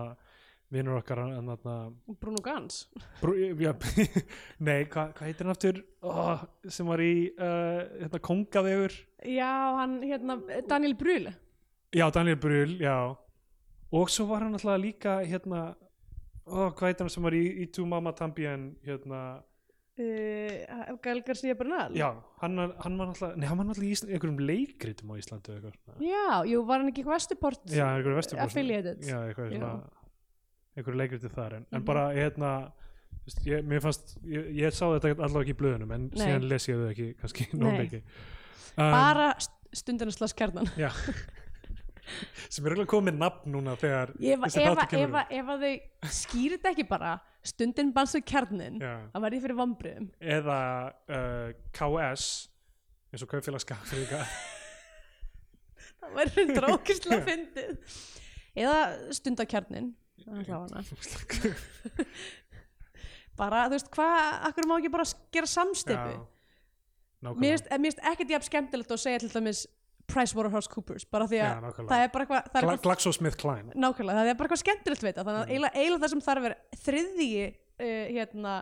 vinnur 0.70 0.98
okkar 0.98 1.18
hann, 1.22 1.48
hann, 1.48 1.96
Bruno 2.20 2.40
Gans. 2.42 2.88
Brú, 3.20 3.34
já, 3.38 3.72
nei, 4.66 4.84
hvað 4.90 5.12
hva 5.14 5.26
heitir 5.26 5.46
hann 5.46 5.54
aftur? 5.54 5.82
Oh, 6.02 6.40
sem 6.68 6.86
var 6.90 6.98
í 7.02 7.30
uh, 7.38 7.82
hérna, 8.02 8.18
kongavegur. 8.22 8.94
Já, 9.26 9.50
hann 9.80 10.00
hérna, 10.02 10.38
Daniel 10.68 10.94
Brühl. 10.98 11.28
Já, 11.94 12.11
Daniel 12.12 12.36
Brühl, 12.42 12.78
já. 12.82 12.96
Og 13.94 14.11
svo 14.11 14.26
var 14.30 14.42
hann 14.42 14.54
alltaf 14.59 14.78
líka 14.82 15.20
hérna, 15.26 15.74
oh, 16.46 16.70
hvað 16.74 16.90
heitir 16.92 17.07
hann 17.07 17.11
sem 17.14 17.22
var 17.26 17.34
í, 17.38 17.44
í 17.62 17.66
Two 17.72 17.86
Mama 17.86 18.12
Tambien 18.12 18.72
hérna 18.86 19.42
uh, 19.99 20.97
Gael 21.03 21.22
García 21.26 21.55
Bernal 21.59 21.94
Já, 21.97 22.11
hann, 22.42 22.59
hann 22.84 22.99
var 23.01 23.09
alltaf 23.12 23.36
í 23.86 23.90
Ísland, 23.94 24.12
einhverjum 24.14 24.40
leikritum 24.44 25.12
á 25.12 25.14
svona. 25.86 26.01
já, 26.05 26.26
jú, 26.53 26.64
var 26.68 26.82
hann 26.82 26.90
ekki 26.92 27.03
eitthvað 27.05 27.16
Vesturport 27.20 27.70
Já, 27.72 27.86
einhverjum 27.94 28.18
vestur 28.20 28.42
affiliated 28.44 29.05
Já, 29.07 29.18
einhverjum 30.76 31.01
leikritum 31.01 31.32
þar 31.36 31.57
en, 31.61 31.66
en 31.72 31.80
Mhm. 31.80 31.86
bara, 31.88 32.05
hérna, 32.12 32.51
ég, 33.47 33.64
mér 33.64 33.80
fannst, 33.80 34.16
ég, 34.24 34.51
ég 34.61 34.74
sá 34.76 34.84
þetta 34.92 35.14
allavega 35.16 35.47
ekki 35.47 35.55
í 35.57 35.61
blöðunum 35.62 35.94
en 35.97 36.11
Nei. 36.14 36.26
síðan 36.26 36.49
les 36.49 36.68
ég 36.68 36.76
þau 36.82 36.90
ekki, 36.92 37.09
kannski, 37.22 37.49
nóg 37.62 37.80
ekki. 37.86 38.03
Um, 38.76 38.92
bara 38.92 39.30
stundinu 39.72 40.12
slags 40.12 40.34
kjarnan 40.36 40.68
Já, 40.76 40.90
sem 42.53 42.64
er 42.66 42.74
eiginlega 42.76 42.90
komið 42.92 43.16
nafn 43.18 43.51
núna 43.51 43.72
þegar 43.80 44.12
þessi 44.20 44.62
ef, 44.62 44.82
kemur 44.92 45.24
ef, 45.40 45.49
að 45.57 45.64
þau 45.64 46.11
skýrir 46.20 46.59
þetta 46.61 46.70
ekki 46.76 46.84
bara 46.90 47.14
stundin 47.49 47.92
bansu 47.94 48.20
kjarnin 48.26 48.76
það 48.82 49.22
verði 49.24 49.40
fyrir 49.44 49.59
vombriðum 49.59 50.07
Eða 50.20 50.59
uh, 51.11 51.49
KS, 51.76 52.24
eins 53.12 53.24
og 53.24 53.28
kaupfélag 53.32 53.62
skafrika. 53.64 54.18
það 56.01 56.11
verður 56.20 56.36
hundra 56.42 56.66
ókysla 56.74 57.16
fyndið. 57.26 57.70
Eða 58.57 58.78
stundakjarnin 59.16 59.86
bara, 63.40 63.66
þú 63.68 63.74
veist, 63.76 63.90
hvað 63.92 64.16
akkur 64.49 64.64
má 64.68 64.74
ekki 64.78 64.92
bara 64.94 65.07
gera 65.34 65.49
samstipu? 65.51 66.14
Mér 67.36 67.57
finnst 67.57 67.68
mér 67.70 67.90
finnst 67.90 68.07
ekkert 68.12 68.32
jafn 68.32 68.49
skemmtilegt 68.49 68.94
að 68.94 69.03
segja 69.03 69.20
til 69.22 69.32
dæmis 69.32 69.61
PricewaterhouseCoopers 70.12 71.04
bara 71.11 71.26
því 71.30 71.38
Já, 71.40 71.46
að 71.50 71.62
nákvæmlega. 71.66 71.90
það 71.92 72.02
er 72.07 72.11
bara 72.14 72.24
eitthvað 72.26 72.82
GlaxoSmithKline. 72.86 73.72
nákvæmlega, 73.74 74.18
það 74.20 74.30
er 74.32 74.36
bara 74.40 74.48
eitthvað 74.48 74.62
skemmtilegt 74.64 75.02
þetta 75.07 75.24
þannig 75.26 75.40
að 75.40 75.46
Mm. 75.46 75.52
eiginlega, 75.52 75.74
eiginlega 75.80 76.02
það 76.04 76.12
sem 76.14 76.24
þarf 76.26 76.42
að 76.42 76.46
vera 76.46 76.59
þriðji 76.86 77.46
uh, 77.46 78.07
hérna 78.16 78.52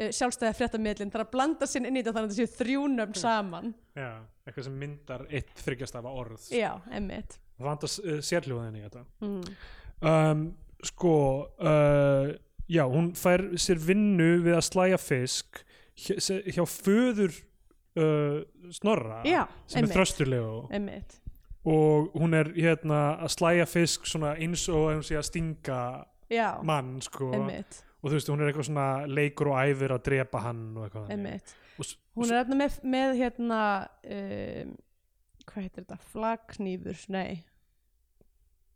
uh, 0.00 0.10
sjálfstæða 0.18 0.56
fréttamiðlinn 0.60 1.12
þarf 1.14 1.26
að 1.26 1.30
blanda 1.36 1.66
sinn 1.70 1.86
inn 1.86 1.96
í 1.96 2.02
þetta 2.02 2.14
þannig 2.16 2.30
að 2.30 2.34
það 2.34 2.40
séu 2.40 2.56
þrjúnöfn 2.60 3.20
saman 3.20 3.74
Já, 3.96 4.10
eitthvað 4.46 4.64
sem 4.68 4.78
myndar 4.80 5.26
eitt 5.30 5.54
þryggjastafa 5.64 6.14
orð. 6.22 6.48
já, 6.54 6.72
emmitt 6.90 7.38
Það 7.60 7.66
vantar 7.70 7.90
uh, 8.04 8.20
sérhljóðin 8.24 8.76
í 8.80 8.84
þetta. 8.86 9.04
mm. 9.20 9.42
um, 10.10 10.44
sko 10.88 11.14
já, 12.70 12.84
hún 12.88 13.10
fær 13.18 13.42
sér 13.60 13.80
vinnu 13.84 14.30
við 14.46 14.54
að 14.56 14.64
slæja 14.68 14.98
fisk 15.02 15.58
hjá 16.00 16.64
föður 16.70 17.34
uh, 17.98 18.40
Snorra 18.74 19.22
já, 19.26 19.44
sem 19.66 19.80
er 19.80 19.86
emmitt, 19.86 19.96
þrösturlegu 19.96 20.54
emmitt 20.76 21.18
og 21.70 22.14
hún 22.16 22.34
er 22.38 22.52
hérna 22.56 23.00
að 23.20 23.34
slæja 23.34 23.66
fisk 23.68 24.06
eins 24.16 24.68
og 24.72 24.86
hún 24.94 25.02
sé 25.04 25.18
að 25.18 25.26
stinga 25.28 25.80
já, 26.32 26.62
mann 26.64 27.00
sko. 27.04 27.32
emmitt, 27.36 27.82
og 28.00 28.08
þú 28.08 28.16
veist 28.16 28.30
hún 28.32 28.40
er 28.40 28.50
eitthvað 28.50 28.68
svona 28.70 28.88
leikur 29.10 29.52
og 29.52 29.60
æfir 29.60 29.94
að 29.94 30.04
drepa 30.08 30.44
hann 30.46 30.64
og 30.76 30.86
eitthvað 30.86 31.10
þannig. 31.10 31.54
og, 31.76 31.92
hún 32.16 32.30
er 32.32 32.40
hérna 32.40 32.60
með, 32.62 32.80
með 32.96 33.14
hérna 33.20 33.60
um, 34.16 34.74
hvað 35.44 35.62
heitir 35.66 35.84
þetta, 35.84 36.00
flagnýfur 36.14 37.06
nei. 37.12 37.40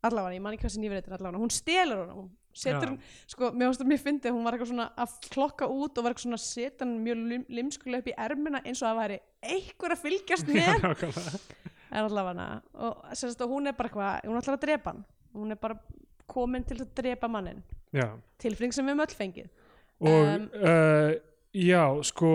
Allavega, 0.05 0.37
ég 0.37 0.45
man 0.45 0.57
ekki 0.57 0.67
hvað 0.67 0.75
sem 0.75 0.85
nýfur 0.85 1.01
heitir 1.01 1.17
allavega, 1.17 1.41
hún 1.41 1.55
stelur 1.55 2.09
hún 2.11 2.33
setur 2.55 2.91
hann, 2.93 2.99
sko, 3.31 3.51
mér 3.53 3.69
finnst 3.69 3.83
það 3.83 3.91
mjög 3.93 4.03
fyndið 4.05 4.37
hún 4.37 4.47
var 4.47 4.57
eitthvað 4.57 4.71
svona 4.73 4.87
að 5.05 5.17
klokka 5.35 5.69
út 5.69 5.99
og 5.99 6.07
var 6.07 6.15
eitthvað 6.15 6.27
svona 6.27 6.41
að 6.41 6.47
setja 6.47 6.85
hann 6.85 6.95
mjög 7.05 7.25
lim, 7.33 7.45
limskulega 7.59 8.05
upp 8.05 8.11
í 8.13 8.17
ermina 8.27 8.63
eins 8.65 8.83
og 8.83 8.91
að 8.91 9.01
væri 9.03 9.19
einhver 9.55 9.97
að 9.97 10.05
fylgjast 10.05 10.53
með. 10.55 10.89
en 11.95 12.01
allavega, 12.05 12.49
og 12.87 13.05
sérst 13.19 13.45
að 13.45 13.55
hún 13.55 13.71
er 13.71 13.77
bara 13.79 13.91
eitthvað 13.91 14.31
hún 14.31 14.41
ætlar 14.41 14.59
að 14.59 14.65
drepa 14.67 14.95
hann, 14.95 15.05
hún 15.35 15.55
er 15.55 15.61
bara 15.61 15.79
komin 16.31 16.65
til 16.67 16.81
að 16.81 16.95
drepa 17.03 17.31
mannin 17.31 17.63
tilfring 18.43 18.75
sem 18.75 18.87
við 18.87 18.97
höfum 18.97 19.05
öll 19.07 19.19
fengið. 19.19 19.53
Og 20.05 20.11
Um, 20.11 20.49
uh, 20.59 21.13
já, 21.55 22.03
sko 22.03 22.31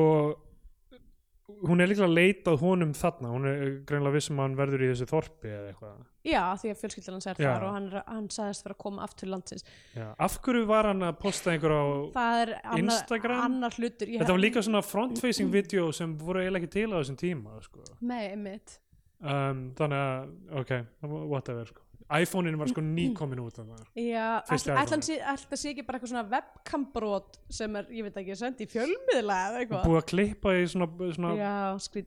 hún 1.67 1.81
er 1.81 1.89
líklega 1.89 2.07
að 2.07 2.15
leita 2.17 2.53
að 2.53 2.63
honum 2.63 2.93
þarna, 2.97 3.31
hún 3.33 3.47
er 3.49 3.61
greinlega 3.87 4.15
vissum 4.15 4.39
að 4.39 4.47
hann 4.47 4.57
verður 4.59 4.83
í 4.85 4.89
þessu 4.91 5.07
þorpi 5.09 5.51
eða 5.51 5.71
eitthvað 5.71 5.97
já, 6.29 6.41
því 6.61 6.71
að 6.71 6.81
fjölskyldan 6.81 7.17
hans 7.17 7.29
er 7.31 7.39
þar 7.39 7.65
og 7.67 7.75
hann, 7.77 7.87
hann 8.07 8.27
sagðist 8.33 8.67
vera 8.67 8.77
að 8.77 8.81
koma 8.85 9.05
aftur 9.07 9.31
landsins 9.33 9.65
já. 9.95 10.07
af 10.11 10.37
hverju 10.45 10.67
var 10.69 10.91
hann 10.91 11.07
að 11.09 11.17
posta 11.23 11.53
einhver 11.53 11.75
á 11.75 11.83
annar, 12.19 12.83
Instagram? 12.83 13.41
annar 13.47 13.79
hlutur 13.79 14.13
þetta 14.13 14.35
var 14.35 14.43
líka 14.45 14.65
svona 14.65 14.83
front-facing 14.85 15.51
video 15.53 15.89
sem 15.95 16.15
voru 16.19 16.43
eiginlega 16.43 16.67
ekki 16.67 16.75
til 16.79 16.87
á 16.93 16.97
þessum 16.99 17.19
tíma 17.19 17.59
sko. 17.65 17.83
Nei, 17.99 18.31
einmitt 18.31 18.79
um, 19.19 19.69
þannig 19.77 20.01
að, 20.05 20.33
ok, 20.61 20.73
whatever 21.03 21.69
sko. 21.69 21.88
iPhone-in 22.09 22.55
var 22.57 22.69
sko 22.71 22.81
nýkomin 22.81 23.39
út. 23.43 23.57
Já, 23.93 24.41
Fyrsti 24.47 24.71
ætla 24.71 24.81
iPhone. 24.81 24.89
hann 24.89 25.03
sé, 25.05 25.17
sé 25.61 25.69
ekki 25.73 25.83
bara 25.85 25.99
eitthvað 25.99 26.09
svona 26.09 26.23
webcam-brot 26.31 27.37
sem 27.53 27.75
er, 27.77 27.89
ég 27.93 28.07
veit 28.07 28.15
ekki, 28.17 28.37
sendi 28.39 28.65
í 28.65 28.69
fjölmiðla 28.71 29.37
eða 29.49 29.59
eitthvað. 29.61 29.83
búið 29.85 29.99
að 29.99 30.07
klippa 30.09 30.53
í 30.57 30.63
svona, 30.71 30.87
svona 31.13 31.33
Já, 31.37 31.53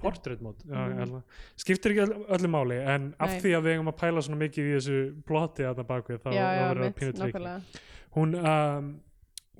portréttmót 0.03 0.65
Já, 0.67 0.81
mm. 0.91 1.15
skiptir 1.63 1.95
ekki 1.95 2.05
öll- 2.07 2.27
öllu 2.35 2.51
máli 2.51 2.81
en 2.83 3.15
af 3.19 3.31
Nei. 3.31 3.39
því 3.45 3.55
að 3.59 3.63
við 3.69 3.77
eigum 3.77 3.93
að 3.93 3.99
pæla 4.03 4.25
svona 4.27 4.41
mikið 4.43 4.71
í 4.71 4.75
þessu 4.79 4.99
plotti 5.29 5.69
að 5.69 5.79
það 5.79 5.91
bakvið 5.93 6.23
þá, 6.25 6.31
Já, 6.35 6.43
já, 6.43 6.67
verður 6.67 6.89
það 6.89 6.99
pínu 6.99 7.13
nákvæmlega. 7.23 7.85
Hún, 8.17 8.35
um, 8.43 8.91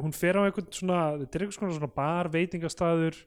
hún 0.03 0.13
fer 0.17 0.35
á 0.35 0.43
einhvern 0.43 0.73
svona 0.75 0.99
þetta 1.23 1.39
er 1.39 1.47
einhvern 1.47 1.77
svona 1.79 1.95
bar 1.95 2.29
veitingastæður 2.35 3.21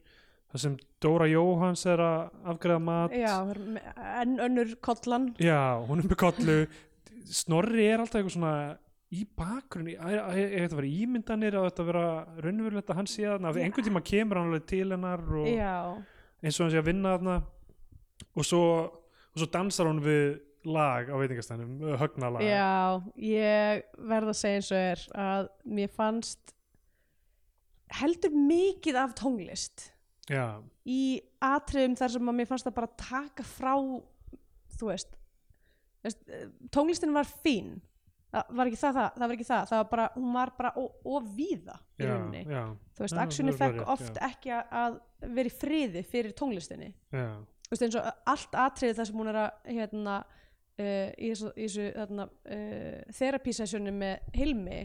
þar 0.52 0.62
sem 0.66 0.76
Dóra 1.04 1.28
Jóhans 1.28 1.86
er 1.90 2.00
að 2.00 2.30
afgreða 2.52 2.82
mat. 2.82 3.12
Já, 3.16 3.34
það 3.48 3.80
enn 4.22 4.36
önnur 4.46 4.76
kollan. 4.86 5.30
Já, 5.40 5.80
hún 5.88 6.00
er 6.04 6.08
með 6.12 6.20
kollu 6.22 6.58
Snorri 7.26 7.88
er 7.90 8.02
alltaf 8.04 8.20
eitthvað 8.20 8.36
svona 8.36 8.56
í 9.16 9.24
bakgrunni, 9.38 9.96
er 9.96 10.20
er 10.34 10.66
þetta 10.66 10.76
að 10.76 10.82
vera 10.82 10.94
ímyndanir 11.06 11.58
að 11.58 11.68
þetta 11.70 11.86
vera 11.88 12.06
raunverulegt 12.44 12.90
að 12.92 13.00
hann 13.00 13.10
sé 13.10 13.26
því 13.26 13.64
einhvern 13.64 13.88
tíma 13.88 14.04
kemur 14.06 14.40
hann 14.40 14.50
alveg 14.50 14.66
til 14.70 14.88
hennar 14.92 15.24
og 15.40 15.48
Já, 15.50 15.76
eins 16.42 16.60
og 16.60 16.66
hann 16.66 16.74
sé 16.74 16.82
að 16.82 16.90
vinna 16.90 17.16
þarna. 17.16 17.38
Og 18.36 18.48
svo, 18.48 18.64
og 19.32 19.40
svo 19.40 19.48
dansar 19.52 19.90
hún 19.90 20.02
við 20.04 20.40
lag 20.66 21.10
á 21.12 21.16
veitingastænum 21.20 21.78
högnalag. 22.02 22.42
Já, 22.42 23.02
ég 23.22 23.86
verð 24.10 24.34
að 24.34 24.40
segja 24.40 24.60
eins 24.60 24.72
og 24.72 24.82
er 24.82 25.04
að 25.26 25.50
mér 25.78 25.92
fannst 25.94 26.56
heldur 28.00 28.34
mikið 28.34 28.98
af 28.98 29.14
tónlist 29.20 29.90
Já, 30.32 30.58
í 30.90 31.22
atriðum 31.44 31.98
þar 32.00 32.16
sem 32.16 32.32
að 32.32 32.38
mér 32.40 32.50
fannst 32.50 32.66
það 32.66 32.78
bara 32.80 32.96
taka 32.98 33.46
frá 33.46 33.76
þú 34.76 34.90
veist, 34.90 35.14
tónlistin 36.76 37.14
var 37.16 37.28
fín. 37.44 37.76
Það 38.36 38.50
var 38.58 38.68
ekki 38.68 38.80
það, 38.82 38.96
það, 38.98 39.10
það 39.16 39.26
var 39.30 39.34
ekki 39.38 39.48
það. 39.48 39.68
Það 39.70 39.78
var 39.80 39.90
bara, 39.92 40.06
hún 40.16 40.34
var 40.36 40.50
bara 40.58 40.72
of- 40.82 41.06
of 41.06 41.28
víða 41.38 41.76
í 41.96 42.04
já, 42.04 42.08
rauninni, 42.10 42.42
já, 42.52 42.64
þú 42.98 43.06
veist, 43.06 43.16
Já, 43.16 43.22
actioni 43.24 43.52
það 43.54 43.62
fekk 43.64 43.78
rétt, 43.80 43.92
oft 43.94 44.18
ekki 44.30 44.52
að- 44.60 44.98
vera 45.38 45.50
í 45.50 45.54
friði 45.62 46.04
fyrir 46.06 46.34
tónlistinni. 46.36 46.90
Já, 47.16 47.28
þú 47.66 47.72
veist, 47.72 47.86
eins 47.88 47.96
og 47.96 48.10
allt 48.34 48.52
atriði 48.66 48.98
þar 49.00 49.06
sem 49.12 49.16
hún 49.22 49.32
er 49.32 49.40
að 49.46 49.52
hérna 49.78 50.18
uh, 50.80 51.10
í 51.18 51.32
þessu, 51.32 51.86
þarna, 51.96 52.28
uh, 52.28 53.00
therapy-sessjoni 53.16 53.94
með 53.96 54.20
Hilmi 54.36 54.82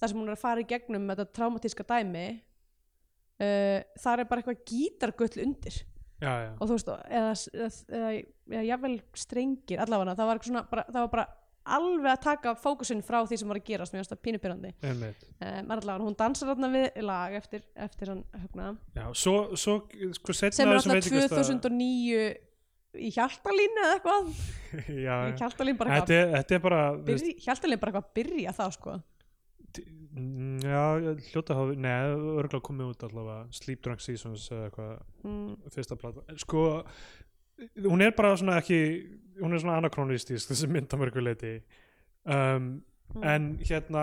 þar 0.00 0.08
sem 0.08 0.18
hún 0.18 0.28
er 0.30 0.36
að 0.38 0.40
fara 0.46 0.60
í 0.64 0.66
gegnum 0.72 1.04
þetta 1.12 1.26
traumatíska 1.36 1.84
dæmi 1.84 2.24
uh, 2.32 3.80
þar 4.00 4.22
er 4.24 4.28
bara 4.30 4.40
eitthvað 4.42 4.64
gítargull 4.70 5.44
undir 5.44 5.82
já, 6.22 6.32
já. 6.44 6.50
og 6.58 6.68
þú 6.68 6.76
veist, 6.76 6.90
eða, 6.90 7.32
eða, 7.54 7.70
eða, 8.00 8.12
eða 8.52 8.66
jafnvel 8.70 8.98
strengir 9.18 9.82
allavega, 9.84 10.16
það 10.18 10.30
var 10.30 10.44
svona 10.48 10.62
bara, 10.70 10.86
það 10.90 11.00
var 11.00 11.10
bara 11.16 11.26
alveg 11.64 12.10
að 12.12 12.22
taka 12.26 12.54
fókusinn 12.60 13.02
frá 13.04 13.22
því 13.24 13.38
sem 13.40 13.48
var 13.48 13.60
að 13.60 13.68
gerast, 13.70 13.94
það 13.96 14.20
pínupyrrandi 14.26 14.72
einmitt. 14.84 15.22
Um, 15.38 15.70
allavega, 15.72 16.04
hún 16.04 16.16
dansar 16.18 16.50
þarna 16.52 16.70
við 16.74 16.98
lag 17.08 17.36
eftir, 17.38 17.62
eftir 17.86 18.12
hann 18.12 18.24
höfna 18.42 18.74
svo, 19.16 19.36
svo 19.56 19.78
sko 20.18 20.36
sem 20.36 20.50
er 20.66 20.74
alltaf 20.74 20.98
veitingastað- 20.98 21.54
2009 21.70 22.26
í 22.94 23.10
hjaltalínu 23.10 23.82
eða 23.82 23.96
eitthvað. 23.96 24.28
Já, 25.06 25.16
í 25.30 25.32
hjaltalínu 25.40 25.80
bara 25.80 25.98
eitthvað 25.98 27.42
hjaltalínu 27.48 27.80
bara 27.82 27.94
eitthvað 27.94 28.04
að 28.04 28.14
byrja 28.20 28.54
þá 28.54 28.64
sko 28.76 28.98
Já, 30.64 30.82
hljóta 31.32 31.56
hafi 31.58 31.74
Nei, 31.82 31.92
örgulega 32.38 32.62
komið 32.68 32.92
út 32.92 33.02
allavega 33.08 33.38
Sleep 33.50 33.80
Drunk 33.82 34.00
Seasons 34.04 34.44
eða 34.52 34.68
eitthvað 34.68 34.92
mm, 35.26 35.70
fyrsta 35.74 35.96
plata 35.98 36.36
Sko, 36.38 36.62
hún 37.82 38.04
er 38.06 38.14
bara 38.14 38.36
svona 38.38 38.60
ekki 38.62 38.78
hún 39.40 39.54
er 39.56 39.62
svona 39.64 39.80
anakronistisk 39.82 40.52
þessi 40.52 40.68
mynd 40.70 40.94
á 40.94 40.96
mörgu 41.00 41.24
leiti 41.24 41.56
um, 42.24 42.76
Mm. 43.14 43.22
en 43.22 43.44
hérna 43.60 44.02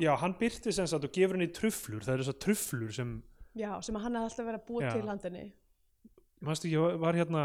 já, 0.00 0.14
hann 0.18 0.32
byrti 0.40 0.72
sem 0.72 0.86
sagt 0.88 1.04
og 1.04 1.12
gefur 1.12 1.36
henni 1.36 1.46
trufflur 1.54 2.00
það 2.02 2.14
eru 2.14 2.24
þessar 2.24 2.38
trufflur 2.40 2.92
sem 2.96 3.10
já, 3.54 3.68
sem 3.84 3.94
hann 4.00 4.16
hefði 4.16 4.30
alltaf 4.30 4.46
verið 4.48 4.56
að 4.58 4.64
búa 4.70 4.80
Já. 4.82 4.92
til 4.96 5.08
handinni 5.10 5.42
manstu 6.40 6.66
ekki, 6.70 6.78
ég 6.80 6.96
var 7.04 7.18
hérna 7.20 7.42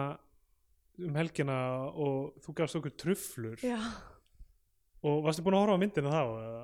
um 1.03 1.19
helgina 1.19 1.57
og 1.91 2.39
þú 2.41 2.55
gafst 2.57 2.79
okkur 2.79 2.95
trufflur 3.03 3.59
já, 3.61 3.77
og 5.03 5.19
varstu 5.27 5.43
búin 5.45 5.59
að 5.59 5.65
horfa 5.65 5.77
á 5.77 5.81
myndina 5.83 6.15
þá 6.15 6.23
eða? 6.47 6.63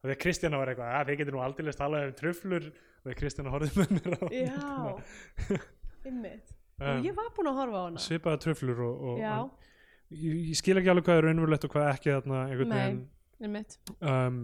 Og 0.00 0.08
því 0.08 0.14
að 0.14 0.22
Kristjana 0.24 0.60
var 0.60 0.72
eitthvað 0.72 0.94
að 0.98 1.10
þið 1.10 1.20
getur 1.20 1.36
nú 1.36 1.42
aldrei 1.44 1.74
talað 1.76 2.06
um 2.08 2.14
trufflur 2.20 2.70
og 2.70 3.04
því 3.04 3.12
að 3.12 3.18
Kristjana 3.20 3.52
horfði 3.54 3.82
með 3.82 3.92
mér 3.98 4.16
á 4.16 4.24
já. 4.32 4.94
ymmit, 6.10 6.56
Um, 6.80 6.96
og 6.96 7.04
ég 7.04 7.12
var 7.12 7.26
búin 7.36 7.48
að 7.50 7.58
horfa 7.60 7.76
á 7.76 7.84
hana. 7.84 8.00
svipaða 8.00 8.38
trufflur 8.40 8.78
og, 8.86 9.00
og 9.10 9.18
já, 9.20 9.34
ég, 10.16 10.36
ég 10.48 10.56
skil 10.56 10.78
ekki 10.80 10.88
alveg 10.88 11.04
hvað 11.10 11.18
er 11.20 11.26
raunverulegt 11.28 11.66
og 11.68 11.74
hvað 11.74 11.88
ekki 11.90 12.14
þarna 12.14 12.38
einhvern 12.46 12.72
veginn. 12.72 13.66
um, 14.00 14.38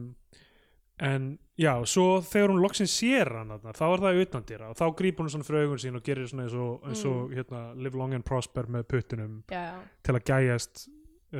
en 1.07 1.39
já, 1.57 1.73
svo 1.89 2.05
þegar 2.25 2.53
hún 2.53 2.61
loksins 2.61 2.93
sér 2.93 3.31
hann 3.39 3.55
þarna, 3.55 3.73
þá 3.77 3.87
er 3.87 4.05
það 4.05 4.21
utan 4.27 4.45
dýra 4.51 4.69
og 4.69 4.77
þá 4.77 4.85
grípur 5.01 5.25
hún 5.25 5.33
svona 5.33 5.49
fyrir 5.49 5.65
augun 5.65 5.81
sín 5.81 5.97
og 5.97 6.05
gerir 6.05 6.29
svona 6.29 6.45
eins 6.45 6.59
og, 6.61 6.85
eins 6.91 7.07
og 7.09 7.33
hérna, 7.37 7.63
live 7.81 8.01
long 8.03 8.17
and 8.17 8.29
prosper 8.29 8.69
með 8.69 8.85
puttunum 8.93 9.39
já, 9.49 9.63
já, 9.71 9.81
til 10.05 10.17
að 10.19 10.27
gæjast 10.29 10.87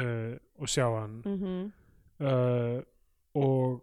uh, 0.01 0.33
og 0.57 0.73
sjá 0.73 0.87
hann. 0.97 1.21
Mhm. 1.29 1.61
Uh, 2.25 2.81
og 3.37 3.83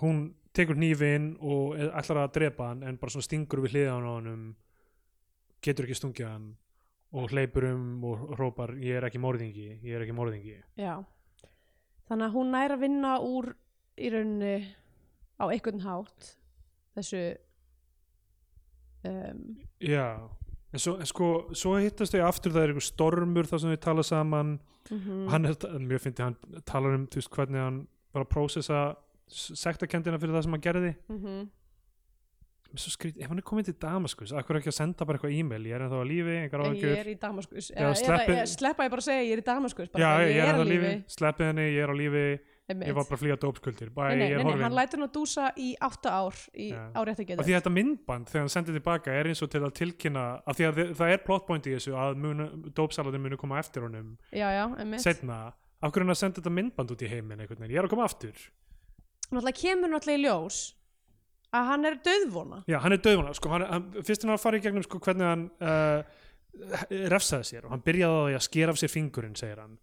hún 0.00 0.34
tekur 0.54 0.76
hnífin 0.78 1.36
og 1.40 1.76
er- 1.78 1.92
ætlar 1.98 2.24
að 2.24 2.32
drepa 2.38 2.68
hann 2.68 2.82
en 2.82 2.96
bara 3.00 3.22
stingur 3.22 3.62
við 3.64 3.74
hliðan 3.74 4.06
á 4.06 4.10
honum 4.14 4.44
getur 5.64 5.86
ekki 5.88 5.96
stungið 5.98 6.28
hann 6.28 6.48
og 7.14 7.30
hleypur 7.30 7.64
um 7.72 8.04
og 8.04 8.24
hrópar 8.36 8.74
ég 8.78 8.96
er 8.98 9.06
ekki 9.08 9.20
morðingi, 9.22 9.80
ég 9.82 9.94
er 9.94 10.02
ekki 10.02 10.14
morðingi. 10.16 10.56
Já, 10.76 11.04
þannig 12.08 12.26
að 12.26 12.34
hún 12.34 12.50
nær 12.50 12.74
að 12.74 12.80
vinna 12.82 13.12
úr 13.22 13.52
í 13.96 14.10
rauninni 14.10 14.56
á 15.38 15.44
einhvern 15.46 15.80
hátt 15.86 16.32
þessu 16.96 17.20
um, 19.04 19.56
já, 19.80 20.06
en 20.72 20.78
svo, 20.82 20.96
en 20.98 21.06
sko 21.06 21.28
svo 21.54 21.76
hittast 21.78 22.14
þau 22.14 22.24
aftur, 22.28 22.52
það 22.54 22.62
er 22.66 22.72
einhver 22.74 22.86
stormur 22.88 23.46
þar 23.50 23.62
sem 23.62 23.74
þau 23.74 23.82
tala 23.88 24.02
saman. 24.06 24.56
Mm 24.90 25.10
og 25.24 25.30
hann 25.32 25.46
er, 25.48 25.54
mjög 25.80 26.02
fyndi, 26.04 26.20
hann 26.26 26.34
talar 26.68 26.92
um 26.98 27.06
þú 27.08 27.16
veist, 27.22 27.30
hvernig 27.32 27.62
hann 27.62 27.78
bara 28.12 28.26
prósessa 28.28 28.80
sektakendina 29.28 30.18
fyrir 30.20 30.36
það 30.36 30.46
sem 30.48 30.56
hann 30.58 30.66
gerði. 30.68 30.96
Mm 31.08 31.44
svo 32.80 32.90
skrít, 32.94 33.18
ef 33.22 33.30
hann 33.30 33.38
er 33.38 33.46
komin 33.46 33.66
til 33.66 33.76
Damaskus 33.80 34.32
akkur 34.34 34.58
ekki 34.58 34.70
að 34.72 34.76
senda 34.78 35.06
bara 35.06 35.18
eitthvað 35.18 35.36
e-mail, 35.36 35.66
ég 35.68 35.76
er 35.76 35.84
ennþá 35.84 36.00
á 36.00 36.06
lífi 36.10 36.32
engar 36.40 36.64
ég 36.64 36.72
áhyggjur. 36.72 36.96
er 36.98 37.10
í 37.12 37.14
Damaskus. 37.22 37.68
Já, 37.70 37.78
eða, 37.84 37.92
sleppi- 38.00 38.34
eða, 38.34 38.48
sleppa 38.50 38.86
ég 38.86 38.90
bara 38.94 39.04
að 39.04 39.06
segja 39.06 39.22
ég 39.22 39.36
er 39.36 39.42
í 39.42 39.46
Damaskus 39.46 39.92
bara, 39.92 40.02
já, 40.02 40.10
ég, 40.24 40.34
ég, 40.34 40.42
er 40.42 40.58
á 40.58 40.58
á 40.58 40.66
lífi, 40.66 40.92
sleppið 41.14 41.50
henni, 41.50 41.66
ég 41.70 41.84
er 41.84 41.92
á 41.94 41.96
lífi. 42.00 42.26
Einmitt. 42.64 42.88
ég 42.88 42.94
var 42.96 43.04
bara 43.04 43.18
að 43.18 43.20
flýja 43.20 43.36
dópskuldir, 43.36 43.90
nei, 43.92 44.16
nei, 44.16 44.28
ég 44.32 44.38
nei, 44.40 44.62
hann 44.64 44.72
lætur 44.72 44.96
hann 44.96 45.04
að 45.04 45.12
dúsa 45.12 45.50
í 45.60 45.74
átta 45.84 46.14
ár 46.16 46.32
í, 46.56 46.70
Já. 46.72 46.96
á 46.96 47.00
rétt 47.04 47.18
að 47.20 47.20
og 47.20 47.28
geta 47.28 47.44
því 47.44 47.52
að 47.52 47.58
þetta 47.60 47.72
myndband 47.74 48.30
þegar 48.30 48.40
hann 48.40 48.52
sendir 48.54 48.72
tilbaka 48.78 49.12
er 49.12 49.28
eins 49.28 49.42
og 49.44 49.50
til 49.52 49.60
að 49.60 49.74
tilkynna 49.76 50.22
af 50.48 50.56
því 50.56 50.64
að 50.70 50.80
það 50.96 51.12
er 51.12 51.20
plotpoint 51.26 51.68
í 51.68 51.74
þessu 51.76 51.92
að 51.92 52.72
dópsaladin 52.72 53.20
munu 53.20 53.36
koma 53.36 53.58
eftir 53.60 53.84
honum 53.84 54.16
já, 54.32 54.48
já, 54.48 54.64
setna, 54.96 55.52
af 55.52 55.92
hverju 55.92 56.00
er 56.00 56.06
hann 56.08 56.16
að 56.16 56.20
senda 56.22 56.40
þetta 56.40 56.54
myndband 56.56 56.96
út 56.96 57.04
í 57.04 57.12
heiminn 57.12 57.44
ég 57.44 57.76
er 57.76 57.84
að 57.84 57.92
koma 57.92 58.08
aftur 58.08 58.32
náttúrulega 59.32 59.60
kemur 59.60 59.92
náttúrulega 59.94 60.20
í 60.20 60.24
ljós 60.26 60.60
að 61.54 61.70
hann 61.70 61.88
er 61.88 61.96
döðvona 62.04 62.60
já, 62.68 62.78
hann 62.82 62.96
er 62.96 63.02
döðvona, 63.04 63.34
sko, 63.38 63.50
hann, 63.54 63.64
hann, 63.70 63.88
fyrst 64.04 64.26
hann 64.26 64.34
að 64.34 64.42
fara 64.42 64.58
í 64.58 64.64
gegnum 64.64 64.84
sko, 64.86 65.00
hvernig 65.04 65.28
hann 65.30 65.44
uh, 65.62 66.22
refsaði 67.14 67.50
sér 67.50 67.66
og 67.68 67.74
hann 67.74 67.84
byrjaði 67.86 68.14
á 68.14 68.24
því 68.28 68.38
að 68.38 68.46
skera 68.48 68.74
af 68.74 68.80
sér 68.80 68.92
fingurinn, 68.92 69.36
segir 69.38 69.62
hann 69.62 69.76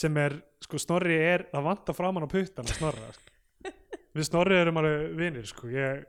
sem 0.00 0.16
er, 0.22 0.36
sko, 0.64 0.78
Snorri 0.80 1.16
er 1.18 1.46
að 1.56 1.66
vanta 1.66 1.94
framan 1.96 2.26
á 2.26 2.28
puttan 2.30 2.68
að 2.68 2.78
Snorra 2.78 3.10
sko. 3.16 3.34
við 4.16 4.28
Snorri 4.28 4.58
erum 4.60 4.80
alveg 4.80 5.16
vinir 5.18 5.48
sko, 5.50 5.68
ég 5.72 6.04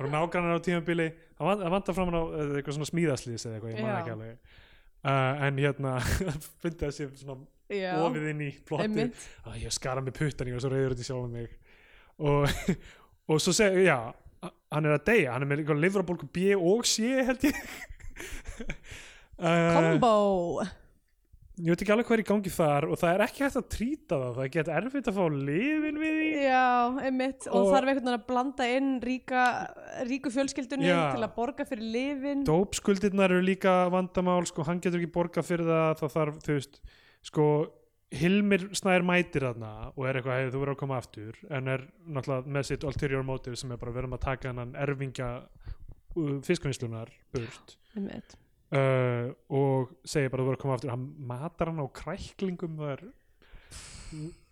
var 0.00 0.08
nágrannar 0.08 0.56
á 0.56 0.64
tímabili. 0.64 1.10
Að 1.36 1.50
van- 1.50 1.64
að 1.66 1.74
vanta 1.74 1.94
framan 1.96 2.16
á 2.16 2.22
eða 2.40 2.58
eitthvað 2.60 2.78
svona 2.78 2.88
smíðaslýs 2.88 3.44
eða 3.46 3.58
eitthvað, 3.58 3.74
ég 3.74 3.84
man 3.84 3.98
ekki 3.98 4.14
alveg. 4.14 4.56
Uh, 5.00 5.44
en 5.46 5.60
hérna 5.60 5.92
fyndi 6.62 6.80
þessi 6.86 7.08
svona 7.20 7.36
já, 7.72 7.92
ofið 8.00 8.26
inn 8.32 8.42
í 8.44 8.50
plotti 8.68 9.06
að 9.48 9.60
ég 9.62 9.72
skara 9.76 10.02
með 10.04 10.18
puttan 10.18 10.50
ég 10.50 10.56
var 10.56 10.64
svo 10.64 10.72
reyður 10.72 10.96
út 10.96 11.00
í 11.00 11.06
sjálfum 11.08 11.36
mig 11.38 11.54
og, 12.20 12.48
og 13.30 13.40
svo 13.42 13.54
seg, 13.56 13.80
já 13.86 13.98
hann 14.70 14.86
er 14.86 14.96
að 14.96 15.06
deyja, 15.10 15.32
hann 15.34 15.44
er 15.44 15.50
með 15.50 15.72
livrabólku 15.82 16.28
B 16.32 16.52
og 16.56 16.86
C 16.88 17.08
held 17.26 17.48
ég. 17.48 17.64
Uh, 19.40 19.72
combo. 19.72 20.10
ég 21.60 21.72
veit 21.72 21.80
ekki 21.82 21.92
alveg 21.94 22.08
hvað 22.08 22.18
er 22.18 22.22
í 22.22 22.26
gangi 22.28 22.50
þar 22.52 22.86
og 22.92 22.98
það 23.00 23.14
er 23.14 23.22
ekki 23.24 23.42
hægt 23.44 23.56
að 23.56 23.68
trýta 23.72 24.18
það 24.20 24.34
það 24.36 24.42
er 24.44 24.50
gett 24.56 24.70
erfitt 24.76 25.08
að 25.10 25.16
fá 25.16 25.24
lifin 25.32 26.00
við 26.00 26.18
því. 26.18 26.28
Já, 26.44 26.68
einmitt, 27.08 27.48
og, 27.48 27.56
Og- 27.56 27.70
þarf 27.72 27.80
einhvern 27.90 28.04
veginn 28.04 28.18
að 28.18 28.26
blanda 28.28 28.68
inn 28.76 28.90
ríka, 29.04 29.44
ríku 30.08 30.32
fjölskyldunni 30.34 30.88
Já. 30.90 31.00
til 31.16 31.24
að 31.24 31.34
borga 31.36 31.66
fyrir 31.68 31.90
lifin. 31.96 32.44
Dópskuldirnar 32.48 33.32
eru 33.32 33.44
líka 33.48 33.74
vandamál 33.92 34.44
sko, 34.48 34.64
hann 34.68 34.80
getur 34.84 35.00
ekki 35.00 35.14
borgað 35.16 35.48
fyrir 35.50 35.68
það 35.72 36.00
það 36.02 36.16
þarf, 36.18 36.40
þú 36.46 36.58
veist, 36.58 36.80
sko 37.30 37.46
Hilmir 38.10 38.66
Snær 38.74 39.04
mætir 39.06 39.44
þarna 39.46 39.72
og 39.92 40.06
er 40.08 40.18
eitthvað, 40.18 40.40
hefur 40.40 40.54
þú 40.54 40.62
verið 40.64 40.74
að 40.74 40.80
koma 40.82 40.96
aftur 40.98 41.36
en 41.50 41.70
er 41.70 41.84
náttúrulega 42.10 42.54
með 42.56 42.66
sitt 42.70 42.86
ulterior 42.88 43.26
motive 43.26 43.58
sem 43.60 43.70
er 43.70 43.80
bara 43.80 43.94
verðum 43.94 44.16
að 44.16 44.24
taka 44.24 44.50
hennan 44.50 44.72
erfingja 44.82 45.28
uh, 45.44 46.32
fiskvinnslunar 46.46 47.12
burt. 47.34 47.76
Uh, 48.70 49.30
og 49.54 49.94
segir 50.06 50.32
bara 50.32 50.42
þú 50.42 50.50
verður 50.50 50.58
að 50.58 50.64
koma 50.64 50.76
aftur. 50.78 50.92
Hann 50.94 51.06
matar 51.30 51.70
hann 51.70 51.82
á 51.82 51.86
kræklingum 52.00 52.76
það 52.80 52.96
er 52.96 53.06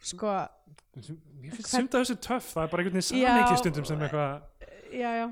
Sko, 0.07 0.31
mér 0.95 1.57
finnst 1.57 1.73
sumt 1.73 1.95
af 1.99 2.05
þessu 2.05 2.15
töff 2.23 2.53
það 2.55 2.63
er 2.63 2.71
bara 2.71 2.85
einhvern 2.85 3.01
veginn 3.01 3.19
Já. 3.19 3.27
samleiki 3.27 3.57
stundum 3.59 3.87
sem 3.89 4.03
eitthvað 4.07 4.59
já, 4.95 5.11
já. 5.19 5.27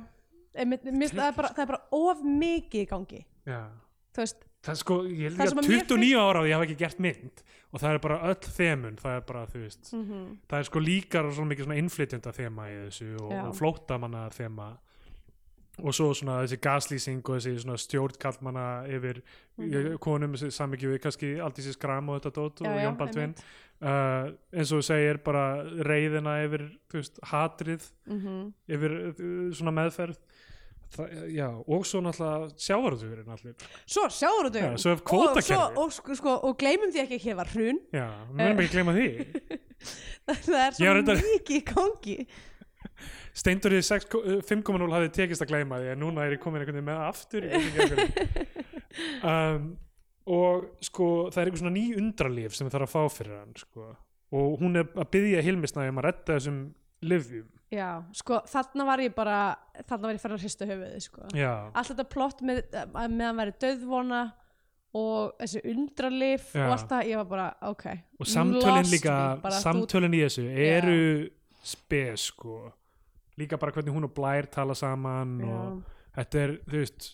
Einmitt, 0.56 0.84
mér, 0.86 1.04
finnst 1.04 1.16
það, 1.16 1.28
er 1.28 1.36
bara, 1.36 1.50
það 1.52 1.62
er 1.64 1.70
bara 1.70 1.80
of 1.98 2.22
mikið 2.24 2.82
í 2.82 2.88
gangi. 2.88 3.22
Já. 3.46 3.60
Þú 4.16 4.22
veist, 4.22 4.45
það 4.66 4.78
sko, 4.82 4.96
ég 5.06 5.32
sem 5.32 5.38
líka 5.40 5.52
að 5.52 5.68
mér 5.70 5.84
29 5.86 6.16
ára 6.22 6.40
og 6.42 6.48
ég 6.50 6.56
hafa 6.58 6.66
ekki 6.68 6.78
gert 6.82 6.98
mynd. 7.06 7.44
Og 7.74 7.80
það 7.82 7.92
er 7.96 8.00
bara 8.06 8.16
öll 8.30 8.50
þemun 8.56 8.98
það 9.02 9.14
er 9.18 9.24
bara, 9.28 9.44
þú 9.52 9.62
veist, 9.66 9.92
mm 9.92 10.26
það 10.48 10.58
er 10.62 10.68
sko 10.70 10.82
líka 10.82 11.22
svona 11.28 11.50
mikið 11.52 11.66
svona 11.68 11.78
innflytjenda 11.82 12.32
þema 12.36 12.66
í 12.72 12.76
þessu 12.86 13.08
og, 13.20 13.32
og 13.46 13.54
flóttamanna 13.58 14.26
þema. 14.36 14.68
Og 15.76 15.92
svo 15.92 16.06
svona 16.16 16.38
þessi 16.40 16.56
gaslýsing 16.64 17.18
og 17.28 17.34
þessi 17.36 17.58
svona 17.60 17.76
stjórnkallmanna 17.82 18.66
yfir 18.96 19.22
Mhm. 19.56 19.96
konum 20.04 20.34
samvikið 20.36 20.90
við 20.94 20.98
kannski 21.00 21.28
þessi 21.40 21.72
skram 21.76 22.08
og 22.12 22.18
þetta 22.20 22.32
dót 22.36 22.60
og 22.60 22.66
Jón 22.80 22.96
Baldvin. 22.96 23.34
uh, 23.82 24.32
eins 24.52 24.72
og 24.72 24.82
segir 24.84 25.18
bara 25.24 25.62
reyðina 25.64 26.34
yfir 26.46 26.64
þú 26.88 27.00
veist, 27.00 27.20
hatrið 27.24 27.86
mm 28.08 28.52
yfir 28.68 28.92
uh, 29.08 29.52
svona 29.56 29.72
meðferð 29.72 30.16
Það, 30.94 31.14
já, 31.34 31.46
og 31.50 31.86
svo 31.88 32.00
náttúrulega 32.04 32.62
sjávarútvegurinn 32.62 33.32
allir. 33.34 33.54
Svo, 33.84 34.04
svo 34.14 34.92
er 34.94 35.00
kvótakerfi. 35.04 35.56
og, 35.58 35.80
og, 35.82 35.94
sko, 36.16 36.34
og 36.46 36.54
gleymum 36.60 36.92
því 36.94 37.02
ekki 37.02 37.18
að 37.32 37.40
var 37.40 37.50
hrun. 37.52 37.80
Já, 37.92 38.06
við 38.30 38.42
verðum 38.42 38.62
ekki 38.62 38.70
að 38.70 38.76
gleyma 38.76 38.94
því. 38.96 39.08
Það 40.46 40.60
er 40.62 40.76
svo 40.78 40.94
reyndar- 40.96 41.24
mikið 41.26 41.58
í 41.58 41.64
gangi. 41.72 42.18
Steindur 43.36 43.74
í 43.76 43.82
6 43.84 44.06
uh, 44.16 44.38
5.0 44.46 44.94
hafði 44.94 45.10
tekist 45.18 45.44
að 45.44 45.50
gleyma 45.52 45.80
því 45.82 45.90
en 45.92 46.00
núna 46.00 46.24
er 46.24 46.36
ég 46.36 46.40
komin 46.40 46.62
einhvern 46.62 46.78
veginn 46.78 46.88
með 46.88 47.02
aftur 47.04 47.42
um, 49.32 49.66
og 50.32 50.64
sko 50.86 51.08
það 51.34 51.40
er 51.42 51.50
einhver 51.50 51.60
svona 51.60 51.74
ný 51.74 51.84
undralíf 52.00 52.56
sem 52.56 52.70
þarf 52.72 52.88
að 52.88 52.94
fá 52.94 53.18
fyrir 53.18 53.36
hann 53.36 53.52
sko. 53.60 53.90
og 54.32 54.56
hún 54.62 54.80
er 54.80 54.88
að 54.94 55.10
byggja 55.12 55.44
Hilmisnæði 55.44 55.92
um 55.92 56.00
að 56.00 56.08
redda 56.08 56.38
þessum 56.38 56.62
livjum 57.04 57.50
Já, 57.74 57.88
sko, 58.14 58.40
þarna 58.46 58.84
var 58.86 59.00
ég 59.02 59.14
bara 59.16 59.36
þarna 59.88 60.06
var 60.06 60.14
ég 60.14 60.20
farin 60.22 60.36
að 60.38 60.42
hrista 60.44 60.66
höfuðið, 60.68 61.00
sko 61.02 61.24
já, 61.34 61.50
allt 61.74 61.88
þetta 61.90 62.04
plott 62.12 62.42
með, 62.46 62.60
að 62.86 63.08
meðan 63.16 63.40
væri 63.40 63.54
döðvona 63.64 64.20
og 64.96 65.32
þessi 65.40 65.62
undralif 65.72 66.44
Já. 66.54 66.62
og 66.68 66.74
allt 66.76 66.88
það, 66.92 67.08
ég 67.10 67.18
var 67.20 67.28
bara, 67.32 67.48
ok 67.72 67.84
og 68.22 68.30
samtölin 68.30 68.78
lost 68.78 68.94
líka 68.94 69.16
me, 69.34 69.42
bara 69.42 69.58
þú- 69.58 69.66
samtölin 69.66 70.14
í 70.16 70.22
þessu 70.22 70.46
eru 70.68 71.00
spes 71.66 72.28
sko 72.30 72.56
líka 73.36 73.58
bara 73.60 73.74
hvernig 73.74 73.92
hún 73.98 74.06
og 74.08 74.14
Blær 74.16 74.46
tala 74.46 74.74
saman 74.78 75.34
Já. 75.42 75.50
og 75.50 75.82
þetta 76.16 76.44
er, 76.46 76.54
þú 76.70 76.80
veist 76.84 77.10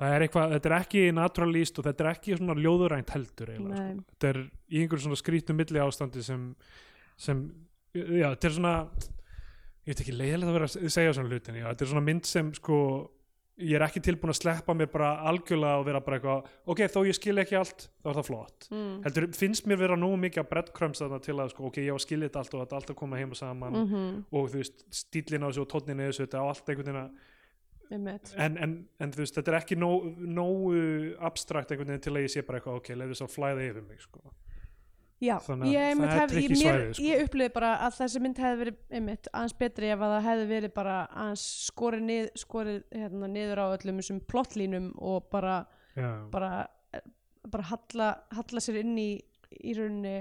það 0.00 0.14
er 0.16 0.24
eitthvað, 0.24 0.54
þetta 0.54 0.70
er 0.70 0.76
ekki 0.78 1.02
naturalist 1.18 1.78
og 1.82 1.84
þetta 1.90 2.06
er 2.06 2.12
ekki 2.14 2.38
svona 2.38 2.54
ljóðurænt 2.62 3.10
heldur 3.18 3.50
eiginlega, 3.56 3.88
sko. 3.90 4.04
þetta 4.14 4.30
er 4.30 4.38
í 4.70 4.84
einhverjum 4.84 5.08
svona 5.10 5.20
skrítum 5.26 5.58
milli 5.60 5.82
ástandi 5.82 6.22
sem, 6.24 6.46
sem 7.20 7.42
já, 7.92 8.30
þetta 8.30 8.46
er 8.48 8.54
svona 8.62 8.76
ég 9.86 9.94
veit 9.94 10.04
ekki 10.04 10.16
leiðilegt 10.16 10.50
að 10.50 10.58
vera 10.58 10.68
að 10.68 10.92
segja 10.96 11.16
svona 11.16 11.32
hlutin 11.32 11.58
já, 11.60 11.66
þetta 11.70 11.86
er 11.86 11.90
svona 11.94 12.06
mynd 12.06 12.28
sem 12.28 12.52
sko 12.56 12.78
ég 13.60 13.76
er 13.76 13.84
ekki 13.84 14.00
tilbúin 14.04 14.32
að 14.32 14.38
sleppa 14.38 14.74
mér 14.76 14.88
bara 14.92 15.10
algjörlega 15.28 15.80
og 15.80 15.86
vera 15.88 16.00
bara 16.04 16.18
eitthvað, 16.18 16.52
ok, 16.72 16.82
þó 16.92 17.00
ég 17.08 17.16
skil 17.16 17.36
ekki 17.42 17.58
allt 17.58 17.86
þá 18.00 18.10
er 18.12 18.18
það 18.18 18.28
flott, 18.28 18.68
mm. 18.70 18.92
heldur 19.06 19.26
finnst 19.36 19.66
mér 19.68 19.80
vera 19.82 19.98
nógu 20.00 20.20
mikið 20.22 20.42
að 20.44 20.50
breadcrumbs 20.52 21.02
þarna 21.02 21.18
til 21.24 21.36
að 21.36 21.52
sko, 21.52 21.66
ok, 21.68 21.80
ég 21.84 21.92
á 21.92 21.96
að 21.96 22.04
skilja 22.06 22.30
þetta 22.30 22.42
allt 22.42 22.54
og 22.54 22.62
þetta 22.62 22.78
allt 22.80 22.92
að 22.94 22.98
koma 23.02 23.20
heim 23.20 23.34
og 23.34 23.40
saman 23.40 23.76
mm 23.80 24.08
og 24.30 24.48
þú 24.52 24.60
veist, 24.60 24.84
stílinn 24.94 25.44
á 25.44 25.48
þessu 25.50 25.64
og 25.64 25.70
tónnin 25.72 26.00
í 26.00 26.08
þessu, 26.08 26.24
þetta 26.24 26.40
á 26.40 26.46
allt 26.46 26.72
einhvern 26.72 26.90
veginn 26.94 27.18
en, 27.90 28.56
en, 28.62 28.74
en 29.02 29.12
þú 29.12 29.24
veist, 29.24 29.36
þetta 29.36 29.52
er 29.52 29.58
ekki 29.60 29.78
nógu 29.80 30.82
abstrakt 31.26 31.72
einhvern 31.72 31.90
veginn 31.92 32.04
til 32.06 32.14
að 32.14 32.26
ég 32.26 32.32
sé 32.32 32.44
bara 32.46 32.60
eitthvað 32.60 32.78
ok, 32.80 32.92
leiði 32.94 33.16
þess 33.16 33.26
að 33.26 33.34
flæða 33.34 33.66
yfir 33.66 33.86
mig 33.88 34.04
sko. 34.04 34.22
Já, 35.20 35.34
Þannig 35.44 35.68
að 35.68 35.74
ég, 35.74 35.86
einmitt 35.90 36.10
það 36.10 36.22
er 36.22 36.30
tricky 36.32 36.54
mér, 36.54 36.60
svæði, 36.60 36.92
sko. 36.96 37.04
ég 37.04 37.22
upplifði 37.26 37.52
bara 37.58 37.70
að 37.84 37.96
þessi 37.98 38.20
mynd 38.24 38.38
hefði 38.40 38.60
verið 38.62 38.78
einmitt 38.96 39.28
aðeins 39.36 39.56
betri 39.60 39.90
ef 39.92 40.04
að 40.06 40.12
það 40.14 40.26
hefði 40.30 40.46
verið 40.48 40.72
bara 40.78 40.94
aðeins 41.24 41.42
skorið, 41.66 42.04
nið, 42.08 42.28
skorið 42.40 42.78
hérna, 42.96 43.28
niður 43.34 43.60
á 43.60 43.66
öllum 43.74 44.00
þessum 44.00 44.20
plottlínum 44.32 44.86
og 45.10 45.26
bara, 45.34 45.56
bara, 46.32 46.50
bara 47.52 47.68
halla, 47.74 48.08
halla 48.38 48.64
sér 48.64 48.80
inn 48.80 48.96
í, 48.96 49.10
í 49.60 49.76
rauninni 49.76 50.16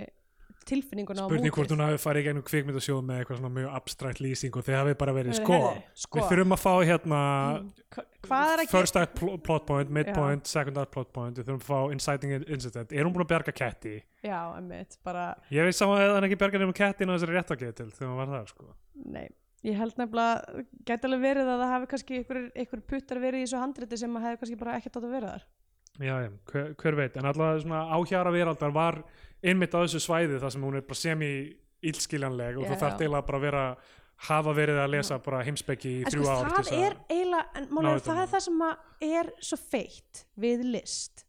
tilfinninguna 0.70 1.26
spurning 1.26 1.56
hvort 1.56 1.74
hún 1.74 1.84
hafi 1.84 2.00
farið 2.04 2.22
í 2.22 2.28
gegnum 2.28 2.46
kvikmyndasjóð 2.50 3.02
með 3.10 3.22
eitthvað 3.22 3.40
svona 3.42 3.52
mjög 3.58 3.76
abstrakt 3.80 4.22
lýsing 4.24 4.60
og 4.60 4.68
þið 4.68 4.78
hafi 4.80 4.96
bara 5.02 5.16
verið 5.18 5.38
sko, 5.40 5.60
sko. 5.94 6.20
við 6.20 6.30
þurfum 6.32 6.56
að 6.56 6.64
fá 6.66 6.74
hérna 6.92 7.22
Mm, 7.60 8.70
first 8.70 8.98
act 9.00 9.16
pl 9.18 9.38
plot 9.42 9.66
point, 9.66 9.90
mid 9.90 10.08
Já. 10.12 10.46
second 10.46 10.78
act 10.78 10.92
plot 10.94 11.12
point, 11.16 11.38
við 11.38 11.48
þurfum 11.48 11.62
að 11.64 11.70
fá 11.70 11.94
inciting 11.96 12.48
incident 12.48 12.94
er 12.94 13.08
hún 13.08 13.16
búin 13.16 13.26
að 13.26 13.32
berga 13.34 13.54
ketti? 13.56 13.98
Já, 14.24 14.40
einmitt, 14.56 15.00
bara, 15.04 15.34
ég 15.50 15.66
veist 15.66 15.82
saman 15.82 16.02
að 16.04 16.16
hann 16.18 16.28
ekki 16.28 16.40
berga 16.40 16.62
nefnum 16.62 16.78
kettin 16.78 17.10
á 17.10 17.16
þessari 17.16 17.38
réttakið 17.40 17.76
til 17.80 17.92
þegar 17.92 18.10
hann 18.12 18.20
var 18.22 18.34
þar 18.36 18.52
sko. 18.54 18.74
nei 19.10 19.30
Ég 19.68 19.76
held 19.76 19.98
nefnilega, 20.00 20.62
gæti 20.88 21.08
alveg 21.10 21.24
verið 21.26 21.50
að 21.52 21.58
það 21.62 21.72
hafi 21.74 21.88
kannski 21.92 22.20
ykkur, 22.22 22.38
ykkur 22.64 22.82
puttar 22.88 23.20
verið 23.20 23.42
í 23.42 23.48
þessu 23.48 23.60
handriti 23.60 23.98
sem 24.00 24.14
að 24.16 24.28
hefði 24.28 24.40
kannski 24.44 24.60
bara 24.62 24.76
ekkert 24.80 25.00
átt 25.00 25.08
að 25.08 25.16
vera 25.18 25.32
þar. 25.34 25.44
Já, 26.00 26.16
já, 26.24 26.30
hver, 26.52 26.68
hver 26.80 26.96
veit, 26.96 27.18
en 27.20 27.28
allavega 27.28 27.64
svona 27.64 27.80
áhjara 27.98 28.32
veraldar 28.32 28.72
var 28.72 29.02
einmitt 29.44 29.74
á 29.76 29.84
þessu 29.84 30.00
svæði 30.04 30.40
þar 30.40 30.54
sem 30.56 30.64
hún 30.64 30.78
er 30.80 30.86
bara 30.88 31.00
semi 31.00 31.32
illskiljanleg 31.90 32.60
og 32.60 32.68
Já, 32.68 32.70
þú 32.72 32.78
þarf 32.84 33.02
eiginlega 33.02 33.28
bara 33.28 33.40
að 33.40 33.46
vera 33.48 33.64
hafa 34.28 34.54
verið 34.56 34.82
að 34.84 34.92
lesa 34.96 35.18
bara 35.24 35.42
heimspeki 35.48 35.92
í 36.02 36.04
þrjú 36.10 36.26
sko 36.26 36.36
ár 36.36 36.54
það 36.68 36.72
er 36.76 36.96
eiginlega, 37.08 37.44
en 37.56 37.68
málega, 37.72 38.02
utan 38.02 38.10
það 38.10 38.20
um 38.20 38.24
er 38.24 38.32
það. 38.34 38.46
sem 38.46 39.10
er 39.10 39.32
svo 39.50 39.60
feitt 39.64 40.24
við 40.36 40.64
list. 40.76 41.26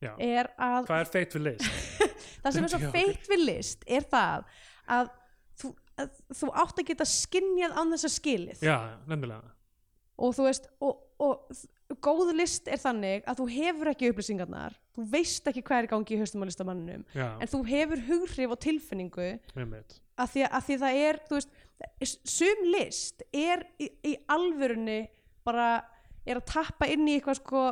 Já. 0.00 0.14
er 0.16 0.48
að 0.56 0.86
Hvað 0.88 1.02
er 1.02 1.10
feitt 1.12 1.34
við 1.36 1.42
list? 1.44 1.66
það 2.42 2.54
sem 2.56 2.66
er 2.66 2.72
svo 2.72 2.92
feitt 2.94 3.26
við 3.28 3.42
list 3.44 3.84
er 3.84 4.06
það 4.08 4.46
að 4.96 5.10
þú, 5.60 5.72
að 6.00 6.14
þú 6.40 6.52
átt 6.64 6.80
að 6.80 6.88
geta 6.92 7.08
skinjað 7.08 7.76
án 7.76 7.92
þess 7.92 8.08
að 8.08 8.14
skilið. 8.16 8.62
Já, 8.64 8.76
nefnilega 9.10 9.52
og 10.20 10.34
þú 10.36 10.46
veist 10.46 10.68
og, 10.84 10.98
og 11.20 11.98
góð 12.04 12.32
list 12.38 12.68
er 12.70 12.78
þannig 12.80 13.24
að 13.28 13.40
þú 13.40 13.46
hefur 13.54 13.90
ekki 13.90 14.10
upplýsingarnar 14.12 14.76
þú 14.96 15.06
veist 15.10 15.48
ekki 15.50 15.62
hvað 15.66 15.82
er 15.82 15.88
í 15.88 15.92
gangi 15.94 16.16
í 16.16 16.20
haustum 16.20 16.44
á 16.44 16.48
listamanninum 16.50 17.04
Já, 17.16 17.26
en 17.40 17.50
þú 17.50 17.60
hefur 17.70 18.04
hughrif 18.08 18.54
og 18.54 18.60
tilfinningu 18.62 19.28
að 20.20 20.34
því 20.34 20.44
að, 20.46 20.66
því 20.68 20.78
það 20.84 21.00
er 21.06 21.20
þú 21.28 21.38
veist, 21.38 21.54
sum 22.28 22.66
list 22.74 23.24
er 23.32 23.64
í, 23.80 23.88
í 24.06 24.16
alvörunni 24.30 25.00
bara 25.46 25.70
er 26.28 26.38
að 26.38 26.50
tappa 26.52 26.86
inn 26.92 27.08
í 27.08 27.16
eitthvað 27.16 27.40
sko 27.40 27.64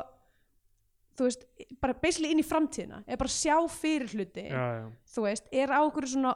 þú 1.18 1.28
veist, 1.28 1.46
bara 1.82 1.96
basically 2.00 2.32
inn 2.32 2.40
í 2.42 2.46
framtíðina 2.46 3.02
er 3.04 3.20
bara 3.20 3.30
að 3.30 3.36
sjá 3.36 3.56
fyrir 3.74 4.14
hluti 4.14 4.48
Já, 4.48 4.64
já, 4.80 4.84
þú 5.14 5.26
veist, 5.28 5.50
er 5.52 5.74
á 5.74 5.78
okkur 5.84 6.08
svona 6.08 6.34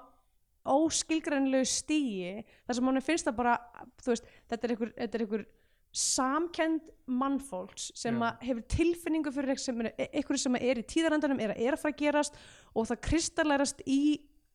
óskilgrænlegu 0.63 1.67
stíi 1.67 2.45
þar 2.67 2.77
sem 2.79 2.87
mann 2.87 3.03
finnst 3.03 3.27
það 3.27 3.39
bara 3.41 3.57
þú 4.03 4.13
veist, 4.13 4.29
þetta 4.51 4.69
er 4.69 4.75
einhver, 4.75 4.93
þetta 5.01 5.19
er 5.19 5.25
einhver 5.25 5.45
samkend 5.93 6.89
mannfólks 7.07 7.91
sem 7.99 8.17
hefur 8.41 8.63
tilfinningu 8.73 9.33
fyrir 9.35 9.53
er, 9.53 9.91
einhverju 10.09 10.41
sem 10.41 10.59
er 10.61 10.81
í 10.81 10.87
tíðarandanum 10.89 11.41
er 11.43 11.53
að 11.53 11.65
er 11.67 11.77
að 11.77 11.83
fara 11.83 11.95
að 11.95 12.01
gerast 12.01 12.39
og 12.73 12.89
það 12.89 13.03
kristallærast 13.09 13.83
í 13.85 14.03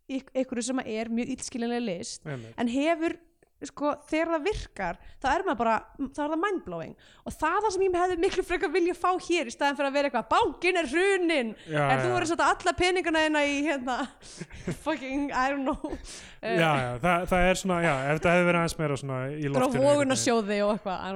einhverju 0.08 0.66
sem 0.70 0.82
er 0.86 1.12
mjög 1.14 1.34
illskiljanlega 1.36 1.86
list 1.86 2.28
en 2.28 2.72
hefur 2.72 3.18
sko, 3.66 3.94
þegar 4.06 4.30
það 4.36 4.44
virkar 4.46 4.98
þá 5.18 5.28
er 5.32 5.44
maður 5.48 5.60
bara, 5.64 5.76
þá 6.14 6.20
er 6.24 6.32
það 6.34 6.42
mindblowing. 6.44 6.92
Og 7.26 7.34
það 7.34 7.56
er 7.58 7.64
það 7.66 7.74
sem 7.74 7.86
ég 7.88 7.96
hefði 7.98 8.18
miklu 8.22 8.44
frekar 8.46 8.72
vilja 8.76 8.94
fá 8.98 9.10
hér 9.28 9.50
í 9.50 9.54
staðan 9.56 9.80
fyrir 9.80 9.90
að 9.90 9.96
vera 9.98 10.12
eitthvað, 10.12 10.28
bankin 10.36 10.78
er 10.82 10.90
hrunin 10.92 11.50
Já, 11.66 11.82
en 11.88 12.04
þú 12.04 12.12
verður 12.14 12.30
svolítið 12.32 12.52
alla 12.54 12.74
peningana 12.82 13.24
hérna 13.26 13.44
í 13.50 13.56
hérna 13.66 13.98
fucking, 14.86 15.32
I 15.34 15.50
don't 15.50 15.66
know. 15.66 15.98
Já, 16.38 16.70
já, 16.78 16.92
það, 17.02 17.26
það 17.32 17.48
er 17.50 17.60
svona, 17.64 17.80
já, 17.82 17.94
ef 18.12 18.20
þetta 18.20 18.34
hefði 18.36 18.48
verið 18.48 18.60
aðeins 18.62 18.78
meira 18.78 18.98
svona 19.02 19.20
í 19.28 19.48
loftinu 19.48 19.58
don't 19.58 19.78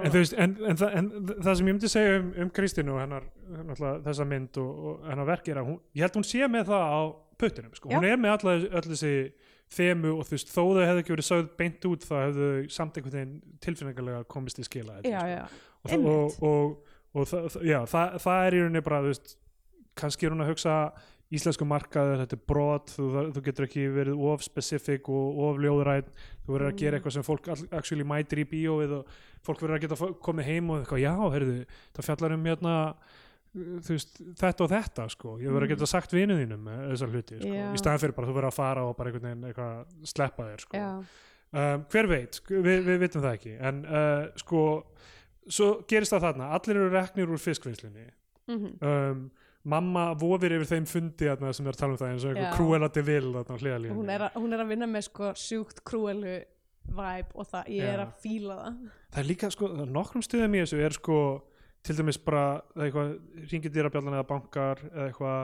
En 0.01 0.15
veist, 0.23 0.34
en, 0.41 0.55
en, 0.72 0.80
það- 0.81 0.95
en 0.97 1.11
það 1.45 1.51
sem 1.59 1.69
ég 1.69 1.76
myndi 1.77 1.91
segja 1.93 2.15
um, 2.18 2.31
um 2.45 2.51
Kristínu 2.57 2.95
og 2.95 3.01
hennar, 3.03 3.27
þessa 4.07 4.26
mynd 4.34 4.57
og, 4.63 4.81
og 4.91 5.05
hennar 5.11 5.30
verk 5.30 5.51
er 5.53 5.61
að 5.61 5.69
hún, 5.69 5.80
ég 5.93 6.07
held 6.07 6.18
hún 6.18 6.27
sé 6.31 6.49
með 6.49 6.72
það 6.73 6.88
á 6.89 6.99
puttunum, 7.41 7.73
sko, 7.77 7.89
hún 7.93 8.05
Já. 8.05 8.11
er 8.15 8.19
með 8.22 8.35
alla, 8.38 8.57
öll 8.81 8.88
þessi 8.91 9.13
þemu 9.72 10.14
og 10.19 10.26
þú 10.27 10.35
veist, 10.35 10.49
þó 10.52 10.61
þau 10.61 10.85
hefðu 10.85 11.02
ekki 11.03 11.14
verið 11.15 11.27
sögð 11.30 11.49
beint 11.61 11.85
út 11.91 12.07
þá 12.07 12.15
hefðu 12.26 12.48
samt 12.76 12.98
einhvern 12.99 13.18
veginn 13.18 13.38
tilfinningarlega 13.64 14.23
komist 14.27 14.60
í 14.60 14.65
skila 14.68 14.98
ég, 15.06 15.11
já, 15.11 15.22
sko. 15.22 15.30
já, 15.31 15.45
og, 15.81 15.91
það- 15.91 16.06
og, 16.10 16.41
og, 16.52 16.76
og 17.15 17.27
það, 17.31 17.61
já, 17.69 17.80
það, 17.93 18.18
það 18.26 18.45
er 18.48 18.53
í 18.57 18.61
rauninni 18.65 18.84
bara, 18.89 19.02
þú 19.06 19.14
veist 19.14 19.34
kannski 20.02 20.27
er 20.27 20.35
hún 20.35 20.43
að 20.45 20.52
hugsa 20.53 20.76
íslensku 21.31 21.64
markaður, 21.64 22.19
þetta 22.26 22.35
er 22.35 22.43
brot 22.52 22.91
þú, 22.91 23.06
þú 23.31 23.41
getur 23.45 23.65
ekki 23.69 23.84
verið 23.95 24.19
of 24.34 24.41
specific 24.43 25.07
og 25.07 25.38
of 25.48 25.61
ljóðræð, 25.64 26.10
þú 26.43 26.52
verður 26.57 26.68
að 26.73 26.77
gera 26.81 26.91
Mm. 26.91 26.99
eitthvað 26.99 27.14
sem 27.15 27.23
fólk 27.23 27.48
all- 27.53 27.69
actually 27.80 28.03
mætir 28.03 28.41
í 28.43 28.48
bíóið 28.52 28.91
og 28.98 29.06
fólk 29.48 29.61
verður 29.64 29.77
að 29.80 29.84
geta 29.85 30.10
komið 30.27 30.43
heim 30.52 30.69
og 30.69 30.81
eitthvað, 30.84 31.03
já, 31.06 31.14
heyrðu, 31.31 31.56
það 31.95 32.07
fjallar 32.10 32.34
um 32.35 32.43
hérna 32.52 32.76
veist, 33.53 34.22
þetta 34.40 34.65
og 34.65 34.72
þetta 34.72 35.07
sko, 35.11 35.36
ég 35.41 35.52
verður 35.52 35.68
að 35.68 35.73
geta 35.73 35.90
sagt 35.90 36.15
vinu 36.15 36.38
þínum 36.40 36.69
þessar 36.91 37.11
hluti, 37.11 37.40
sko, 37.41 37.52
Mm. 37.52 37.76
Í 37.76 37.82
staðan 37.82 38.02
fyrir 38.03 38.15
bara 38.18 38.30
þú 38.30 38.38
verður 38.38 38.52
að 38.52 38.57
fara 38.57 38.86
og 38.88 38.95
bara 38.98 39.11
einhvern 39.11 39.28
veginn 39.28 39.49
eitthvað 39.49 40.07
sleppa 40.14 40.48
þér, 40.48 40.65
sko. 40.65 40.86
Um, 41.52 41.82
hver 41.91 42.07
veit, 42.07 42.38
við, 42.48 42.86
við 42.88 43.02
vitum 43.02 43.26
það 43.26 43.34
ekki. 43.36 43.57
En 43.60 43.84
uh, 43.84 44.30
sko 44.40 44.61
svo 45.49 45.69
gerist 45.90 46.14
það 46.14 46.28
þarna, 46.28 46.49
allir 46.56 46.80
eru 46.80 46.90
reknir 46.94 47.32
úr 47.32 47.41
fiskvinnslinni 47.41 48.07
mhm, 48.52 48.73
um, 48.86 49.23
mamma 49.72 50.07
vofir 50.18 50.56
yfir 50.56 50.69
þeim 50.72 50.88
fundi 50.90 51.28
þarna, 51.30 51.52
sem 51.53 51.68
er 51.68 51.76
að 51.76 51.82
tala 51.84 51.95
um 51.95 52.02
það 52.02 52.14
eins 52.14 52.26
og 52.26 52.40
Cruella 52.56 52.90
de 52.90 53.03
Vil 53.91 53.98
hún 53.99 54.10
hún 54.34 54.56
er 54.56 54.64
að 54.64 54.73
vinna 54.73 54.90
með 54.90 55.06
sko 55.10 55.34
sjúkt 55.38 55.84
krúelu 55.86 56.40
vibe 56.91 57.38
og 57.38 57.45
það, 57.45 57.69
ég 57.76 57.91
er 57.91 58.02
að 58.02 58.15
fíla 58.23 58.57
það. 58.57 58.80
Það 59.11 59.22
er 59.22 59.28
líka 59.30 59.52
sko, 59.53 59.69
nokkrum 59.86 60.26
stuðum 60.26 60.57
í 60.57 60.64
þessu 60.64 60.82
er 60.82 60.98
sko, 60.98 61.18
til 61.86 61.98
dæmis 61.98 62.20
bara 62.22 62.62
er 62.76 62.88
eitthvað, 62.88 63.16
ringið 63.52 63.76
dýrabjallan 63.78 64.18
eða 64.20 64.30
bankar 64.30 64.84
eða 64.91 65.08
eitthvað 65.08 65.41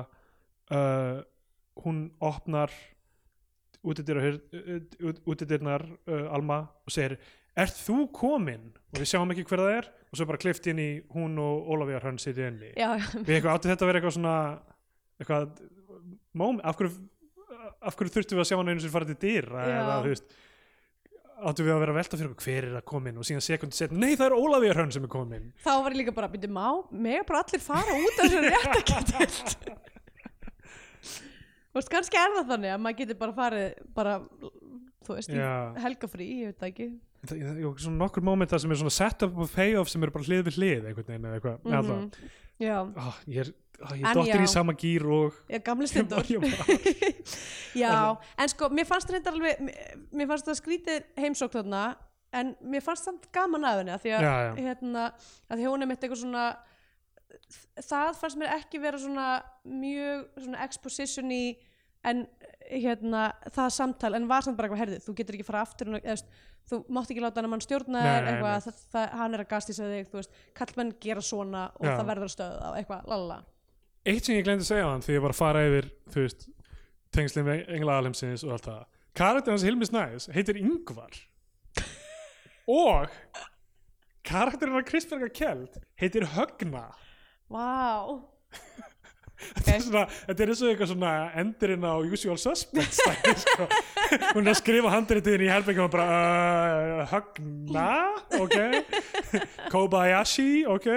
uh, 0.78 1.18
hún 1.84 2.04
opnar 2.24 2.74
útidyrnar 3.88 5.86
uh, 5.88 6.34
Alma 6.34 6.64
og 6.86 6.94
segir 6.94 7.18
Ert 7.58 7.74
þú 7.74 8.04
komin? 8.14 8.68
Og 8.94 9.00
við 9.02 9.08
sjáum 9.10 9.32
ekki 9.34 9.48
hver 9.50 9.64
það 9.64 9.76
er 9.80 9.88
og 9.90 10.20
svo 10.20 10.28
bara 10.30 10.42
klift 10.42 10.68
inn 10.70 10.82
í 10.82 10.90
hún 11.16 11.40
og 11.42 11.72
Ólafíjar 11.74 12.06
hann 12.06 12.20
sitja 12.22 12.52
inni 12.52 12.70
já, 12.78 12.90
já, 13.00 13.08
við 13.18 13.40
eitthvað 13.40 13.56
átti 13.56 13.72
þetta 13.72 13.86
að 13.86 13.90
vera 13.90 14.02
eitthvað 14.02 14.18
svona 14.18 14.36
eitthvað 15.18 15.48
móm, 16.38 16.60
af 16.64 16.78
hverju, 16.78 16.94
af 17.82 17.98
hverju 17.98 18.14
þurftum 18.14 18.38
við 18.38 18.44
að 18.44 18.50
sjá 18.52 18.60
hann 18.60 18.72
einu 18.72 18.84
sem 18.84 18.94
fara 18.94 19.18
til 19.18 19.42
Já. 19.42 19.64
eða 19.66 19.98
þú 20.04 20.14
veist 20.14 20.38
áttum 21.38 21.68
við 21.68 21.74
að 21.76 21.82
vera 21.84 21.94
að 21.94 22.00
velta 22.00 22.18
fyrir 22.18 22.32
okkur 22.34 22.48
hver 22.48 22.68
er 22.70 22.78
að 22.80 22.86
komin 22.90 23.20
og 23.20 23.28
síðan 23.28 23.46
sekundi 23.46 23.78
set, 23.78 23.94
nei 23.94 24.16
það 24.16 24.30
er 24.30 24.36
Ólafíjar 24.38 24.80
hann 24.82 24.94
sem 24.96 25.06
er 25.06 25.12
komin 25.14 25.52
þá 25.64 25.74
var 25.86 25.94
ég 25.94 26.00
líka 26.02 26.16
bara 26.18 26.30
að 26.30 26.38
byrja 26.38 26.54
má, 26.56 26.68
mega 26.92 27.26
bara 27.28 27.44
allir 27.44 27.64
fara 27.64 27.98
út 27.98 28.22
af 28.24 28.24
þessu 28.24 28.40
réttaketild 28.48 29.52
þú 31.78 31.82
veist, 31.82 31.92
kannski 31.94 32.22
er 32.22 32.34
það 32.40 32.56
þannig 32.56 32.74
að 32.74 32.82
maður 32.86 33.00
getur 33.04 33.20
bara 33.22 33.38
farið 33.38 33.68
bara, 33.98 34.18
þú 35.06 35.20
veist, 35.20 35.38
helgafrí 35.84 36.32
ég 36.32 36.50
veit 36.52 36.64
það 36.64 36.72
ekki. 36.72 36.90
Það 37.28 37.40
það 37.44 37.62
er 37.62 37.80
svona 37.84 38.02
nokkur 38.02 38.26
moment 38.26 38.52
það 38.54 38.64
sem 38.64 38.74
er 38.74 38.82
svona 38.82 38.98
set-up 38.98 39.40
og 39.44 39.54
payoff 39.54 39.90
sem 39.92 40.04
eru 40.06 40.14
bara 40.16 40.28
hlið 40.30 40.44
við 40.48 40.60
hlið 40.60 40.90
einhvern 40.90 41.08
veginn 41.12 41.30
eða 41.30 41.40
eitthvað 41.40 41.58
mm 41.68 42.12
já, 42.58 42.78
ah, 42.98 43.18
ég 43.30 43.44
er, 43.44 43.50
ég 43.78 44.08
dottir 44.18 44.42
í 44.44 44.50
sama 44.50 44.74
gýr 44.78 45.06
og 45.14 45.36
já, 45.52 45.60
gamli 45.66 45.88
stendur 45.90 46.26
já, 47.84 47.94
en 48.42 48.50
sko, 48.54 48.70
mér 48.74 48.88
fannst 48.90 49.12
reyndar 49.14 49.36
alveg 49.38 49.60
mér- 49.62 50.30
fannst 50.32 50.50
það 50.50 50.60
skrítið 50.62 51.06
heimsókn 51.22 51.60
þarna 51.60 51.84
en 52.38 52.56
mér 52.74 52.84
fannst 52.86 53.06
það 53.08 53.28
gaman 53.38 53.68
af 53.70 53.78
henni 53.82 53.94
af 53.96 54.02
því 54.04 54.16
að, 54.18 54.26
Já, 54.28 54.34
já. 54.48 54.52
hérna, 54.66 55.06
að 55.48 55.62
því 55.62 55.70
hún 55.70 55.86
er 55.86 55.92
mitt 55.92 56.04
eitthvað 56.04 56.24
svona 56.24 56.48
það 57.88 58.18
fannst 58.22 58.40
mér 58.42 58.54
ekki 58.58 58.82
vera 58.84 59.00
svona 59.02 59.28
mjög 59.68 60.28
svona 60.42 60.64
exposition 60.66 61.32
í 61.32 61.42
en 62.08 62.26
hérna, 62.68 63.30
það 63.54 63.72
samtal 63.74 64.14
en 64.18 64.28
var 64.30 64.44
samt 64.46 64.58
bara 64.58 64.68
eitthvað 64.70 64.84
herðið, 64.84 65.04
þú 65.06 65.16
getur 65.18 65.38
ekki 65.38 65.46
fara 65.48 65.62
aftur 65.66 65.90
eða, 65.98 66.18
þú 66.68 66.80
mátt 66.94 67.12
ekki 67.14 67.24
láta 67.24 67.40
hann 67.40 67.48
að 67.48 67.54
mann 67.54 67.64
stjórna 67.64 68.02
Nei, 68.02 68.08
þér 68.08 68.26
nei, 68.26 68.32
eitthvað, 68.34 68.56
nei. 68.58 68.64
það, 68.66 68.82
það, 68.94 69.06
hann 69.22 69.38
er 69.38 69.44
að 69.44 69.50
gastísa 69.54 69.88
þig 69.92 70.10
veist, 70.18 70.42
kallmenn 70.58 70.92
gera 71.04 71.24
svona 71.24 71.64
og 71.78 71.88
Já. 71.88 71.94
það 71.96 72.10
verður 72.12 72.28
að 72.28 72.34
stöða 72.36 72.68
á 72.68 72.72
eitthvað, 72.82 73.08
lalala 73.12 73.40
eitt 74.08 74.28
sem 74.28 74.38
ég 74.38 74.46
glemdi 74.48 74.64
að 74.66 74.72
segja 74.72 74.88
á 74.88 74.92
hann 74.94 75.04
því 75.04 75.18
ég 75.18 75.24
var 75.26 75.34
að 75.34 75.42
fara 75.42 75.66
yfir 75.68 75.90
þú 76.14 76.24
veist, 76.24 76.46
tengslinn 77.16 77.48
við 77.48 77.74
engla 77.78 77.98
alheimsins 78.00 78.46
og 78.46 78.56
allt 78.56 78.70
það. 78.70 78.86
Karakter 79.18 79.54
hans 79.54 79.66
Hilmi 79.66 79.88
Snæs 79.90 80.30
heitir 80.36 80.60
Yngvar 80.62 81.18
og 82.68 83.14
karakterinn 84.28 84.78
af 84.78 84.88
Kristberga 84.88 85.30
Kjeld 85.32 85.78
heitir 86.00 86.28
Högna. 86.36 86.90
Vá, 87.48 88.20
þetta 89.38 89.76
er, 89.76 89.84
svona, 89.86 90.04
þetta 90.28 90.44
er 90.44 90.52
eins 90.54 90.64
og 90.64 90.72
eitthvað 90.72 90.92
svona 90.92 91.12
endurinn 91.42 91.86
á 91.86 91.94
Usual 92.02 92.40
Suspects 92.42 93.02
sko. 93.44 93.68
hún 94.34 94.44
er 94.44 94.52
að 94.54 94.60
skrifa 94.62 94.94
handritin 94.94 95.46
í 95.46 95.52
herbyggum 95.52 95.88
og 95.88 95.94
bara 95.94 96.08
uh, 97.04 97.14
Högna, 97.14 97.88
ok. 98.42 98.58
Kobayashi, 99.74 100.66
ok. 100.68 100.90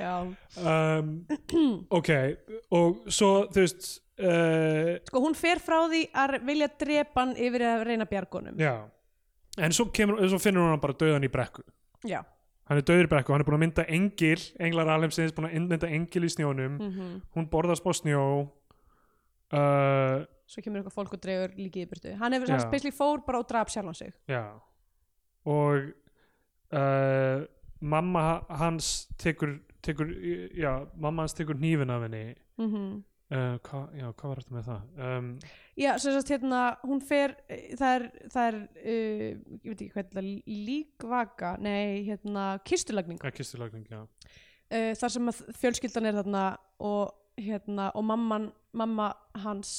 Já. 0.00 0.14
Um, 0.56 1.12
ok 1.94 2.10
og 2.74 3.04
svo 3.12 3.30
þú 3.52 3.62
veist 3.62 3.84
uh, 4.18 4.96
Sko 5.06 5.22
hún 5.22 5.36
fer 5.38 5.60
frá 5.62 5.78
því 5.86 6.02
að 6.16 6.38
vilja 6.48 6.68
drepa 6.80 7.22
hann 7.22 7.36
yfir 7.38 7.64
að 7.68 7.84
reyna 7.90 8.08
bjargunum 8.10 8.58
já. 8.58 8.74
En 9.56 9.72
svo, 9.72 9.88
kemur, 9.94 10.20
svo 10.28 10.38
finnur 10.40 10.68
hún 10.68 10.80
bara 10.82 10.96
döðan 11.00 11.24
í 11.24 11.30
brekku. 11.32 11.62
Já, 12.04 12.20
hann 12.66 12.80
er 12.80 12.86
döður 12.86 13.08
í 13.08 13.10
brekku, 13.12 13.32
hann 13.32 13.42
er 13.42 13.48
búin 13.48 13.58
að 13.58 13.64
mynda 13.64 13.84
engil 13.88 14.40
englar 14.58 14.90
alheimsins, 14.94 15.34
búin 15.36 15.48
að 15.48 15.68
mynda 15.70 15.90
engil 15.90 16.24
í 16.26 16.30
snjónum. 16.34 16.78
Mm 16.78 17.20
hún 17.36 17.50
borðar 17.50 17.78
spá 17.78 17.92
snjó 17.94 18.22
uh, 19.54 20.24
svo 20.46 20.62
kemur 20.62 20.80
eitthvað 20.80 20.94
fólk 20.94 21.16
og 21.16 21.22
dregur 21.22 21.54
líkið 21.58 21.84
í 21.84 21.90
burtu. 21.90 22.14
Hann 22.20 22.36
hefur 22.36 22.54
hans 22.54 22.66
basically 22.70 22.94
fór 22.94 23.22
bara 23.26 23.42
og 23.42 23.48
draf 23.50 23.70
sjálfan 23.72 23.98
sig. 23.98 24.14
Já. 24.30 24.58
Og 25.46 25.90
uh, 26.74 27.44
mamma 27.80 28.22
ha- 28.28 28.58
hans 28.62 29.08
tekur, 29.18 29.58
tekur 29.82 30.10
já, 30.54 30.86
mamma 30.94 31.26
hans 31.26 31.34
tekur 31.34 31.58
hnífin 31.58 31.90
af 31.90 32.02
henni. 32.02 32.34
Mm 32.58 32.70
-hmm. 32.72 33.02
Uh, 33.32 33.56
hva, 33.66 33.80
já, 33.96 34.06
hvað 34.12 34.30
var 34.30 34.40
þetta 34.42 34.56
með 34.56 34.68
það? 34.70 34.84
Um, 35.06 35.30
Já, 35.76 35.90
sem 36.00 36.14
sagt 36.16 36.30
hérna, 36.32 36.60
hún 36.86 37.02
fer, 37.04 37.34
það 37.76 37.94
er, 37.96 38.06
það 38.32 38.48
er 38.50 38.58
uh, 38.60 39.26
ég 39.60 39.66
veit 39.70 39.82
ekki 39.84 39.90
hvað 39.94 40.08
þetta, 40.08 40.24
líkvaka, 40.70 41.52
nei, 41.64 42.04
hérna, 42.06 42.46
kistulagning, 42.66 43.20
ekki 43.28 43.46
styrlagning, 43.46 43.86
já. 43.90 44.04
Uh, 44.66 44.92
þar 44.98 45.14
sem 45.16 45.34
fjölskyldan 45.60 46.08
er 46.10 46.18
þarna 46.20 46.46
og 46.86 47.12
hérna, 47.40 47.90
og 47.98 48.06
mamman, 48.08 48.50
mamma 48.76 49.10
hans, 49.44 49.76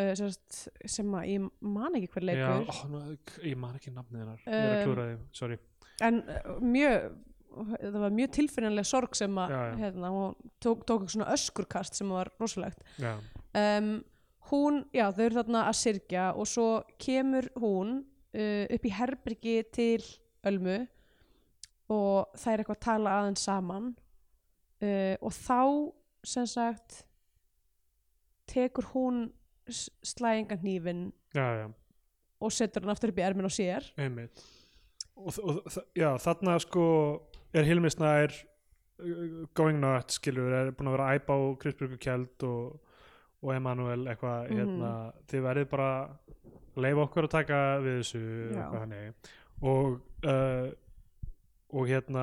sem 0.00 0.30
sagt, 0.32 0.62
sem 0.88 1.10
að 1.12 1.26
ég 1.28 1.48
man 1.60 1.98
ekki 1.98 2.08
hver 2.14 2.24
Já, 2.24 2.54
leikur, 2.56 2.70
ó, 2.72 2.86
nú, 2.88 3.00
ég 3.44 3.58
man 3.60 3.74
ekki 3.76 3.92
nafnið 3.92 4.22
hennar. 4.22 4.38
Ég 4.46 4.54
er 4.62 4.76
að 4.78 4.84
klúra 4.86 5.08
því, 5.10 5.18
sorry. 5.36 5.58
en 6.06 6.22
mjög, 6.64 7.10
það 7.50 7.98
var 8.04 8.14
mjög 8.14 8.32
tilfinnilega 8.36 8.88
sorg 8.88 9.16
sem 9.18 9.40
að, 9.42 9.56
hérna, 9.80 10.12
hún 10.14 10.52
tók, 10.62 10.84
tók 10.88 11.08
svona 11.10 11.30
öskurkast 11.34 11.98
sem 11.98 12.10
var 12.12 12.30
rosalegt. 12.40 12.82
Um, 13.56 13.92
hún, 14.50 14.84
já 14.94 15.08
þau 15.14 15.24
eru 15.26 15.40
þarna 15.40 15.66
að 15.68 15.78
syrgja 15.80 16.30
og 16.38 16.48
svo 16.50 16.68
kemur 17.02 17.50
hún 17.60 18.00
uh, 18.00 18.64
upp 18.70 18.86
í 18.86 18.94
herbyrgi 18.94 19.56
til 19.74 20.02
Ölmu 20.46 20.78
og 21.90 22.38
það 22.38 22.52
er 22.52 22.62
eitthvað 22.62 22.78
að 22.78 22.86
tala 22.86 23.16
aðeins 23.18 23.44
saman 23.44 23.90
uh, 24.80 25.16
og 25.20 25.34
þá 25.34 25.60
sem 26.30 26.46
sagt 26.48 27.02
tekur 28.50 28.88
hún 28.94 29.26
slæðinga 29.70 30.58
hnífin 30.62 31.10
já, 31.36 31.44
já, 31.60 31.66
og 32.40 32.54
setur 32.54 32.84
hann 32.84 32.94
aftur 32.94 33.12
upp 33.12 33.20
í 33.20 33.24
ermin 33.26 33.46
og 33.46 33.54
sér. 33.54 33.86
Einmitt. 34.00 34.42
Og, 35.20 35.36
og 35.44 35.68
já, 35.94 36.08
þarna 36.22 36.56
sko 36.64 36.86
er 37.54 37.64
Hilmi 37.66 37.90
Snær 37.90 38.34
uh, 39.02 39.46
going 39.54 39.80
nuts, 39.82 40.18
skilur, 40.20 40.52
er 40.54 40.70
búin 40.76 40.90
að 40.90 40.96
vera 40.98 41.08
að 41.10 41.20
æpa 41.20 41.36
á 41.36 41.40
Kristbjörgu 41.62 41.98
Kjeld 42.04 42.44
og, 42.48 42.80
og 43.42 43.54
Emanuel 43.56 44.04
eitthvað, 44.12 44.50
Mhm. 44.50 44.58
hérna 44.60 44.92
þið 45.30 45.46
verðið 45.48 45.70
bara 45.72 45.88
að 46.04 46.84
leifa 46.84 47.06
okkur 47.08 47.26
að 47.26 47.34
taka 47.38 47.62
við 47.84 47.98
þessu 48.02 48.20
og 49.62 50.00
uh, 50.26 50.70
og 51.70 51.86
hérna 51.86 52.22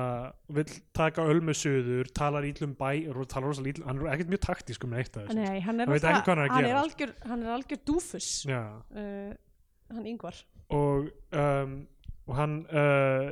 vill 0.52 0.68
taka 0.92 1.22
ölmu 1.24 1.54
suður, 1.56 2.10
talar 2.12 2.44
ítlum 2.44 2.74
bæ 2.76 3.08
og 3.08 3.22
talar 3.32 3.48
rosa 3.48 3.62
ítlum, 3.64 3.86
hann 3.88 4.02
er 4.02 4.10
ekkert 4.12 4.28
mjög 4.34 4.42
taktísk 4.44 4.84
um 4.84 4.90
neitt 4.92 5.16
af 5.16 5.22
þessu. 5.30 5.36
Nei, 5.38 5.60
hann 5.64 5.80
er, 5.80 5.86
Hann 5.88 5.94
veit 5.94 6.04
ekki 6.04 6.24
hvað 6.26 6.34
hann 6.34 6.42
er 6.42 6.44
að 6.44 6.52
hann 6.52 6.64
gera, 6.66 6.68
er 6.68 6.74
sko. 6.74 6.82
algjör, 6.84 7.12
hann 7.30 7.42
er 7.46 7.52
algjör 7.54 7.80
dúfus. 7.88 8.28
Uh, 8.52 9.32
hann 9.96 10.06
yngvar 10.10 10.42
og 10.68 11.08
um, 11.32 11.78
og 12.28 12.36
hann 12.36 12.58
uh, 12.68 13.30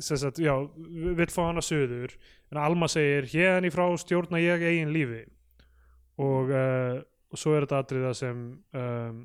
sagt, 0.00 0.40
já, 0.42 0.54
vill 0.76 1.32
fá 1.32 1.46
hana 1.48 1.64
suður 1.64 2.14
en 2.52 2.60
Alma 2.62 2.88
segir 2.90 3.28
hérni 3.32 3.72
frá 3.74 3.86
stjórna 3.98 4.40
ég 4.40 4.64
eigin 4.64 4.94
lífi. 4.94 5.24
Og, 6.22 6.52
uh, 6.52 7.00
og 7.32 7.40
svo 7.40 7.56
er 7.56 7.66
þetta 7.66 7.80
atriða 7.82 8.12
sem 8.16 8.44
um, 8.72 9.24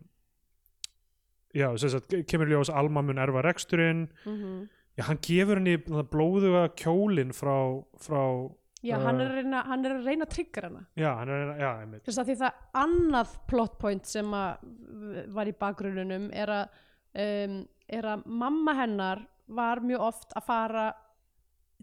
já, 1.55 1.69
sem 1.79 1.93
sagt, 1.93 2.15
kemur 2.27 2.49
í 2.49 2.55
ljós 2.55 2.71
að 2.71 2.81
Alma 2.83 3.03
mun 3.05 3.21
erfa 3.21 3.45
reksturinn. 3.47 4.07
Mm 4.25 4.69
já, 4.99 5.05
hann 5.07 5.21
gefur 5.23 5.61
henni 5.61 5.77
blóðuga 6.11 6.65
kjólinn 6.75 7.31
frá, 7.31 7.55
frá 8.01 8.23
Já, 8.81 8.95
Uh, 8.97 9.03
hann 9.05 9.19
er, 9.21 9.27
að 9.29 9.35
reyna, 9.37 9.59
hann 9.69 9.85
er 9.85 9.93
að 9.93 10.07
reyna 10.09 10.25
að 10.25 10.31
tryggja 10.33 10.61
hana. 10.65 10.79
Já, 10.97 11.09
hann 11.19 11.29
er, 11.29 11.49
já, 11.61 11.67
einmitt. 11.83 12.01
Þess 12.07 12.17
að 12.17 12.29
því 12.31 12.35
það 12.39 12.61
annað 12.81 13.35
plot 13.51 13.75
point 13.77 14.07
sem 14.09 14.31
að 14.33 15.27
var 15.35 15.51
í 15.51 15.53
bakgrununum 15.61 16.25
er 16.33 16.53
að, 16.55 16.79
um, 17.23 17.53
er 17.99 18.07
að 18.15 18.23
mamma 18.25 18.73
hennar 18.79 19.21
var 19.55 19.83
mjög 19.85 20.07
oft 20.07 20.35
að 20.37 20.47
fara 20.47 20.87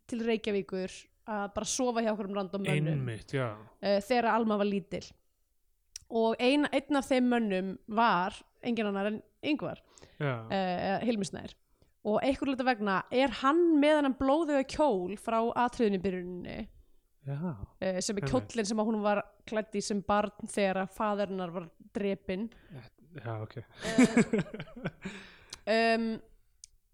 til 0.09 0.24
Reykjavíkur 0.27 0.95
að 1.28 1.47
bara 1.55 1.69
sofa 1.69 2.03
hjá 2.05 2.12
okkur 2.15 2.31
um 2.31 2.36
random 2.39 2.65
mönnum. 2.65 2.93
Einmitt, 2.95 3.35
uh, 3.36 3.99
þegar 4.05 4.31
Alma 4.32 4.59
var 4.61 4.69
lítil. 4.69 5.05
Og 6.09 6.39
ein, 6.40 6.65
einn 6.73 6.99
af 6.99 7.09
þeim 7.11 7.28
mönnum 7.28 7.73
var 7.93 8.36
engin 8.65 8.89
annar 8.89 9.11
en 9.11 9.19
yngvar 9.45 9.81
uh, 10.19 10.99
Hilmisnær 11.05 11.53
og 12.09 12.23
einhver 12.24 12.49
luta 12.49 12.65
vegna 12.66 13.01
er 13.12 13.32
hann 13.43 13.61
með 13.81 13.99
hann 14.01 14.16
blóðuga 14.16 14.65
kjól 14.70 15.16
frá 15.20 15.40
já. 17.28 17.36
Uh, 17.36 17.99
sem 18.01 18.16
er 18.16 18.28
kjóllin 18.31 18.69
sem 18.69 18.81
hún 18.81 19.03
var 19.05 19.20
klædd 19.49 19.77
í 19.77 19.82
sem 19.85 20.01
barn 20.07 20.49
þegar 20.49 20.85
að 20.85 20.95
faðurinnar 20.97 21.53
var 21.53 21.69
drepinn. 21.93 22.49
Já, 23.19 23.35
ok. 23.43 23.59
Um, 25.69 26.15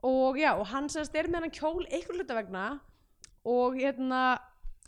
og 0.05 0.39
já, 0.41 0.53
og 0.55 0.67
hann 0.71 0.91
semst 0.93 1.15
er 1.17 1.31
með 1.33 1.47
hann 1.47 1.55
kjól 1.55 1.87
einhver 1.89 2.19
hluta 2.19 2.37
vegna 2.39 2.65
og 3.45 3.79
hérna 3.79 4.25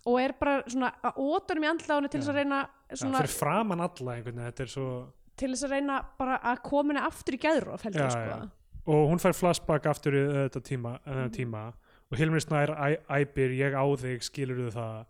og 0.07 0.21
er 0.23 0.37
bara 0.39 0.61
svona 0.69 0.93
að 1.03 1.23
óta 1.25 1.57
um 1.57 1.65
í 1.65 1.71
henni 1.71 2.11
til 2.13 2.21
þess 2.21 2.33
að 2.33 2.41
reyna 2.41 2.61
svona, 2.93 3.23
fyrir 3.23 3.35
framan 3.35 3.83
alla 3.87 4.15
einhvern 4.17 4.37
veginn, 4.37 4.51
þetta 4.51 4.67
er 4.67 4.73
svo 4.75 4.91
til 5.37 5.51
þess 5.53 5.67
að 5.67 5.75
reyna 5.77 5.99
bara 6.21 6.39
að 6.53 6.63
koma 6.69 6.93
henni 6.93 7.09
aftur 7.09 7.37
í 7.37 7.43
gæðróf 7.43 7.89
heldur 7.89 8.15
sko 8.15 8.39
og 8.87 9.11
hún 9.11 9.21
fær 9.23 9.35
flashback 9.35 9.89
aftur 9.91 10.15
í 10.15 10.23
þetta 10.31 10.63
tíma, 10.63 10.95
mm. 11.03 11.29
tíma 11.35 11.67
og 12.07 12.21
Hilmir 12.21 12.45
Snær 12.45 12.71
æpir 13.11 13.57
ég 13.57 13.75
á 13.75 13.83
þig 13.99 14.23
skilur 14.23 14.71
það 14.71 15.05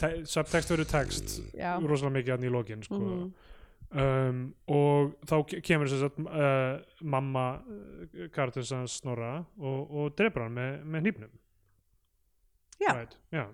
Te 0.00 0.10
subtext 0.28 0.72
verður 0.72 0.88
text 0.88 1.32
rosalega 1.84 2.14
mikið 2.14 2.32
hann 2.32 2.44
í 2.48 2.52
lokin 2.52 2.84
sko. 2.86 2.98
Mhm. 2.98 3.30
Um, 3.90 4.40
og 4.70 5.14
þá 5.26 5.36
ke- 5.50 5.60
kemur 5.66 5.90
þess 5.90 6.06
að 6.06 6.18
uh, 6.26 6.80
mamma 7.02 7.44
uh, 7.58 8.26
Kartins 8.34 8.70
hans 8.74 8.98
Snorra 9.02 9.38
og, 9.58 9.80
og 9.90 10.16
drefur 10.18 10.46
hann 10.46 10.56
með, 10.58 10.82
með 10.84 11.06
hnífnum 11.06 11.38
Já. 12.80 12.94
right. 12.96 13.16
já. 13.28 13.44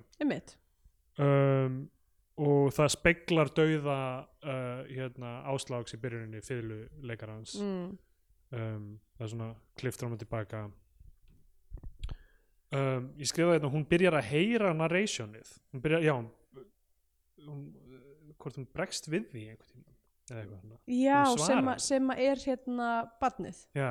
Um, 1.18 1.88
og 2.36 2.68
það 2.76 2.90
speglar 2.92 3.48
dauða 3.56 3.98
uh, 4.44 4.82
hérna, 4.92 5.30
áslags 5.48 5.96
í 5.96 5.98
byrjuninni 6.02 6.42
fiðluleikarans 6.44 7.56
mm. 7.58 7.86
um, 8.52 8.84
það 9.16 9.24
er 9.26 9.32
svona 9.32 9.48
klift 9.80 10.02
fram 10.04 10.12
og 10.14 10.20
tilbaka 10.20 10.60
um, 12.76 13.08
ég 13.16 13.30
skrifaði 13.30 13.56
þetta 13.56 13.72
hún 13.72 13.88
byrjar 13.88 14.18
að 14.20 14.28
heyra 14.34 14.74
narrationið 14.76 15.54
hún 15.72 15.84
byrjar, 15.88 16.04
já 16.04 16.12
hún, 16.12 16.28
hún, 17.48 17.64
hvort 18.36 18.60
hún 18.60 18.68
bregst 18.76 19.08
við 19.08 19.30
því 19.32 19.46
einhvern 19.54 19.72
tíma 19.72 19.95
já, 20.90 21.20
sem, 21.40 21.68
að, 21.72 21.82
sem 21.86 22.12
að 22.14 22.22
er 22.26 22.42
hérna 22.46 22.90
badnið 23.20 23.62
já, 23.76 23.90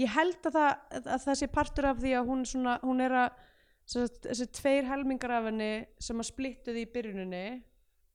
ég 0.00 0.14
held 0.14 0.48
að 0.50 0.58
það, 0.58 0.70
að 1.02 1.26
það 1.26 1.40
sé 1.40 1.50
partur 1.54 1.90
af 1.90 2.00
því 2.02 2.14
að 2.18 2.30
hún, 2.30 2.46
svona, 2.48 2.78
hún 2.84 3.04
er 3.04 3.18
að 3.24 3.42
þessi 3.84 4.48
tveir 4.56 4.88
helmingar 4.88 5.34
af 5.38 5.48
henni 5.50 5.72
sem 6.00 6.20
að 6.20 6.30
splittuði 6.30 6.84
í 6.86 6.90
byrjuninni 6.94 7.46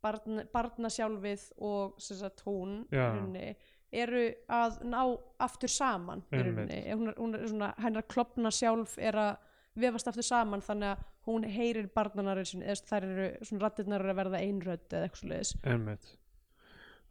barn, 0.03 0.43
barna 0.53 0.89
sjálfið 0.93 1.43
og 1.65 1.99
sagt, 2.01 2.43
hún 2.47 2.81
í 2.87 2.97
Já. 2.97 3.09
rauninni, 3.09 3.51
eru 3.91 4.23
að 4.53 4.79
ná 4.87 5.01
aftur 5.41 5.71
saman 5.71 6.23
í 6.31 6.41
rauninni. 6.41 6.81
hún 6.93 7.11
er, 7.11 7.19
hún 7.19 7.37
er 7.37 7.45
svona, 7.49 7.73
hennar 7.81 8.07
klopna 8.09 8.51
sjálf 8.53 8.97
er 9.01 9.17
að 9.19 9.31
vefast 9.79 10.09
aftur 10.09 10.25
saman 10.25 10.63
þannig 10.65 10.95
að 10.95 11.03
hún 11.29 11.45
heyrir 11.45 11.89
barnanar 11.93 12.41
eða 12.41 12.75
þær 12.89 13.05
eru 13.05 13.27
svona 13.45 13.65
rattirnar 13.65 14.05
að 14.09 14.19
verða 14.23 14.41
einrödd 14.41 14.87
eða 14.89 15.09
eitthvað 15.09 15.53
einmitt 15.73 16.09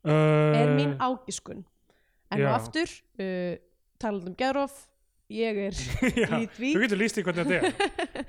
uh, 0.05 0.61
er 0.63 0.75
mín 0.77 0.95
ágiskun. 1.03 1.65
En 2.31 2.43
já. 2.43 2.51
aftur 2.55 2.89
uh, 3.19 3.57
talað 3.99 4.29
um 4.31 4.37
Geðrof 4.39 4.77
ég 5.33 5.59
er 5.69 5.79
í 6.43 6.47
því. 6.57 6.75
þú 6.75 6.83
getur 6.85 7.01
líst 7.01 7.19
í 7.19 7.25
hvernig 7.27 7.49
þetta 7.49 7.57
er. 7.59 7.73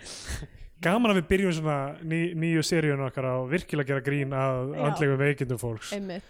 Gaman 0.84 1.12
að 1.12 1.18
við 1.20 1.26
byrjum 1.28 1.54
svona 1.58 1.78
ný, 2.08 2.20
nýju 2.40 2.62
seríun 2.64 3.02
okkar 3.04 3.26
á 3.28 3.36
virkilega 3.52 3.90
gera 3.90 4.04
grín 4.06 4.32
að 4.32 4.70
andlegum 4.80 5.20
veikindum 5.20 5.60
fólks. 5.60 5.90
Einmitt 5.91 6.30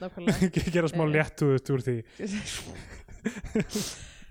gera 0.73 0.89
smá 0.89 1.03
Eh. 1.05 1.11
léttuðut 1.13 1.69
úr 1.75 1.83
því. 1.85 1.97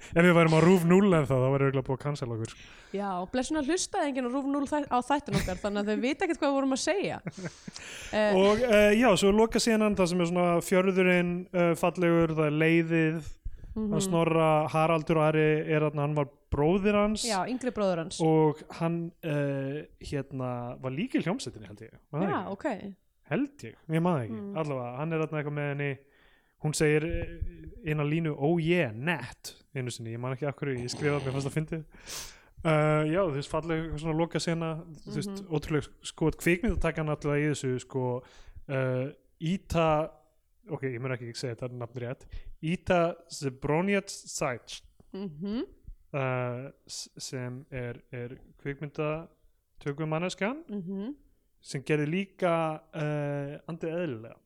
Ef 0.08 0.24
við 0.24 0.32
værum 0.34 0.56
á 0.56 0.60
rúf 0.64 0.84
0 0.88 1.12
en 1.18 1.26
þá 1.28 1.34
þá 1.36 1.48
væri 1.52 1.68
auðvitað 1.68 1.86
búið 1.86 1.98
að 1.98 2.02
cancela 2.02 2.34
okkur 2.38 2.54
já, 2.94 3.08
blessuna 3.32 3.62
hlustaði 3.66 4.10
enginn 4.10 4.28
á 4.28 4.32
Rúf 4.32 4.46
0 4.48 4.68
þæ- 4.70 4.88
á 4.88 4.98
þættin 5.04 5.38
okkar 5.40 5.60
þannig 5.62 5.82
að 5.82 5.90
þau 5.90 6.04
vita 6.04 6.24
ekkert 6.26 6.40
hvað 6.42 6.52
við 6.52 6.56
vorum 6.58 6.76
að 6.76 6.82
segja 6.84 7.18
uh, 7.24 8.38
og 8.44 8.62
uh, 8.64 8.92
já, 8.96 9.08
svo 9.20 9.32
loka 9.34 9.62
síðan 9.62 9.96
það 9.98 10.10
sem 10.12 10.22
er 10.24 10.30
svona 10.32 10.46
fjörðurinn 10.64 11.34
uh, 11.52 11.72
fallegur, 11.80 12.34
það 12.38 12.48
er 12.48 12.56
leiðið 12.64 13.18
mhm. 13.18 13.90
að 13.98 14.06
snorra 14.08 14.48
Haraldur 14.72 15.20
og 15.20 15.26
Ari 15.28 15.46
er 15.66 15.88
þarna, 15.88 16.06
hann 16.06 16.16
var 16.18 16.30
bróðir 16.48 16.96
hans 16.96 17.26
já, 17.28 17.42
yngri 17.50 17.74
bróður 17.76 18.04
hans 18.06 18.22
og 18.24 18.62
hann 18.80 19.02
uh, 19.26 19.82
hérna 20.00 20.52
var 20.80 20.94
líka 20.96 21.20
í 21.20 21.26
hljómsveitinni 21.26 21.68
held 21.68 21.84
ég 21.84 21.92
já, 21.92 21.98
ekki? 22.24 22.54
ok 22.56 22.68
held 23.28 23.66
ég, 23.68 23.74
ég 23.92 24.00
maður 24.04 24.24
ekki 24.24 24.38
Mm. 24.38 24.54
allavega, 24.56 24.92
hann 24.96 25.12
er 25.12 25.24
eitthvað 25.26 25.56
með 25.58 25.66
henni 25.74 25.90
hún 26.64 26.74
segir 26.74 27.04
eh, 27.06 27.34
inn 27.90 28.00
á 28.02 28.04
línu 28.08 28.32
oh 28.34 28.56
yeah, 28.58 28.90
net, 28.94 29.52
einu 29.76 29.92
sinni, 29.94 30.14
ég 30.16 30.22
man 30.22 30.34
ekki 30.34 30.48
akkur 30.48 30.72
ég 30.72 30.88
skrifaði 30.90 31.28
mér 31.28 31.36
fast 31.36 31.50
að 31.50 31.54
fyndið 31.58 31.84
uh, 32.64 33.04
já, 33.06 33.20
þú 33.22 33.34
veist, 33.36 33.50
fallega 33.52 33.98
svona 33.98 34.16
loka 34.18 34.38
sena 34.40 34.72
þú 35.04 35.14
veist, 35.14 35.30
Mhm. 35.30 35.48
ótrúlega 35.54 35.88
sko 36.02 36.30
kvikmynd 36.30 36.76
að 36.76 36.80
taka 36.80 37.02
náttúrulega 37.04 37.46
í 37.46 37.50
þessu 37.54 37.80
sko 37.84 38.04
uh, 38.68 39.08
Íta 39.40 40.10
ok, 40.68 40.82
ég 40.82 41.00
mun 41.00 41.12
ekki 41.14 41.30
segja 41.38 41.54
þetta 41.54 41.68
nafn 41.78 42.00
rétt. 42.02 42.24
Íta 42.62 43.14
Zebroniat 43.30 44.08
Sajc 44.10 44.80
mhm. 45.12 45.62
Uh, 46.08 46.70
s- 46.88 47.10
sem 47.20 47.66
er, 47.70 47.98
er 48.10 48.38
kvikmyndatökum 48.62 50.08
manneskjan 50.08 50.62
mhm. 50.68 51.14
Sem 51.60 51.82
gerði 51.82 52.06
líka 52.06 52.52
uh, 52.94 53.58
andið 53.68 53.90
eðlilega. 53.98 54.36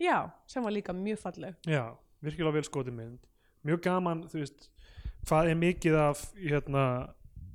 Já, 0.00 0.30
sem 0.46 0.62
var 0.64 0.70
líka 0.72 0.92
mjög 0.94 1.18
falleg. 1.18 1.56
Já, 1.66 1.90
virkilega 2.22 2.52
vel 2.54 2.62
skotið 2.64 2.94
mynd. 2.94 3.18
Mjög 3.66 3.80
gaman, 3.84 4.22
þú 4.30 4.38
veist 4.38 4.68
hvað 5.26 5.50
er 5.50 5.58
mikið 5.60 5.96
af 5.98 6.22
hérna, 6.38 6.84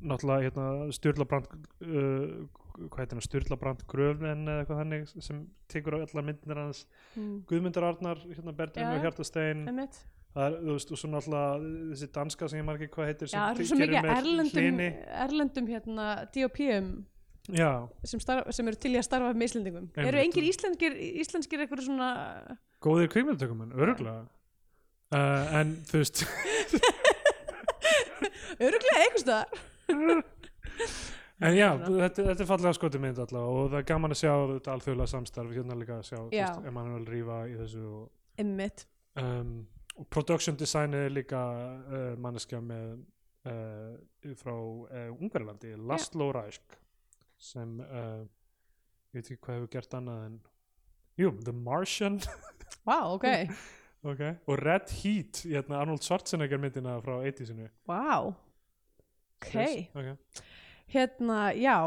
náttúrulega 0.02 0.50
hérna, 0.50 0.92
Sturlabrand 0.96 1.48
uh, 1.56 2.46
hvað 2.76 3.00
heitir 3.02 3.18
hann, 3.18 3.26
Sturlabrand 3.26 3.86
Gröfnen 3.90 4.44
eða 4.50 4.64
eitthvað 4.64 4.82
þannig 4.84 5.08
sem 5.14 5.46
tekur 5.72 5.96
á 5.96 5.98
allar 6.04 6.28
myndir 6.28 6.60
hans 6.60 6.84
mm. 7.16 7.40
Guðmundur 7.50 7.88
Arnar, 7.88 8.22
hérna 8.28 8.56
Já, 8.56 8.90
og 8.90 8.98
já. 8.98 9.02
Hjartastein 9.06 9.66
það 10.36 10.46
er, 10.46 10.56
þú 10.60 10.76
veist, 10.76 10.92
og 10.92 11.00
svo 11.00 11.10
náttúrulega 11.14 11.74
þessi 11.94 12.08
danska 12.18 12.50
sem 12.52 12.60
ég 12.60 12.68
margir 12.68 12.92
hvað 12.92 13.12
heitir 13.12 13.32
það 13.32 13.60
er 13.64 13.70
svo 13.70 13.78
gerir 13.80 14.02
með 14.04 14.16
erlendum 14.18 14.64
Hlyni. 14.66 14.88
erlendum 15.26 15.70
hérna 15.72 16.08
DOP-um 16.36 16.90
sem, 18.04 18.24
sem 18.26 18.72
eru 18.72 18.80
til 18.82 18.96
í 18.96 19.00
að 19.00 19.06
starfa 19.08 19.36
með 19.38 19.48
Íslendingum 19.52 19.86
Einmitt. 19.86 20.08
eru 20.10 20.24
engir 20.24 20.48
íslenskir, 20.50 20.98
íslenskir 21.24 21.64
eitthvað 21.64 21.86
svona 21.88 22.10
góðir 22.84 23.12
kvikmyndatökumenn, 23.14 23.76
öruglega 23.78 24.26
uh, 25.16 25.56
en 25.62 25.78
þú 25.88 26.02
veist 26.02 26.26
öruglega 28.66 29.06
einhvers 29.06 29.24
staðar 29.24 29.64
En 31.44 31.52
já, 31.52 31.68
þetta, 31.76 32.24
þetta 32.30 32.44
er 32.46 32.48
fallega 32.48 32.76
skotið 32.78 33.02
mynd 33.04 33.18
allavega 33.20 33.56
og 33.60 33.66
það 33.74 33.82
er 33.82 33.88
gaman 33.90 34.16
að 34.16 34.20
sjá 34.22 34.32
þetta 34.54 34.76
alþjóðlega 34.76 35.12
samstarf 35.12 35.52
hérna 35.52 35.76
líka 35.76 35.98
að 35.98 36.06
sjá 36.08 36.20
Já. 36.32 36.46
veist, 36.46 36.68
Emanuel 36.72 37.08
Rífa 37.10 37.40
í 37.52 37.58
þessu 37.60 37.82
og, 37.90 38.06
einmitt. 38.40 38.86
um, 39.20 39.52
og 40.00 40.08
production 40.16 40.56
designið 40.60 41.10
er 41.10 41.12
líka 41.12 41.42
uh, 41.42 42.14
manneskja 42.24 42.62
með 42.64 42.94
uh, 43.52 44.32
frá 44.40 44.54
uh, 44.56 45.12
Ungarlandi, 45.18 45.74
Laszlo 45.76 46.30
Rajsk 46.36 46.80
sem 47.36 47.82
uh, 47.84 48.24
ég 49.12 49.20
veit 49.20 49.28
ekki 49.34 49.42
hvað 49.44 49.60
hefur 49.60 49.74
gert 49.76 50.00
annað 50.00 50.24
en 50.30 50.40
jú, 51.20 51.34
The 51.44 51.56
Martian. 51.56 52.22
Wow, 52.88 53.18
ok, 53.18 53.28
okay. 54.14 54.38
og 54.48 54.64
Red 54.64 54.92
Heat, 55.02 55.44
hérna 55.50 55.84
Arnold 55.84 56.04
Schwarzenegger 56.08 56.64
myndina 56.64 56.96
frá 57.04 57.20
80-sinu 57.28 57.68
wow 59.42 59.62
ok, 59.62 59.88
okay. 59.96 60.16
hérna, 60.96 61.40
já 61.60 61.78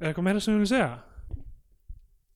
Er 0.00 0.12
eitthvað 0.12 0.24
meira 0.28 0.40
sem 0.40 0.54
við 0.54 0.60
viljum 0.60 0.70
segja? 0.70 0.90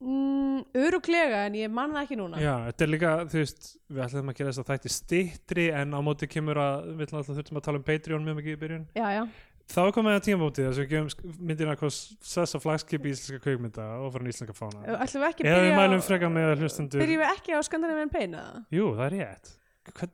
mm, 0.03 0.65
öruglega 0.83 1.45
en 1.47 1.55
ég 1.61 1.71
man 1.71 1.93
það 1.95 2.03
ekki 2.07 2.19
núna 2.19 2.41
Já, 2.43 2.55
þetta 2.71 2.85
er 2.87 2.91
líka, 2.91 3.13
þú 3.31 3.39
veist, 3.43 3.71
við 3.93 4.03
ætlum 4.09 4.33
að 4.33 4.37
gera 4.41 4.51
þess 4.53 4.63
að 4.65 4.71
þætti 4.73 4.93
stittri 4.97 5.69
en 5.79 5.95
á 5.95 6.01
móti 6.03 6.29
kemur 6.31 6.59
að 6.59 6.91
við 6.99 7.07
ætlum 7.07 7.21
alltaf 7.23 7.39
þurftum 7.39 7.61
að 7.63 7.67
tala 7.69 7.81
um 7.83 7.87
Patreon 7.87 8.27
mjög 8.27 8.39
mikið 8.41 8.57
í 8.57 8.61
byrjun. 8.65 8.85
já, 8.99 9.07
já. 9.21 9.25
Þá 9.73 9.79
er 9.87 9.93
komið 9.95 10.17
að 10.19 10.25
tímabótið 10.27 10.65
þess 10.67 10.75
að 10.75 10.83
við 10.83 10.89
gefum 10.91 11.37
myndina 11.49 11.75
hvað 11.79 11.93
sessa 12.27 12.59
flagskip 12.61 13.05
í 13.07 13.13
íslenska 13.15 13.39
kveikmynda 13.45 13.85
og 14.03 14.11
fyrir 14.17 14.33
íslenska 14.33 14.57
fána. 14.59 14.83
ætlum 14.99 15.23
við 15.23 15.29
ekki 15.31 15.47
Eða 15.47 15.61
við 15.63 15.77
mælum 15.79 16.03
frekar 16.03 16.33
með 16.35 16.51
hlustundur. 16.59 17.01
byrjum 17.01 17.23
við 17.23 17.31
ekki 17.31 17.55
á 17.55 17.61
Skandinavian 17.63 18.11
Pain 18.13 18.35
eða? 18.35 18.65
Jú, 18.75 18.89
það 18.99 19.05
er 19.07 19.15
rétt. 19.21 19.53
Hvern, 19.83 20.13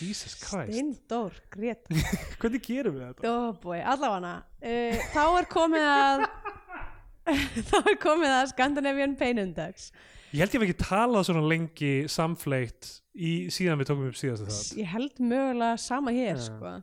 Jesus 0.00 0.34
Christ, 0.42 0.72
Steindór, 0.74 1.36
grét 1.54 1.86
hvernig 2.40 2.62
gerum 2.66 2.96
við 2.96 3.04
þetta? 3.06 3.30
oh 3.30 3.52
boy, 3.62 3.78
allavega 3.78 4.32
uh, 4.42 5.06
þá 5.14 5.22
er 5.38 5.48
komið 5.52 5.86
að 5.92 6.24
þá 7.70 7.76
er 7.80 7.98
komið 8.02 8.34
að 8.34 8.50
Scandinavian 8.52 9.16
Pain 9.18 9.42
Index 9.42 9.90
Ég 10.34 10.42
held 10.42 10.56
ég 10.56 10.58
hef 10.58 10.66
ekki 10.66 10.82
talað 10.82 11.28
svona 11.28 11.44
lengi 11.46 11.92
samfleitt 12.10 12.90
í, 13.14 13.46
síðan 13.54 13.78
við 13.80 13.92
tókum 13.92 14.08
upp 14.10 14.18
síðast 14.18 14.44
það. 14.48 14.80
ég 14.82 14.90
held 14.90 15.22
mögulega 15.22 15.78
sama 15.80 16.12
hér 16.12 16.34
Já. 16.34 16.44
sko. 16.48 16.74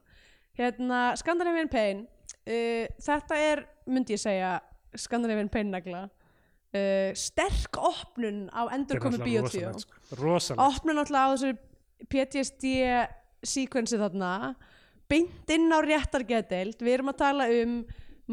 hérna, 0.58 1.02
Scandinavian 1.20 1.72
Pain 1.72 2.06
uh, 2.08 2.88
þetta 3.04 3.42
er, 3.52 3.66
myndi 3.92 4.16
ég 4.16 4.24
segja 4.24 4.56
Scandinavian 4.96 5.52
Pain 5.52 5.74
negla 5.74 6.06
uh, 6.08 7.12
sterk 7.18 7.78
opnun 7.78 8.48
á 8.54 8.72
endurkomi. 8.74 9.20
Sko. 9.20 10.02
Rosalegt. 10.20 10.64
opnun 10.64 11.02
alltaf 11.04 11.20
á 11.20 11.34
þessu 11.36 11.54
PTSD 12.12 12.74
sequenci 13.44 14.00
þarna 14.00 14.32
beint 15.12 15.52
inn 15.54 15.70
á 15.70 15.80
réttargeðdeild. 15.84 16.80
Við 16.82 16.94
erum 16.98 17.12
að 17.14 17.20
tala 17.22 17.48
um 17.62 17.80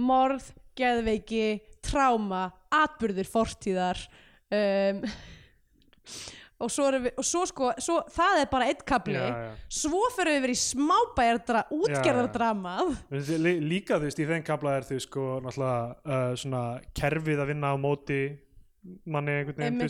morð, 0.00 0.46
geðveiki, 0.78 1.60
tráma 1.84 2.46
atburðir 2.72 3.26
fortíðar 3.28 3.98
um, 4.54 5.00
og 6.62 6.70
svo, 6.72 6.86
við, 6.92 7.10
og 7.18 7.24
svo 7.26 7.42
sko 7.48 7.70
svo, 7.80 7.96
það 8.12 8.42
er 8.42 8.48
bara 8.52 8.68
eitt 8.70 8.82
kapli 8.88 9.16
Já, 9.16 9.24
já. 9.32 9.50
svo 9.80 10.00
fyrir 10.14 10.36
við 10.36 10.44
verið 10.44 10.58
í 10.58 10.62
smábæjardra 10.62 11.62
lí- 13.46 13.60
líka 13.72 13.96
þú 13.98 14.08
veist 14.10 14.20
í 14.22 14.26
þeim 14.28 14.44
kabla 14.46 14.76
er 14.78 14.88
þau 14.88 14.98
sko 15.06 15.26
náttúrulega 15.46 15.78
uh, 16.04 16.34
svona 16.42 16.62
kerfið 17.00 17.42
að 17.44 17.52
vinna 17.54 17.72
á 17.72 17.76
móti 17.80 18.20
manni 19.10 19.38
einhvern 19.40 19.56
veginn 19.56 19.80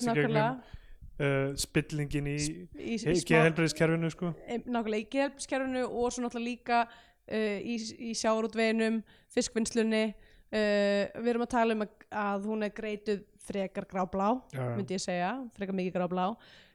uh, 1.20 1.52
spillingin 1.60 2.28
í 2.30 2.36
í, 2.40 2.96
í, 2.96 2.98
smá, 3.00 3.14
geðhelbriðiskerfinu 3.30 4.10
sko. 4.14 4.32
Nákvæmlega 4.64 5.04
í 5.04 5.08
geðhelpiskerfinu 5.14 5.84
og 5.86 6.14
svo 6.14 6.24
náttúrulega 6.24 6.48
líka 6.48 6.80
uh, 6.88 7.58
í, 7.60 7.76
í 8.10 8.14
sjávarútveginum 8.18 9.00
fiskvinnslunni. 9.34 10.04
Uh, 10.50 11.06
við 11.20 11.32
erum 11.34 11.46
að 11.46 11.52
tala 11.52 11.76
um 11.76 11.84
að, 11.86 11.92
að 12.24 12.48
hún 12.50 12.66
er 12.66 12.74
greituð 12.74 13.22
frekar 13.50 13.86
gráblá 13.90 14.32
já. 14.52 14.64
myndi 14.76 14.96
ég 14.96 15.02
segja, 15.02 15.30
frekar 15.56 15.76
mikið 15.78 15.96
gráblá. 15.96 16.26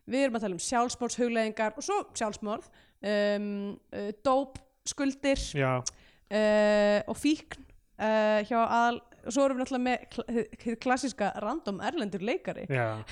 Við 0.05 0.27
erum 0.27 0.37
að 0.37 0.45
tala 0.45 0.57
um 0.57 0.63
sjálfsmórshugleðingar 0.63 1.77
og 1.79 1.85
svo 1.85 1.99
sjálfsmorð 2.15 2.67
um, 2.69 3.47
uh, 3.89 4.11
dóp, 4.25 4.59
skuldir 4.85 5.41
já, 5.57 5.79
uh, 5.81 6.99
og 7.09 7.17
fíkn 7.17 7.65
uh, 7.97 8.41
hjá 8.45 8.59
aðal 8.61 9.01
og 9.25 9.33
svo 9.35 9.45
erum 9.45 9.57
við 9.59 9.65
náttúrulega 9.65 9.85
með 9.89 9.97
hið- 10.63 10.79
klassíska 10.85 11.31
random 11.43 11.81
erlendur 11.83 12.23
leikari. 12.25 12.65
Já. 12.69 13.03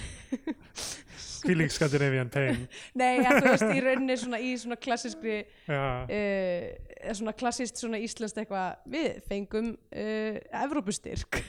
Kvílík 1.44 1.74
Scandinavian 1.76 2.30
Pain. 2.32 2.68
Nei, 3.00 3.18
ja, 3.20 3.34
þú 3.36 3.50
veist, 3.50 3.66
í 3.76 3.82
rauninni 3.84 4.16
svona 4.20 4.40
í 4.40 4.54
svona 4.62 4.78
klassískri 4.80 5.42
já, 5.68 5.82
uh, 6.08 7.14
svona 7.18 7.34
klassíst 7.36 7.82
svona 7.82 8.00
íslenskt 8.00 8.40
eitthvað 8.40 8.78
við 8.94 9.20
fengum 9.28 9.74
uh, 9.74 10.40
Evrópustyrk. 10.64 11.42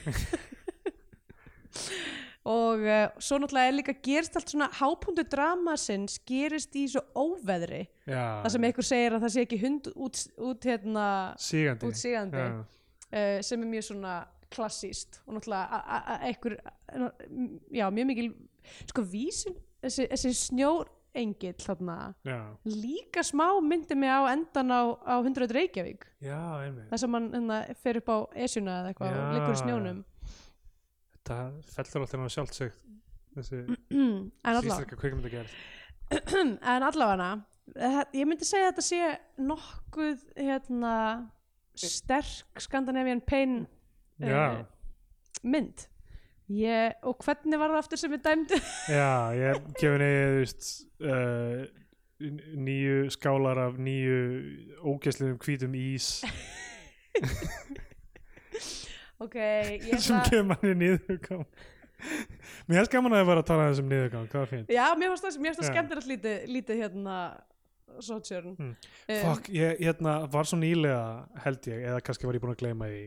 Og 2.45 2.83
uh, 2.85 3.07
svo 3.17 3.39
náttúrulega 3.41 3.71
er 3.71 3.73
líka 3.79 3.93
gerist 4.05 4.35
allt 4.37 4.51
svona 4.53 4.67
hápundu 4.77 5.23
dramasins 5.31 6.19
gerist 6.29 6.75
í 6.77 6.83
svo 6.93 7.01
óveðri. 7.17 7.87
Já. 8.05 8.43
Það 8.43 8.51
sem 8.53 8.67
einhver 8.69 8.85
segir 8.91 9.15
að 9.17 9.23
það 9.25 9.33
sé 9.33 9.45
ekki 9.47 9.59
hund 9.63 9.89
út, 9.95 10.21
út 10.51 10.67
hérna 10.69 11.07
sígandi 11.41 11.89
útsígandi 11.89 12.43
já, 12.43 12.51
uh, 12.61 13.39
sem 13.47 13.63
er 13.65 13.71
mjög 13.71 13.87
svona 13.89 14.13
klassíst 14.55 15.21
og 15.25 15.37
náttúrulega 15.37 16.19
einhver 16.25 16.57
já, 17.75 17.87
mjög 17.91 18.09
mikil 18.11 18.29
sko 18.89 19.05
vísin, 19.11 19.57
þessi, 19.83 20.07
þessi 20.13 20.33
snjór 20.39 20.91
engill 21.15 21.55
þarna 21.63 21.97
já, 22.27 22.39
líka 22.67 23.23
smá 23.23 23.47
myndi 23.63 23.95
mig 23.99 24.11
á 24.11 24.27
endan 24.33 24.73
á, 24.73 24.81
á 24.99 25.15
100 25.21 25.53
Reykjavík. 25.55 26.07
Þar 26.89 27.01
sem 27.03 27.15
hann 27.15 27.29
hérna, 27.35 27.61
fer 27.79 28.01
upp 28.01 28.11
á 28.11 28.17
esjuna 28.47 28.81
eða 28.81 28.91
eitthvað 28.91 29.19
og 29.21 29.37
liggur 29.37 29.55
í 29.55 29.61
snjónum. 29.61 30.01
Þetta 31.15 31.39
fellur 31.71 32.05
alltaf 32.05 32.21
ná 32.21 32.33
sjálft 32.33 32.59
sig 32.59 32.73
þessi 33.35 33.61
en 33.95 34.31
alltaf 34.51 34.69
íslenska 34.71 34.99
kvikmyndagerð. 34.99 35.55
En 36.75 36.85
allavega 36.85 37.31
ég 38.13 38.27
myndi 38.29 38.45
segja 38.45 38.69
að 38.69 38.75
þetta 38.75 38.85
sé 38.85 38.99
nokkuð 39.41 40.25
hérna 40.37 40.95
sterk 41.75 42.61
Scandinavian 42.61 43.23
Pain 43.25 43.63
Já. 44.19 44.65
mynd. 45.43 45.87
Ég, 46.55 46.93
og 47.01 47.17
hvernig 47.25 47.57
var 47.57 47.73
það 47.73 47.81
aftur 47.81 47.99
sem 47.99 48.13
við 48.13 48.21
dæmdu? 48.27 48.59
Já, 48.99 49.33
ég 49.33 49.63
þú 49.81 49.95
veist 50.43 50.67
uh, 51.01 51.65
nýju 52.67 53.09
skálar 53.15 53.63
af 53.63 53.79
nýju 53.81 54.19
ógæsliðum 54.85 55.39
hvítum 55.41 55.73
ís. 55.79 56.19
Ok, 59.23 59.35
sem 60.03 60.17
ætla 60.17 60.21
gefur 60.27 60.47
manni 60.49 60.73
niðurgang. 60.79 61.45
Mér 62.67 62.81
hefst 62.81 62.91
gaman 62.93 63.13
að 63.15 63.21
það 63.21 63.29
var 63.29 63.39
að 63.41 63.49
tala 63.49 63.67
þessum 63.69 63.91
niðurgang, 63.91 64.25
það 64.31 64.41
var 64.41 64.49
fínt. 64.51 64.73
Já, 64.75 64.85
mér 64.99 65.13
finnst 65.13 65.25
það, 65.25 65.37
það 65.45 65.69
skemmtilegt 65.69 66.09
lítið, 66.11 66.47
lítið 66.51 66.81
hérna 66.83 67.19
Sojourn 68.03 68.57
Hmm. 68.59 68.73
Eh, 69.07 69.21
Fuck, 69.23 69.47
ég 69.55 69.79
hérna, 69.79 70.17
var 70.27 70.49
svo 70.49 70.59
nýlega 70.59 70.99
held 71.45 71.69
ég, 71.71 71.85
eða 71.87 72.01
kannski 72.03 72.27
var 72.27 72.35
ég 72.35 72.43
búin 72.43 72.51
að 72.51 72.63
gleyma 72.65 72.89
því 72.91 73.03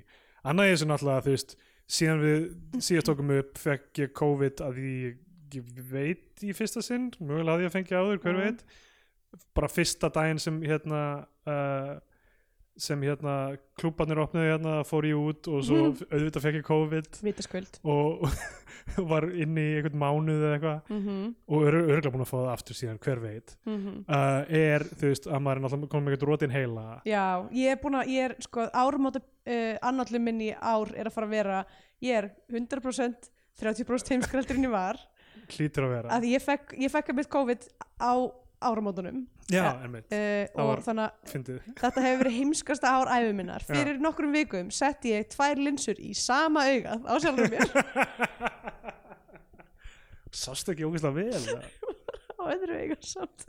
Annað 0.48 0.70
þessu 0.74 0.88
náttúrulega, 0.88 1.24
þú 1.26 1.32
veist 1.34 1.54
síðan 1.98 2.20
við 2.24 2.44
síðast 2.88 3.08
tókum 3.10 3.32
upp 3.38 3.58
fekk 3.60 4.02
ég 4.02 4.12
COVID 4.16 4.62
að 4.64 4.80
ég, 4.84 5.16
veit 5.90 6.44
í 6.44 6.52
fyrsta 6.56 6.82
sinn, 6.84 7.10
mögulega 7.20 7.56
að 7.58 7.64
ég 7.66 7.74
fengi 7.74 7.96
áður 7.96 8.20
hver 8.22 8.36
Mhm. 8.36 8.44
veit 8.44 8.64
bara 9.54 9.68
fyrsta 9.68 10.08
daginn 10.12 10.38
sem 10.40 10.60
hérna 10.64 11.00
uh, 11.46 11.98
sem 12.78 13.00
hérna 13.02 13.56
klúbarnir 13.80 14.20
opnuðu 14.22 14.46
hérna 14.52 14.72
fór 14.86 15.06
ég 15.08 15.18
út 15.18 15.48
og 15.50 15.64
svo 15.66 15.78
Mhm. 15.88 16.06
auðvitað 16.14 16.44
fekk 16.46 16.58
ég 16.60 16.66
COVID. 16.68 17.08
Vitaskvöld 17.26 17.78
og 17.84 18.28
var 19.10 19.26
inni 19.28 19.60
í 19.60 19.74
einhvern 19.78 19.98
mánuð 20.00 20.42
eða 20.46 20.52
eitthvað. 20.58 20.80
Mm 20.94 21.00
-hmm, 21.06 21.34
og 21.48 21.66
er 21.68 21.74
örgulega 21.80 22.12
búin 22.14 22.24
að 22.24 22.30
fá 22.30 22.36
það 22.38 22.52
aftur 22.52 22.74
síðan 22.78 23.00
hver 23.04 23.20
veit. 23.20 23.56
Uh, 23.66 24.42
er 24.48 24.80
þú 24.94 25.10
veist 25.10 25.26
að 25.26 25.42
maður 25.42 25.56
er 25.56 25.62
náttúrulega 25.64 25.92
komið 25.94 26.04
með 26.06 26.12
eitthvað 26.16 26.30
rótin 26.32 26.50
heila. 26.54 26.86
Já, 27.04 27.48
ég 27.52 27.70
er 27.72 27.76
búin 27.82 27.98
að 28.00 28.08
ég 28.08 28.24
er, 28.30 28.36
sko, 28.40 28.60
árumóta 28.72 29.20
uh, 29.20 29.76
annallum 29.82 30.22
minn 30.24 30.40
í 30.40 30.52
ár 30.54 30.94
er 30.96 31.06
að 31.06 31.12
fara 31.12 31.26
að 31.26 31.30
vera 31.30 31.64
ég 32.00 32.14
er 32.14 32.30
100% 32.48 33.30
30% 33.60 34.08
heimskraldurinn 34.14 34.64
ég 34.64 34.70
var. 34.70 34.96
Hlýtur 35.48 35.84
að 35.84 35.90
vera. 35.90 36.08
Að 36.14 36.24
ég 36.30 36.42
fekk, 36.42 36.74
ég 36.78 36.90
fekk 36.92 37.08
að 37.10 37.16
mitt 37.16 37.28
COVID 37.28 37.68
á 37.98 38.12
áramótunum. 38.60 39.26
Já, 39.48 39.62
Ja. 39.62 39.70
einmitt, 39.86 40.12
uh, 40.12 40.44
og 40.64 40.82
þannig 40.84 41.04
að 41.06 41.12
þetta 41.82 42.00
hefur 42.04 42.20
verið 42.24 42.36
heimskasta 42.38 42.86
ár 42.98 43.08
æfi 43.16 43.32
minnar. 43.38 43.62
Fyrir 43.64 43.96
nokkrum 44.02 44.32
vikum 44.36 44.68
sett 44.74 45.00
ég 45.08 45.20
tvær 45.32 45.56
linsur 45.62 45.98
í 46.02 46.10
sama 46.18 46.60
augað 46.68 47.00
á 47.08 47.14
sjálfur 47.22 47.48
mér. 47.54 47.66
Sástu 50.38 50.70
ekki 50.74 50.84
ógeðslega 50.84 51.16
vel 51.16 51.44
á 52.38 52.42
öðru 52.52 52.74
augað 52.82 53.02
samt. 53.08 53.40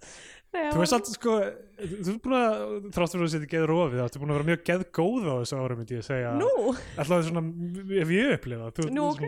Nei, 0.49 0.63
þú 0.73 0.79
veist 0.81 0.95
alltaf 0.95 1.13
sko 1.13 1.33
þú 1.77 1.97
ert 1.99 2.21
búin 2.23 2.33
að, 2.39 2.53
þrátt 2.95 3.11
fyrir 3.13 3.25
að 3.27 3.33
setja 3.35 3.49
geð 3.51 3.65
rofið 3.69 3.99
þú 3.99 4.05
ert 4.07 4.15
búin 4.23 4.31
að 4.33 4.37
vera 4.39 4.47
mjög 4.47 4.61
geð 4.69 4.81
góð 4.97 5.23
á 5.29 5.33
þessu 5.43 5.55
ára 5.59 5.75
myndi 5.77 5.93
ég 5.99 6.05
segja. 6.07 6.31
Nú, 6.39 6.49
alltaf 7.03 7.19
svona, 7.27 7.43
ef 8.01 8.09
ég 8.15 8.31
upplifa 8.39 8.65
þú, 8.79 8.87
nú 8.95 9.03
ok 9.11 9.21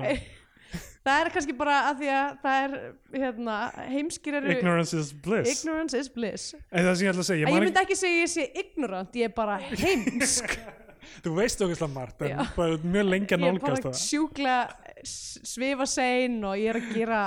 það 1.06 1.22
er 1.24 1.32
kannski 1.36 1.56
bara 1.58 1.78
að 1.90 2.02
því 2.02 2.12
að 2.18 2.36
það 2.44 2.66
er 2.66 2.76
hérna, 3.24 3.56
heimskir 3.92 4.38
eru 4.42 4.54
ignorance 4.56 4.98
is 5.02 5.12
bliss. 5.26 5.56
Ignorance 5.64 6.02
is 6.04 6.12
bliss. 6.14 6.52
En 6.70 6.86
það 6.86 6.94
sem 7.00 7.08
ég 7.08 7.14
ætla 7.14 7.26
að 7.26 7.30
segja, 7.32 7.42
ég, 7.48 7.56
ég, 7.56 7.66
myndi 7.66 7.84
ekki 7.84 7.98
segja 8.00 8.22
ég 8.22 8.32
sé 8.36 8.48
ignorant 8.64 9.20
ég 9.22 9.30
er 9.30 9.36
bara 9.36 9.58
heimsk. 9.62 10.58
Þú 11.26 11.32
veist 11.40 11.62
ógeðslega 11.66 11.94
margt 11.96 12.22
en 12.28 12.42
bara 12.56 12.78
mjög 12.86 13.08
lengi 13.10 13.34
að 13.34 13.42
ég 13.42 13.48
er 13.48 13.56
nálgast 13.58 13.86
bara 13.88 13.94
það. 13.96 14.02
sjúklega 14.06 14.60
s- 15.02 15.40
svifa 15.50 15.88
sein 15.90 16.36
og 16.46 16.60
ég 16.62 16.70
er 16.76 16.78
að 16.78 16.92
gera 16.94 17.22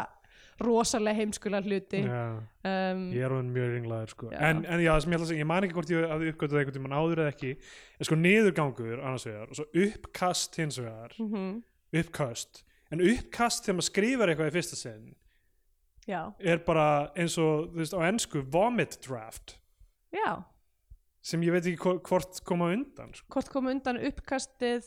rosalega 0.63 1.19
heimskulega 1.19 1.67
hluti. 1.67 2.01
Já. 2.07 2.21
um, 2.71 3.01
ég 3.11 3.25
er 3.27 3.33
orðin 3.35 3.49
mjög 3.57 3.73
ringlaður 3.75 4.13
sko. 4.15 4.29
En, 4.31 4.61
en 4.71 4.83
já, 4.85 4.93
sem 5.03 5.11
ég 5.11 5.19
ætla 5.19 5.27
að 5.27 5.33
segja, 5.33 5.43
ég 5.43 5.49
man 5.51 5.67
ekki 5.67 5.75
hvort 5.75 5.91
ég 5.91 6.07
hafði 6.13 6.31
uppgötuð 6.31 6.61
einhvern 6.61 6.77
tímann 6.79 6.95
áður 6.95 7.23
eða 7.25 7.33
ekki 7.35 7.51
en 7.99 8.09
sko 8.09 8.19
niðurgangur 8.21 9.03
annars 9.03 9.27
vegar 9.27 9.51
og 9.51 9.59
svo 9.59 9.67
uppkast 9.89 10.61
hins 10.63 10.79
vegar 10.79 11.17
mhm, 11.19 11.51
uppkast, 11.99 12.63
en 12.93 13.01
uppkast 13.01 13.65
þegar 13.65 13.79
maður 13.79 13.89
skrifar 13.91 14.29
eitthvað 14.33 14.51
í 14.51 14.55
fyrsta 14.59 14.77
sinn 14.77 15.15
já, 16.09 16.21
er 16.41 16.59
bara 16.67 16.87
eins 17.17 17.39
og, 17.41 17.71
þú 17.73 17.81
veist, 17.81 17.95
á 17.97 18.01
ennsku 18.09 18.43
vomit 18.53 18.99
draft, 19.07 19.59
já. 20.13 20.43
Sem 21.25 21.41
ég 21.41 21.55
veit 21.55 21.65
ekki 21.65 21.81
hvo- 21.81 22.01
hvort 22.05 22.43
koma 22.45 22.67
undan, 22.75 23.15
sko. 23.17 23.27
hvort 23.33 23.49
kom 23.49 23.67
undan 23.73 23.97
uppkastið 23.97 24.85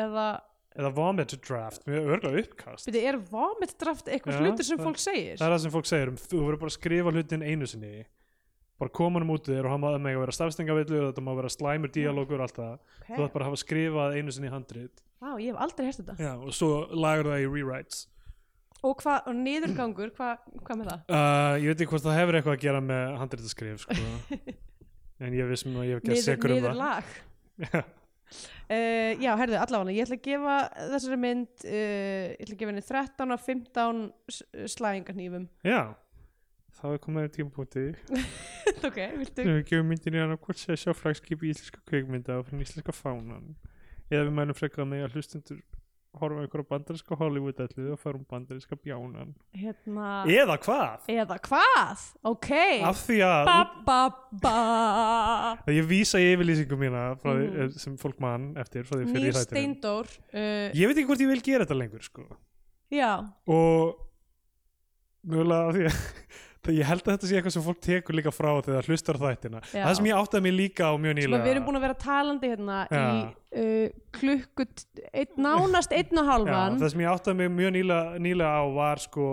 eða 0.00 0.40
eða 0.78 0.92
vomit 0.94 1.34
draft, 1.44 1.82
er 1.90 2.06
örgulega 2.06 2.44
uppkast. 2.46 2.86
Byrju, 2.86 3.02
er 3.10 3.16
vomit 3.18 3.72
draft 3.78 4.06
eitthvað 4.06 4.38
hlutur 4.40 4.64
sem 4.64 4.78
það- 4.78 4.86
fólk 4.86 4.98
segir? 5.02 5.36
það 5.36 5.46
er 5.46 5.52
það 5.56 5.60
sem 5.66 5.70
fólk 5.74 5.86
segir, 5.90 6.08
um, 6.08 6.16
þú 6.16 6.40
verður 6.46 6.60
bara 6.60 6.70
að 6.70 6.78
skrifa 6.78 7.12
hlutin 7.12 7.42
einu 7.42 7.66
sinni 7.66 8.04
bara 8.80 8.94
koma 8.96 9.20
hann 9.20 9.32
út 9.32 9.48
í 9.48 9.52
þér 9.52 9.68
og 9.68 9.74
hann 9.74 9.82
má 9.82 9.90
með 9.92 10.16
að 10.16 10.22
vera 10.24 10.34
stafstengavillu 10.38 11.00
og 11.00 11.10
þetta 11.10 11.24
má 11.26 11.30
vera 11.36 11.52
slæmur 11.52 11.92
díalógur 11.92 12.40
og 12.40 12.46
allt 12.46 12.60
það, 12.60 12.78
þú 12.80 13.02
okay. 13.04 13.18
ætti 13.18 13.34
bara 13.34 13.44
að 13.44 13.50
hafa 13.50 13.60
skrifað 13.60 14.16
einu 14.16 14.34
sinni 14.34 14.48
í 14.48 14.54
handrit 14.54 15.02
Vá, 15.20 15.34
ég 15.36 15.52
hef 15.52 15.60
aldrei 15.60 15.84
hérst 15.84 16.00
þetta 16.00 16.24
Já, 16.24 16.32
og 16.40 16.56
svo 16.56 16.70
lagur 16.96 17.28
það 17.28 17.44
í 17.44 17.48
rewrites 17.52 18.06
Og 18.80 18.94
hvað, 19.02 19.26
og 19.28 19.36
niðurgangur, 19.36 20.12
hvað 20.16 20.44
hva 20.64 20.76
með 20.80 20.86
það? 20.88 21.00
uh, 21.12 21.54
ég 21.60 21.66
veit 21.68 21.82
ekki 21.82 21.90
hvort 21.90 22.04
það 22.06 22.16
hefur 22.16 22.38
eitthvað 22.38 22.54
að 22.56 22.62
gera 22.62 22.80
með 22.80 23.16
handritaskrif 23.20 23.82
sko. 23.84 23.96
en 25.26 25.36
ég 25.36 25.50
vissum 25.50 25.76
að 25.76 25.90
ég 25.90 25.98
hef 25.98 26.06
gert 26.06 26.14
Niður, 26.14 26.28
sekur 26.30 26.54
um 26.54 26.62
það 26.64 26.80
lag 26.80 27.10
Já. 27.60 27.82
uh, 27.84 29.10
Já, 29.20 29.30
herðu, 29.42 29.58
allavega, 29.60 29.96
ég 29.98 30.08
ætla 30.08 30.16
að 30.16 30.24
gefa 30.30 30.56
þessari 30.94 31.20
mynd 31.26 31.66
uh, 31.66 31.74
ég 31.76 32.46
ætla 32.46 32.56
að 32.56 32.62
gefa 32.62 32.72
henni 32.72 32.86
13 32.88 33.36
af 33.36 33.44
15 33.50 34.00
slæðingarnýfum 34.78 35.46
Já, 35.68 35.80
þá 36.80 36.86
er 36.94 37.02
komið 37.04 37.26
að 37.28 37.34
tímapunkti 37.38 37.86
Ok, 38.88 39.00
viltu? 39.20 39.44
við 39.44 39.64
gefum 39.68 39.90
myndinni 39.92 40.22
hann 40.22 40.36
að 40.36 40.40
hvort 40.46 40.60
sé 40.62 40.76
sjáflagskip 40.80 41.42
í 41.44 41.50
íslenska 41.52 41.82
kveikmynda 41.90 42.38
og 42.40 42.46
fyrir 42.48 42.64
íslenska 42.66 42.94
fánan 42.96 43.52
eða 44.10 44.24
við 44.28 44.32
mælum 44.40 44.56
frekar 44.58 44.88
með 44.88 45.04
að 45.08 45.18
hlustundur 45.18 45.60
horfa 46.18 46.40
einhverja 46.42 46.66
bandarinska 46.66 47.14
Hollywood 47.20 47.60
ætluð 47.62 47.92
og 47.94 47.98
fara 48.02 48.18
um 48.18 48.24
bandarinska 48.26 48.74
bjánan 48.82 49.28
Hérna 49.54 50.06
eða 50.26 50.56
hvað? 50.64 51.04
Eða 51.12 51.36
hvað? 51.44 52.00
Ok 52.26 52.48
af 52.88 53.04
því 53.06 53.18
að 53.28 53.42
Ba 53.46 53.58
ba 53.86 53.98
ba 54.42 54.54
að 55.68 55.70
ég 55.76 55.86
vísa 55.86 56.18
í 56.18 56.32
yfirlýsingu 56.32 56.78
mína 56.80 57.04
því, 57.22 57.36
Mhm. 57.36 57.60
eh, 57.62 57.68
sem 57.78 57.94
fólk 58.00 58.18
mann 58.24 58.48
eftir 58.58 58.82
Nýr 58.90 59.28
í 59.30 59.36
steindór 59.38 60.10
uh, 60.34 60.66
ég 60.74 60.90
veit 60.90 60.96
ekki 60.98 61.06
hvort 61.12 61.22
ég 61.22 61.30
vil 61.30 61.44
gera 61.46 61.64
þetta 61.68 61.78
lengur 61.78 62.02
sko. 62.02 62.26
Já, 62.90 63.12
og 63.46 63.94
mögulega 65.22 65.68
af 65.68 65.74
því 65.76 65.84
að 65.86 65.94
það 65.94 66.49
ég 66.68 66.84
held 66.84 67.04
að 67.06 67.14
þetta 67.14 67.28
sé 67.30 67.38
eitthvað 67.38 67.54
sem 67.56 67.64
fólk 67.64 67.80
tekur 67.84 68.18
líka 68.18 68.32
frá 68.34 68.50
þegar 68.66 68.88
hlustar 68.90 69.18
þættina. 69.20 69.62
Já. 69.72 69.84
það 69.86 69.94
sem 69.98 70.08
ég 70.10 70.18
áttaði 70.20 70.44
mig 70.46 70.56
líka 70.58 70.90
á 70.90 70.94
mjög 71.00 71.16
nýlega 71.20 71.46
við 71.46 71.54
erum 71.54 71.68
búin 71.68 71.80
að 71.80 71.86
vera 71.86 71.98
talandi 72.04 72.50
hérna 72.52 72.80
Já. 72.90 73.00
í 73.00 73.22
uh, 73.62 73.86
klukkut 74.18 74.84
ein, 75.14 75.32
nánast 75.40 75.96
einn 75.96 76.20
og 76.20 76.28
Já, 76.28 76.30
halvan 76.34 76.78
það 76.82 76.92
sem 76.92 77.04
ég 77.06 77.14
áttaði 77.14 77.40
mig 77.40 77.50
mjög 77.56 77.74
nýlega, 77.78 78.20
nýlega 78.26 78.52
á 78.60 78.64
var 78.76 79.02
sko 79.06 79.30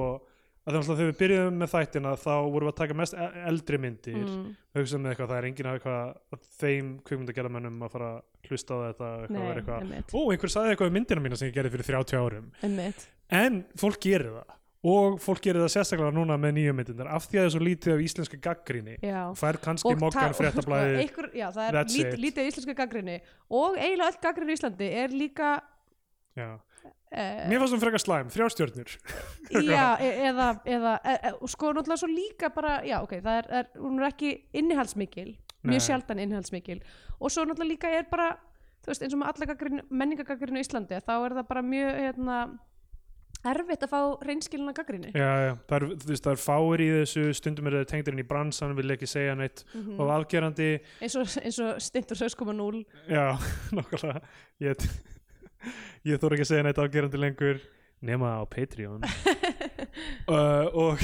að 0.68 0.82
þegar 0.84 1.08
við 1.08 1.20
byrjuðum 1.22 1.60
með 1.62 1.70
þættina 1.72 2.14
þá 2.20 2.32
vorum 2.52 2.68
við 2.68 2.72
að 2.74 2.80
taka 2.82 2.96
mest 3.00 3.14
e- 3.16 3.44
eldri 3.48 3.78
myndir. 3.80 4.18
Mm. 4.20 4.48
hugsaðum 4.76 5.06
með 5.06 5.14
eitthvað, 5.14 5.30
það 5.32 5.38
er 5.38 5.48
enginn 5.48 5.70
að 5.70 5.78
eitthvað 5.78 6.02
að 6.36 6.50
þeim 6.60 6.90
kvikmyndagerðamönnum 7.08 7.86
að 7.88 7.94
fara 7.96 8.10
að 8.18 8.50
hlusta 8.50 8.76
á 8.76 8.80
þetta 8.88 9.12
eitthvað, 9.22 9.86
Nei, 9.88 10.00
eitthvað, 10.02 10.12
ó, 10.12 10.22
einhver 10.34 10.54
sagði 10.54 10.74
eitthvað 10.74 10.92
um 10.92 10.98
myndina 10.98 11.24
mína 11.24 11.40
sem 11.40 11.48
ég 11.48 11.56
gerði 11.56 11.74
fyrir 11.76 11.90
30 11.94 12.20
árum. 12.20 12.52
En 13.38 13.62
fólk 13.80 14.00
gerir 14.04 14.36
það 14.36 14.57
og 14.88 15.18
fólk 15.24 15.42
gerir 15.46 15.64
það 15.66 15.74
sérstaklega 15.76 16.14
núna 16.16 16.38
með 16.42 16.56
nýju 16.58 16.76
myndindar 16.78 17.10
af 17.16 17.26
því 17.28 17.40
að 17.40 17.42
það 17.42 17.50
er 17.50 17.56
svo 17.56 17.64
lítið 17.66 17.96
af 17.96 18.04
íslenska 18.06 18.40
gaggrinni 18.44 18.96
fær 19.40 19.60
kannski 19.64 19.96
mokkan 20.02 20.38
fréttablaði 20.38 21.08
já, 21.42 21.48
það 21.56 21.66
er 21.68 21.80
lít, 21.96 22.14
lítið 22.28 22.52
íslenska 22.52 22.78
gaggrinni 22.78 23.18
og 23.50 23.76
eiginlega 23.80 24.14
öll 24.14 24.22
gaggrinni 24.28 24.56
í 24.56 24.60
Íslandi 24.60 24.92
er 25.04 25.16
líka 25.16 25.56
uh, 26.38 26.54
mér 27.10 27.60
fannst 27.64 27.76
það 27.76 27.84
frekar 27.86 28.06
slæm, 28.06 28.32
þrjástjörnur 28.36 28.96
já, 29.72 29.88
e 30.06 30.14
eða, 30.30 30.54
eða 30.78 30.96
e 31.04 31.18
e 31.18 31.36
sko 31.52 31.74
náttúrulega 31.74 32.04
svo 32.04 32.14
líka 32.14 32.54
bara 32.56 32.80
já, 32.88 33.02
ok, 33.02 33.20
það 33.20 33.44
er, 33.44 33.52
er 33.62 33.70
hún 33.82 34.00
er 34.02 34.10
ekki 34.12 34.34
innihaldsmikil 34.58 35.36
Nei. 35.68 35.74
mjög 35.74 35.88
sjaldan 35.88 36.22
innihaldsmikil. 36.24 36.82
Og 37.20 37.34
svo 37.34 37.46
náttúrulega 37.46 37.74
líka 37.74 37.92
er 37.92 38.06
bara 38.10 38.36
þú 38.86 38.92
veist, 38.92 39.04
eins 39.04 39.16
og 39.16 39.22
með 39.22 39.34
alla 39.34 39.50
gaggrin, 39.52 39.84
menningagaggrinni 39.90 40.62
í 40.62 40.66
Íslandi 40.66 41.02
þá 41.04 41.14
er 41.18 41.38
það 41.40 41.48
bara 41.50 41.64
mjög 41.66 42.02
hérna, 42.04 42.38
erfitt 43.54 43.86
að 43.88 43.92
fá 43.94 44.00
reynskilina 44.28 44.74
gaggrinni 44.78 45.12
já, 45.14 45.30
já. 45.48 45.54
Það, 45.70 45.76
er, 45.78 45.86
þú 46.04 46.12
veist, 46.12 46.24
það 46.28 46.36
er 46.36 46.42
fáir 46.44 46.84
í 46.84 46.90
þessu 46.96 47.26
stundum 47.40 47.70
er 47.72 47.78
það 47.80 47.88
tengdir 47.94 48.16
inn 48.18 48.24
í 48.24 48.28
bransan 48.28 48.76
vil 48.78 48.96
ekki 48.98 49.10
segja 49.12 49.36
neitt. 49.40 49.64
Mhm. 49.74 49.96
og 50.00 50.14
afgerandi 50.18 50.70
eins 51.02 51.16
og, 51.22 51.34
eins 51.44 51.60
og 51.64 51.82
Stintur 51.88 52.20
6.0 52.20 52.84
já, 53.12 53.26
nokkulega 53.78 54.22
ég, 54.68 54.88
ég 56.12 56.22
þóra 56.22 56.38
ekki 56.38 56.48
að 56.48 56.52
segja 56.54 56.68
neitt 56.70 56.82
afgerandi 56.84 57.22
lengur 57.22 57.62
nema 58.02 58.36
á 58.38 58.44
Patreon. 58.46 59.02
Uh, 60.28 60.68
og 60.78 61.02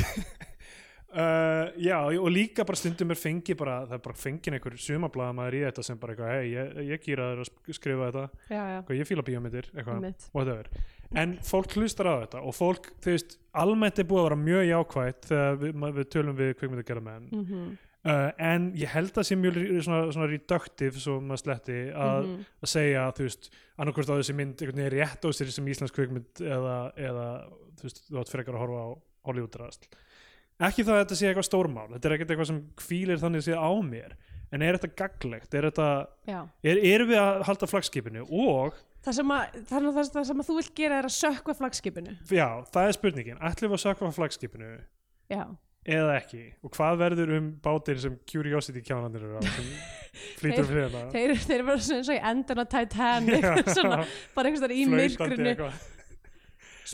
Uh, 1.14 1.70
já, 1.78 2.00
og 2.18 2.32
líka 2.34 2.64
bara 2.66 2.74
stundum 2.80 3.12
er 3.14 3.20
fengi 3.22 3.54
bara, 3.54 3.84
það 3.86 4.00
er 4.00 4.02
bara 4.02 4.18
fengin 4.18 4.56
einhver 4.58 4.74
sumablaða 4.82 5.36
maður 5.38 5.58
í 5.60 5.60
þetta 5.68 5.84
sem 5.86 6.00
bara 6.02 6.16
eitthvað, 6.16 6.32
hei, 6.34 6.48
ég, 6.56 6.72
ég 6.90 7.04
gýra 7.06 7.28
þér 7.30 7.42
að 7.44 7.50
sk- 7.52 7.76
skrifa 7.78 8.08
þetta. 8.08 8.24
Já, 8.50 8.56
já, 8.58 8.78
eitthvað, 8.80 8.98
ég 8.98 9.10
fíla 9.12 9.26
bíómyndir, 9.28 9.68
eitthvað, 9.76 10.08
whatever 10.34 10.72
en 11.20 11.38
fólk 11.46 11.78
hlustar 11.78 12.10
á 12.10 12.16
þetta 12.24 12.44
og 12.44 12.56
fólk, 12.58 12.92
þú 13.04 13.16
veist, 13.16 13.38
almennt 13.64 14.02
er 14.02 14.08
búið 14.10 14.22
að 14.22 14.28
vera 14.30 14.44
mjög 14.44 14.68
jákvætt 14.70 15.28
þegar 15.30 15.58
við, 15.62 15.74
við 15.98 16.08
tölum 16.16 16.38
við 16.40 16.54
kvikmyndagerðamenn 16.60 17.26
mm. 17.30 17.42
Mhm, 17.44 17.74
uh, 18.10 18.30
en 18.50 18.70
ég 18.80 18.94
held 18.94 19.18
að 19.18 19.28
sé 19.30 19.38
mjög 19.40 19.60
svona, 19.86 20.02
svona 20.16 20.30
reductive, 20.32 21.04
svo 21.04 21.20
maður 21.22 21.44
sletti 21.44 21.80
að, 21.92 22.30
mhm. 22.30 22.46
að 22.64 22.74
segja, 22.76 23.08
þú 23.18 23.28
veist 23.30 23.52
annarkvort 23.78 24.14
á 24.14 24.20
þessi 24.20 24.38
mynd 24.40 24.56
einhvern 24.58 24.84
veginn 24.84 24.96
rétt 24.98 25.28
á 25.28 25.30
sér 25.34 25.54
sem 25.54 25.74
íslensk 25.74 26.00
kvikmynd 26.00 26.44
eða, 26.46 26.78
eða 27.10 27.28
þú 27.80 27.90
veist, 27.90 28.06
þú 28.10 28.22
átt 28.22 28.34
frekar 28.34 28.58
að 28.58 28.66
horfa 28.66 28.86
á 28.86 28.90
Hollywood-rast 29.30 29.90
ekki 30.64 30.84
það 30.86 30.96
að 30.96 31.02
þetta 31.02 31.16
sé 31.18 31.28
eitthvað 31.30 31.48
stórmál 31.48 31.90
þetta 31.96 32.08
er 32.08 32.14
ekkert 32.16 32.32
eitthvað 32.34 32.50
sem 32.52 32.60
hvílir 32.84 33.20
þannig 33.20 33.44
sé 33.44 33.56
á 33.58 33.72
mér 33.84 34.14
en 34.54 34.62
er 34.62 34.78
þetta 34.78 34.98
gaglegt, 35.02 35.56
er 35.58 35.68
þetta 35.70 35.88
er, 36.30 36.78
erum 36.78 37.10
við 37.10 37.20
að 37.20 37.46
halda 37.48 37.70
flagskipinu? 37.70 38.26
Og 38.30 38.78
Það 39.04 39.18
sem, 39.18 39.32
að, 39.36 39.60
það, 39.68 39.88
það, 39.98 40.10
það 40.16 40.26
sem 40.30 40.42
að 40.42 40.48
þú 40.48 40.56
vilt 40.60 40.74
gera 40.80 40.98
er 41.02 41.08
að 41.10 41.14
sökva 41.18 41.56
flagskipinu. 41.60 42.16
Já, 42.32 42.48
það 42.72 42.88
er 42.88 42.98
spurningin. 42.98 43.40
Ætlum 43.44 43.74
við 43.74 43.80
að 43.80 43.84
sökva 43.84 44.12
flagskipinu 44.16 44.70
Já, 45.34 45.44
eða 45.84 46.14
ekki? 46.20 46.44
Og 46.64 46.74
hvað 46.78 47.00
verður 47.02 47.34
um 47.38 47.50
bátir 47.64 48.00
sem 48.04 48.16
Curiosity 48.30 48.84
kjánandir 48.86 49.26
eru 49.28 49.40
á 49.40 49.44
sem 49.44 49.68
flýtur 50.40 50.68
fyrir 50.70 50.86
hérna? 50.86 51.04
þeir, 51.14 51.34
þeir 51.44 51.58
eru 51.58 51.78
svona 51.80 52.00
eins 52.00 52.12
og 52.12 52.16
í 52.16 52.22
endan 52.32 52.64
á 52.64 52.66
Titanic 52.76 53.50
svona, 53.76 54.00
bara 54.36 54.52
einhvers 54.52 54.64
þar 54.64 54.76
í 54.76 54.86
Flautandi 54.88 55.56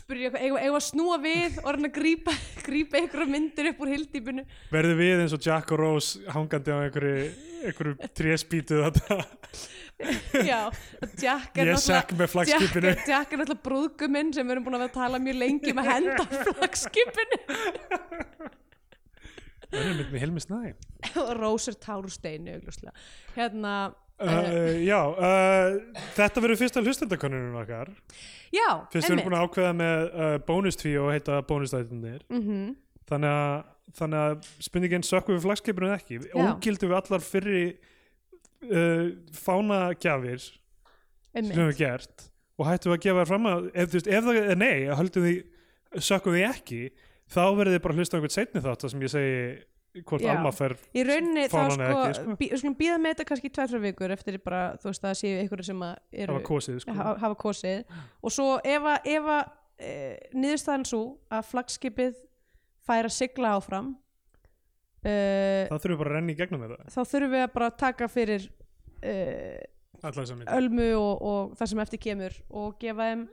myrkrinu 0.08 0.30
eitthvað. 0.30 0.62
eigum 0.64 0.78
að 0.78 0.86
snúa 0.86 1.18
við 1.22 1.58
og 1.62 1.68
reyna 1.76 1.90
að 1.90 1.96
grípa, 1.98 2.34
grípa 2.66 3.00
einhverja 3.00 3.32
myndir 3.34 3.70
upp 3.72 3.84
úr 3.84 3.92
hildýpinu 3.94 4.46
verður 4.72 4.98
við 5.00 5.22
eins 5.24 5.36
og 5.36 5.44
Jack 5.46 5.74
og 5.74 5.82
Rose 5.82 6.24
hangandi 6.34 6.74
á 6.74 6.78
einhverju, 6.80 7.28
einhverju 7.68 8.10
tréspítu 8.16 8.80
þetta 8.86 9.20
Já, 10.50 10.70
Jack 11.20 11.58
er 11.60 11.68
ég 11.68 11.76
náttúrulega 11.76 12.16
með 12.16 12.36
Jack, 12.48 13.04
Jack 13.08 13.34
er 13.34 13.42
náttúrulega 13.42 13.64
brúðguminn 13.66 14.32
sem 14.32 14.46
við 14.46 14.56
erum 14.56 14.68
búin 14.68 14.78
að 14.78 14.86
vera 14.86 14.92
að 14.94 15.00
tala 15.02 15.20
mjög 15.20 15.40
lengi 15.42 15.74
um 15.74 15.82
að 15.82 15.90
henda 15.92 16.28
flagskipinu 16.54 17.40
það 19.70 19.82
er 19.90 19.98
mynd 19.98 20.14
með 20.14 20.22
Hilmi 20.24 20.44
Snæ 20.44 20.60
og 21.20 21.34
Rósur 21.38 21.76
Tárusteinu 21.80 22.56
augljóslega. 22.56 22.94
hérna 23.36 23.74
uh, 24.20 24.76
já, 24.84 24.98
uh, 25.00 26.04
þetta 26.16 26.44
verður 26.44 26.60
fyrsta 26.60 26.84
hlustendakonunum 26.84 27.58
okkar. 27.62 27.90
Já, 28.50 28.68
fyrst 28.92 29.08
við 29.08 29.14
erum 29.14 29.26
búin 29.28 29.38
að 29.38 29.46
ákveða 29.46 29.74
með 29.78 30.06
uh, 30.10 30.36
bónuství 30.46 30.94
og 31.00 31.12
heita 31.14 31.42
bónustæðinir 31.48 32.24
mm 32.28 32.40
þannig 33.10 33.32
að, 33.34 33.54
þannig 33.98 34.24
að 34.24 34.48
spurningin 34.62 35.02
sökkum 35.02 35.34
við 35.34 35.46
flagskipinu 35.46 35.88
eða 35.88 35.96
ekki? 35.98 36.18
Ógildum 36.30 36.92
við 36.92 36.98
allar 37.00 37.24
fyrri 37.26 37.62
uh, 38.70 39.06
fánagjafir 39.34 40.44
sem 40.46 41.48
við 41.48 41.56
hefum 41.56 41.78
gert 41.78 42.26
og 42.60 42.68
hættum 42.68 42.92
við 42.92 42.98
að 42.98 43.04
gefa 43.06 43.22
þær 43.22 43.30
fram 43.30 43.48
að 43.50 43.66
ef, 43.72 43.88
þú 43.88 43.96
veist, 43.98 44.10
ef 44.10 44.26
það 44.26 44.38
er 44.42 44.60
nei, 44.60 45.40
sökkum 46.10 46.36
við 46.36 46.46
ekki, 46.50 46.80
þá 47.30 47.42
verður 47.56 47.74
þið 47.74 47.84
bara 47.86 47.98
hlusta 47.98 48.18
einhvern 48.18 48.34
seinni 48.34 48.64
þátt 48.64 48.86
sem 48.92 49.04
ég 49.04 49.12
segi 49.14 49.38
hvort 49.98 50.22
Já. 50.22 50.30
Alma 50.36 50.52
fer 50.54 50.76
í 50.94 51.04
rauninni 51.06 51.46
þá 51.48 51.54
fánan 51.56 51.72
sko, 51.74 51.86
eða 51.86 52.02
ekki, 52.04 52.18
sko. 52.20 52.34
bí, 52.40 52.48
skulum 52.60 52.76
býða 52.78 52.98
með 53.02 53.14
þetta 53.14 53.26
kannski 53.30 53.50
tvær 53.56 53.72
frá 53.72 53.80
vikur 53.84 54.14
eftir 54.14 54.36
bara, 54.44 54.60
þú 54.82 54.90
veist, 54.90 55.06
að 55.08 55.16
séu 55.18 55.40
einhverju 55.40 55.66
sem 55.66 55.82
að 55.86 55.96
eru, 56.12 56.36
hafa 56.36 56.46
kosið 56.46 56.78
sko. 56.84 56.94
hafa, 57.00 57.14
hafa 57.24 57.38
kosið 57.40 57.96
og 57.98 58.34
svo 58.36 58.46
ef 58.62 58.86
að, 58.92 59.10
ef 59.16 59.32
að 59.34 59.42
e, 59.80 59.96
niðurstaðan 60.36 60.86
svo 60.92 61.02
að 61.32 61.50
flagskipið 61.50 62.22
fær 62.86 63.10
að 63.10 63.16
sigla 63.16 63.56
áfram 63.58 63.90
e, 65.02 65.12
það 65.72 65.76
þurfum 65.76 65.96
við 65.96 66.00
bara 66.04 66.12
að 66.12 66.16
renna 66.18 66.34
í 66.34 66.38
gegnum 66.38 66.64
þetta 66.66 66.94
þá 66.94 67.00
þurfum 67.02 67.34
við 67.34 67.44
að 67.46 67.52
bara 67.58 67.70
taka 67.82 68.10
fyrir 68.12 68.48
e, 69.02 69.14
allar 70.00 70.34
myndir 70.36 70.56
ölmu 70.56 70.90
og, 71.00 71.12
og 71.32 71.54
það 71.58 71.72
sem 71.72 71.84
eftir 71.86 72.04
kemur 72.06 72.42
og 72.62 72.78
gefa 72.80 73.10
þeim 73.10 73.28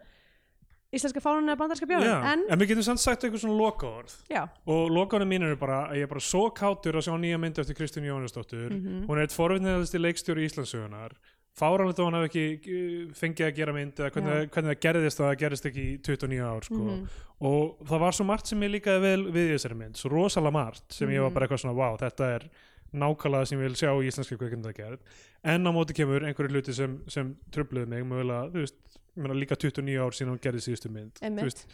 íslenska 0.93 1.19
fánun 1.19 1.49
eða 1.51 1.59
bandarska 1.59 1.85
björn 1.89 2.05
en, 2.31 2.43
en 2.49 2.59
við 2.61 2.69
getum 2.72 2.84
samt 2.88 3.01
sagt 3.03 3.23
eitthvað 3.27 3.41
svona 3.43 3.57
lokaorð 3.59 4.14
já, 4.31 4.43
og 4.72 4.91
lokaorðin 4.95 5.27
mín 5.34 5.43
eru 5.43 5.57
bara 5.59 5.81
að 5.89 5.97
ég 5.99 6.07
er 6.07 6.11
bara 6.14 6.23
svo 6.23 6.45
kátur 6.55 6.95
að 6.95 7.07
sjá 7.09 7.15
nýja 7.19 7.39
mynd 7.43 7.59
eftir 7.59 7.76
Kristín 7.76 8.07
Jónasdóttur 8.07 8.69
Mhm. 8.72 9.01
hún 9.09 9.18
er 9.18 9.26
eitt 9.27 9.35
forvittniðalasti 9.35 9.99
leikstjóri 9.99 10.45
Íslandsugunar 10.47 11.11
fáranlega 11.57 11.97
þó 11.97 12.03
hann 12.05 12.18
hef 12.22 12.30
ekki 12.30 12.45
uh, 12.55 13.14
fengið 13.18 13.47
að 13.49 13.55
gera 13.57 13.73
mynd 13.73 13.99
eða 13.99 14.11
hvernig, 14.14 14.49
hvernig 14.53 14.72
það 14.76 14.81
gerðist 14.85 15.19
að 15.19 15.27
það 15.27 15.39
gerðist 15.43 15.65
ekki 15.72 15.84
í 15.84 15.97
29 16.05 16.41
ár 16.47 16.64
sko. 16.69 16.80
Mhm. 16.85 17.07
og 17.41 17.77
það 17.89 17.99
var 18.05 18.11
svo 18.18 18.26
margt 18.26 18.47
sem 18.47 18.61
ég 18.64 18.72
líkaði 18.77 19.01
vel 19.01 19.23
við 19.34 19.49
í 19.49 19.53
þessari 19.57 19.77
mynd, 19.77 19.95
svo 19.99 20.09
rosalega 20.14 20.53
margt 20.53 20.93
sem 20.93 21.09
ég 21.09 21.19
var 21.22 21.30
Mhm. 21.30 21.34
bara 21.34 21.47
eitthvað 21.47 21.64
svona, 21.65 21.76
wow, 21.76 21.97
þetta 21.97 22.35
er 22.35 22.49
nákvæmlega 22.93 23.47
sem 23.47 23.59
ég 23.59 23.68
vil 23.68 23.76
sjá 23.76 23.91
í 23.91 24.07
íslenski 24.07 24.38
kvikmyndagerð 24.39 24.99
en 25.43 25.68
á 25.68 25.72
móti 25.76 25.93
kemur 25.97 26.23
einhverju 26.23 26.49
hluti 26.55 26.73
sem, 26.73 27.01
sem 27.07 27.35
tröfluðu 27.51 27.88
mig, 27.88 28.03
mögulega, 28.07 28.47
þú 28.53 28.64
veist 28.64 28.76
meina 29.23 29.38
líka 29.38 29.57
29 29.60 30.03
ár 30.06 30.15
síðan 30.18 30.35
hún 30.35 30.44
gerði 30.44 30.64
síðustu 30.68 30.94
mynd 30.94 31.22
veist, 31.41 31.65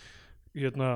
hérna 0.53 0.94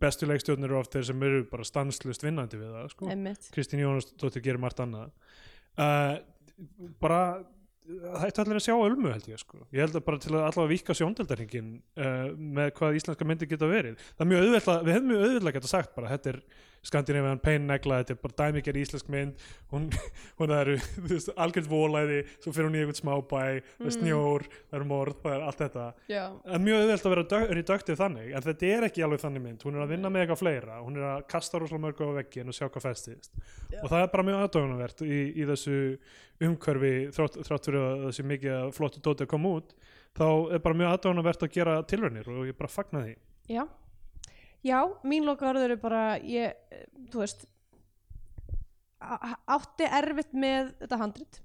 bestu 0.00 0.26
leikstjórnir 0.26 0.70
eru 0.70 0.80
oft 0.80 0.94
þeir 0.94 1.10
sem 1.10 1.26
eru 1.26 1.42
bara 1.50 1.66
stanslust 1.66 2.24
vinnandi 2.24 2.58
við 2.60 2.72
það, 2.74 2.88
sko. 2.94 3.10
Kristín 3.54 3.82
Jónasdóttir 3.82 4.42
gerir 4.44 4.62
margt 4.62 4.80
annað. 4.82 5.12
Uh, 5.76 6.16
bara 7.02 7.20
það 7.86 8.24
ætti 8.26 8.42
allir 8.42 8.58
að 8.58 8.64
sjá 8.64 8.74
ölmu 8.74 9.12
held 9.12 9.28
ég 9.30 9.40
sko. 9.40 9.60
Ég 9.70 9.84
held 9.84 9.98
að 9.98 10.06
bara 10.08 10.22
til 10.22 10.32
að 10.34 10.46
allavega 10.48 10.72
vika 10.72 10.96
sjóndeldarhingin 10.98 11.68
uh, 12.02 12.30
með 12.58 12.72
hvað 12.80 12.98
íslenska 13.00 13.28
myndir 13.28 13.50
geta 13.50 13.68
verið. 13.70 14.00
Það 14.16 14.24
er 14.24 14.30
mjög 14.32 14.46
auðvitað, 14.46 14.80
við 14.88 14.96
hefum 14.96 15.12
mjög 15.12 15.26
auðvitað 15.26 15.56
geta 15.58 15.70
sagt 15.70 15.94
bara 15.98 16.10
þetta 16.14 16.32
er 16.32 16.40
Skandinavian 16.86 17.40
Pain 17.42 17.66
Negla 17.66 18.00
þetta 18.02 18.14
er 18.14 18.20
bara 18.22 18.36
dæmiger 18.40 18.78
íslensk 18.80 19.08
mynd. 19.12 19.44
Hún, 19.72 19.88
hún 20.38 20.52
er 20.54 20.70
þú 20.78 21.08
veist, 21.10 21.30
algjörð 21.36 21.68
volæði 21.72 22.20
svo 22.38 22.52
fyrir 22.54 22.68
hún 22.70 22.76
í 22.78 22.82
einhvern 22.84 23.00
smábæ 23.00 23.36
það 23.36 23.50
er 23.56 23.62
Mm. 23.86 23.94
snjór, 23.96 24.46
það 24.70 24.78
er 24.80 24.84
morð, 24.90 25.16
það 25.22 25.34
er 25.36 25.44
allt 25.46 25.60
þetta. 25.64 25.86
Það 26.10 26.54
er 26.56 26.62
mjög 26.66 26.80
auðvelt 26.84 27.06
að 27.06 27.14
vera 27.16 27.40
reduktið 27.58 28.00
þannig 28.00 28.30
en 28.36 28.46
þetta 28.46 28.70
er 28.76 28.86
ekki 28.88 29.04
alveg 29.06 29.22
þannig 29.24 29.44
mynd, 29.46 29.66
hún 29.66 29.76
er 29.78 29.84
að 29.86 29.92
vinna 29.94 30.10
með 30.14 30.22
eitthvað 30.24 30.40
fleira 30.42 30.78
hún 30.82 30.96
er 31.00 31.06
að 31.10 31.24
kasta 31.32 31.58
rosalega 31.62 31.84
mörgu 31.86 32.08
á 32.10 32.18
veggin 32.20 32.50
og 32.52 32.56
sjá 32.56 32.66
hvað 32.68 32.86
festist. 32.88 33.32
Já. 33.72 33.80
og 33.82 33.90
það 33.90 34.02
er 34.06 34.10
bara 34.14 34.26
mjög 34.30 34.42
aðdóðunarvert 34.46 35.02
í, 35.06 35.18
í 35.36 35.46
þessu 35.50 35.76
umhverfi 36.46 36.92
þrátt, 37.16 37.38
þrátt 37.48 37.68
fyrir 37.70 37.82
að 37.86 38.04
þessi 38.10 38.26
mikið 38.32 38.70
flottu 38.76 39.02
dóti 39.04 39.24
að 39.26 39.30
koma 39.32 39.54
út 39.60 39.74
þá 40.16 40.26
er 40.56 40.62
bara 40.64 40.78
mjög 40.82 40.92
aðdóðunarvert 40.96 41.46
að 41.46 41.54
gera 41.56 41.76
tilraunir 41.88 42.28
og 42.32 42.46
ég 42.50 42.56
bara 42.58 42.72
fagna 42.72 43.02
því. 43.06 43.16
Já 43.52 43.64
já, 44.64 44.80
mín 45.04 45.26
loka 45.26 45.50
orður 45.50 45.76
er 45.76 45.80
bara 45.82 46.04
ég, 46.22 46.56
þú 47.12 47.24
veist 47.24 47.46
átti 49.00 49.88
erfitt 49.98 50.32
með 50.36 50.72
þetta 50.80 51.00
handrit. 51.00 51.42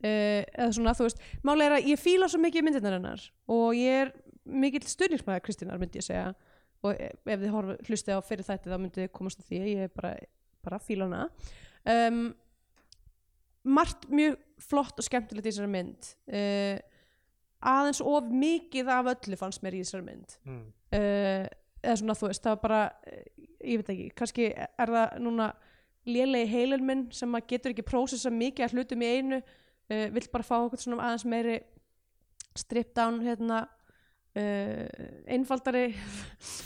Uh, 0.00 0.40
eða 0.56 0.70
svona, 0.72 0.94
þú 0.96 1.06
veist 1.10 1.18
máli 1.44 1.64
er 1.66 1.74
að 1.76 1.88
ég 1.90 2.00
fíla 2.00 2.28
svo 2.32 2.38
mikið 2.40 2.64
myndirnar 2.64 2.94
hennar 2.96 3.24
og 3.52 3.74
ég 3.76 4.06
er 4.06 4.12
mikill 4.48 4.86
styrningsmæður 4.88 5.42
Kristínar 5.44 5.80
myndi 5.80 6.00
ég 6.00 6.06
segja. 6.06 6.30
Og 6.80 6.96
ef 6.96 7.28
ef 7.28 7.42
þið 7.42 7.50
horf, 7.52 7.72
hlustið 7.84 8.16
á 8.16 8.20
fyrir 8.24 8.46
þætti 8.46 8.70
þá 8.72 8.78
myndi 8.78 9.02
þið 9.02 9.10
komast 9.18 9.42
að 9.42 9.50
því 9.50 9.58
ég 9.66 9.82
er 9.84 9.90
bara, 9.92 10.14
bara 10.64 10.78
fíla 10.80 11.08
hana. 11.10 11.26
Um, 11.84 12.22
margt 13.68 14.06
mjög 14.08 14.38
flott 14.64 15.00
og 15.00 15.04
skemmtilegt 15.04 15.44
í 15.44 15.50
þessari 15.50 15.72
mynd. 15.74 16.08
Uh, 16.24 16.80
aðeins 17.60 18.00
of 18.00 18.32
mikið 18.32 18.88
af 18.96 19.12
öllu 19.12 19.36
fannst 19.36 19.60
mér 19.64 19.76
í 19.76 19.82
þessari 19.84 20.06
mynd. 20.08 20.38
Mm. 20.48 20.62
uh, 20.96 21.44
eða 21.82 21.96
svona 22.00 22.16
þú 22.18 22.30
veist 22.30 22.44
það 22.44 22.54
var 22.56 22.62
bara, 22.64 22.84
uh, 23.10 23.48
ég 23.64 23.80
veit 23.80 23.92
ekki 23.94 24.06
kannski 24.18 24.46
er 24.54 24.94
það 24.94 25.18
núna 25.24 25.50
lélegi 26.08 26.52
heilin 26.54 26.86
minn 26.86 27.02
sem 27.14 27.34
að 27.36 27.50
getur 27.52 27.74
ekki 27.74 27.86
prósessa 27.88 28.32
mikið 28.32 28.66
af 28.66 28.76
hlutum 28.76 29.04
í 29.04 29.10
einu 29.18 29.40
uh, 29.40 30.06
vill 30.14 30.26
bara 30.32 30.46
fá 30.46 30.56
okkur 30.60 30.82
svona 30.82 31.10
aðeins 31.10 31.26
meiri 31.28 31.60
strip 32.58 32.94
down 32.96 33.20
hérna 33.24 33.62
uh, 33.64 34.86
einfaldari 35.30 35.92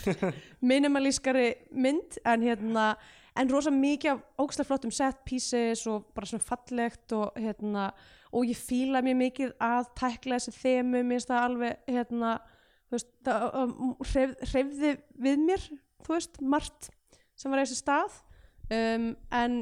minimalískari 0.71 1.51
mynd 1.71 2.19
en 2.25 2.47
hérna 2.47 2.89
en 3.35 3.51
rosa 3.51 3.71
mikið 3.73 4.13
af 4.13 4.43
ógstlega 4.45 4.69
flottum 4.69 4.93
set 4.95 5.23
pieces 5.27 5.83
og 5.91 6.11
bara 6.15 6.29
svona 6.29 6.45
fallegt 6.45 7.15
og 7.15 7.35
hérna 7.35 7.89
og 8.35 8.49
ég 8.49 8.59
fíla 8.59 9.01
mjög 9.03 9.17
mikið 9.19 9.51
að 9.63 9.89
tækla 9.95 10.39
þessi 10.39 10.53
þemu, 10.59 11.01
mér 11.03 11.15
finnst 11.15 11.29
það 11.31 11.45
alveg 11.47 11.91
hérna, 11.95 12.31
veist, 12.93 13.11
það 13.25 13.75
hreyf, 14.11 14.35
hreyfði 14.51 14.93
við 15.25 15.43
mér 15.47 15.67
þú 16.05 16.13
veist, 16.13 16.41
margt 16.41 16.89
sem 17.35 17.51
var 17.51 17.61
í 17.61 17.65
þessi 17.65 17.81
stað. 17.81 18.19
Um, 18.65 19.11
en 19.33 19.61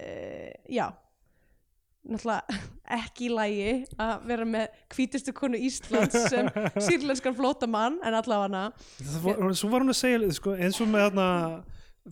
uh, 0.00 0.52
já 0.72 0.88
náttúrulega 2.08 2.60
ekki 2.98 3.26
í 3.26 3.32
lægi 3.34 3.72
að 4.00 4.28
vera 4.30 4.46
með 4.48 4.78
hvítustu 4.94 5.34
konu 5.36 5.58
Íslands 5.60 6.16
sem 6.30 6.48
sýrlenskan 6.86 7.36
flótamann 7.36 7.98
en 8.00 8.16
allavega 8.16 8.46
hana. 8.46 8.62
Svo 9.52 9.68
var 9.72 9.84
hún 9.84 9.92
að 9.92 9.98
segja 9.98 10.30
sko, 10.38 10.54
eins 10.56 10.80
og 10.80 10.88
með 10.88 11.10
þarna 11.10 11.28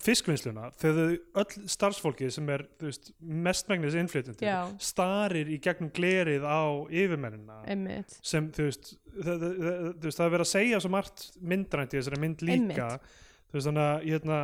fiskvinnsluna 0.02 0.70
þegar 0.80 1.16
öll 1.42 1.66
starfsfólki 1.70 2.28
sem 2.34 2.48
er 2.52 2.66
veist, 2.82 3.10
mestmægnis 3.20 3.96
innflytjendur 3.98 4.46
Já. 4.46 4.58
starir 4.82 5.50
í 5.52 5.58
gegnum 5.62 5.90
glerið 5.96 6.46
á 6.46 6.62
yfirmennina 6.86 7.60
einmitt, 7.66 8.16
sem 8.26 8.48
þú 8.54 8.68
veist, 8.68 8.94
það, 9.16 9.44
það, 9.44 9.82
það, 10.06 10.22
er 10.28 10.32
verið 10.36 10.46
að 10.46 10.52
segja 10.52 10.80
svo 10.84 10.92
margt 10.94 11.26
myndrænt 11.40 11.94
í 11.94 12.00
þessari 12.00 12.22
mynd 12.22 12.46
líka. 12.46 12.88
Þú 13.46 13.58
veist 13.58 13.70
þannig 13.70 13.84
að 13.86 14.08
hérna, 14.10 14.40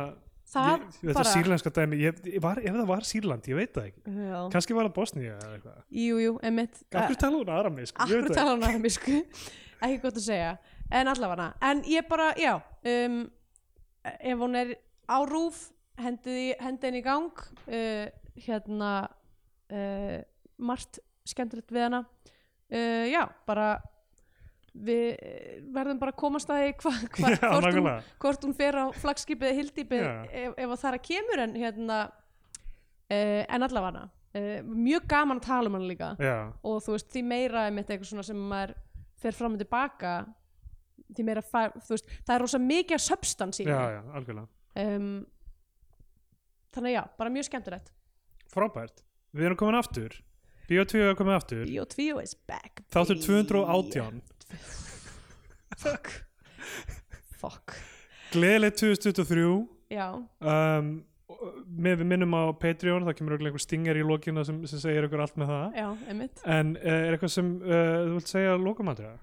það 0.53 0.69
ég, 0.71 0.85
þetta 1.01 1.17
bara 1.17 1.33
sírlenska 1.33 1.73
dæmi 1.75 1.99
ég, 1.99 2.21
ég 2.33 2.43
var, 2.43 2.61
ef 2.63 2.77
það 2.77 2.87
var 2.93 3.07
Sýrland, 3.09 3.49
ég 3.51 3.59
veit 3.59 3.75
það 3.75 3.89
ekki. 3.89 4.05
Kannski 4.53 4.77
var 4.77 4.87
það 4.87 4.95
Bosnía 4.95 5.35
eða 5.35 5.57
eitthvað. 5.57 5.83
Jú, 6.03 6.21
jú, 6.23 6.37
einmitt. 6.45 6.79
Akkur 6.93 7.19
tala 7.19 7.41
hún 7.41 7.51
aðra 7.51 7.73
mig, 7.73 7.91
sko, 7.91 8.07
ég 8.07 8.07
akkur 8.07 8.23
veit 8.23 8.31
það 8.31 8.39
tala 8.39 8.55
hann 8.55 8.67
að 8.69 8.81
mér 8.85 8.95
sko 8.95 9.19
ekki 9.83 10.01
gott 10.03 10.19
að 10.19 10.27
segja. 10.27 10.55
En 10.93 11.09
allavega 11.11 11.49
en 11.69 11.83
ég 11.89 12.07
bara, 12.09 12.31
já 12.39 12.53
um, 12.55 13.19
ef 14.03 14.43
hún 14.43 14.59
er 14.59 14.75
á 15.09 15.17
rúf 15.27 15.69
hendi, 15.99 16.53
henni 16.59 16.99
í 16.99 17.05
gang 17.05 17.31
uh, 17.67 18.05
hérna 18.45 18.91
uh, 19.69 20.19
margt 20.57 21.01
skemmtilegt 21.27 21.71
við 21.73 21.87
hana. 21.87 22.03
Uh, 22.73 23.05
já, 23.11 23.27
bara 23.47 23.75
við 24.73 25.19
verðum 25.69 25.99
bara 26.01 26.15
að 26.15 26.17
komast 26.17 26.49
að 26.49 26.71
hva, 26.81 26.91
hva, 27.13 27.29
Já, 27.35 27.45
hvort, 27.45 27.75
hún, 27.77 27.89
hvort 28.23 28.47
hún 28.47 28.55
fer 28.57 28.79
á 28.81 28.85
flagskipið 28.97 29.51
eða 29.51 29.57
hildýpið 29.59 30.01
Já. 30.01 30.13
ef, 30.25 30.55
ef 30.57 30.71
að 30.71 30.79
það 30.81 30.87
er 30.89 30.97
að 30.97 31.03
kemur 31.11 31.41
en 31.43 31.53
hérna 31.61 31.97
en 33.13 33.65
allavega 33.67 34.07
uh, 34.33 34.63
mjög 34.65 35.05
gaman 35.09 35.41
að 35.41 35.47
tala 35.47 35.69
um 35.69 35.77
hann 35.77 35.89
líka. 35.89 36.13
Já, 36.21 36.37
og 36.65 36.81
þú 36.85 36.95
veist, 36.95 37.11
því 37.13 37.23
meira 37.29 37.67
einmitt 37.67 37.91
eitthvað 37.91 38.09
svona 38.09 38.25
sem 38.27 38.41
maður 38.53 38.75
fer 39.23 39.37
fram 39.37 39.55
og 39.55 39.61
tilbaka 39.61 40.15
því 41.13 41.25
meira, 41.27 41.43
fær, 41.45 41.75
þú 41.77 41.95
veist, 41.95 42.11
það 42.25 42.35
er 42.35 42.43
rosa 42.43 42.61
mikið 42.63 43.03
substans 43.03 43.61
í 43.61 43.67
já, 43.67 43.73
henni. 43.75 43.97
já, 43.99 44.01
algjörlega 44.17 44.62
um, 44.79 45.09
þannig 46.73 46.95
já, 46.97 47.03
bara 47.19 47.33
mjög 47.33 47.49
skemmtilegt. 47.49 47.91
Frábært, 48.53 49.03
við 49.33 49.49
erum 49.49 49.59
komin 49.59 49.79
aftur. 49.79 50.19
Bíó2 50.69 51.01
er 51.09 51.17
komin 51.19 51.35
aftur. 51.35 51.65
2 51.67 52.21
is 52.23 52.35
back 52.47 52.85
Þáttur 52.93 53.19
baby. 53.19 53.47
218 53.49 54.21
fuck. 55.83 56.11
Fuck. 57.41 57.75
Gleðilegt 58.31 58.79
2023 58.79 59.47
já, 59.93 60.07
um, 60.39 60.93
með 61.67 61.99
við 62.01 62.07
minnum 62.07 62.33
á 62.37 62.43
Patreon 62.57 63.03
það 63.05 63.17
kemur 63.19 63.35
einhver 63.35 63.61
stinger 63.61 63.99
í 63.99 64.05
lokina 64.05 64.45
sem, 64.47 64.61
sem 64.69 64.81
segir 64.81 65.07
ykkur 65.07 65.21
allt 65.25 65.35
með 65.41 65.51
það. 65.51 65.77
Já, 65.81 65.87
einmitt. 66.09 66.43
En 66.47 66.73
uh, 66.79 66.87
er 66.93 67.17
eitthvað 67.17 67.33
sem 67.35 67.51
uh, 67.59 67.99
þú 68.07 68.15
vilt 68.17 68.31
segja 68.31 68.55
lókamandriða? 68.61 69.17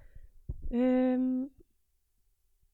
um, 0.70 1.48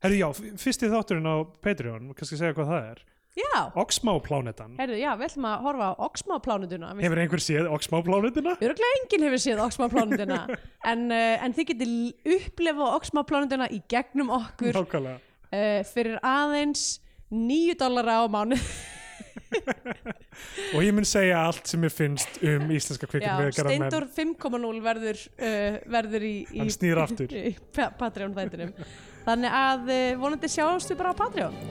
Herri 0.07 0.23
já, 0.23 0.29
fyrsti 0.63 0.87
þátturinn 0.93 1.27
á 1.27 1.35
Patreon 1.65 2.11
kannski 2.15 2.39
segja 2.39 2.55
hvað 2.55 2.69
það 2.71 2.85
er? 2.93 2.99
Já, 3.37 3.69
Oxmá-plánetan. 3.77 4.77
Heyrðu, 4.79 4.97
já, 4.97 5.11
við 5.19 5.27
ætlum 5.27 5.47
að 5.51 5.65
horfa 5.67 5.87
á 5.93 5.95
Oxma-plánutuna 6.07 6.93
Hefur 7.03 7.19
einhver 7.21 7.43
séð 7.45 7.67
Oxmá-plánetuna? 7.69 8.55
Öruglega 8.65 8.93
enginn 9.03 9.27
hefur 9.27 9.41
séð 9.45 9.59
Oxma-plánutuna 9.67 10.39
en, 10.93 11.01
uh, 11.13 11.45
en 11.45 11.51
þið 11.57 11.65
getið 11.73 11.91
upplefað 12.37 12.95
Oxma-plánutuna 12.97 13.67
í 13.77 13.79
gegnum 13.93 14.31
okkur 14.39 14.79
uh, 14.81 14.87
fyrir 15.91 16.17
aðeins 16.25 16.83
9 17.35 17.75
dollara 17.83 18.13
á 18.23 18.25
mánu 18.31 18.57
og 20.75 20.81
ég 20.81 20.95
mun 20.97 21.05
segja 21.07 21.43
allt 21.51 21.69
sem 21.69 21.79
mér 21.83 21.93
finnst 21.93 22.39
um 22.41 22.73
íslenska 22.73 23.07
gera 23.11 23.37
menn. 23.37 23.53
Steindor 23.53 24.09
5.0 24.17 24.81
verður, 24.87 25.21
uh, 25.37 25.77
verður 25.93 26.23
í, 26.25 26.33
í, 26.57 26.59
í 27.51 27.53
Pa- 27.77 27.93
Patreon 28.01 28.33
þættinum 28.39 28.73
þannig 29.27 29.57
að 29.61 29.91
uh, 29.93 30.03
vonandi 30.23 30.51
sjáumst 30.51 30.93
við 30.93 31.01
bara 31.03 31.15
á 31.15 31.21
Patreon 31.23 31.65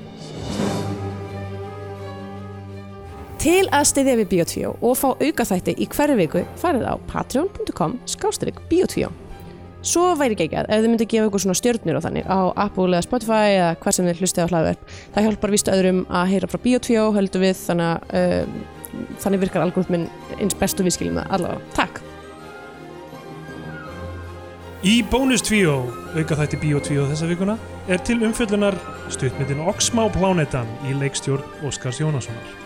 Til 3.46 3.68
að 3.70 3.84
styðja 3.92 4.16
við 4.18 4.30
Bíotvíó 4.32 4.72
og 4.82 4.96
fá 4.98 5.12
auka 5.14 5.46
þætti 5.46 5.76
í 5.78 5.86
hverju 5.92 6.18
viku 6.18 6.42
farið 6.58 6.88
á 6.90 6.94
patreon.com 7.12 8.00
skástrík 8.10 8.62
Bíotvíó 8.72 9.12
Svo 9.86 10.16
væri 10.18 10.34
ekki 10.34 10.58
að 10.58 10.72
ef 10.74 10.80
þið 10.82 10.88
myndi 10.90 11.06
gefa 11.12 11.30
ykkur 11.30 11.44
svona 11.44 11.58
stjörnir 11.60 12.00
og 12.00 12.02
þannig 12.08 12.26
á 12.26 12.50
Apple 12.64 12.88
eða 12.90 13.06
Spotify 13.06 13.52
eða 13.52 13.68
hvað 13.84 13.98
sem 13.98 14.08
þið 14.10 14.24
hlustið 14.24 14.48
á 14.48 14.52
hlaðverk 14.54 14.96
það 15.14 15.28
hjálpar 15.28 15.54
víst 15.54 15.70
öðrum 15.70 16.02
að 16.10 16.32
heyra 16.32 16.50
frá 16.50 16.62
Bíotvíó 16.64 17.06
höldum 17.14 17.46
við 17.46 17.62
þannig 17.68 17.92
að 17.92 18.18
uh, 18.18 18.74
þannig 19.22 19.46
virkar 19.46 19.66
algoritminn 19.66 20.10
eins 20.40 20.58
bestu 20.60 20.86
við 20.86 20.98
skiljum 20.98 21.22
það 21.22 21.38
allavega. 21.38 21.74
Takk! 21.78 22.05
Í 24.86 25.00
bónus 25.10 25.42
tvíó, 25.42 25.80
auka 26.14 26.36
þætti 26.38 26.58
Bíó 26.62 26.80
tvíó 26.84 27.08
þessa 27.10 27.26
vikuna, 27.26 27.56
er 27.90 28.04
til 28.06 28.20
umfjöllunar 28.28 28.78
stuttmyndin 29.10 29.64
Oxmá 29.66 30.06
plánetan 30.14 30.70
í 30.86 30.94
leikstjórn 31.00 31.66
Óskars 31.66 32.04
Jónassonar. 32.04 32.65